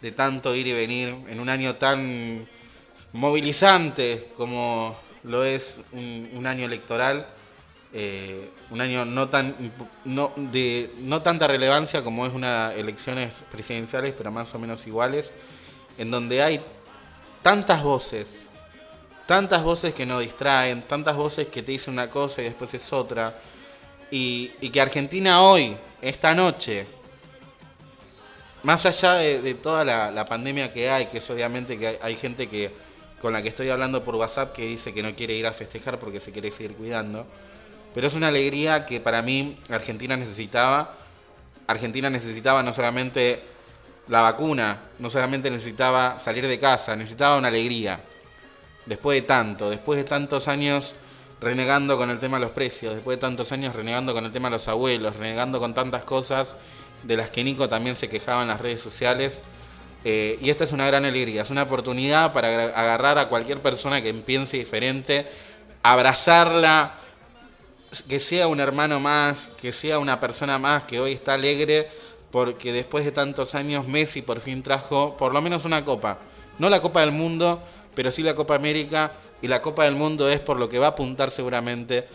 de 0.00 0.12
tanto 0.12 0.56
ir 0.56 0.68
y 0.68 0.72
venir, 0.72 1.08
en 1.28 1.38
un 1.38 1.50
año 1.50 1.76
tan 1.76 2.48
movilizante 3.12 4.30
como 4.38 4.98
lo 5.22 5.44
es 5.44 5.80
un 5.92 6.46
año 6.46 6.64
electoral, 6.64 7.26
eh, 7.92 8.50
un 8.70 8.80
año 8.80 9.06
no 9.06 9.30
tan 9.30 9.54
no, 10.04 10.32
de 10.36 10.92
no 10.98 11.22
tanta 11.22 11.46
relevancia 11.46 12.02
como 12.02 12.26
es 12.26 12.34
una 12.34 12.72
elecciones 12.74 13.44
presidenciales, 13.50 14.14
pero 14.16 14.30
más 14.30 14.54
o 14.54 14.58
menos 14.58 14.86
iguales, 14.86 15.34
en 15.96 16.10
donde 16.10 16.42
hay 16.42 16.60
tantas 17.42 17.82
voces, 17.82 18.46
tantas 19.26 19.62
voces 19.62 19.94
que 19.94 20.04
nos 20.04 20.20
distraen, 20.20 20.82
tantas 20.82 21.16
voces 21.16 21.48
que 21.48 21.62
te 21.62 21.72
dicen 21.72 21.94
una 21.94 22.10
cosa 22.10 22.42
y 22.42 22.44
después 22.44 22.74
es 22.74 22.92
otra, 22.92 23.38
y, 24.10 24.52
y 24.60 24.70
que 24.70 24.80
Argentina 24.80 25.42
hoy, 25.42 25.76
esta 26.02 26.34
noche, 26.34 26.86
más 28.62 28.84
allá 28.84 29.14
de, 29.14 29.54
toda 29.54 29.84
la, 29.84 30.10
la 30.10 30.24
pandemia 30.24 30.72
que 30.72 30.90
hay, 30.90 31.06
que 31.06 31.18
es 31.18 31.30
obviamente 31.30 31.78
que 31.78 31.88
hay, 31.88 31.98
hay 32.02 32.16
gente 32.16 32.48
que 32.48 32.70
con 33.20 33.32
la 33.32 33.42
que 33.42 33.48
estoy 33.48 33.68
hablando 33.70 34.04
por 34.04 34.14
WhatsApp 34.14 34.52
que 34.52 34.62
dice 34.62 34.92
que 34.92 35.02
no 35.02 35.14
quiere 35.14 35.34
ir 35.34 35.46
a 35.46 35.52
festejar 35.52 35.98
porque 35.98 36.20
se 36.20 36.32
quiere 36.32 36.50
seguir 36.50 36.76
cuidando, 36.76 37.26
pero 37.94 38.06
es 38.06 38.14
una 38.14 38.28
alegría 38.28 38.86
que 38.86 39.00
para 39.00 39.22
mí 39.22 39.58
Argentina 39.70 40.16
necesitaba. 40.16 40.94
Argentina 41.66 42.10
necesitaba 42.10 42.62
no 42.62 42.72
solamente 42.72 43.42
la 44.08 44.22
vacuna, 44.22 44.80
no 44.98 45.10
solamente 45.10 45.50
necesitaba 45.50 46.18
salir 46.18 46.46
de 46.46 46.58
casa, 46.58 46.96
necesitaba 46.96 47.36
una 47.36 47.48
alegría. 47.48 48.00
Después 48.86 49.20
de 49.20 49.26
tanto, 49.26 49.68
después 49.68 49.98
de 49.98 50.04
tantos 50.04 50.48
años 50.48 50.94
renegando 51.40 51.96
con 51.96 52.10
el 52.10 52.18
tema 52.18 52.38
de 52.38 52.44
los 52.44 52.52
precios, 52.52 52.94
después 52.94 53.18
de 53.18 53.20
tantos 53.20 53.52
años 53.52 53.74
renegando 53.76 54.14
con 54.14 54.24
el 54.24 54.32
tema 54.32 54.48
de 54.48 54.54
los 54.54 54.68
abuelos, 54.68 55.16
renegando 55.16 55.60
con 55.60 55.74
tantas 55.74 56.04
cosas 56.04 56.56
de 57.02 57.16
las 57.16 57.30
que 57.30 57.44
Nico 57.44 57.68
también 57.68 57.96
se 57.96 58.08
quejaba 58.08 58.42
en 58.42 58.48
las 58.48 58.60
redes 58.60 58.80
sociales. 58.80 59.42
Eh, 60.04 60.38
y 60.40 60.50
esta 60.50 60.64
es 60.64 60.72
una 60.72 60.86
gran 60.86 61.04
alegría, 61.04 61.42
es 61.42 61.50
una 61.50 61.64
oportunidad 61.64 62.32
para 62.32 62.48
agarrar 62.48 63.18
a 63.18 63.28
cualquier 63.28 63.60
persona 63.60 64.00
que 64.00 64.14
piense 64.14 64.56
diferente, 64.56 65.26
abrazarla, 65.82 66.94
que 68.08 68.18
sea 68.18 68.48
un 68.48 68.60
hermano 68.60 69.00
más, 69.00 69.52
que 69.60 69.72
sea 69.72 69.98
una 69.98 70.20
persona 70.20 70.58
más 70.58 70.84
que 70.84 71.00
hoy 71.00 71.12
está 71.12 71.34
alegre 71.34 71.88
porque 72.30 72.72
después 72.72 73.04
de 73.04 73.12
tantos 73.12 73.54
años 73.54 73.86
Messi 73.86 74.22
por 74.22 74.40
fin 74.40 74.62
trajo 74.62 75.16
por 75.16 75.32
lo 75.32 75.40
menos 75.40 75.64
una 75.64 75.84
copa. 75.84 76.18
No 76.58 76.68
la 76.68 76.80
Copa 76.80 77.00
del 77.00 77.12
Mundo, 77.12 77.62
pero 77.94 78.10
sí 78.10 78.22
la 78.22 78.34
Copa 78.34 78.56
América 78.56 79.12
y 79.40 79.48
la 79.48 79.62
Copa 79.62 79.84
del 79.84 79.94
Mundo 79.94 80.28
es 80.28 80.40
por 80.40 80.58
lo 80.58 80.68
que 80.68 80.78
va 80.78 80.86
a 80.86 80.90
apuntar 80.90 81.30
seguramente 81.30 82.06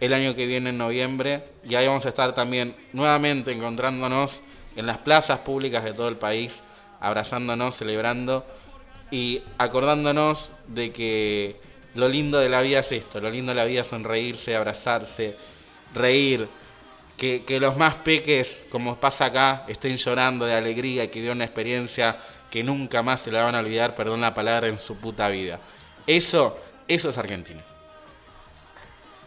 el 0.00 0.14
año 0.14 0.34
que 0.34 0.46
viene 0.46 0.70
en 0.70 0.78
noviembre 0.78 1.44
y 1.62 1.74
ahí 1.74 1.86
vamos 1.86 2.06
a 2.06 2.08
estar 2.08 2.34
también 2.34 2.74
nuevamente 2.92 3.52
encontrándonos 3.52 4.42
en 4.76 4.86
las 4.86 4.98
plazas 4.98 5.40
públicas 5.40 5.84
de 5.84 5.92
todo 5.92 6.08
el 6.08 6.16
país, 6.16 6.62
abrazándonos, 7.00 7.76
celebrando 7.76 8.46
y 9.10 9.42
acordándonos 9.58 10.52
de 10.68 10.90
que 10.90 11.60
lo 11.94 12.08
lindo 12.08 12.38
de 12.38 12.48
la 12.48 12.62
vida 12.62 12.80
es 12.80 12.92
esto, 12.92 13.20
lo 13.20 13.30
lindo 13.30 13.50
de 13.50 13.56
la 13.56 13.64
vida 13.64 13.80
es 13.80 13.86
sonreírse, 13.86 14.56
abrazarse, 14.56 15.36
reír, 15.94 16.48
que, 17.16 17.44
que 17.44 17.60
los 17.60 17.76
más 17.76 17.96
peques, 17.96 18.66
como 18.70 18.96
pasa 18.96 19.26
acá, 19.26 19.64
estén 19.68 19.96
llorando 19.96 20.46
de 20.46 20.54
alegría 20.54 21.04
y 21.04 21.08
que 21.08 21.20
vivan 21.20 21.38
una 21.38 21.44
experiencia 21.44 22.16
que 22.50 22.64
nunca 22.64 23.02
más 23.02 23.20
se 23.20 23.30
la 23.30 23.44
van 23.44 23.54
a 23.54 23.60
olvidar, 23.60 23.94
perdón 23.94 24.20
la 24.20 24.34
palabra, 24.34 24.68
en 24.68 24.78
su 24.78 24.98
puta 24.98 25.28
vida. 25.28 25.60
Eso, 26.06 26.58
eso 26.88 27.10
es 27.10 27.18
Argentina. 27.18 27.62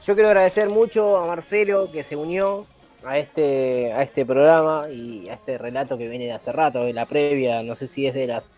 Yo 0.05 0.15
quiero 0.15 0.29
agradecer 0.29 0.67
mucho 0.69 1.17
a 1.17 1.27
Marcelo 1.27 1.89
que 1.91 2.03
se 2.03 2.15
unió 2.15 2.67
a 3.05 3.17
este, 3.17 3.93
a 3.93 4.03
este 4.03 4.25
programa 4.25 4.83
y 4.91 5.29
a 5.29 5.35
este 5.35 5.57
relato 5.57 5.97
que 5.97 6.07
viene 6.07 6.25
de 6.25 6.33
hace 6.33 6.51
rato, 6.51 6.83
de 6.83 6.93
la 6.93 7.05
previa, 7.05 7.63
no 7.63 7.75
sé 7.75 7.87
si 7.87 8.07
es 8.07 8.13
de 8.13 8.27
las 8.27 8.55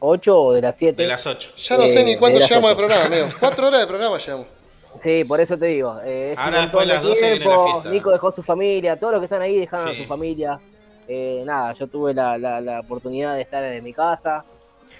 8 0.00 0.40
o 0.42 0.52
de 0.52 0.62
las 0.62 0.76
7. 0.76 1.02
De 1.02 1.08
las 1.08 1.26
8. 1.26 1.50
Ya 1.56 1.76
no 1.76 1.88
sé 1.88 2.00
Eh, 2.00 2.04
ni 2.04 2.16
cuánto 2.16 2.38
de 2.38 2.44
llevamos 2.46 2.70
de 2.70 2.76
programa, 2.76 3.04
amigo. 3.04 3.26
Cuatro 3.40 3.66
horas 3.68 3.80
de 3.80 3.86
programa 3.86 4.18
llevamos. 4.18 4.46
Sí, 5.02 5.24
por 5.24 5.40
eso 5.40 5.56
te 5.56 5.66
digo. 5.66 5.98
eh, 6.04 6.32
es 6.32 6.38
Ahora 6.38 6.60
después 6.62 6.86
de 6.86 6.92
las 6.94 7.02
de 7.02 7.08
12 7.08 7.20
viene 7.20 7.38
la 7.38 7.44
tiempo. 7.44 7.70
fiesta. 7.72 7.90
Nico 7.90 8.10
dejó 8.10 8.32
su 8.32 8.42
familia, 8.42 8.96
todos 8.96 9.12
los 9.12 9.20
que 9.20 9.24
están 9.26 9.42
ahí 9.42 9.58
dejaron 9.58 9.88
a 9.88 9.92
su 9.92 10.04
familia. 10.04 10.58
Eh, 11.06 11.42
nada, 11.46 11.72
yo 11.74 11.86
tuve 11.86 12.12
la, 12.14 12.36
la- 12.38 12.60
la 12.60 12.80
oportunidad 12.80 13.34
de 13.34 13.42
estar 13.42 13.62
en 13.64 13.82
mi 13.84 13.92
casa. 13.94 14.44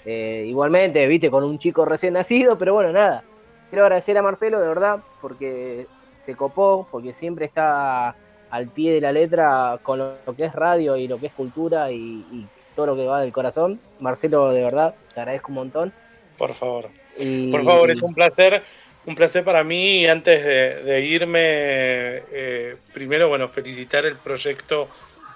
Eh, 0.05 0.45
igualmente, 0.47 1.05
viste, 1.07 1.29
con 1.29 1.43
un 1.43 1.59
chico 1.59 1.83
recién 1.85 2.13
nacido, 2.13 2.57
pero 2.57 2.73
bueno, 2.73 2.91
nada. 2.91 3.23
Quiero 3.69 3.83
agradecer 3.83 4.17
a 4.17 4.21
Marcelo, 4.21 4.59
de 4.59 4.67
verdad, 4.67 4.99
porque 5.21 5.85
se 6.23 6.35
copó, 6.35 6.87
porque 6.89 7.13
siempre 7.13 7.45
está 7.45 8.15
al 8.49 8.67
pie 8.69 8.93
de 8.93 9.01
la 9.01 9.11
letra 9.11 9.79
con 9.83 9.99
lo, 9.99 10.13
lo 10.25 10.35
que 10.35 10.45
es 10.45 10.53
radio 10.53 10.95
y 10.95 11.07
lo 11.07 11.19
que 11.19 11.27
es 11.27 11.33
cultura 11.33 11.91
y, 11.91 11.97
y 11.97 12.47
todo 12.79 12.85
lo 12.87 12.95
que 12.95 13.05
va 13.05 13.19
del 13.19 13.33
corazón. 13.33 13.77
Marcelo, 13.99 14.51
de 14.53 14.63
verdad, 14.63 14.95
te 15.13 15.19
agradezco 15.19 15.49
un 15.49 15.55
montón. 15.55 15.93
Por 16.37 16.53
favor. 16.53 16.89
Y- 17.17 17.51
Por 17.51 17.65
favor, 17.65 17.91
es 17.91 18.01
un 18.01 18.13
placer. 18.13 18.63
un 19.05 19.15
placer 19.15 19.43
para 19.43 19.63
mí 19.65 20.01
y 20.01 20.05
antes 20.07 20.45
de, 20.45 20.83
de 20.83 21.01
irme, 21.01 21.39
eh, 21.41 22.77
primero, 22.93 23.27
bueno, 23.27 23.49
felicitar 23.49 24.05
el 24.05 24.15
proyecto 24.15 24.87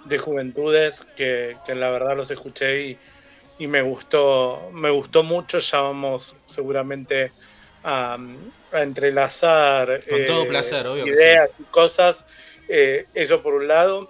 de 0.05 0.17
Juventudes, 0.19 1.05
que, 1.17 1.57
que 1.65 1.75
la 1.75 1.89
verdad 1.89 2.15
los 2.15 2.31
escuché 2.31 2.81
y, 2.81 2.97
y 3.59 3.67
me 3.67 3.81
gustó, 3.81 4.69
me 4.71 4.89
gustó 4.89 5.23
mucho, 5.23 5.59
ya 5.59 5.81
vamos 5.81 6.37
seguramente 6.45 7.31
a, 7.83 8.17
a 8.71 8.81
entrelazar 8.81 9.99
Con 10.09 10.25
todo 10.25 10.43
eh, 10.43 10.47
placer, 10.47 10.87
obvio 10.87 11.03
que 11.03 11.09
ideas 11.09 11.49
y 11.59 11.63
cosas, 11.63 12.25
eh, 12.69 13.05
eso 13.13 13.41
por 13.41 13.55
un 13.55 13.67
lado. 13.67 14.09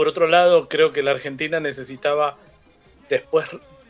Por 0.00 0.08
otro 0.08 0.28
lado, 0.28 0.66
creo 0.66 0.92
que 0.92 1.02
la 1.02 1.10
Argentina 1.10 1.60
necesitaba, 1.60 2.38
después 3.10 3.46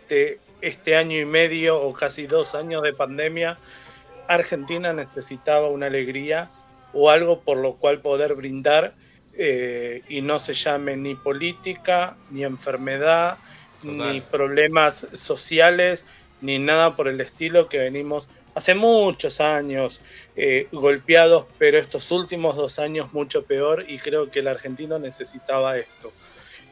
de 0.08 0.40
este 0.60 0.96
año 0.96 1.16
y 1.16 1.24
medio 1.24 1.80
o 1.80 1.92
casi 1.92 2.26
dos 2.26 2.56
años 2.56 2.82
de 2.82 2.92
pandemia, 2.92 3.58
Argentina 4.26 4.92
necesitaba 4.92 5.68
una 5.68 5.86
alegría 5.86 6.50
o 6.92 7.10
algo 7.10 7.42
por 7.42 7.58
lo 7.58 7.74
cual 7.74 8.00
poder 8.00 8.34
brindar 8.34 8.92
eh, 9.38 10.02
y 10.08 10.20
no 10.20 10.40
se 10.40 10.54
llame 10.54 10.96
ni 10.96 11.14
política, 11.14 12.16
ni 12.30 12.42
enfermedad, 12.42 13.38
ni 13.84 14.20
problemas 14.20 15.06
sociales, 15.12 16.06
ni 16.40 16.58
nada 16.58 16.96
por 16.96 17.06
el 17.06 17.20
estilo 17.20 17.68
que 17.68 17.78
venimos 17.78 18.30
hace 18.54 18.74
muchos 18.74 19.40
años 19.40 20.00
eh, 20.36 20.68
golpeados, 20.72 21.46
pero 21.58 21.78
estos 21.78 22.10
últimos 22.10 22.56
dos 22.56 22.78
años 22.78 23.12
mucho 23.12 23.44
peor 23.44 23.84
y 23.86 23.98
creo 23.98 24.30
que 24.30 24.40
el 24.40 24.48
argentino 24.48 24.98
necesitaba 24.98 25.78
esto. 25.78 26.12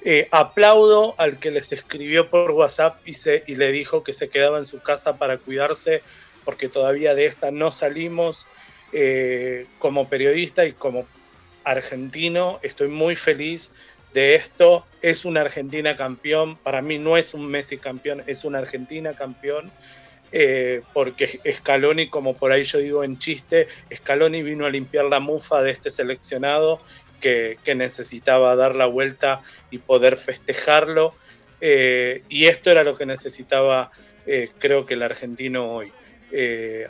Eh, 0.05 0.29
aplaudo 0.31 1.14
al 1.18 1.39
que 1.39 1.51
les 1.51 1.72
escribió 1.72 2.31
por 2.31 2.53
WhatsApp 2.53 3.01
y, 3.05 3.14
se, 3.14 3.43
y 3.47 3.57
le 3.57 3.72
dijo 3.72 4.05
que 4.05 4.12
se 4.12 4.29
quedaba 4.29 4.59
en 4.59 4.66
su 4.66 4.81
casa 4.81 5.16
para 5.16 5.39
cuidarse 5.39 6.03
porque 6.45 6.68
todavía 6.68 7.14
de 7.14 7.26
esta 7.26 7.51
no 7.51 7.72
salimos. 7.72 8.47
Eh, 8.93 9.66
como 9.79 10.09
periodista 10.09 10.64
y 10.64 10.72
como 10.72 11.07
argentino 11.64 12.59
estoy 12.62 12.89
muy 12.89 13.16
feliz 13.16 13.72
de 14.14 14.35
esto. 14.35 14.87
Es 15.03 15.24
una 15.24 15.43
Argentina 15.43 15.95
campeón. 15.95 16.57
Para 16.57 16.81
mí 16.81 16.99
no 16.99 17.16
es 17.16 17.35
un 17.35 17.47
Messi 17.47 17.76
campeón, 17.76 18.22
es 18.26 18.45
una 18.45 18.59
Argentina 18.59 19.14
campeón. 19.14 19.70
Eh, 20.33 20.83
porque 20.93 21.26
Scaloni, 21.26 22.09
como 22.09 22.37
por 22.37 22.53
ahí 22.53 22.64
yo 22.64 22.79
digo 22.79 23.05
en 23.05 23.18
chiste, 23.18 23.68
Scaloni 23.95 24.43
vino 24.43 24.66
a 24.66 24.70
limpiar 24.70 25.07
la 25.07 25.20
mufa 25.20 25.62
de 25.62 25.70
este 25.70 25.91
seleccionado 25.91 26.81
que, 27.20 27.59
que 27.64 27.74
necesitaba 27.74 28.55
dar 28.55 28.76
la 28.76 28.87
vuelta 28.87 29.43
y 29.70 29.79
poder 29.79 30.16
festejarlo. 30.16 31.14
Eh, 31.61 32.22
y 32.29 32.47
esto 32.47 32.70
era 32.70 32.85
lo 32.85 32.97
que 32.97 33.07
necesitaba, 33.07 33.91
eh, 34.26 34.51
creo 34.59 34.87
que 34.87 34.95
el 34.95 35.03
argentino 35.03 35.66
hoy. 35.66 35.93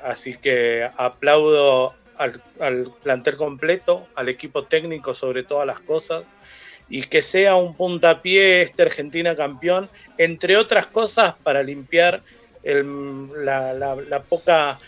Así 0.02 0.36
que 0.36 0.88
aplaudo 0.96 1.94
al, 2.16 2.42
al 2.58 2.92
plantel 3.04 3.36
completo, 3.36 4.08
al 4.16 4.28
equipo 4.28 4.64
técnico 4.64 5.14
sobre 5.14 5.44
todas 5.44 5.64
las 5.64 5.78
cosas, 5.78 6.24
y 6.88 7.02
que 7.02 7.22
sea 7.22 7.54
un 7.54 7.76
puntapié 7.76 8.62
este 8.62 8.82
Argentina 8.82 9.36
campeón, 9.36 9.88
entre 10.16 10.56
otras 10.56 10.86
cosas 10.86 11.34
para 11.42 11.62
limpiar 11.62 12.20
la, 12.74 14.22
poca 14.28 14.78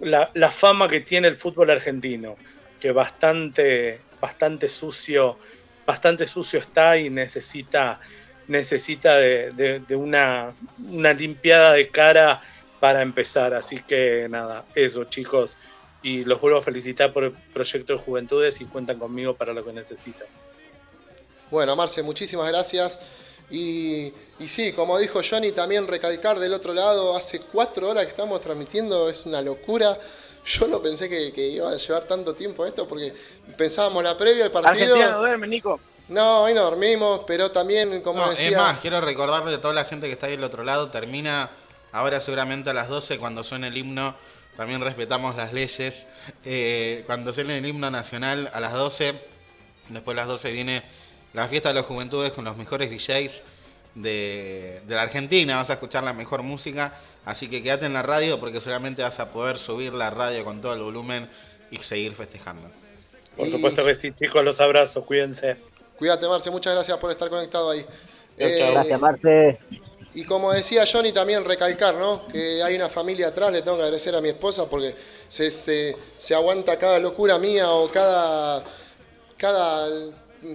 la, 0.00 0.50
fama 0.50 0.88
que 0.88 1.00
tiene 1.00 1.28
el 1.28 1.36
fútbol 1.36 1.70
argentino, 1.70 2.36
que 2.80 2.92
bastante, 2.92 4.00
bastante 4.20 4.68
sucio, 4.68 5.38
bastante 5.86 6.26
sucio 6.26 6.58
está 6.58 6.96
y 6.96 7.10
necesita, 7.10 8.00
necesita 8.48 9.16
de 9.16 9.96
una, 9.96 10.52
una 10.90 11.12
limpiada 11.12 11.72
de 11.72 11.88
cara 11.88 12.42
para 12.80 13.02
empezar. 13.02 13.54
Así 13.54 13.80
que 13.82 14.28
nada, 14.28 14.64
eso 14.74 15.04
chicos. 15.04 15.56
Y 16.02 16.24
los 16.24 16.40
vuelvo 16.40 16.58
a 16.58 16.62
felicitar 16.62 17.12
por 17.12 17.24
el 17.24 17.32
proyecto 17.32 17.94
de 17.94 17.98
Juventudes 17.98 18.60
y 18.60 18.66
cuentan 18.66 18.98
conmigo 18.98 19.34
para 19.34 19.52
lo 19.52 19.64
que 19.64 19.72
necesitan. 19.72 20.28
Bueno, 21.50 21.74
Marce, 21.74 22.02
muchísimas 22.02 22.48
gracias. 22.48 23.00
Y, 23.50 24.12
y 24.40 24.48
sí, 24.48 24.72
como 24.72 24.98
dijo 24.98 25.20
Johnny, 25.28 25.52
también 25.52 25.86
recalcar 25.86 26.38
del 26.38 26.52
otro 26.52 26.74
lado, 26.74 27.16
hace 27.16 27.40
cuatro 27.40 27.88
horas 27.88 28.04
que 28.04 28.10
estamos 28.10 28.40
transmitiendo, 28.40 29.08
es 29.08 29.24
una 29.26 29.40
locura. 29.40 29.98
Yo 30.44 30.66
no 30.68 30.80
pensé 30.80 31.08
que, 31.08 31.32
que 31.32 31.46
iba 31.46 31.70
a 31.70 31.76
llevar 31.76 32.04
tanto 32.04 32.34
tiempo 32.34 32.64
esto, 32.66 32.86
porque 32.86 33.12
pensábamos 33.56 34.02
la 34.02 34.16
previa 34.16 34.44
al 34.44 34.50
partido. 34.50 34.94
Argentina 34.94 35.12
no 35.12 35.18
duerme, 35.18 35.46
Nico. 35.46 35.80
No, 36.08 36.42
hoy 36.44 36.54
no 36.54 36.62
dormimos, 36.62 37.20
pero 37.26 37.50
también, 37.50 38.00
como 38.00 38.20
No, 38.24 38.30
decía. 38.30 38.48
es 38.50 38.56
más, 38.56 38.78
quiero 38.78 39.00
recordarle 39.00 39.54
a 39.54 39.60
toda 39.60 39.74
la 39.74 39.84
gente 39.84 40.06
que 40.06 40.12
está 40.12 40.26
ahí 40.26 40.32
del 40.32 40.44
otro 40.44 40.64
lado, 40.64 40.90
termina 40.90 41.50
ahora 41.92 42.18
seguramente 42.20 42.70
a 42.70 42.74
las 42.74 42.88
12 42.88 43.18
cuando 43.18 43.42
suene 43.42 43.68
el 43.68 43.76
himno, 43.76 44.14
también 44.56 44.80
respetamos 44.80 45.36
las 45.36 45.52
leyes, 45.52 46.06
eh, 46.44 47.02
cuando 47.06 47.30
suene 47.32 47.58
el 47.58 47.66
himno 47.66 47.90
nacional 47.90 48.50
a 48.54 48.60
las 48.60 48.72
12, 48.72 49.14
después 49.90 50.14
de 50.14 50.20
las 50.22 50.28
12 50.28 50.50
viene 50.50 50.82
la 51.34 51.46
fiesta 51.48 51.68
de 51.68 51.74
las 51.76 51.86
juventudes 51.86 52.32
con 52.32 52.44
los 52.44 52.56
mejores 52.56 52.90
DJs 52.90 53.42
de, 53.94 54.80
de 54.86 54.94
la 54.94 55.02
Argentina, 55.02 55.56
vas 55.56 55.70
a 55.70 55.74
escuchar 55.74 56.04
la 56.04 56.12
mejor 56.12 56.42
música, 56.42 56.92
así 57.24 57.48
que 57.48 57.62
quédate 57.62 57.86
en 57.86 57.92
la 57.94 58.02
radio 58.02 58.38
porque 58.40 58.60
seguramente 58.60 59.02
vas 59.02 59.18
a 59.20 59.30
poder 59.30 59.58
subir 59.58 59.92
la 59.94 60.10
radio 60.10 60.44
con 60.44 60.60
todo 60.60 60.74
el 60.74 60.80
volumen 60.82 61.28
y 61.70 61.76
seguir 61.78 62.12
festejando. 62.14 62.68
Por 63.36 63.46
Y- 63.46 63.50
supuesto 63.50 63.84
que 63.84 63.94
sí, 63.94 64.12
chicos, 64.12 64.44
los 64.44 64.60
abrazos, 64.60 65.04
cuídense. 65.04 65.56
Cuídate, 65.98 66.28
Marce, 66.28 66.50
muchas 66.50 66.74
gracias 66.74 66.96
por 66.98 67.10
estar 67.10 67.28
conectado 67.28 67.70
ahí. 67.70 67.84
Eh, 68.36 68.70
Gracias, 68.72 69.00
Marce. 69.00 69.58
Y 70.14 70.24
como 70.24 70.52
decía 70.52 70.84
Johnny, 70.90 71.12
también 71.12 71.44
recalcar, 71.44 71.96
¿no? 71.96 72.26
Que 72.28 72.62
hay 72.62 72.74
una 72.76 72.88
familia 72.88 73.28
atrás, 73.28 73.52
le 73.52 73.62
tengo 73.62 73.76
que 73.76 73.82
agradecer 73.82 74.14
a 74.14 74.20
mi 74.20 74.28
esposa 74.28 74.66
porque 74.70 74.94
se, 75.26 75.50
se, 75.50 75.96
se 76.16 76.34
aguanta 76.34 76.78
cada 76.78 76.98
locura 77.00 77.38
mía 77.38 77.68
o 77.70 77.90
cada, 77.90 78.62
cada, 79.36 79.88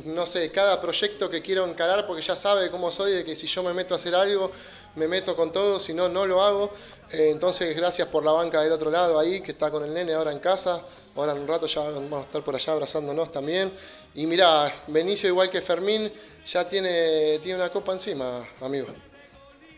no 0.06 0.26
sé, 0.26 0.52
cada 0.52 0.82
proyecto 0.82 1.30
que 1.30 1.42
quiero 1.42 1.66
encarar 1.66 2.06
porque 2.08 2.22
ya 2.22 2.36
sabe 2.36 2.70
cómo 2.70 2.92
soy, 2.92 3.14
de 3.14 3.24
que 3.24 3.36
si 3.36 3.48
yo 3.48 3.64
me 3.64 3.74
meto 3.74 3.94
a 3.94 3.98
hacer 3.98 4.16
algo, 4.16 4.52
me 4.96 5.08
meto 5.08 5.36
con 5.36 5.52
todo, 5.52 5.80
si 5.80 5.94
no, 5.94 6.10
no 6.10 6.26
lo 6.26 6.42
hago. 6.42 6.72
Eh, 7.12 7.30
entonces, 7.32 7.76
gracias 7.76 8.08
por 8.08 8.24
la 8.24 8.32
banca 8.32 8.62
del 8.62 8.72
otro 8.72 8.90
lado 8.90 9.20
ahí, 9.20 9.42
que 9.42 9.52
está 9.52 9.72
con 9.72 9.84
el 9.84 9.94
nene 9.94 10.14
ahora 10.14 10.32
en 10.32 10.40
casa. 10.40 10.82
Ahora 11.16 11.34
en 11.34 11.40
un 11.42 11.48
rato 11.48 11.68
ya 11.68 11.82
vamos 11.82 12.20
a 12.20 12.22
estar 12.22 12.42
por 12.42 12.56
allá 12.56 12.74
abrazándonos 12.74 13.32
también. 13.32 13.72
Y 14.16 14.26
mirá, 14.26 14.72
Benicio, 14.88 15.30
igual 15.30 15.50
que 15.50 15.62
Fermín, 15.62 16.12
ya 16.46 16.68
tiene, 16.68 17.40
tiene 17.40 17.60
una 17.60 17.70
copa 17.70 17.92
encima, 17.92 18.42
amigo. 18.62 18.88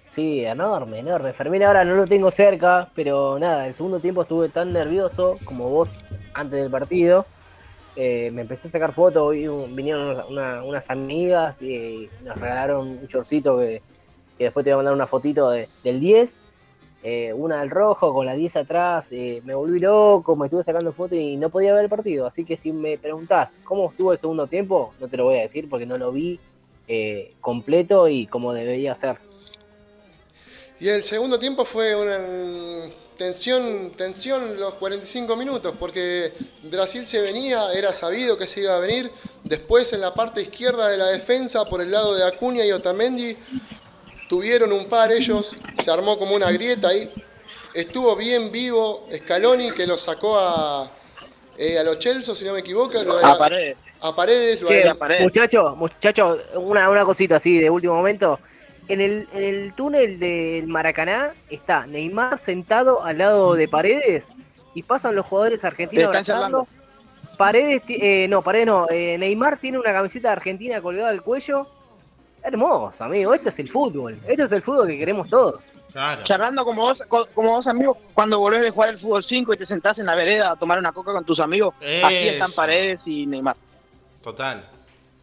Sí, 0.09 0.45
enorme, 0.45 0.99
enorme. 0.99 1.33
Fermín 1.33 1.63
ahora 1.63 1.83
no 1.83 1.95
lo 1.95 2.07
tengo 2.07 2.31
cerca, 2.31 2.89
pero 2.95 3.37
nada, 3.37 3.67
el 3.67 3.75
segundo 3.75 3.99
tiempo 3.99 4.21
estuve 4.21 4.47
tan 4.47 4.71
nervioso 4.71 5.37
como 5.43 5.69
vos 5.69 5.89
antes 6.33 6.61
del 6.61 6.71
partido. 6.71 7.25
Eh, 7.95 8.29
me 8.31 8.41
empecé 8.41 8.67
a 8.67 8.71
sacar 8.71 8.91
fotos, 8.91 9.23
hoy 9.23 9.47
vinieron 9.69 10.07
una- 10.09 10.25
una- 10.25 10.63
unas 10.63 10.89
amigas 10.89 11.61
y 11.61 12.09
nos 12.23 12.37
regalaron 12.37 12.87
un 12.89 13.05
shortcito 13.07 13.57
que, 13.59 13.81
que 14.37 14.43
después 14.45 14.63
te 14.65 14.69
voy 14.71 14.73
a 14.73 14.77
mandar 14.77 14.93
una 14.93 15.07
fotito 15.07 15.49
de- 15.49 15.69
del 15.83 15.99
10. 15.99 16.39
eh, 17.07 17.31
una 17.33 17.59
del 17.59 17.69
rojo 17.69 18.11
con 18.15 18.25
la 18.25 18.33
10 18.33 18.55
atrás, 18.55 19.09
eh, 19.11 19.39
me 19.45 19.53
volví 19.53 19.79
loco, 19.79 20.35
me 20.35 20.47
estuve 20.47 20.63
sacando 20.63 20.91
fotos 20.91 21.19
y 21.19 21.37
no 21.37 21.51
podía 21.51 21.71
ver 21.71 21.83
el 21.83 21.89
partido. 21.89 22.25
Así 22.25 22.43
que 22.43 22.57
si 22.57 22.71
me 22.71 22.97
preguntás 22.97 23.59
cómo 23.63 23.91
estuvo 23.91 24.11
el 24.11 24.17
segundo 24.17 24.47
tiempo, 24.47 24.91
no 24.99 25.07
te 25.07 25.15
lo 25.15 25.25
voy 25.25 25.37
a 25.37 25.41
decir 25.41 25.69
porque 25.69 25.85
no 25.85 25.99
lo 25.99 26.11
vi 26.11 26.39
completo 27.41 28.07
y 28.07 28.25
como 28.25 28.53
debería 28.53 28.95
ser. 28.95 29.17
Y 30.79 30.87
el 30.89 31.03
segundo 31.03 31.37
tiempo 31.37 31.63
fue 31.63 31.95
una 31.95 32.17
tensión, 33.17 33.91
tensión 33.95 34.59
los 34.59 34.73
45 34.75 35.35
minutos, 35.35 35.73
porque 35.79 36.31
Brasil 36.63 37.05
se 37.05 37.21
venía, 37.21 37.71
era 37.73 37.91
sabido 37.93 38.37
que 38.37 38.47
se 38.47 38.61
iba 38.61 38.75
a 38.75 38.79
venir. 38.79 39.11
Después 39.43 39.91
en 39.93 40.01
la 40.01 40.13
parte 40.13 40.41
izquierda 40.41 40.89
de 40.89 40.97
la 40.97 41.07
defensa, 41.07 41.65
por 41.65 41.81
el 41.81 41.91
lado 41.91 42.15
de 42.15 42.25
Acuña 42.25 42.65
y 42.65 42.71
Otamendi, 42.71 43.37
tuvieron 44.27 44.71
un 44.71 44.85
par 44.85 45.11
ellos, 45.11 45.55
se 45.81 45.91
armó 45.91 46.17
como 46.17 46.35
una 46.35 46.51
grieta 46.51 46.89
ahí. 46.89 47.11
Estuvo 47.73 48.15
bien 48.15 48.51
vivo 48.51 49.05
Scaloni, 49.15 49.71
que 49.71 49.85
lo 49.85 49.97
sacó 49.97 50.37
a, 50.39 50.91
eh, 51.57 51.77
a 51.77 51.83
los 51.83 51.99
Chelsea, 51.99 52.33
si 52.35 52.45
no 52.45 52.53
me 52.53 52.59
equivoco. 52.59 53.01
lo 53.03 53.17
de 53.17 53.25
A 53.25 53.37
Paredes. 53.37 53.77
A 54.01 54.15
Paredes, 54.15 54.61
lo 54.61 54.67
Che, 54.67 54.83
de- 54.83 55.19
muchacho, 55.21 55.75
muchacho, 55.75 56.37
una, 56.55 56.89
una 56.89 57.03
cosita 57.05 57.37
así 57.37 57.59
de 57.59 57.69
último 57.69 57.95
momento. 57.95 58.39
En 58.87 59.01
el, 59.01 59.27
en 59.33 59.43
el 59.43 59.73
túnel 59.73 60.19
del 60.19 60.67
Maracaná 60.67 61.33
está 61.49 61.87
Neymar 61.87 62.37
sentado 62.37 63.03
al 63.03 63.17
lado 63.17 63.55
de 63.55 63.67
Paredes 63.67 64.29
y 64.75 64.83
pasan 64.83 65.15
los 65.15 65.25
jugadores 65.25 65.63
argentinos 65.65 66.05
Están 66.05 66.23
charlando. 66.25 66.57
abrazando. 66.59 66.85
Paredes, 67.37 67.81
eh, 67.89 68.27
no, 68.29 68.41
Paredes 68.43 68.67
no, 68.67 68.87
eh, 68.89 69.17
Neymar 69.17 69.57
tiene 69.57 69.79
una 69.79 69.91
camiseta 69.91 70.31
argentina 70.31 70.79
colgada 70.81 71.09
al 71.09 71.21
cuello. 71.23 71.67
Hermoso, 72.43 73.03
amigo, 73.03 73.33
esto 73.33 73.49
es 73.49 73.57
el 73.59 73.69
fútbol, 73.71 74.19
esto 74.27 74.43
es 74.43 74.51
el 74.51 74.61
fútbol 74.61 74.87
que 74.87 74.99
queremos 74.99 75.27
todos. 75.29 75.59
Charlando 76.25 76.63
como 76.63 76.83
vos, 76.83 76.99
co- 77.07 77.25
como 77.33 77.53
vos 77.53 77.65
amigos, 77.67 77.97
cuando 78.13 78.37
volvés 78.37 78.61
de 78.61 78.69
jugar 78.69 78.89
el 78.89 78.99
fútbol 78.99 79.23
5 79.27 79.53
y 79.53 79.57
te 79.57 79.65
sentás 79.65 79.97
en 79.97 80.05
la 80.05 80.13
vereda 80.13 80.51
a 80.51 80.55
tomar 80.57 80.77
una 80.77 80.91
coca 80.91 81.11
con 81.13 81.25
tus 81.25 81.39
amigos, 81.39 81.73
así 81.79 82.27
están 82.27 82.47
Eso. 82.49 82.55
Paredes 82.55 82.99
y 83.05 83.25
Neymar. 83.25 83.55
Total. 84.21 84.63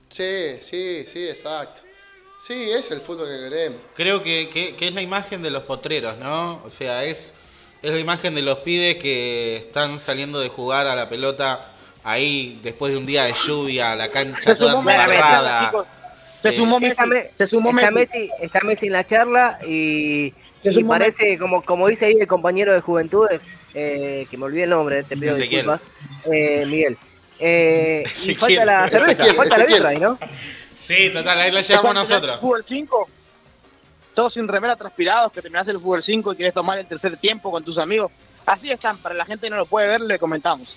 Sí, 0.08 0.56
sí, 0.60 1.04
sí, 1.06 1.28
exacto. 1.28 1.82
Sí, 2.44 2.72
es 2.72 2.90
el 2.90 3.00
fútbol 3.00 3.28
que 3.28 3.48
queremos. 3.50 3.78
Creo 3.94 4.20
que, 4.20 4.48
que- 4.48 4.74
que 4.74 4.88
es 4.88 4.94
la 4.94 5.00
imagen 5.02 5.42
de 5.42 5.50
los 5.52 5.62
potreros, 5.62 6.18
¿no? 6.18 6.60
O 6.64 6.70
sea, 6.70 7.04
es 7.04 7.34
Es 7.84 7.90
la 7.92 7.98
imagen 8.00 8.34
de 8.36 8.42
los 8.42 8.58
pibes 8.58 8.96
que 8.96 9.56
están 9.56 9.98
saliendo 10.00 10.38
de 10.40 10.48
jugar 10.48 10.86
a 10.88 10.94
la 10.96 11.08
pelota 11.08 11.68
ahí 12.04 12.58
después 12.62 12.92
de 12.92 12.98
un 12.98 13.06
día 13.06 13.24
de 13.24 13.32
lluvia, 13.46 13.94
la 13.96 14.08
cancha 14.08 14.40
Se 14.40 14.54
toda 14.56 14.74
embarrada. 14.78 15.66
chicos. 15.66 15.86
Se 16.42 16.48
Eh, 16.50 16.56
sumó 16.56 16.78
Messi. 16.80 16.96
Se 17.38 17.46
sumó 17.48 17.70
está 17.70 17.90
Messi. 17.92 18.18
Messi, 18.18 18.30
está 18.40 18.60
Messi 18.60 18.86
en 18.86 18.92
la 18.92 19.04
charla 19.06 19.58
y, 19.66 20.32
Se 20.64 20.70
y 20.72 20.84
parece, 20.84 21.38
como, 21.38 21.62
como 21.62 21.86
dice 21.88 22.06
ahí 22.06 22.16
el 22.20 22.26
compañero 22.28 22.72
de 22.74 22.80
Juventudes, 22.80 23.42
eh, 23.74 24.26
que 24.30 24.36
me 24.36 24.44
olvidé 24.46 24.64
el 24.64 24.70
nombre, 24.70 25.02
te 25.04 25.16
pido 25.16 25.32
Ezequiel. 25.32 25.62
disculpas, 25.66 25.82
eh, 26.32 26.64
Miguel. 26.66 26.96
Eh, 27.40 28.04
y 28.26 28.34
falta 28.36 28.64
la 28.64 28.88
cerveza, 28.88 29.10
Ezequiel, 29.12 29.34
falta 29.36 29.58
la 29.58 29.64
birra 29.66 29.88
ahí, 29.88 29.98
¿no? 29.98 30.16
Sí, 30.82 31.10
total, 31.10 31.38
ahí 31.38 31.52
la 31.52 31.60
llevamos 31.60 31.94
Después 31.94 31.94
nosotros. 31.94 32.40
Fútbol 32.40 32.64
5, 32.66 33.08
todos 34.14 34.34
sin 34.34 34.48
remera 34.48 34.74
transpirados, 34.74 35.30
que 35.32 35.40
terminaste 35.40 35.70
el 35.70 35.78
fútbol 35.78 36.02
5 36.02 36.32
y 36.32 36.36
quieres 36.36 36.54
tomar 36.54 36.76
el 36.78 36.86
tercer 36.86 37.16
tiempo 37.16 37.52
con 37.52 37.62
tus 37.62 37.78
amigos. 37.78 38.10
Así 38.44 38.68
están, 38.68 38.98
para 38.98 39.14
la 39.14 39.24
gente 39.24 39.46
que 39.46 39.50
no 39.50 39.58
lo 39.58 39.66
puede 39.66 39.86
ver, 39.86 40.00
le 40.00 40.18
comentamos. 40.18 40.74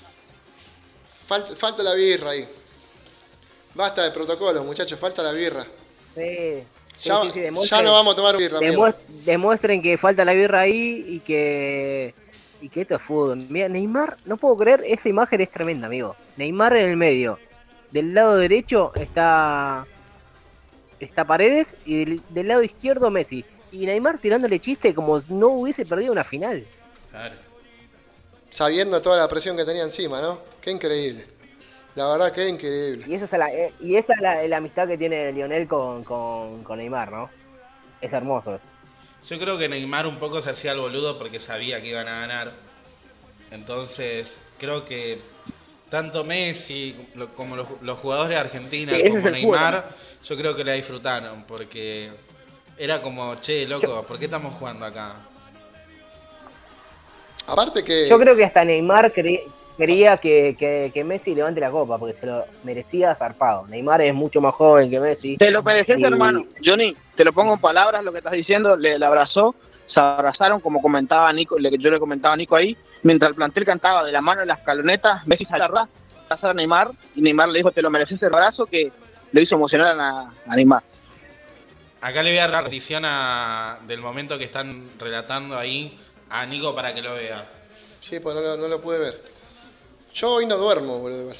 Falta, 1.25 1.55
falta 1.55 1.81
la 1.81 1.95
birra 1.95 2.29
ahí. 2.29 2.47
Basta 3.73 4.03
de 4.03 4.11
protocolos, 4.11 4.63
muchachos, 4.63 4.99
falta 4.99 5.23
la 5.23 5.31
birra. 5.31 5.65
Sí. 6.13 6.63
Sí, 6.97 7.09
Ya, 7.09 7.21
sí, 7.23 7.31
sí, 7.33 7.67
ya 7.67 7.81
no 7.81 7.91
vamos 7.91 8.13
a 8.13 8.15
tomar 8.15 8.37
birra, 8.37 8.59
demuestren 9.25 9.81
que 9.81 9.97
falta 9.97 10.23
la 10.23 10.31
birra 10.31 10.61
ahí 10.61 11.03
y 11.07 11.19
que 11.19 12.13
y 12.61 12.69
que 12.69 12.81
esto 12.81 12.95
es 12.95 13.01
fútbol. 13.01 13.43
Mira, 13.49 13.67
Neymar, 13.69 14.17
no 14.25 14.37
puedo 14.37 14.55
creer, 14.55 14.83
esa 14.85 15.09
imagen 15.09 15.41
es 15.41 15.49
tremenda, 15.49 15.87
amigo. 15.87 16.15
Neymar 16.37 16.77
en 16.77 16.91
el 16.91 16.95
medio. 16.95 17.39
Del 17.91 18.13
lado 18.13 18.37
derecho 18.37 18.93
está 18.95 19.85
está 20.99 21.25
Paredes 21.25 21.75
y 21.85 22.05
del, 22.05 22.21
del 22.29 22.47
lado 22.47 22.63
izquierdo 22.63 23.09
Messi. 23.09 23.45
Y 23.71 23.85
Neymar 23.85 24.19
tirándole 24.19 24.59
chiste 24.59 24.93
como 24.93 25.19
si 25.19 25.33
no 25.33 25.47
hubiese 25.49 25.85
perdido 25.85 26.11
una 26.11 26.23
final. 26.23 26.63
Claro. 27.11 27.35
Sabiendo 28.49 29.01
toda 29.01 29.17
la 29.17 29.27
presión 29.27 29.57
que 29.57 29.65
tenía 29.65 29.83
encima, 29.83 30.21
¿no? 30.21 30.39
Qué 30.61 30.71
increíble. 30.71 31.25
La 31.95 32.07
verdad 32.09 32.31
que 32.31 32.47
increíble. 32.47 33.05
Y 33.07 33.15
esa 33.15 33.25
es 33.25 33.31
la, 33.31 33.53
eh, 33.53 33.73
y 33.79 33.95
esa 33.95 34.13
es 34.13 34.21
la, 34.21 34.43
la 34.47 34.57
amistad 34.57 34.87
que 34.87 34.97
tiene 34.97 35.31
Lionel 35.31 35.67
con, 35.67 36.03
con, 36.03 36.63
con 36.63 36.77
Neymar, 36.77 37.11
¿no? 37.11 37.29
Es 38.01 38.11
hermoso 38.13 38.55
eso. 38.55 38.67
Yo 39.27 39.39
creo 39.39 39.57
que 39.57 39.67
Neymar 39.69 40.05
un 40.05 40.17
poco 40.17 40.41
se 40.41 40.51
hacía 40.51 40.73
el 40.73 40.79
boludo 40.79 41.17
porque 41.17 41.39
sabía 41.39 41.81
que 41.81 41.89
iban 41.89 42.07
a 42.07 42.19
ganar. 42.19 42.51
Entonces, 43.51 44.41
creo 44.59 44.85
que 44.85 45.19
tanto 45.89 46.23
Messi 46.25 46.95
como 47.35 47.55
los, 47.55 47.67
los 47.81 47.97
jugadores 47.97 48.29
de 48.31 48.37
Argentina 48.37 48.93
Sí, 48.93 49.09
como 49.09 49.29
Neymar, 49.29 49.89
yo 50.27 50.37
creo 50.37 50.55
que 50.55 50.63
la 50.63 50.73
disfrutaron 50.73 51.43
porque 51.47 52.09
era 52.77 53.01
como, 53.01 53.35
che, 53.35 53.67
loco, 53.67 54.03
¿por 54.07 54.17
qué 54.19 54.25
estamos 54.25 54.53
jugando 54.55 54.85
acá? 54.85 55.13
Aparte 57.47 57.83
que. 57.83 58.07
Yo 58.09 58.17
creo 58.19 58.35
que 58.35 58.43
hasta 58.43 58.65
Neymar 58.65 59.11
quería 59.77 60.17
que, 60.17 60.55
que- 60.57 60.89
que 60.93 61.03
Messi 61.03 61.35
levante 61.35 61.59
la 61.59 61.69
copa 61.69 61.97
porque 61.97 62.13
se 62.13 62.25
lo 62.25 62.43
merecía 62.63 63.13
zarpado. 63.13 63.67
Neymar 63.67 64.01
es 64.01 64.13
mucho 64.13 64.41
más 64.41 64.53
joven 64.55 64.89
que 64.89 64.99
Messi. 64.99 65.37
Te 65.37 65.51
lo 65.51 65.61
mereces, 65.61 65.99
Y- 65.99 66.03
hermano. 66.03 66.45
Johnny, 66.65 66.95
te 67.15 67.23
lo 67.23 67.31
pongo 67.33 67.53
en 67.53 67.59
palabras 67.59 68.03
lo 68.03 68.11
que 68.11 68.17
estás 68.17 68.33
diciendo. 68.33 68.75
Le, 68.75 68.97
le 68.97 69.05
abrazó, 69.05 69.53
se 69.93 69.99
abrazaron, 69.99 70.59
como 70.59 70.81
comentaba 70.81 71.31
Nico, 71.33 71.59
le- 71.59 71.77
yo 71.77 71.89
le 71.91 71.99
comentaba 71.99 72.33
a 72.33 72.37
Nico 72.37 72.55
ahí. 72.55 72.75
Mientras 73.03 73.29
el 73.29 73.35
plantel 73.35 73.63
cantaba 73.65 74.03
de 74.03 74.11
la 74.11 74.21
mano 74.21 74.41
en 74.41 74.47
la 74.47 74.55
escaloneta, 74.55 75.21
Messi 75.27 75.45
salió 75.45 75.65
a 75.77 75.87
abrazar 76.25 76.49
a 76.49 76.53
Neymar 76.55 76.89
y 77.15 77.21
Neymar 77.21 77.49
le 77.49 77.59
dijo: 77.59 77.71
Te 77.71 77.83
lo 77.83 77.91
mereces 77.91 78.19
el 78.23 78.33
abrazo 78.33 78.65
que 78.65 78.91
lo 79.31 79.41
hizo 79.41 79.55
emocionar 79.55 79.99
a, 79.99 80.29
a 80.47 80.55
Neymar. 80.55 80.83
Acá 82.01 82.21
le 82.23 82.29
voy 82.31 82.37
a 82.37 82.41
dar 82.41 82.49
la 82.51 82.57
repetición 82.59 83.03
a- 83.05 83.79
del 83.87 83.99
momento 84.01 84.37
que 84.37 84.43
están 84.43 84.89
relatando 84.99 85.57
ahí 85.57 85.97
a 86.29 86.45
Nico 86.45 86.75
para 86.75 86.93
que 86.93 87.01
lo 87.01 87.15
vea. 87.15 87.43
Sí, 87.99 88.19
pues 88.19 88.35
no 88.35 88.41
lo, 88.41 88.57
no 88.57 88.67
lo 88.67 88.79
pude 88.81 88.99
ver. 88.99 89.19
Yo 90.13 90.33
hoy 90.33 90.45
no 90.45 90.57
duermo, 90.57 90.99
boludo. 90.99 91.33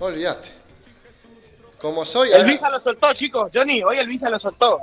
No 0.00 0.06
olvidaste. 0.06 0.50
Como 1.80 2.04
soy. 2.04 2.30
El 2.32 2.46
Visa 2.46 2.68
lo 2.70 2.80
soltó, 2.80 3.12
chicos. 3.14 3.50
Johnny, 3.54 3.82
hoy 3.82 3.98
el 3.98 4.08
Visa 4.08 4.28
lo 4.28 4.40
soltó. 4.40 4.78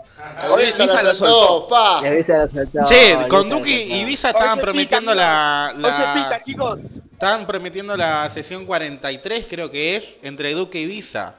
El 0.45 0.51
Hoy 0.51 0.65
Visa 0.67 0.85
la 0.85 0.99
soltó, 0.99 1.67
pa. 1.67 1.99
Soldados, 1.99 2.87
Che, 2.87 3.27
con 3.27 3.49
Duki 3.49 3.73
y. 3.73 4.05
Visa 4.05 4.29
Hoy 4.29 4.33
estaban 4.37 4.55
se 4.57 4.61
prometiendo 4.61 5.11
pica, 5.11 5.21
la, 5.21 5.71
Hoy 5.75 5.81
se 5.81 5.81
la- 5.81 6.13
pica, 6.13 6.43
chicos. 6.45 6.79
estaban 7.11 7.45
prometiendo 7.47 7.97
la 7.97 8.29
sesión 8.29 8.65
43, 8.65 9.47
creo 9.49 9.69
que 9.71 9.95
es, 9.95 10.19
entre 10.23 10.53
Duque 10.53 10.79
y 10.79 10.85
Visa. 10.85 11.35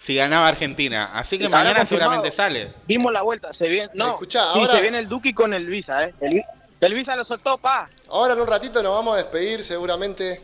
Si 0.00 0.14
ganaba 0.16 0.48
Argentina. 0.48 1.10
Así 1.12 1.38
que 1.38 1.46
mañana 1.50 1.80
confirmado. 1.80 1.86
seguramente 1.86 2.30
sale. 2.30 2.72
Vimos 2.86 3.12
la 3.12 3.20
vuelta, 3.20 3.52
se 3.52 3.66
viene. 3.68 3.90
No, 3.92 4.12
Escuchá, 4.14 4.44
sí, 4.54 4.60
ahora- 4.60 4.74
se 4.76 4.80
viene 4.80 4.98
el 4.98 5.08
Duki 5.08 5.34
con 5.34 5.52
el 5.52 5.66
Visa, 5.66 6.04
¿eh? 6.04 6.14
El, 6.22 6.42
el 6.80 6.94
Visa 6.94 7.14
lo 7.16 7.24
soltó, 7.26 7.58
pa. 7.58 7.86
Ahora 8.08 8.32
en 8.32 8.40
un 8.40 8.46
ratito 8.46 8.82
nos 8.82 8.94
vamos 8.94 9.14
a 9.14 9.18
despedir 9.18 9.62
seguramente. 9.62 10.40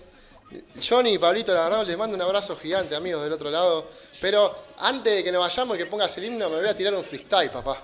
Johnny 0.87 1.15
y 1.15 1.19
Pablito, 1.19 1.55
la 1.55 1.65
verdad, 1.71 1.87
les 1.87 1.97
mando 1.97 2.15
un 2.17 2.23
abrazo 2.23 2.55
gigante, 2.57 2.95
amigos 2.95 3.23
del 3.25 3.33
otro 3.33 3.51
lado. 3.51 3.89
Pero 4.21 4.55
antes 4.81 5.15
de 5.17 5.25
que 5.25 5.33
nos 5.33 5.41
vayamos 5.41 5.75
y 5.75 5.79
que 5.79 5.87
pongas 5.87 6.17
el 6.19 6.25
himno, 6.25 6.51
me 6.51 6.57
voy 6.57 6.69
a 6.69 6.75
tirar 6.77 6.93
un 6.95 7.03
freestyle, 7.03 7.49
papá. 7.51 7.79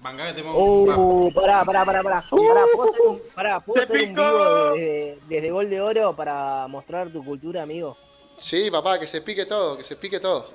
Manga 0.00 0.26
que 0.26 0.32
te 0.32 0.42
pongo 0.42 0.58
un 0.82 0.86
pa- 0.88 0.96
Uh, 0.98 1.32
pará, 1.32 1.64
pará, 1.64 1.84
pará, 1.84 2.02
pará. 2.02 2.24
Pará, 2.30 2.64
¿puedo 2.74 2.88
hacer 2.90 3.00
un, 3.06 3.22
pará, 3.34 3.60
¿puedo 3.60 3.82
hacer 3.84 3.96
un 4.02 4.08
picó. 4.08 4.22
vivo 4.26 4.64
desde, 4.72 5.18
desde 5.28 5.50
Gol 5.52 5.70
de 5.70 5.80
Oro 5.80 6.16
para 6.16 6.66
mostrar 6.66 7.10
tu 7.10 7.24
cultura, 7.24 7.62
amigo? 7.62 7.96
Sí, 8.36 8.70
papá, 8.72 8.98
que 8.98 9.06
se 9.06 9.20
pique 9.22 9.46
todo, 9.46 9.78
que 9.78 9.84
se 9.84 9.94
pique 9.96 10.18
todo. 10.18 10.50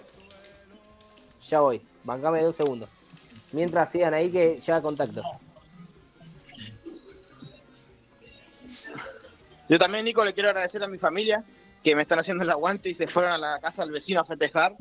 Ya 1.49 1.59
voy, 1.59 1.81
bancame 2.03 2.41
dos 2.41 2.55
segundos. 2.55 2.89
Mientras 3.51 3.91
sigan 3.91 4.13
ahí 4.13 4.31
que 4.31 4.57
ya 4.59 4.81
contacto. 4.81 5.21
Yo 9.69 9.79
también, 9.79 10.05
Nico, 10.05 10.23
le 10.23 10.33
quiero 10.33 10.49
agradecer 10.49 10.83
a 10.83 10.87
mi 10.87 10.97
familia 10.97 11.43
que 11.83 11.95
me 11.95 12.01
están 12.01 12.19
haciendo 12.19 12.43
el 12.43 12.49
aguante 12.49 12.89
y 12.89 12.95
se 12.95 13.07
fueron 13.07 13.31
a 13.31 13.37
la 13.37 13.59
casa 13.59 13.83
del 13.83 13.91
vecino 13.91 14.21
a 14.21 14.25
festejar 14.25 14.73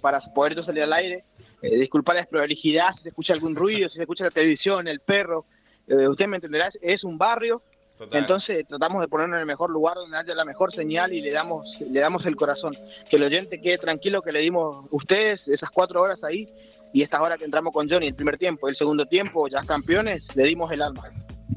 para 0.00 0.20
poder 0.20 0.56
yo 0.56 0.62
salir 0.62 0.82
al 0.84 0.92
aire. 0.92 1.24
Eh, 1.60 1.76
disculpar 1.76 2.16
la 2.16 2.22
desprolijidad, 2.22 2.94
si 2.96 3.02
se 3.04 3.08
escucha 3.10 3.32
algún 3.34 3.54
ruido, 3.54 3.88
si 3.88 3.96
se 3.96 4.02
escucha 4.02 4.24
la 4.24 4.30
televisión, 4.30 4.88
el 4.88 5.00
perro. 5.00 5.44
Eh, 5.86 6.08
usted 6.08 6.26
me 6.26 6.36
entenderá, 6.36 6.68
es- 6.68 6.78
es 6.82 7.04
un 7.04 7.18
barrio. 7.18 7.62
Total. 8.04 8.20
Entonces 8.20 8.66
tratamos 8.68 9.00
de 9.00 9.08
ponernos 9.08 9.36
en 9.36 9.40
el 9.40 9.46
mejor 9.46 9.70
lugar 9.70 9.94
donde 9.96 10.16
haya 10.16 10.34
la 10.34 10.44
mejor 10.44 10.74
señal 10.74 11.12
y 11.12 11.20
le 11.20 11.30
damos, 11.32 11.80
le 11.80 12.00
damos 12.00 12.24
el 12.26 12.36
corazón. 12.36 12.72
Que 13.08 13.16
el 13.16 13.22
oyente 13.24 13.60
quede 13.60 13.78
tranquilo 13.78 14.22
que 14.22 14.32
le 14.32 14.40
dimos 14.40 14.86
ustedes 14.90 15.46
esas 15.48 15.70
cuatro 15.70 16.02
horas 16.02 16.22
ahí 16.24 16.48
y 16.92 17.02
estas 17.02 17.20
horas 17.20 17.38
que 17.38 17.44
entramos 17.44 17.72
con 17.72 17.88
Johnny 17.88 18.08
el 18.08 18.14
primer 18.14 18.38
tiempo, 18.38 18.68
el 18.68 18.76
segundo 18.76 19.06
tiempo, 19.06 19.48
ya 19.48 19.60
campeones, 19.62 20.22
le 20.36 20.44
dimos 20.44 20.70
el 20.72 20.82
alma. 20.82 21.02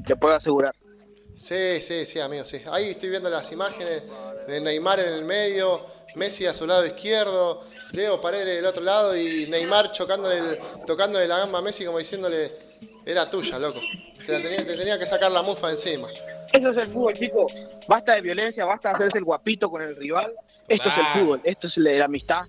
Le 0.06 0.16
puedo 0.16 0.34
asegurar. 0.34 0.74
Sí, 1.34 1.80
sí, 1.80 2.06
sí, 2.06 2.18
amigo, 2.20 2.44
sí. 2.46 2.58
Ahí 2.72 2.84
estoy 2.90 3.10
viendo 3.10 3.28
las 3.28 3.52
imágenes 3.52 4.04
de 4.48 4.60
Neymar 4.60 5.00
en 5.00 5.12
el 5.12 5.24
medio, 5.26 5.84
Messi 6.14 6.46
a 6.46 6.54
su 6.54 6.66
lado 6.66 6.86
izquierdo, 6.86 7.62
Leo 7.92 8.20
Paredes 8.22 8.56
del 8.56 8.64
otro 8.64 8.82
lado 8.82 9.14
y 9.14 9.46
Neymar 9.50 9.92
chocándole, 9.92 10.38
el- 10.38 10.58
tocándole 10.86 11.28
la 11.28 11.36
gamba 11.38 11.58
a 11.58 11.62
Messi 11.62 11.84
como 11.84 11.98
diciéndole, 11.98 12.50
era 13.04 13.28
tuya, 13.28 13.58
loco. 13.58 13.80
Te, 14.26 14.40
tenía, 14.40 14.64
te 14.64 14.76
tenía 14.76 14.98
que 14.98 15.06
sacar 15.06 15.30
la 15.30 15.42
mufa 15.42 15.70
encima. 15.70 16.08
Eso 16.52 16.70
es 16.70 16.76
el 16.76 16.92
fútbol, 16.92 17.12
chicos. 17.12 17.56
Basta 17.86 18.12
de 18.14 18.22
violencia, 18.22 18.64
basta 18.64 18.88
de 18.88 18.94
hacerse 18.96 19.18
el 19.18 19.24
guapito 19.24 19.70
con 19.70 19.82
el 19.82 19.94
rival. 19.96 20.32
Esto 20.68 20.88
es 20.88 20.98
el 20.98 21.04
fútbol, 21.20 21.40
esto 21.44 21.68
es 21.68 21.76
la, 21.76 22.04
amistad, 22.04 22.44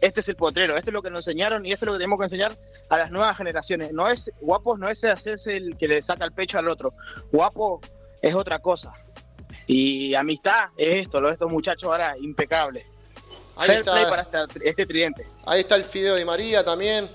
este 0.00 0.20
es 0.20 0.28
el 0.28 0.36
potrero, 0.36 0.76
esto 0.76 0.88
es 0.88 0.94
lo 0.94 1.02
que 1.02 1.10
nos 1.10 1.20
enseñaron 1.20 1.66
y 1.66 1.72
esto 1.72 1.84
es 1.84 1.86
lo 1.88 1.92
que 1.92 1.98
tenemos 1.98 2.18
que 2.18 2.24
enseñar 2.24 2.52
a 2.88 2.96
las 2.96 3.10
nuevas 3.10 3.36
generaciones. 3.36 3.92
No 3.92 4.08
es 4.08 4.22
guapos, 4.40 4.78
no 4.78 4.88
es 4.88 5.02
hacerse 5.04 5.56
el 5.56 5.76
que 5.76 5.86
le 5.86 6.02
saca 6.02 6.24
el 6.24 6.32
pecho 6.32 6.58
al 6.58 6.68
otro. 6.68 6.94
Guapo 7.30 7.80
es 8.22 8.34
otra 8.34 8.58
cosa. 8.58 8.92
Y 9.66 10.14
amistad 10.14 10.66
es 10.78 11.04
esto, 11.04 11.20
lo 11.20 11.28
de 11.28 11.34
estos 11.34 11.52
muchachos 11.52 11.84
ahora 11.84 12.14
impecable. 12.20 12.82
Ahí 13.56 13.68
Fair 13.68 13.82
play 13.82 14.02
está, 14.02 14.10
para 14.10 14.44
este, 14.46 14.68
este 14.68 14.86
tridente. 14.86 15.26
ahí 15.46 15.60
está 15.60 15.76
el 15.76 15.84
Fideo 15.84 16.14
de 16.14 16.24
María 16.24 16.64
también, 16.64 17.10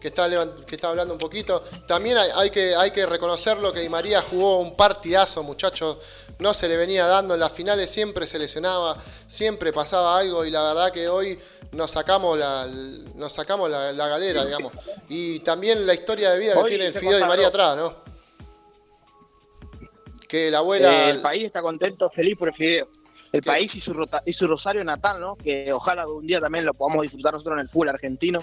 que 0.00 0.08
está, 0.08 0.28
que 0.66 0.74
está 0.74 0.90
hablando 0.90 1.14
un 1.14 1.18
poquito. 1.18 1.62
También 1.86 2.18
hay, 2.18 2.30
hay 2.36 2.50
que, 2.50 2.74
hay 2.76 2.90
que 2.90 3.04
reconocerlo 3.06 3.72
que 3.72 3.80
Di 3.80 3.88
María 3.88 4.22
jugó 4.22 4.58
un 4.58 4.76
partidazo, 4.76 5.42
muchachos. 5.42 5.98
No 6.38 6.54
se 6.54 6.68
le 6.68 6.76
venía 6.76 7.06
dando 7.06 7.34
en 7.34 7.40
las 7.40 7.52
finales, 7.52 7.90
siempre 7.90 8.26
se 8.26 8.38
lesionaba, 8.38 8.96
siempre 9.26 9.72
pasaba 9.72 10.18
algo 10.18 10.44
y 10.44 10.50
la 10.50 10.62
verdad 10.62 10.92
que 10.92 11.08
hoy 11.08 11.38
nos 11.72 11.90
sacamos 11.90 12.38
la, 12.38 12.66
nos 13.16 13.32
sacamos 13.32 13.68
la, 13.68 13.92
la 13.92 14.08
galera, 14.08 14.44
digamos. 14.44 14.72
Y 15.08 15.40
también 15.40 15.86
la 15.86 15.94
historia 15.94 16.30
de 16.30 16.38
vida 16.38 16.52
que 16.52 16.58
Hoy 16.58 16.68
tiene 16.68 16.86
el 16.86 16.94
Fideo 16.94 17.18
Di 17.18 17.24
María 17.24 17.48
atrás, 17.48 17.76
¿no? 17.76 18.08
Que 20.28 20.50
la 20.50 20.58
abuela... 20.58 21.08
Eh, 21.08 21.10
el 21.10 21.22
país 21.22 21.46
está 21.46 21.60
contento, 21.60 22.08
feliz 22.10 22.36
por 22.38 22.48
el 22.48 22.54
Fideo. 22.54 22.88
El 23.30 23.42
país 23.42 23.74
y 23.74 23.80
su, 23.80 23.92
rota- 23.92 24.22
y 24.24 24.32
su 24.32 24.46
Rosario 24.46 24.82
natal, 24.84 25.20
¿no? 25.20 25.36
Que 25.36 25.70
ojalá 25.72 26.06
un 26.06 26.26
día 26.26 26.38
también 26.38 26.64
lo 26.64 26.72
podamos 26.72 27.02
disfrutar 27.02 27.34
nosotros 27.34 27.56
en 27.56 27.60
el 27.60 27.68
fútbol 27.68 27.90
argentino. 27.90 28.38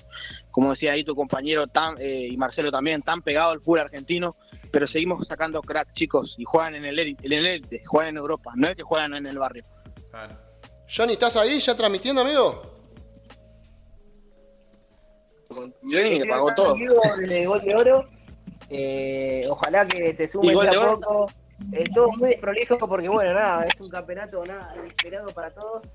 Como 0.52 0.72
decía 0.72 0.92
ahí 0.92 1.04
tu 1.04 1.16
compañero 1.16 1.66
tan, 1.66 1.96
eh, 2.00 2.28
y 2.30 2.38
Marcelo 2.38 2.72
también, 2.72 3.02
tan 3.02 3.22
pegado 3.24 3.50
al 3.52 3.62
fútbol 3.62 3.80
argentino. 3.80 4.36
Pero 4.72 4.88
seguimos 4.88 5.28
sacando 5.28 5.62
crack, 5.62 5.94
chicos, 5.94 6.36
y 6.38 6.44
juegan 6.44 6.76
en 6.76 6.86
el 6.86 7.00
élite, 7.00 7.26
en 7.26 7.34
el 7.34 7.46
élite, 7.48 7.84
juegan 7.86 8.10
en 8.10 8.18
Europa, 8.18 8.52
no 8.56 8.68
es 8.68 8.76
que 8.76 8.84
juegan 8.84 9.14
en 9.16 9.26
el 9.26 9.40
barrio. 9.40 9.64
Claro. 10.12 10.36
Johnny, 10.88 11.14
¿estás 11.14 11.36
ahí 11.38 11.60
ya 11.60 11.76
transmitiendo, 11.76 12.22
amigo? 12.22 12.62
Johnny 15.50 16.20
le 16.20 16.28
pagó 16.28 16.54
todo. 16.54 16.76
Desde 17.18 17.46
Gol 17.46 17.62
de 17.62 17.76
Oro. 17.76 18.10
Eh, 18.70 19.46
ojalá 19.50 19.88
que 19.88 20.12
se 20.14 20.26
de 20.28 20.30
de 20.42 20.70
a 20.70 20.96
poco. 20.96 21.28
Todo 21.94 22.12
muy 22.12 22.30
desprolijo 22.30 22.78
porque, 22.78 23.08
bueno, 23.10 23.34
nada, 23.34 23.66
es 23.66 23.80
un 23.82 23.90
campeonato 23.90 24.44
nada 24.46 24.74
inesperado 24.78 25.30
para 25.32 25.52
todos. 25.52 25.86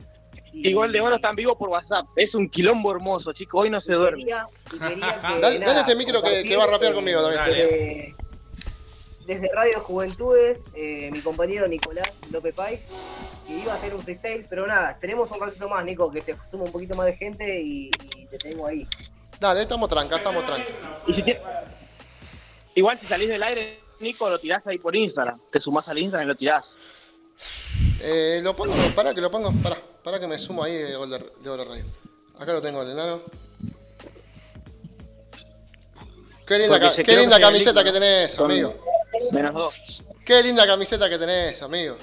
Y- 0.53 0.69
Igual 0.71 0.91
de 0.93 1.01
oro 1.01 1.17
están 1.17 1.37
vivos 1.37 1.57
por 1.59 1.69
WhatsApp. 1.69 2.07
Es 2.17 2.35
un 2.35 2.49
quilombo 2.51 2.91
hermoso, 2.93 3.33
chicos. 3.33 3.63
Hoy 3.63 3.71
no 3.71 3.81
se 3.81 3.93
duerme. 3.93 4.19
quería- 4.21 4.47
y 4.75 4.79
quería 4.79 4.97
que, 5.35 5.41
Dale, 5.41 5.59
nada, 5.59 5.73
dale 5.75 5.81
este 5.81 5.95
micro 5.97 6.23
que, 6.23 6.43
que 6.45 6.57
va 6.57 6.65
a 6.65 6.67
rapear 6.67 6.93
conmigo 6.95 7.21
también. 7.23 7.43
eh, 7.57 8.15
desde 9.27 9.49
Radio 9.55 9.79
Juventudes, 9.81 10.59
eh, 10.75 11.09
mi 11.13 11.21
compañero 11.21 11.69
Nicolás 11.69 12.11
López 12.33 12.53
Pais, 12.55 12.81
que 13.47 13.59
iba 13.59 13.73
a 13.73 13.77
hacer 13.77 13.95
un 13.95 14.01
freestyle, 14.03 14.45
pero 14.51 14.67
nada, 14.67 14.97
tenemos 15.01 15.31
un 15.31 15.39
ratito 15.41 15.69
más, 15.69 15.85
Nico, 15.85 16.11
que 16.11 16.21
se 16.21 16.35
suma 16.51 16.65
un 16.65 16.73
poquito 16.73 16.97
más 16.97 17.07
de 17.07 17.17
gente 17.17 17.61
y, 17.61 17.91
y 18.17 18.27
te 18.27 18.39
tengo 18.39 18.67
ahí. 18.67 18.89
Dale, 19.39 19.63
estamos 19.63 19.89
tranca, 19.89 20.17
estamos 20.17 20.45
tranca. 20.45 20.67
Si 21.07 21.23
Igual 22.75 22.99
si 22.99 23.07
salís 23.07 23.29
del 23.29 23.43
aire, 23.43 23.79
Nico, 24.01 24.29
lo 24.29 24.39
tirás 24.39 24.67
ahí 24.67 24.79
por 24.79 24.97
Instagram. 24.97 25.39
Te 25.53 25.61
sumás 25.61 25.87
al 25.89 25.99
Instagram 25.99 26.27
y 26.27 26.29
lo 26.33 26.37
tirás. 26.37 26.65
Eh, 28.03 28.41
lo 28.43 28.57
pongo, 28.57 28.75
pará 28.97 29.13
que 29.15 29.21
lo 29.21 29.31
pongo, 29.31 29.53
pará, 29.63 29.77
pará 30.03 30.19
que 30.19 30.27
me 30.27 30.39
sumo 30.39 30.63
ahí 30.65 30.75
de 30.75 30.97
Gol 30.97 31.11
de, 31.11 31.19
Gol 31.45 31.59
de 31.59 31.65
Radio. 31.65 31.85
Acá 32.39 32.53
lo 32.55 32.63
tengo, 32.63 32.83
el 32.83 32.91
enano. 32.91 33.23
Qué 36.47 36.59
linda, 36.59 36.81
ca- 36.81 36.95
qué 36.97 37.29
camiseta 37.41 37.85
que 37.85 37.93
tenés, 37.93 38.39
amigo. 38.41 38.75
Menos 39.31 39.55
dos. 39.55 40.03
Qué 40.25 40.43
linda 40.43 40.67
camiseta 40.67 41.09
que 41.09 41.19
tenés, 41.19 41.61
amigo. 41.63 41.97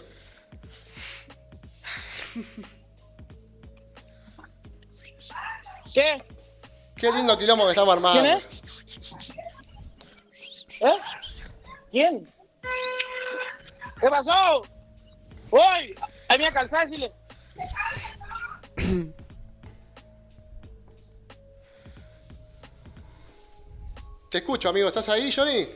¿Qué? 5.94 6.24
Qué 6.96 7.12
lindo 7.12 7.38
quilombo 7.38 7.66
que 7.66 7.72
estamos 7.72 7.94
armando. 7.96 8.22
¿Quién 8.22 8.34
es? 8.34 8.50
¿Eh? 10.82 11.02
¿Quién? 11.92 12.26
¿Qué 14.00 14.10
pasó? 14.10 14.62
¡Uy! 15.52 15.96
Ahí 16.30 16.38
me 16.38 16.52
calzar, 16.52 16.88
decirle. 16.88 17.12
Te 24.30 24.40
escucho, 24.40 24.70
amigo. 24.70 24.88
¿Estás 24.88 25.10
ahí, 25.10 25.32
Johnny? 25.32 25.68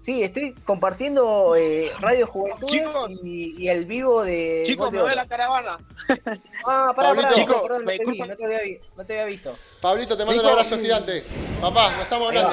Sí, 0.00 0.22
estoy 0.22 0.52
compartiendo 0.52 1.54
eh, 1.56 1.90
Radio 2.00 2.26
Juventudes 2.26 2.82
Chicos. 2.82 3.10
y, 3.22 3.62
y 3.62 3.68
el 3.68 3.84
vivo 3.86 4.22
de. 4.22 4.64
Chicos, 4.66 4.92
me 4.92 4.98
voy 4.98 5.08
a 5.08 5.12
Oro. 5.12 5.22
la 5.22 5.26
caravana. 5.28 5.78
Ah, 6.66 6.92
pará, 6.96 7.08
Pablito. 7.08 7.28
pará, 7.28 7.34
Chicos, 7.34 7.62
perdón, 7.62 7.80
no 7.80 7.86
me 7.86 7.98
te 7.98 8.04
vi, 8.06 8.18
no 8.18 8.36
te 8.36 8.44
había, 8.44 8.60
vi- 8.60 8.80
no 8.96 9.04
te 9.04 9.12
había 9.12 9.24
visto. 9.26 9.58
Pablito, 9.80 10.16
te 10.16 10.24
mando 10.24 10.42
un 10.42 10.48
abrazo 10.48 10.78
gigante. 10.78 11.24
Papá, 11.60 11.90
nos 11.92 12.02
estamos 12.02 12.28
hablando. 12.28 12.52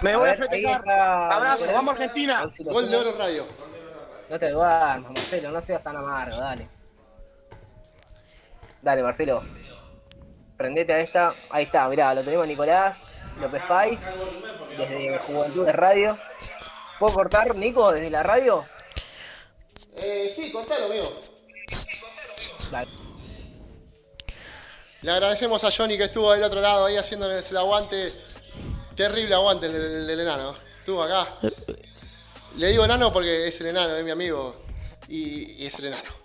Me 0.00 0.16
voy 0.16 0.28
a, 0.28 0.32
ver, 0.32 0.42
ahí 0.42 0.48
festejar. 0.48 0.80
está 0.80 1.26
Abrazo, 1.36 1.64
vamos 1.72 1.92
Argentina. 1.94 2.40
A 2.40 2.44
lo 2.44 2.72
Gol 2.72 2.90
de 2.90 2.96
sumo. 2.98 3.08
Oro 3.10 3.18
Radio. 3.18 3.46
No 4.30 4.38
te 4.38 4.50
duermas, 4.50 5.10
Marcelo, 5.12 5.50
no 5.52 5.60
seas 5.62 5.82
tan 5.82 5.96
amargo, 5.96 6.36
dale. 6.38 6.68
Dale, 8.80 9.02
Marcelo. 9.02 9.42
Prendete 10.56 10.92
a 10.92 11.00
esta. 11.00 11.34
Ahí 11.50 11.64
está, 11.64 11.88
mirá, 11.88 12.14
lo 12.14 12.22
tenemos 12.24 12.44
a 12.44 12.46
Nicolás 12.48 13.02
López 13.40 13.62
Pais, 13.68 14.00
desde 14.76 15.18
Juventud 15.18 15.64
de 15.66 15.72
Radio. 15.72 16.18
¿Puedo 16.98 17.14
cortar, 17.14 17.54
Nico, 17.54 17.92
desde 17.92 18.10
la 18.10 18.22
radio? 18.22 18.64
Eh, 19.96 20.32
sí, 20.34 20.50
contalo, 20.52 20.86
amigo. 20.86 21.04
Dale. 22.72 22.90
Le 25.02 25.10
agradecemos 25.10 25.62
a 25.64 25.70
Johnny 25.70 25.98
que 25.98 26.04
estuvo 26.04 26.32
del 26.32 26.42
otro 26.42 26.60
lado 26.60 26.86
ahí 26.86 26.96
haciéndoles 26.96 27.50
el 27.50 27.58
aguante. 27.58 28.02
Terrible 28.96 29.34
aguante 29.34 29.66
el 29.66 29.72
del, 29.72 30.06
del 30.06 30.20
enano. 30.20 30.56
Estuvo 30.78 31.02
acá. 31.02 31.38
Le 32.56 32.66
digo 32.68 32.84
enano 32.84 33.12
porque 33.12 33.48
es 33.48 33.60
el 33.60 33.66
enano, 33.68 33.94
es 33.94 34.04
mi 34.04 34.10
amigo. 34.10 34.56
Y, 35.08 35.62
y 35.62 35.66
es 35.66 35.78
el 35.80 35.86
enano. 35.86 36.21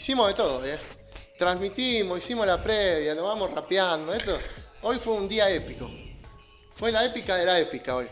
Hicimos 0.00 0.28
de 0.28 0.32
todo, 0.32 0.64
¿eh? 0.64 0.78
Transmitimos, 1.38 2.16
hicimos 2.16 2.46
la 2.46 2.56
previa, 2.62 3.14
nos 3.14 3.24
vamos 3.26 3.50
rapeando. 3.50 4.14
Esto, 4.14 4.34
hoy 4.80 4.98
fue 4.98 5.12
un 5.12 5.28
día 5.28 5.50
épico. 5.50 5.90
Fue 6.72 6.90
la 6.90 7.04
épica 7.04 7.36
de 7.36 7.44
la 7.44 7.60
épica 7.60 7.96
hoy. 7.96 8.08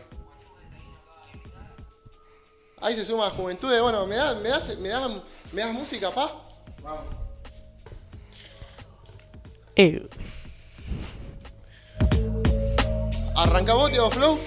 Ahí 2.83 2.95
se 2.95 3.07
suma 3.07 3.31
Juventudes. 3.31 3.81
Bueno, 3.81 4.07
¿me, 4.07 4.17
da- 4.17 4.35
me, 4.35 4.51
das, 4.51 4.77
me, 4.81 4.91
das, 4.91 5.11
¿me 5.51 5.63
das 5.63 5.73
música, 5.73 6.11
pa? 6.11 6.45
Eh, 9.75 10.07
¿Arranca 13.35 13.73
vos, 13.73 13.91
Teo 13.91 14.11
Flow? 14.11 14.39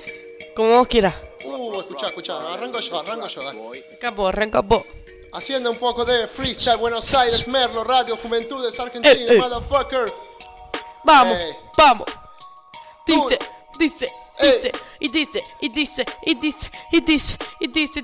como 0.56 0.78
vos 0.78 0.88
quieras. 0.88 1.16
Uh, 1.44 1.80
escuchá, 1.80 2.10
escuchá. 2.10 2.54
Arranco 2.54 2.80
yo, 2.80 3.00
arranco 3.00 3.26
yo, 3.28 3.44
dale. 3.44 3.98
Capo, 4.00 4.28
arranca 4.28 4.62
vos. 4.62 4.84
Haciendo 5.34 5.72
un 5.72 5.78
poco 5.78 6.04
de 6.04 6.28
freestyle, 6.28 6.78
Buenos 6.78 7.14
Aires, 7.14 7.48
Merlo, 7.48 7.84
Radio, 7.84 8.18
Juventudes, 8.18 8.78
Argentina, 8.80 9.14
Eh, 9.14 9.36
eh. 9.36 9.38
motherfucker. 9.38 10.14
Vamos, 11.04 11.38
Ey. 11.38 11.56
vamos. 11.78 12.06
Dice, 13.06 13.40
dice, 13.80 14.14
dice, 14.40 14.72
y 15.02 15.10
dice, 15.10 15.44
y 15.60 15.70
dice, 15.70 16.06
y 16.22 16.36
dice, 16.36 16.72
y 16.92 17.02
dice, 17.02 17.38
y 17.60 17.68
dice, 17.68 18.04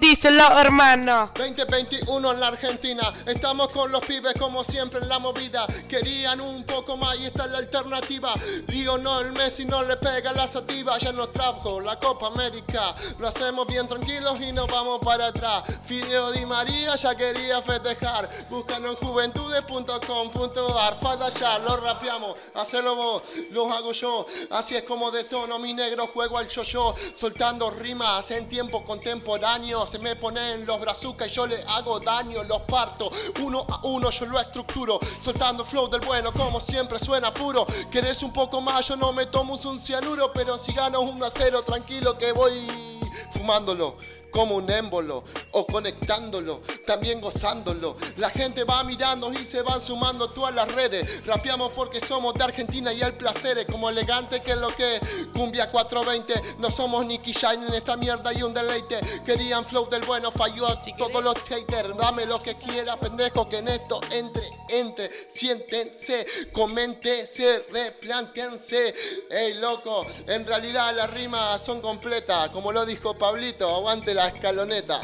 díselo 0.00 0.58
hermano. 0.58 1.32
2021 1.34 2.32
en 2.32 2.40
la 2.40 2.48
Argentina, 2.48 3.12
estamos 3.26 3.70
con 3.74 3.92
los 3.92 4.02
pibes 4.06 4.32
como 4.38 4.64
siempre 4.64 5.00
en 5.00 5.10
la 5.10 5.18
movida. 5.18 5.66
Querían 5.86 6.40
un 6.40 6.64
poco 6.64 6.96
más 6.96 7.20
y 7.20 7.26
esta 7.26 7.44
es 7.44 7.50
la 7.50 7.58
alternativa. 7.58 8.32
Lionel 8.68 9.32
Messi 9.32 9.66
no 9.66 9.82
le 9.82 9.98
pega 9.98 10.32
la 10.32 10.46
sativa, 10.46 10.96
ya 10.96 11.12
nos 11.12 11.30
trajo 11.30 11.78
la 11.78 11.98
Copa 11.98 12.28
América. 12.28 12.94
Lo 13.18 13.28
hacemos 13.28 13.66
bien 13.66 13.86
tranquilos 13.86 14.40
y 14.40 14.50
nos 14.52 14.66
vamos 14.66 15.00
para 15.04 15.26
atrás. 15.26 15.64
Fideo 15.84 16.32
Di 16.32 16.46
María 16.46 16.96
ya 16.96 17.14
quería 17.14 17.60
festejar. 17.60 18.30
Búscalo 18.48 18.92
en 18.92 18.96
juventudes.com.ar, 18.96 20.98
Fada 21.02 21.28
ya, 21.28 21.58
lo 21.58 21.76
rapeamos, 21.76 22.34
hacelo 22.54 22.96
vos, 22.96 23.22
los 23.50 23.70
hago 23.70 23.92
yo. 23.92 24.24
Así 24.50 24.74
es 24.74 24.85
como 24.86 25.10
de 25.10 25.24
tono 25.24 25.58
mi 25.58 25.74
negro 25.74 26.06
juego 26.06 26.38
al 26.38 26.48
yo-yo, 26.48 26.94
soltando 27.14 27.70
rimas 27.70 28.30
en 28.30 28.48
tiempo 28.48 28.84
contemporáneo. 28.84 29.84
Se 29.84 29.98
me 29.98 30.16
ponen 30.16 30.64
los 30.64 30.80
brazucas 30.80 31.28
y 31.28 31.34
yo 31.34 31.46
le 31.46 31.62
hago 31.68 32.00
daño, 32.00 32.42
los 32.44 32.62
parto 32.62 33.10
uno 33.42 33.66
a 33.68 33.86
uno, 33.86 34.10
yo 34.10 34.26
lo 34.26 34.40
estructuro, 34.40 34.98
soltando 35.20 35.64
flow 35.64 35.88
del 35.88 36.00
bueno, 36.02 36.32
como 36.32 36.60
siempre 36.60 36.98
suena 36.98 37.34
puro. 37.34 37.66
¿Querés 37.90 38.22
un 38.22 38.32
poco 38.32 38.60
más? 38.60 38.88
Yo 38.88 38.96
no 38.96 39.12
me 39.12 39.26
tomo 39.26 39.54
un 39.54 39.80
cianuro, 39.80 40.32
pero 40.32 40.56
si 40.58 40.72
gano 40.72 41.00
1 41.00 41.24
a 41.24 41.30
0, 41.30 41.62
tranquilo 41.62 42.16
que 42.16 42.32
voy 42.32 42.52
fumándolo 43.32 43.96
como 44.36 44.56
un 44.56 44.70
émbolo 44.70 45.24
o 45.52 45.66
conectándolo, 45.66 46.60
también 46.86 47.22
gozándolo. 47.22 47.96
La 48.18 48.28
gente 48.28 48.64
va 48.64 48.84
mirando 48.84 49.32
y 49.32 49.42
se 49.46 49.62
van 49.62 49.80
sumando 49.80 50.28
todas 50.28 50.54
las 50.54 50.70
redes. 50.74 51.24
Rapeamos 51.24 51.72
porque 51.72 52.00
somos 52.00 52.34
de 52.34 52.44
Argentina 52.44 52.92
y 52.92 53.00
el 53.00 53.14
placer 53.14 53.56
es 53.56 53.64
como 53.64 53.88
elegante 53.88 54.42
que 54.42 54.50
es 54.50 54.58
lo 54.58 54.68
que 54.76 55.00
cumbia 55.34 55.66
420. 55.68 56.58
No 56.58 56.70
somos 56.70 57.06
Nicky 57.06 57.32
Shine 57.32 57.66
en 57.66 57.72
esta 57.72 57.96
mierda 57.96 58.30
y 58.34 58.42
un 58.42 58.52
deleite. 58.52 59.00
Querían 59.24 59.64
flow 59.64 59.88
del 59.88 60.02
bueno, 60.02 60.30
falló 60.30 60.66
a 60.66 60.78
todos 60.98 61.24
los 61.24 61.38
haters. 61.48 61.96
Dame 61.96 62.26
lo 62.26 62.38
que 62.38 62.54
quiera, 62.56 63.00
pendejo, 63.00 63.48
que 63.48 63.58
en 63.58 63.68
esto 63.68 64.02
entre, 64.10 64.42
entre, 64.68 65.10
siéntense, 65.30 66.26
coméntese, 66.52 67.64
replantense. 67.72 68.94
Ey, 69.30 69.54
loco, 69.54 70.04
en 70.26 70.46
realidad 70.46 70.94
las 70.94 71.10
rimas 71.14 71.64
son 71.64 71.80
completas, 71.80 72.50
como 72.50 72.70
lo 72.70 72.84
dijo 72.84 73.16
Pablito, 73.16 73.74
aguante 73.74 74.12
la 74.12 74.25
escaloneta. 74.28 75.00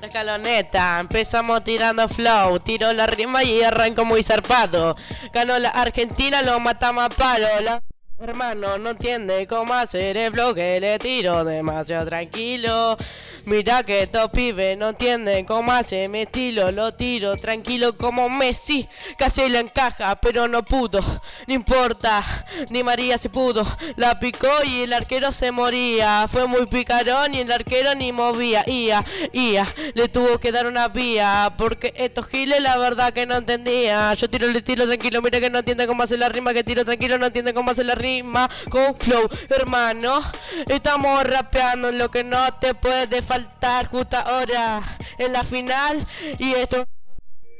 La 0.00 0.06
escaloneta, 0.06 1.00
empezamos 1.00 1.64
tirando 1.64 2.08
flow, 2.08 2.60
tiro 2.60 2.92
la 2.92 3.06
rima 3.06 3.42
y 3.42 3.62
arranco 3.62 4.04
muy 4.04 4.22
zarpado. 4.22 4.94
Ganó 5.32 5.58
la 5.58 5.70
Argentina, 5.70 6.42
lo 6.42 6.60
matamos 6.60 7.04
a 7.04 7.08
palo. 7.08 7.48
La 7.60 7.82
hermano 8.24 8.78
no 8.78 8.90
entiende 8.90 9.46
cómo 9.46 9.74
hacer 9.74 10.16
el 10.16 10.32
flow 10.32 10.52
que 10.52 10.80
le 10.80 10.98
tiro 10.98 11.44
demasiado 11.44 12.04
tranquilo. 12.04 12.96
Mira 13.44 13.84
que 13.84 14.02
estos 14.02 14.30
pibes 14.30 14.76
no 14.76 14.88
entienden 14.88 15.44
cómo 15.44 15.72
hace 15.72 16.08
mi 16.08 16.22
estilo, 16.22 16.72
lo 16.72 16.92
tiro 16.94 17.36
tranquilo 17.36 17.96
como 17.96 18.28
Messi. 18.28 18.88
Casi 19.16 19.48
le 19.48 19.60
encaja, 19.60 20.16
pero 20.16 20.48
no 20.48 20.64
pudo, 20.64 21.00
no 21.46 21.54
importa, 21.54 22.22
ni 22.70 22.82
María 22.82 23.18
se 23.18 23.30
pudo. 23.30 23.64
La 23.96 24.18
picó 24.18 24.48
y 24.64 24.82
el 24.82 24.92
arquero 24.92 25.30
se 25.30 25.52
moría. 25.52 26.26
Fue 26.26 26.46
muy 26.48 26.66
picarón 26.66 27.34
y 27.34 27.40
el 27.40 27.52
arquero 27.52 27.94
ni 27.94 28.10
movía. 28.10 28.64
Ia, 28.66 29.04
ia, 29.32 29.64
le 29.94 30.08
tuvo 30.08 30.38
que 30.38 30.50
dar 30.50 30.66
una 30.66 30.88
vía. 30.88 31.54
Porque 31.56 31.94
estos 31.96 32.26
giles 32.26 32.60
la 32.60 32.76
verdad 32.78 33.12
que 33.12 33.26
no 33.26 33.36
entendía. 33.36 34.12
Yo 34.14 34.28
tiro 34.28 34.46
el 34.46 34.56
estilo 34.56 34.86
tranquilo, 34.86 35.22
mira 35.22 35.38
que 35.38 35.50
no 35.50 35.60
entiende 35.60 35.86
cómo 35.86 36.02
hacer 36.02 36.18
la 36.18 36.28
rima. 36.28 36.52
Que 36.52 36.64
tiro 36.64 36.84
tranquilo, 36.84 37.16
no 37.16 37.26
entiende 37.26 37.54
cómo 37.54 37.70
hacer 37.70 37.86
la 37.86 37.94
rima. 37.94 38.07
Rima 38.08 38.48
con 38.70 38.96
flow, 38.96 39.28
hermano. 39.50 40.20
Estamos 40.66 41.24
rapeando 41.24 41.92
lo 41.92 42.10
que 42.10 42.24
no 42.24 42.40
te 42.54 42.74
puede 42.74 43.20
faltar 43.22 43.86
justo 43.86 44.16
ahora 44.16 44.82
en 45.18 45.32
la 45.32 45.44
final. 45.44 45.96
Y 46.38 46.52
esto 46.54 46.86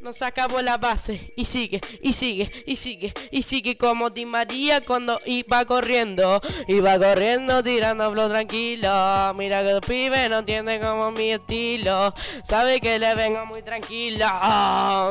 nos 0.00 0.22
acabó 0.22 0.60
la 0.60 0.78
base. 0.78 1.32
Y 1.36 1.44
sigue, 1.44 1.80
y 2.02 2.12
sigue, 2.12 2.50
y 2.66 2.76
sigue, 2.76 3.12
y 3.30 3.42
sigue 3.42 3.76
como 3.76 4.10
Di 4.10 4.24
María 4.24 4.80
cuando 4.80 5.18
iba 5.26 5.64
corriendo, 5.64 6.40
iba 6.66 6.98
corriendo 6.98 7.62
tirando 7.62 8.10
flow 8.12 8.28
tranquilo. 8.28 9.34
Mira 9.34 9.62
que 9.62 9.70
el 9.70 9.80
pibe 9.80 10.28
no 10.28 10.38
entiende 10.38 10.80
como 10.80 11.10
mi 11.10 11.32
estilo, 11.32 12.14
sabe 12.44 12.80
que 12.80 12.98
le 12.98 13.14
vengo 13.14 13.46
muy 13.46 13.62
tranquilo, 13.62 14.26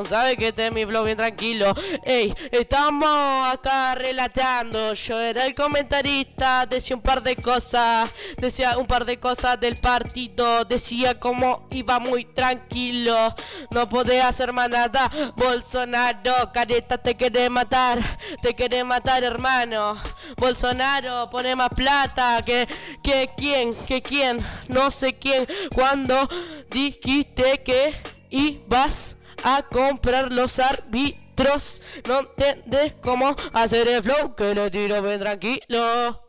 sabe 0.07 0.37
que 0.37 0.49
este 0.49 0.67
es 0.67 0.71
mi 0.71 0.85
flow 0.85 1.03
bien 1.03 1.17
tranquilo. 1.17 1.73
Ey, 2.03 2.33
estamos 2.51 3.47
acá 3.49 3.95
relatando, 3.95 4.93
yo 4.93 5.19
era 5.19 5.45
el 5.45 5.55
comentarista, 5.55 6.65
decía 6.65 6.95
un 6.95 7.01
par 7.01 7.23
de 7.23 7.35
cosas, 7.35 8.09
decía 8.37 8.77
un 8.77 8.85
par 8.85 9.05
de 9.05 9.19
cosas 9.19 9.59
del 9.59 9.77
partido, 9.77 10.65
decía 10.65 11.19
como 11.19 11.67
iba 11.71 11.99
muy 11.99 12.25
tranquilo, 12.25 13.33
no 13.71 13.89
podía 13.89 14.27
hacer 14.27 14.53
más 14.53 14.69
nada. 14.77 15.09
Bolsonaro, 15.35 16.51
careta 16.53 16.97
te 16.97 17.15
quiere 17.15 17.49
matar, 17.49 17.99
te 18.41 18.53
quiere 18.53 18.83
matar 18.83 19.23
hermano. 19.23 19.95
Bolsonaro, 20.37 21.29
pone 21.29 21.55
más 21.55 21.69
plata 21.69 22.41
que, 22.45 22.67
que 23.01 23.29
quién, 23.35 23.73
que 23.87 24.01
quién, 24.01 24.37
no 24.67 24.91
sé 24.91 25.13
quién. 25.13 25.47
Cuando 25.73 26.27
dijiste 26.69 27.63
que 27.63 27.93
ibas 28.29 29.17
a 29.43 29.63
comprar 29.63 30.31
los 30.31 30.59
árbitros, 30.59 31.81
no 32.07 32.19
entendés 32.19 32.95
cómo 33.01 33.35
hacer 33.53 33.87
el 33.87 34.03
flow, 34.03 34.35
que 34.35 34.53
lo 34.53 34.69
tiro 34.69 35.01
bien 35.01 35.19
tranquilo. 35.19 36.23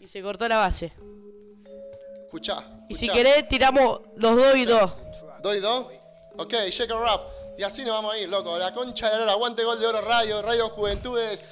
Y 0.00 0.08
se 0.08 0.22
cortó 0.22 0.48
la 0.48 0.58
base. 0.58 0.92
Escuchá. 2.24 2.64
Y 2.88 2.94
si 2.94 3.08
querés, 3.08 3.48
tiramos 3.48 4.00
los 4.16 4.36
dos 4.36 4.56
y 4.56 4.64
dos. 4.64 4.92
¿Dos 5.42 5.56
y 5.56 5.60
dos? 5.60 5.95
Ok, 6.38 6.52
shake 6.70 6.92
and 6.92 7.02
rap. 7.02 7.20
Y 7.58 7.62
así 7.62 7.82
nos 7.82 7.92
vamos 7.92 8.14
a 8.14 8.18
ir, 8.18 8.28
loco. 8.28 8.58
La 8.58 8.74
concha 8.74 9.10
de 9.18 9.24
la 9.24 9.32
aguante 9.32 9.64
gol 9.64 9.80
de 9.80 9.86
oro 9.86 10.02
radio, 10.02 10.42
radio 10.42 10.68
juventudes. 10.68 11.42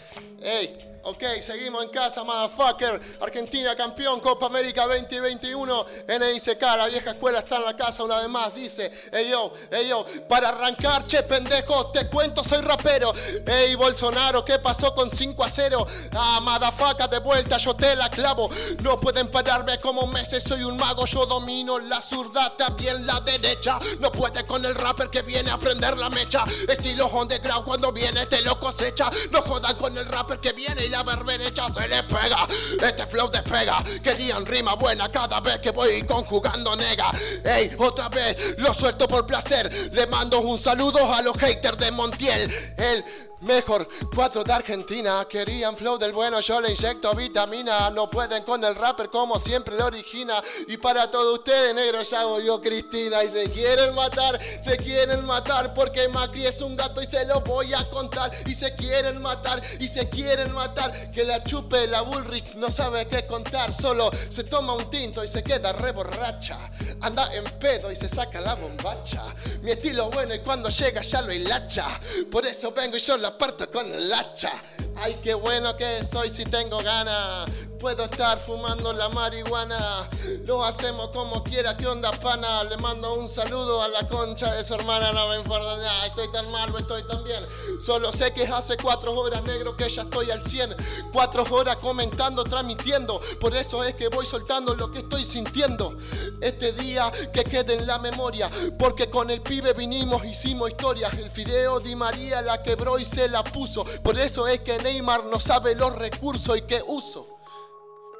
Ey, 0.42 0.76
ok, 1.04 1.22
seguimos 1.40 1.84
en 1.84 1.90
casa, 1.90 2.24
motherfucker. 2.24 3.00
Argentina 3.20 3.74
campeón, 3.76 4.20
Copa 4.20 4.46
América 4.46 4.86
2021. 4.86 5.86
NICK, 6.08 6.62
la 6.62 6.86
vieja 6.86 7.10
escuela 7.12 7.40
está 7.40 7.56
en 7.56 7.64
la 7.64 7.76
casa 7.76 8.02
una 8.02 8.18
vez 8.18 8.28
más. 8.28 8.54
Dice, 8.54 8.90
ey 9.12 9.30
yo, 9.30 9.52
ey 9.70 9.88
yo, 9.88 10.04
para 10.28 10.48
arrancar, 10.48 11.06
che 11.06 11.22
pendejo, 11.22 11.90
te 11.90 12.08
cuento, 12.08 12.42
soy 12.42 12.62
rapero. 12.62 13.12
Ey, 13.46 13.74
Bolsonaro, 13.74 14.44
¿qué 14.44 14.58
pasó 14.58 14.94
con 14.94 15.10
5 15.10 15.44
a 15.44 15.48
0? 15.48 15.86
Ah, 16.12 16.40
motherfucker, 16.42 17.08
de 17.08 17.18
vuelta, 17.18 17.58
yo 17.58 17.74
te 17.74 17.94
la 17.96 18.10
clavo. 18.10 18.48
No 18.82 18.98
pueden 18.98 19.28
pararme 19.30 19.78
como 19.80 20.06
meses, 20.06 20.42
soy 20.42 20.64
un 20.64 20.76
mago, 20.76 21.04
yo 21.06 21.26
domino 21.26 21.78
la 21.78 22.00
zurda, 22.00 22.56
también 22.56 23.06
la 23.06 23.20
derecha. 23.20 23.78
No 24.00 24.10
puede 24.10 24.44
con 24.44 24.64
el 24.64 24.74
rapper 24.74 25.10
que 25.10 25.22
viene 25.22 25.50
a 25.50 25.58
prender 25.58 25.98
la 25.98 26.10
mecha. 26.10 26.44
Estilo 26.68 27.08
underground 27.08 27.64
cuando 27.64 27.92
viene 27.92 28.26
te 28.26 28.40
lo 28.42 28.58
cosecha. 28.58 29.10
No 29.30 29.42
jodan 29.42 29.76
con 29.76 29.96
el 29.96 30.06
rapper 30.06 30.40
que 30.40 30.52
viene 30.52 30.86
y 30.86 30.93
la 30.94 31.02
berberecha 31.02 31.68
se 31.68 31.88
le 31.88 32.04
pega. 32.04 32.46
Este 32.80 33.06
flow 33.06 33.28
despega. 33.28 33.82
Querían 34.02 34.46
rima 34.46 34.74
buena 34.74 35.10
cada 35.10 35.40
vez 35.40 35.58
que 35.58 35.72
voy 35.72 36.02
conjugando 36.02 36.76
nega. 36.76 37.10
Ey, 37.44 37.74
otra 37.78 38.08
vez 38.08 38.54
lo 38.58 38.72
suelto 38.72 39.08
por 39.08 39.26
placer. 39.26 39.90
Le 39.92 40.06
mando 40.06 40.40
un 40.40 40.56
saludo 40.56 41.12
a 41.12 41.20
los 41.22 41.36
haters 41.36 41.78
de 41.78 41.90
Montiel. 41.90 42.74
El 42.76 43.04
Mejor, 43.44 43.86
cuatro 44.14 44.42
de 44.42 44.54
Argentina, 44.54 45.26
querían 45.28 45.76
flow 45.76 45.98
del 45.98 46.12
bueno, 46.12 46.40
yo 46.40 46.62
le 46.62 46.70
inyecto 46.70 47.14
vitamina, 47.14 47.90
no 47.90 48.08
pueden 48.10 48.42
con 48.42 48.64
el 48.64 48.74
rapper 48.74 49.10
como 49.10 49.38
siempre 49.38 49.76
lo 49.76 49.84
origina. 49.84 50.42
Y 50.66 50.78
para 50.78 51.10
todos 51.10 51.40
ustedes, 51.40 51.74
negro, 51.74 52.00
ya 52.00 52.22
yo 52.42 52.58
Cristina. 52.62 53.22
Y 53.22 53.28
se 53.28 53.50
quieren 53.50 53.94
matar, 53.94 54.40
se 54.62 54.78
quieren 54.78 55.26
matar, 55.26 55.74
porque 55.74 56.08
Macri 56.08 56.46
es 56.46 56.62
un 56.62 56.74
gato 56.74 57.02
y 57.02 57.06
se 57.06 57.26
lo 57.26 57.42
voy 57.42 57.74
a 57.74 57.84
contar. 57.90 58.32
Y 58.46 58.54
se 58.54 58.74
quieren 58.76 59.20
matar, 59.20 59.62
y 59.78 59.88
se 59.88 60.08
quieren 60.08 60.50
matar, 60.52 61.10
que 61.10 61.24
la 61.24 61.44
chupe 61.44 61.86
la 61.86 62.00
Bullrich 62.00 62.54
no 62.54 62.70
sabe 62.70 63.06
qué 63.06 63.26
contar, 63.26 63.74
solo 63.74 64.10
se 64.30 64.44
toma 64.44 64.72
un 64.72 64.88
tinto 64.88 65.22
y 65.22 65.28
se 65.28 65.42
queda 65.42 65.74
re 65.74 65.92
borracha. 65.92 66.58
Anda 67.02 67.30
en 67.34 67.44
pedo 67.58 67.92
y 67.92 67.96
se 67.96 68.08
saca 68.08 68.40
la 68.40 68.54
bombacha. 68.54 69.22
Mi 69.60 69.72
estilo 69.72 70.10
bueno 70.10 70.34
y 70.34 70.40
cuando 70.40 70.70
llega 70.70 71.02
ya 71.02 71.20
lo 71.20 71.32
hilacha. 71.32 71.86
Por 72.30 72.46
eso 72.46 72.72
vengo 72.72 72.96
y 72.96 73.00
yo 73.00 73.18
la 73.18 73.33
parto 73.38 73.70
con 73.70 73.92
el 73.92 74.12
hacha. 74.12 74.52
Ay, 74.96 75.18
qué 75.22 75.34
bueno 75.34 75.76
que 75.76 76.02
soy 76.02 76.28
si 76.28 76.44
tengo 76.44 76.78
ganas. 76.82 77.50
Puedo 77.84 78.04
estar 78.04 78.38
fumando 78.38 78.94
la 78.94 79.10
marihuana. 79.10 80.08
Lo 80.46 80.64
hacemos 80.64 81.10
como 81.10 81.44
quiera. 81.44 81.76
¿Qué 81.76 81.86
onda, 81.86 82.12
pana? 82.12 82.64
Le 82.64 82.78
mando 82.78 83.12
un 83.12 83.28
saludo 83.28 83.82
a 83.82 83.88
la 83.88 84.08
concha 84.08 84.50
de 84.54 84.64
su 84.64 84.72
hermana. 84.72 85.12
No 85.12 85.28
me 85.28 85.36
importa 85.36 85.76
nada. 85.76 86.06
Estoy 86.06 86.30
tan 86.30 86.50
mal 86.50 86.74
o 86.74 86.78
estoy 86.78 87.02
tan 87.02 87.22
bien. 87.24 87.44
Solo 87.84 88.10
sé 88.10 88.32
que 88.32 88.46
hace 88.46 88.78
cuatro 88.78 89.12
horas, 89.12 89.42
negro, 89.42 89.76
que 89.76 89.86
ya 89.86 90.00
estoy 90.00 90.30
al 90.30 90.42
100. 90.42 90.74
Cuatro 91.12 91.44
horas 91.50 91.76
comentando, 91.76 92.42
transmitiendo. 92.42 93.20
Por 93.38 93.54
eso 93.54 93.84
es 93.84 93.92
que 93.92 94.08
voy 94.08 94.24
soltando 94.24 94.74
lo 94.74 94.90
que 94.90 95.00
estoy 95.00 95.22
sintiendo. 95.22 95.94
Este 96.40 96.72
día 96.72 97.12
que 97.34 97.44
quede 97.44 97.74
en 97.74 97.86
la 97.86 97.98
memoria. 97.98 98.50
Porque 98.78 99.10
con 99.10 99.28
el 99.28 99.42
pibe 99.42 99.74
vinimos, 99.74 100.24
hicimos 100.24 100.70
historias. 100.70 101.12
El 101.12 101.30
fideo 101.30 101.80
Di 101.80 101.94
María 101.94 102.40
la 102.40 102.62
quebró 102.62 102.98
y 102.98 103.04
se 103.04 103.28
la 103.28 103.44
puso. 103.44 103.84
Por 104.02 104.18
eso 104.18 104.46
es 104.46 104.60
que 104.60 104.78
Neymar 104.78 105.26
no 105.26 105.38
sabe 105.38 105.74
los 105.74 105.94
recursos 105.94 106.56
y 106.56 106.62
que 106.62 106.82
uso. 106.86 107.33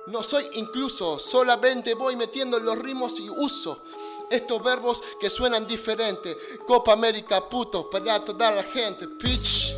No 0.07 0.23
soy 0.23 0.47
incluso, 0.55 1.19
solamente 1.19 1.95
voy 1.95 2.15
metiendo 2.15 2.61
los 2.61 2.79
ritmos 2.79 3.19
y 3.21 3.31
uso 3.31 3.79
estos 4.31 4.63
verbos 4.63 5.03
que 5.19 5.31
suenan 5.31 5.67
diferente. 5.67 6.37
Copa 6.67 6.93
América, 6.93 7.49
puto, 7.49 7.89
para 7.89 8.23
toda 8.23 8.51
la 8.51 8.63
gente, 8.63 9.07
bitch. 9.07 9.75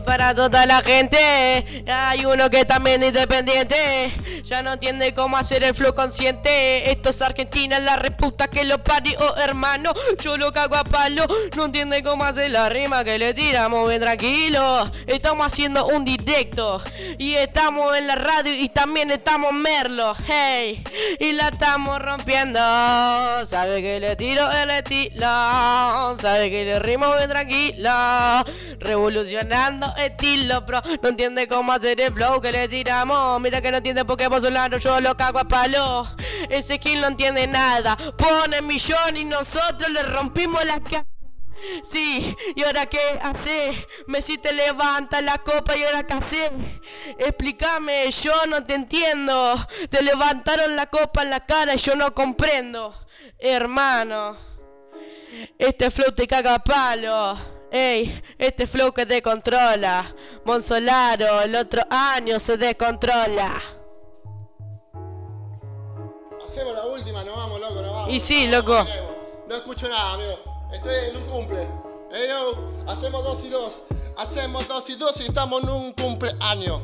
Para 0.00 0.34
toda 0.34 0.66
la 0.66 0.82
gente, 0.82 1.84
hay 1.86 2.24
uno 2.24 2.50
que 2.50 2.64
también 2.64 3.02
independiente. 3.02 4.12
Ya 4.42 4.62
no 4.62 4.72
entiende 4.72 5.14
cómo 5.14 5.36
hacer 5.36 5.62
el 5.62 5.74
flow 5.74 5.94
consciente. 5.94 6.90
Esto 6.90 7.10
es 7.10 7.22
Argentina, 7.22 7.78
la 7.78 7.96
reputa 7.96 8.48
que 8.48 8.64
lo 8.64 8.82
parió, 8.82 9.36
hermano. 9.36 9.92
Yo 10.20 10.36
lo 10.36 10.52
cago 10.52 10.76
a 10.76 10.84
palo. 10.84 11.26
No 11.56 11.66
entiende 11.66 12.02
cómo 12.02 12.24
hacer 12.24 12.50
la 12.50 12.68
rima 12.68 13.04
que 13.04 13.18
le 13.18 13.34
tiramos 13.34 13.88
bien 13.88 14.00
tranquilo. 14.00 14.90
Estamos 15.06 15.46
haciendo 15.46 15.86
un 15.86 16.04
directo. 16.04 16.82
Y 17.18 17.34
estamos 17.34 17.96
en 17.96 18.06
la 18.06 18.16
radio 18.16 18.52
y 18.52 18.68
también 18.68 19.10
estamos 19.10 19.52
Merlo. 19.52 20.14
Hey, 20.26 20.82
y 21.20 21.32
la 21.32 21.48
estamos 21.48 22.00
rompiendo. 22.02 22.58
Sabe 23.46 23.80
que 23.80 24.00
le 24.00 24.16
tiro 24.16 24.50
el 24.50 24.70
estilo. 24.70 26.18
Sabe 26.20 26.50
que 26.50 26.64
le 26.64 26.78
rimo 26.80 27.14
bien 27.16 27.28
tranquilo. 27.28 27.90
Revolucionando 28.80 29.83
estilo, 29.96 30.60
bro. 30.62 30.80
No 31.02 31.08
entiende 31.08 31.48
cómo 31.48 31.72
hacer 31.72 32.00
el 32.00 32.12
flow 32.12 32.40
que 32.40 32.52
le 32.52 32.68
tiramos. 32.68 33.40
Mira 33.40 33.60
que 33.60 33.70
no 33.70 33.78
entiende 33.78 34.04
por 34.04 34.16
qué 34.16 34.28
Bolsonaro 34.28 34.78
yo 34.78 35.00
lo 35.00 35.16
cago 35.16 35.38
a 35.38 35.44
palo. 35.44 36.06
Ese 36.48 36.76
skin 36.76 37.00
no 37.00 37.08
entiende 37.08 37.46
nada. 37.46 37.96
Pone 38.16 38.62
millón 38.62 39.16
y 39.16 39.24
nosotros 39.24 39.90
le 39.90 40.02
rompimos 40.02 40.64
la 40.64 40.80
cara. 40.80 41.06
Sí, 41.82 42.36
¿y 42.56 42.62
ahora 42.62 42.86
qué 42.86 43.00
hace? 43.22 43.86
Messi 44.06 44.38
te 44.38 44.52
levanta 44.52 45.20
la 45.20 45.38
copa 45.38 45.76
y 45.76 45.84
ahora 45.84 46.02
qué 46.02 46.14
hace? 46.14 46.50
Explícame, 47.18 48.10
yo 48.10 48.46
no 48.46 48.64
te 48.64 48.74
entiendo. 48.74 49.66
Te 49.88 50.02
levantaron 50.02 50.76
la 50.76 50.86
copa 50.86 51.22
en 51.22 51.30
la 51.30 51.46
cara 51.46 51.74
y 51.74 51.78
yo 51.78 51.94
no 51.94 52.12
comprendo. 52.14 52.94
Hermano, 53.38 54.36
este 55.58 55.90
flow 55.90 56.12
te 56.12 56.26
caga 56.26 56.54
a 56.54 56.58
palo. 56.58 57.53
Ey, 57.76 58.22
este 58.38 58.68
flow 58.68 58.92
que 58.92 59.04
te 59.04 59.20
controla. 59.20 60.06
Monsolaro, 60.44 61.40
el 61.40 61.56
otro 61.56 61.82
año 61.90 62.38
se 62.38 62.56
descontrola. 62.56 63.52
Hacemos 66.44 66.72
la 66.72 66.86
última, 66.86 67.24
nos 67.24 67.34
vamos, 67.36 67.60
loco, 67.60 67.82
nos 67.82 67.92
vamos. 67.92 68.14
Y 68.14 68.20
sí, 68.20 68.48
vamos, 68.48 68.68
loco. 68.68 68.86
No 69.48 69.56
escucho 69.56 69.88
nada, 69.88 70.12
amigo. 70.12 70.38
Estoy 70.72 70.94
en 71.08 71.16
un 71.16 71.24
cumple. 71.24 71.68
Ey, 72.12 72.28
yo, 72.28 72.84
hacemos 72.86 73.24
dos 73.24 73.44
y 73.44 73.48
dos. 73.48 73.82
Hacemos 74.18 74.68
dos 74.68 74.88
y 74.90 74.94
dos 74.94 75.20
y 75.20 75.24
estamos 75.24 75.64
en 75.64 75.68
un 75.68 75.92
cumpleaños. 75.94 76.80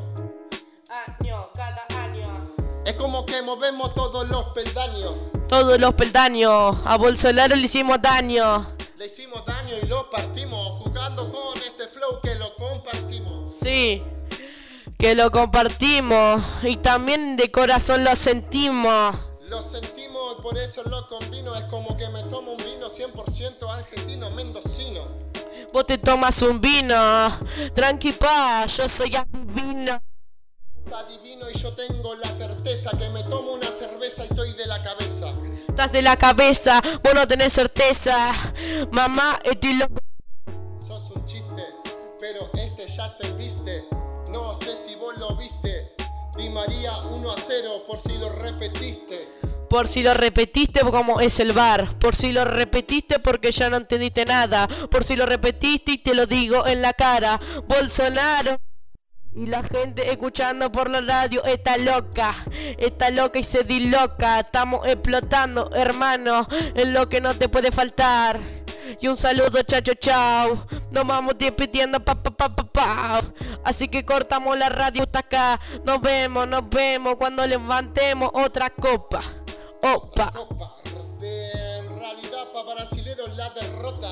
Año, 1.21 1.51
cada 1.55 1.87
año. 2.03 2.53
Es 2.85 2.97
como 2.97 3.25
que 3.25 3.41
movemos 3.43 3.95
todos 3.95 4.29
los 4.29 4.45
peldaños. 4.47 5.15
Todos 5.49 5.79
los 5.79 5.95
peldaños. 5.95 6.79
A 6.85 6.97
Bolsonaro 6.97 7.55
le 7.55 7.63
hicimos 7.63 8.03
daño. 8.03 8.67
Le 9.01 9.07
hicimos 9.07 9.43
daño 9.47 9.75
y 9.83 9.87
lo 9.87 10.11
partimos 10.11 10.83
jugando 10.85 11.33
con 11.33 11.57
este 11.63 11.89
flow 11.89 12.21
que 12.21 12.35
lo 12.35 12.55
compartimos. 12.57 13.55
Sí, 13.59 14.03
que 14.99 15.15
lo 15.15 15.31
compartimos 15.31 16.43
y 16.63 16.77
también 16.77 17.39
de 17.39 17.51
corazón 17.51 18.05
lo 18.05 18.15
sentimos. 18.15 19.17
Lo 19.49 19.63
sentimos 19.63 20.37
y 20.39 20.43
por 20.43 20.59
eso 20.59 20.83
lo 20.83 21.09
combino. 21.09 21.57
Es 21.57 21.65
como 21.65 21.97
que 21.97 22.11
me 22.11 22.23
tomo 22.25 22.53
un 22.53 22.59
vino 22.59 22.91
100% 22.91 23.71
argentino 23.71 24.31
mendocino. 24.33 25.01
Vos 25.73 25.87
te 25.87 25.97
tomas 25.97 26.43
un 26.43 26.61
vino, 26.61 26.95
tranqui 27.75 28.13
pa, 28.13 28.67
yo 28.67 28.87
soy 28.87 29.17
adivino. 29.17 29.99
Adivino 30.95 31.49
y 31.49 31.57
yo 31.57 31.73
tengo 31.73 32.17
la 32.17 32.31
certeza 32.31 32.91
que 32.99 33.09
me 33.09 33.25
tomo 33.25 33.53
una 33.53 33.71
cerveza 33.71 34.25
y 34.25 34.29
estoy 34.29 34.53
de 34.53 34.67
la 34.67 34.83
cabeza. 34.83 35.10
Estás 35.81 35.93
de 35.93 36.03
la 36.03 36.17
cabeza, 36.17 36.83
vos 37.03 37.15
no 37.15 37.27
tenés 37.27 37.55
certeza. 37.55 38.35
Mamá, 38.91 39.41
estoy 39.43 39.79
loco. 39.79 39.95
Sos 40.79 41.11
un 41.13 41.25
chiste, 41.25 41.65
pero 42.21 42.51
este 42.53 42.87
ya 42.87 43.17
te 43.17 43.33
viste. 43.33 43.87
No 44.31 44.55
sé 44.55 44.77
si 44.77 44.95
vos 44.97 45.17
lo 45.17 45.35
viste. 45.37 45.95
Di 46.37 46.51
María 46.51 46.99
1 46.99 47.33
a 47.33 47.35
0 47.35 47.85
por 47.87 47.99
si 47.99 48.19
lo 48.19 48.29
repetiste. 48.29 49.27
Por 49.71 49.89
si 49.89 50.03
lo 50.03 50.13
repetiste 50.13 50.81
como 50.81 51.19
es 51.19 51.41
el 51.41 51.55
bar. 51.55 51.89
Por 51.99 52.15
si 52.15 52.31
lo 52.33 52.45
repetiste 52.45 53.19
porque 53.19 53.51
ya 53.51 53.71
no 53.71 53.79
entendiste 53.79 54.27
nada. 54.27 54.69
Por 54.91 55.03
si 55.03 55.17
lo 55.17 55.25
repetiste 55.25 55.93
y 55.93 55.97
te 55.97 56.15
lo 56.15 56.27
digo 56.27 56.67
en 56.67 56.83
la 56.83 56.93
cara. 56.93 57.41
Bolsonaro. 57.67 58.59
Y 59.33 59.47
la 59.47 59.63
gente 59.63 60.11
escuchando 60.11 60.73
por 60.73 60.91
la 60.91 61.01
radio 61.01 61.45
está 61.45 61.77
loca, 61.77 62.35
está 62.79 63.11
loca 63.11 63.39
y 63.39 63.45
se 63.45 63.63
disloca. 63.63 64.41
Estamos 64.41 64.85
explotando, 64.87 65.71
hermano, 65.73 66.49
en 66.75 66.93
lo 66.93 67.09
que 67.09 67.21
no 67.21 67.37
te 67.39 67.49
puede 67.49 67.71
faltar. 67.71 68.41
Y 69.01 69.07
un 69.07 69.17
saludo, 69.17 69.63
chacho, 69.63 69.95
chao. 69.95 70.67
Nos 70.91 71.07
vamos 71.07 71.35
despidiendo, 71.39 72.05
pa, 72.05 72.17
pa, 72.17 72.33
pa, 72.33 72.49
pa, 72.49 72.65
pa. 72.65 73.23
Así 73.65 73.87
que 73.87 74.05
cortamos 74.05 74.59
la 74.59 74.69
radio 74.69 75.03
hasta 75.03 75.21
acá. 75.21 75.61
Nos 75.85 76.01
vemos, 76.01 76.49
nos 76.49 76.69
vemos 76.69 77.15
cuando 77.15 77.47
levantemos 77.47 78.31
otra 78.33 78.69
copa. 78.71 79.21
Opa. 79.81 80.33
En 81.23 81.89
realidad 81.89 82.49
para 82.53 82.75
brasileros 82.75 83.37
la 83.37 83.51
derrota. 83.51 84.11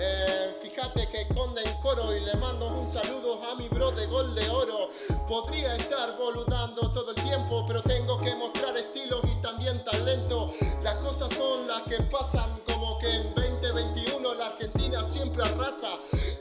Eh, 0.00 0.54
fíjate 0.62 1.08
que 1.08 1.32
conde 1.32 1.62
en 1.62 1.80
coro 1.80 2.16
y 2.16 2.20
le 2.20 2.34
mando 2.34 2.67
a 3.50 3.54
mi 3.54 3.68
bro 3.68 3.90
de 3.92 4.06
gol 4.06 4.34
de 4.34 4.48
oro. 4.50 4.90
Podría 5.26 5.74
estar 5.76 6.16
boludando 6.18 6.90
todo 6.92 7.10
el 7.10 7.22
tiempo, 7.22 7.64
pero 7.66 7.82
tengo 7.82 8.18
que 8.18 8.34
mostrar 8.34 8.76
estilo 8.76 9.20
y 9.24 9.40
también 9.40 9.82
talento. 9.84 10.52
Las 10.82 11.00
cosas 11.00 11.32
son 11.36 11.66
las 11.66 11.82
que 11.82 12.02
pasan 12.04 12.50
como 12.66 12.98
que 12.98 13.10
en 13.10 13.34
2021 13.34 14.34
la 14.34 14.46
Argentina 14.48 15.02
siempre 15.02 15.42
arrasa. 15.42 15.88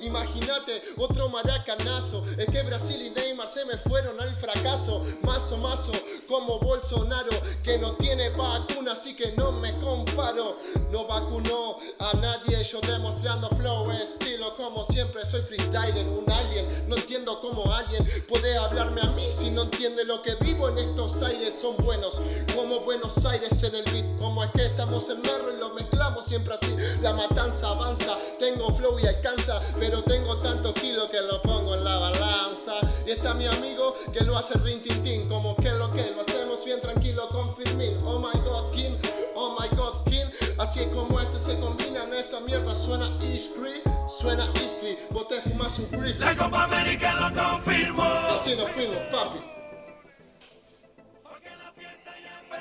Imagínate 0.01 0.81
otro 0.97 1.29
maracanazo. 1.29 2.25
Es 2.37 2.45
que 2.47 2.61
Brasil 2.63 3.01
y 3.01 3.09
Neymar 3.11 3.47
se 3.47 3.65
me 3.65 3.77
fueron 3.77 4.19
al 4.19 4.35
fracaso. 4.35 5.05
Mazo, 5.23 5.57
mazo, 5.57 5.91
como 6.27 6.59
Bolsonaro, 6.59 7.31
que 7.63 7.77
no 7.77 7.93
tiene 7.93 8.29
vacuna, 8.29 8.93
así 8.93 9.15
que 9.15 9.31
no 9.33 9.51
me 9.51 9.71
comparo. 9.79 10.57
No 10.91 11.05
vacunó 11.05 11.77
a 11.99 12.13
nadie, 12.17 12.63
yo 12.63 12.79
demostrando 12.81 13.49
flow, 13.49 13.91
estilo, 13.91 14.53
como 14.53 14.83
siempre 14.85 15.25
soy 15.25 15.41
freestyler, 15.41 16.07
un 16.07 16.29
alien. 16.31 16.87
No 16.87 16.95
entiendo 16.95 17.39
cómo 17.41 17.71
alguien 17.73 18.05
puede 18.27 18.57
hablarme 18.57 19.01
a 19.01 19.09
mí 19.11 19.29
si 19.31 19.51
no 19.51 19.63
entiende 19.63 20.05
lo 20.05 20.21
que 20.21 20.35
vivo 20.35 20.69
en 20.69 20.77
estos 20.77 21.21
aires. 21.23 21.57
Son 21.59 21.75
buenos, 21.77 22.21
como 22.55 22.79
Buenos 22.81 23.25
Aires 23.25 23.63
en 23.63 23.75
el 23.75 23.83
beat. 23.91 24.05
Como 24.19 24.43
es 24.43 24.51
que 24.51 24.65
estamos 24.65 25.09
en 25.09 25.21
merro 25.21 25.53
y 25.55 25.59
lo 25.59 25.73
mezclamos 25.73 26.25
siempre 26.25 26.53
así. 26.53 26.75
La 27.01 27.13
matanza 27.13 27.67
avanza, 27.67 28.17
tengo 28.39 28.69
flow 28.75 28.99
y 28.99 29.07
alcanza, 29.07 29.59
tengo 30.03 30.37
tanto 30.37 30.73
kilo 30.73 31.07
que 31.07 31.21
lo 31.21 31.41
pongo 31.41 31.75
en 31.75 31.83
la 31.83 31.97
balanza. 31.97 32.73
Y 33.05 33.11
está 33.11 33.33
mi 33.33 33.45
amigo 33.47 33.95
que 34.11 34.23
lo 34.23 34.37
hace 34.37 34.57
rin 34.59 34.81
tin 34.83 35.01
tin, 35.03 35.27
como 35.29 35.55
que 35.55 35.71
lo 35.71 35.89
que 35.91 36.11
lo 36.11 36.21
hacemos 36.21 36.63
bien 36.65 36.81
tranquilo 36.81 37.27
con 37.29 37.55
Firmin. 37.55 37.97
Oh 38.05 38.19
my 38.19 38.39
god, 38.41 38.71
King, 38.73 38.97
oh 39.35 39.57
my 39.59 39.67
god, 39.77 40.03
King. 40.05 40.25
Así 40.57 40.81
es 40.81 40.87
como 40.87 41.19
esto 41.19 41.39
se 41.39 41.59
combina 41.59 42.03
en 42.03 42.13
esta 42.13 42.39
mierda. 42.41 42.75
Suena 42.75 43.07
Iskri, 43.21 43.81
suena 44.09 44.45
Iskri. 44.55 44.97
Vos 45.11 45.27
te 45.27 45.41
fumas 45.41 45.79
un 45.79 45.91
grip. 45.91 46.19
La 46.19 46.35
Copa 46.35 46.63
América 46.63 47.13
lo 47.15 47.33
confirmó. 47.33 48.03
Así 48.03 48.55
nos 48.55 48.69
fuimos, 48.71 48.97
papi. 49.11 49.39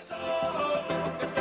Todos 0.08 1.35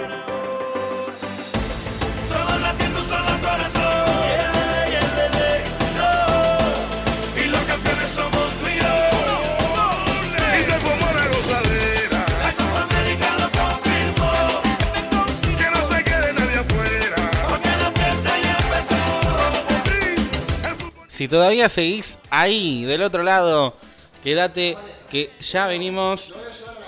Si 21.16 21.30
todavía 21.30 21.70
seguís 21.70 22.18
ahí, 22.30 22.84
del 22.84 23.02
otro 23.02 23.24
lado, 23.24 23.74
quédate 24.22 24.78
que 25.10 25.32
ya 25.40 25.66
venimos 25.66 26.34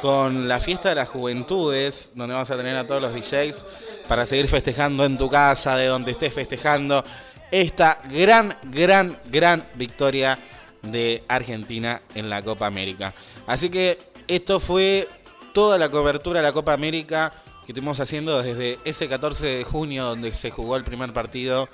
con 0.01 0.49
la 0.49 0.59
fiesta 0.59 0.89
de 0.89 0.95
las 0.95 1.07
juventudes, 1.07 2.11
donde 2.15 2.33
vamos 2.33 2.51
a 2.51 2.57
tener 2.57 2.75
a 2.75 2.85
todos 2.85 3.01
los 3.01 3.13
DJs 3.13 3.65
para 4.05 4.25
seguir 4.25 4.49
festejando 4.49 5.05
en 5.05 5.17
tu 5.17 5.29
casa, 5.29 5.77
de 5.77 5.85
donde 5.85 6.11
estés 6.11 6.33
festejando 6.33 7.05
esta 7.51 8.01
gran, 8.09 8.53
gran, 8.63 9.17
gran 9.27 9.65
victoria 9.75 10.37
de 10.81 11.23
Argentina 11.29 12.01
en 12.13 12.29
la 12.29 12.41
Copa 12.41 12.67
América. 12.67 13.13
Así 13.45 13.69
que 13.69 13.97
esto 14.27 14.59
fue 14.59 15.07
toda 15.53 15.77
la 15.77 15.87
cobertura 15.87 16.41
de 16.41 16.47
la 16.47 16.51
Copa 16.51 16.73
América 16.73 17.31
que 17.65 17.71
estuvimos 17.71 18.01
haciendo 18.01 18.43
desde 18.43 18.77
ese 18.83 19.07
14 19.07 19.45
de 19.45 19.63
junio, 19.63 20.03
donde 20.03 20.33
se 20.33 20.51
jugó 20.51 20.75
el 20.75 20.83
primer 20.83 21.13
partido 21.13 21.69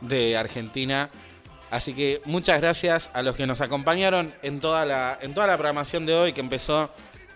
de 0.00 0.36
Argentina. 0.36 1.08
Así 1.70 1.94
que 1.94 2.22
muchas 2.24 2.60
gracias 2.60 3.10
a 3.14 3.22
los 3.22 3.36
que 3.36 3.46
nos 3.46 3.60
acompañaron 3.60 4.32
en 4.42 4.60
toda 4.60 4.84
la, 4.84 5.18
en 5.20 5.34
toda 5.34 5.46
la 5.46 5.54
programación 5.54 6.06
de 6.06 6.14
hoy, 6.14 6.32
que 6.32 6.40
empezó 6.40 6.90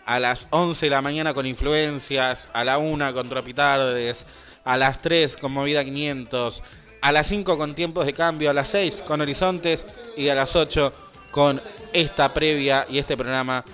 a 0.05 0.19
las 0.19 0.49
11 0.51 0.87
de 0.87 0.91
la 0.91 1.03
mañana 1.03 1.35
con 1.35 1.45
influencias, 1.45 2.49
a 2.53 2.65
la 2.65 2.79
1 2.79 3.13
con 3.15 3.29
Tropitardes, 3.29 4.27
a 4.65 4.77
las 4.77 5.03
3 5.03 5.37
con 5.37 5.53
Movida 5.53 5.85
500, 5.85 6.63
a 7.01 7.13
las 7.13 7.27
5 7.27 7.59
con 7.59 7.75
Tiempos 7.75 8.07
de 8.07 8.15
Cambio, 8.15 8.51
a 8.51 8.53
las 8.53 8.69
6 8.69 9.03
con 9.07 9.21
Horizontes 9.21 9.87
y 10.17 10.29
a 10.29 10.35
las 10.35 10.57
8 10.57 10.93
con 11.31 11.61
esta 11.93 12.33
previa 12.33 12.87
y 12.89 12.99
este 12.99 13.17
programa 13.17 13.65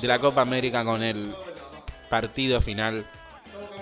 de 0.00 0.08
la 0.08 0.18
Copa 0.18 0.42
América 0.42 0.84
con 0.84 1.02
el 1.02 1.34
partido 2.08 2.60
final 2.60 3.06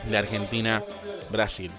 de 0.09 0.19
Argentina-Brasil. 0.19 1.71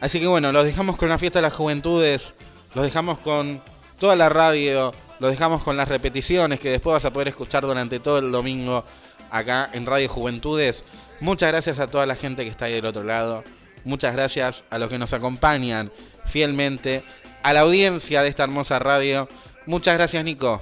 Así 0.00 0.20
que 0.20 0.26
bueno, 0.26 0.52
los 0.52 0.64
dejamos 0.64 0.96
con 0.96 1.08
la 1.08 1.18
fiesta 1.18 1.38
de 1.38 1.42
las 1.42 1.54
juventudes, 1.54 2.34
los 2.74 2.84
dejamos 2.84 3.18
con 3.18 3.62
toda 3.98 4.16
la 4.16 4.28
radio, 4.28 4.92
los 5.20 5.30
dejamos 5.30 5.62
con 5.62 5.76
las 5.76 5.88
repeticiones 5.88 6.60
que 6.60 6.70
después 6.70 6.94
vas 6.94 7.04
a 7.04 7.12
poder 7.12 7.28
escuchar 7.28 7.62
durante 7.64 8.00
todo 8.00 8.18
el 8.18 8.30
domingo 8.30 8.84
acá 9.30 9.70
en 9.72 9.86
Radio 9.86 10.08
Juventudes. 10.08 10.84
Muchas 11.20 11.50
gracias 11.50 11.78
a 11.78 11.86
toda 11.86 12.06
la 12.06 12.16
gente 12.16 12.44
que 12.44 12.50
está 12.50 12.66
ahí 12.66 12.74
del 12.74 12.86
otro 12.86 13.02
lado. 13.02 13.44
Muchas 13.84 14.14
gracias 14.14 14.64
a 14.70 14.78
los 14.78 14.88
que 14.88 14.98
nos 14.98 15.12
acompañan 15.12 15.92
fielmente, 16.24 17.02
a 17.42 17.52
la 17.52 17.60
audiencia 17.60 18.22
de 18.22 18.28
esta 18.28 18.44
hermosa 18.44 18.78
radio. 18.78 19.28
Muchas 19.66 19.94
gracias, 19.96 20.24
Nico. 20.24 20.60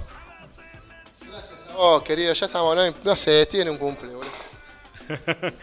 Oh, 1.75 2.03
querido, 2.03 2.33
ya 2.33 2.45
estamos, 2.45 2.75
no, 2.75 2.93
no 3.03 3.15
sé, 3.15 3.45
tiene 3.47 3.71
un 3.71 3.77
cumple, 3.77 4.09
boludo. 4.09 4.31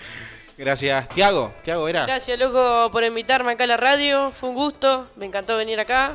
Gracias. 0.61 1.09
Tiago, 1.09 1.55
Tiago 1.63 1.89
era. 1.89 2.05
Gracias, 2.05 2.39
loco, 2.39 2.91
por 2.93 3.03
invitarme 3.03 3.53
acá 3.53 3.65
a 3.65 3.67
la 3.67 3.79
radio. 3.79 4.31
Fue 4.31 4.51
un 4.51 4.55
gusto. 4.55 5.09
Me 5.17 5.25
encantó 5.25 5.57
venir 5.57 5.81
acá. 5.81 6.13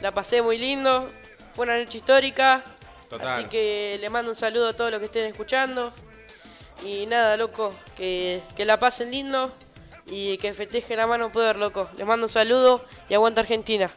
La 0.00 0.12
pasé 0.12 0.42
muy 0.42 0.58
lindo. 0.58 1.10
Fue 1.54 1.66
una 1.66 1.78
noche 1.78 1.98
histórica. 1.98 2.62
Total. 3.10 3.28
Así 3.28 3.44
que 3.44 3.98
le 4.00 4.10
mando 4.10 4.30
un 4.30 4.36
saludo 4.36 4.68
a 4.68 4.72
todos 4.74 4.90
los 4.90 5.00
que 5.00 5.06
estén 5.06 5.26
escuchando. 5.26 5.92
Y 6.84 7.06
nada, 7.06 7.36
loco, 7.36 7.74
que, 7.96 8.40
que 8.54 8.64
la 8.64 8.78
pasen 8.78 9.10
lindo 9.10 9.52
y 10.06 10.38
que 10.38 10.54
festejen 10.54 11.00
a 11.00 11.06
mano 11.06 11.30
poder, 11.30 11.56
loco. 11.56 11.88
Les 11.96 12.06
mando 12.06 12.26
un 12.26 12.32
saludo 12.32 12.84
y 13.08 13.14
aguanta 13.14 13.40
Argentina. 13.40 13.90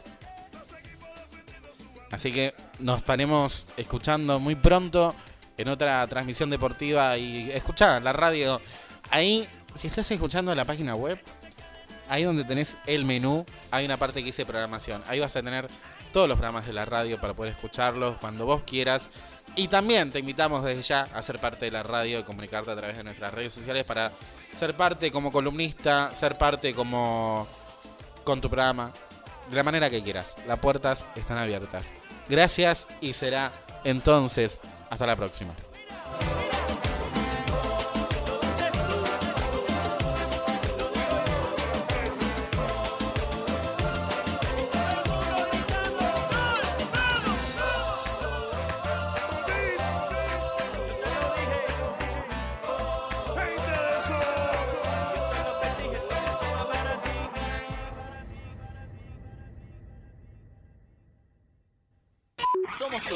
Así 2.11 2.31
que 2.31 2.53
nos 2.79 2.97
estaremos 2.97 3.67
escuchando 3.77 4.39
muy 4.39 4.55
pronto 4.55 5.15
en 5.57 5.69
otra 5.69 6.05
transmisión 6.07 6.49
deportiva 6.49 7.17
y 7.17 7.51
escuchá 7.51 7.99
la 7.99 8.11
radio. 8.11 8.61
Ahí, 9.11 9.47
si 9.75 9.87
estás 9.87 10.09
escuchando 10.11 10.53
la 10.53 10.65
página 10.65 10.95
web, 10.95 11.19
ahí 12.09 12.23
donde 12.23 12.43
tenés 12.43 12.77
el 12.87 13.05
menú, 13.05 13.45
hay 13.71 13.85
una 13.85 13.97
parte 13.97 14.19
que 14.19 14.25
dice 14.25 14.45
programación. 14.45 15.01
Ahí 15.07 15.19
vas 15.19 15.35
a 15.35 15.41
tener 15.41 15.69
todos 16.11 16.27
los 16.27 16.37
programas 16.37 16.65
de 16.67 16.73
la 16.73 16.85
radio 16.85 17.19
para 17.19 17.33
poder 17.33 17.53
escucharlos 17.53 18.17
cuando 18.17 18.45
vos 18.45 18.63
quieras. 18.63 19.09
Y 19.55 19.67
también 19.67 20.11
te 20.11 20.19
invitamos 20.19 20.63
desde 20.63 20.81
ya 20.81 21.01
a 21.13 21.21
ser 21.21 21.39
parte 21.39 21.65
de 21.65 21.71
la 21.71 21.83
radio 21.83 22.19
y 22.19 22.23
comunicarte 22.23 22.71
a 22.71 22.75
través 22.75 22.97
de 22.97 23.03
nuestras 23.03 23.33
redes 23.33 23.53
sociales 23.53 23.83
para 23.83 24.11
ser 24.53 24.75
parte 24.75 25.11
como 25.11 25.31
columnista, 25.31 26.13
ser 26.13 26.37
parte 26.37 26.73
como 26.73 27.47
con 28.23 28.39
tu 28.39 28.49
programa, 28.49 28.93
de 29.49 29.55
la 29.55 29.63
manera 29.63 29.89
que 29.89 30.01
quieras. 30.01 30.37
Las 30.47 30.59
puertas 30.59 31.05
están 31.15 31.37
abiertas. 31.37 31.93
Gracias 32.29 32.87
y 33.01 33.13
será 33.13 33.51
entonces 33.83 34.61
hasta 34.89 35.05
la 35.05 35.15
próxima. 35.15 35.53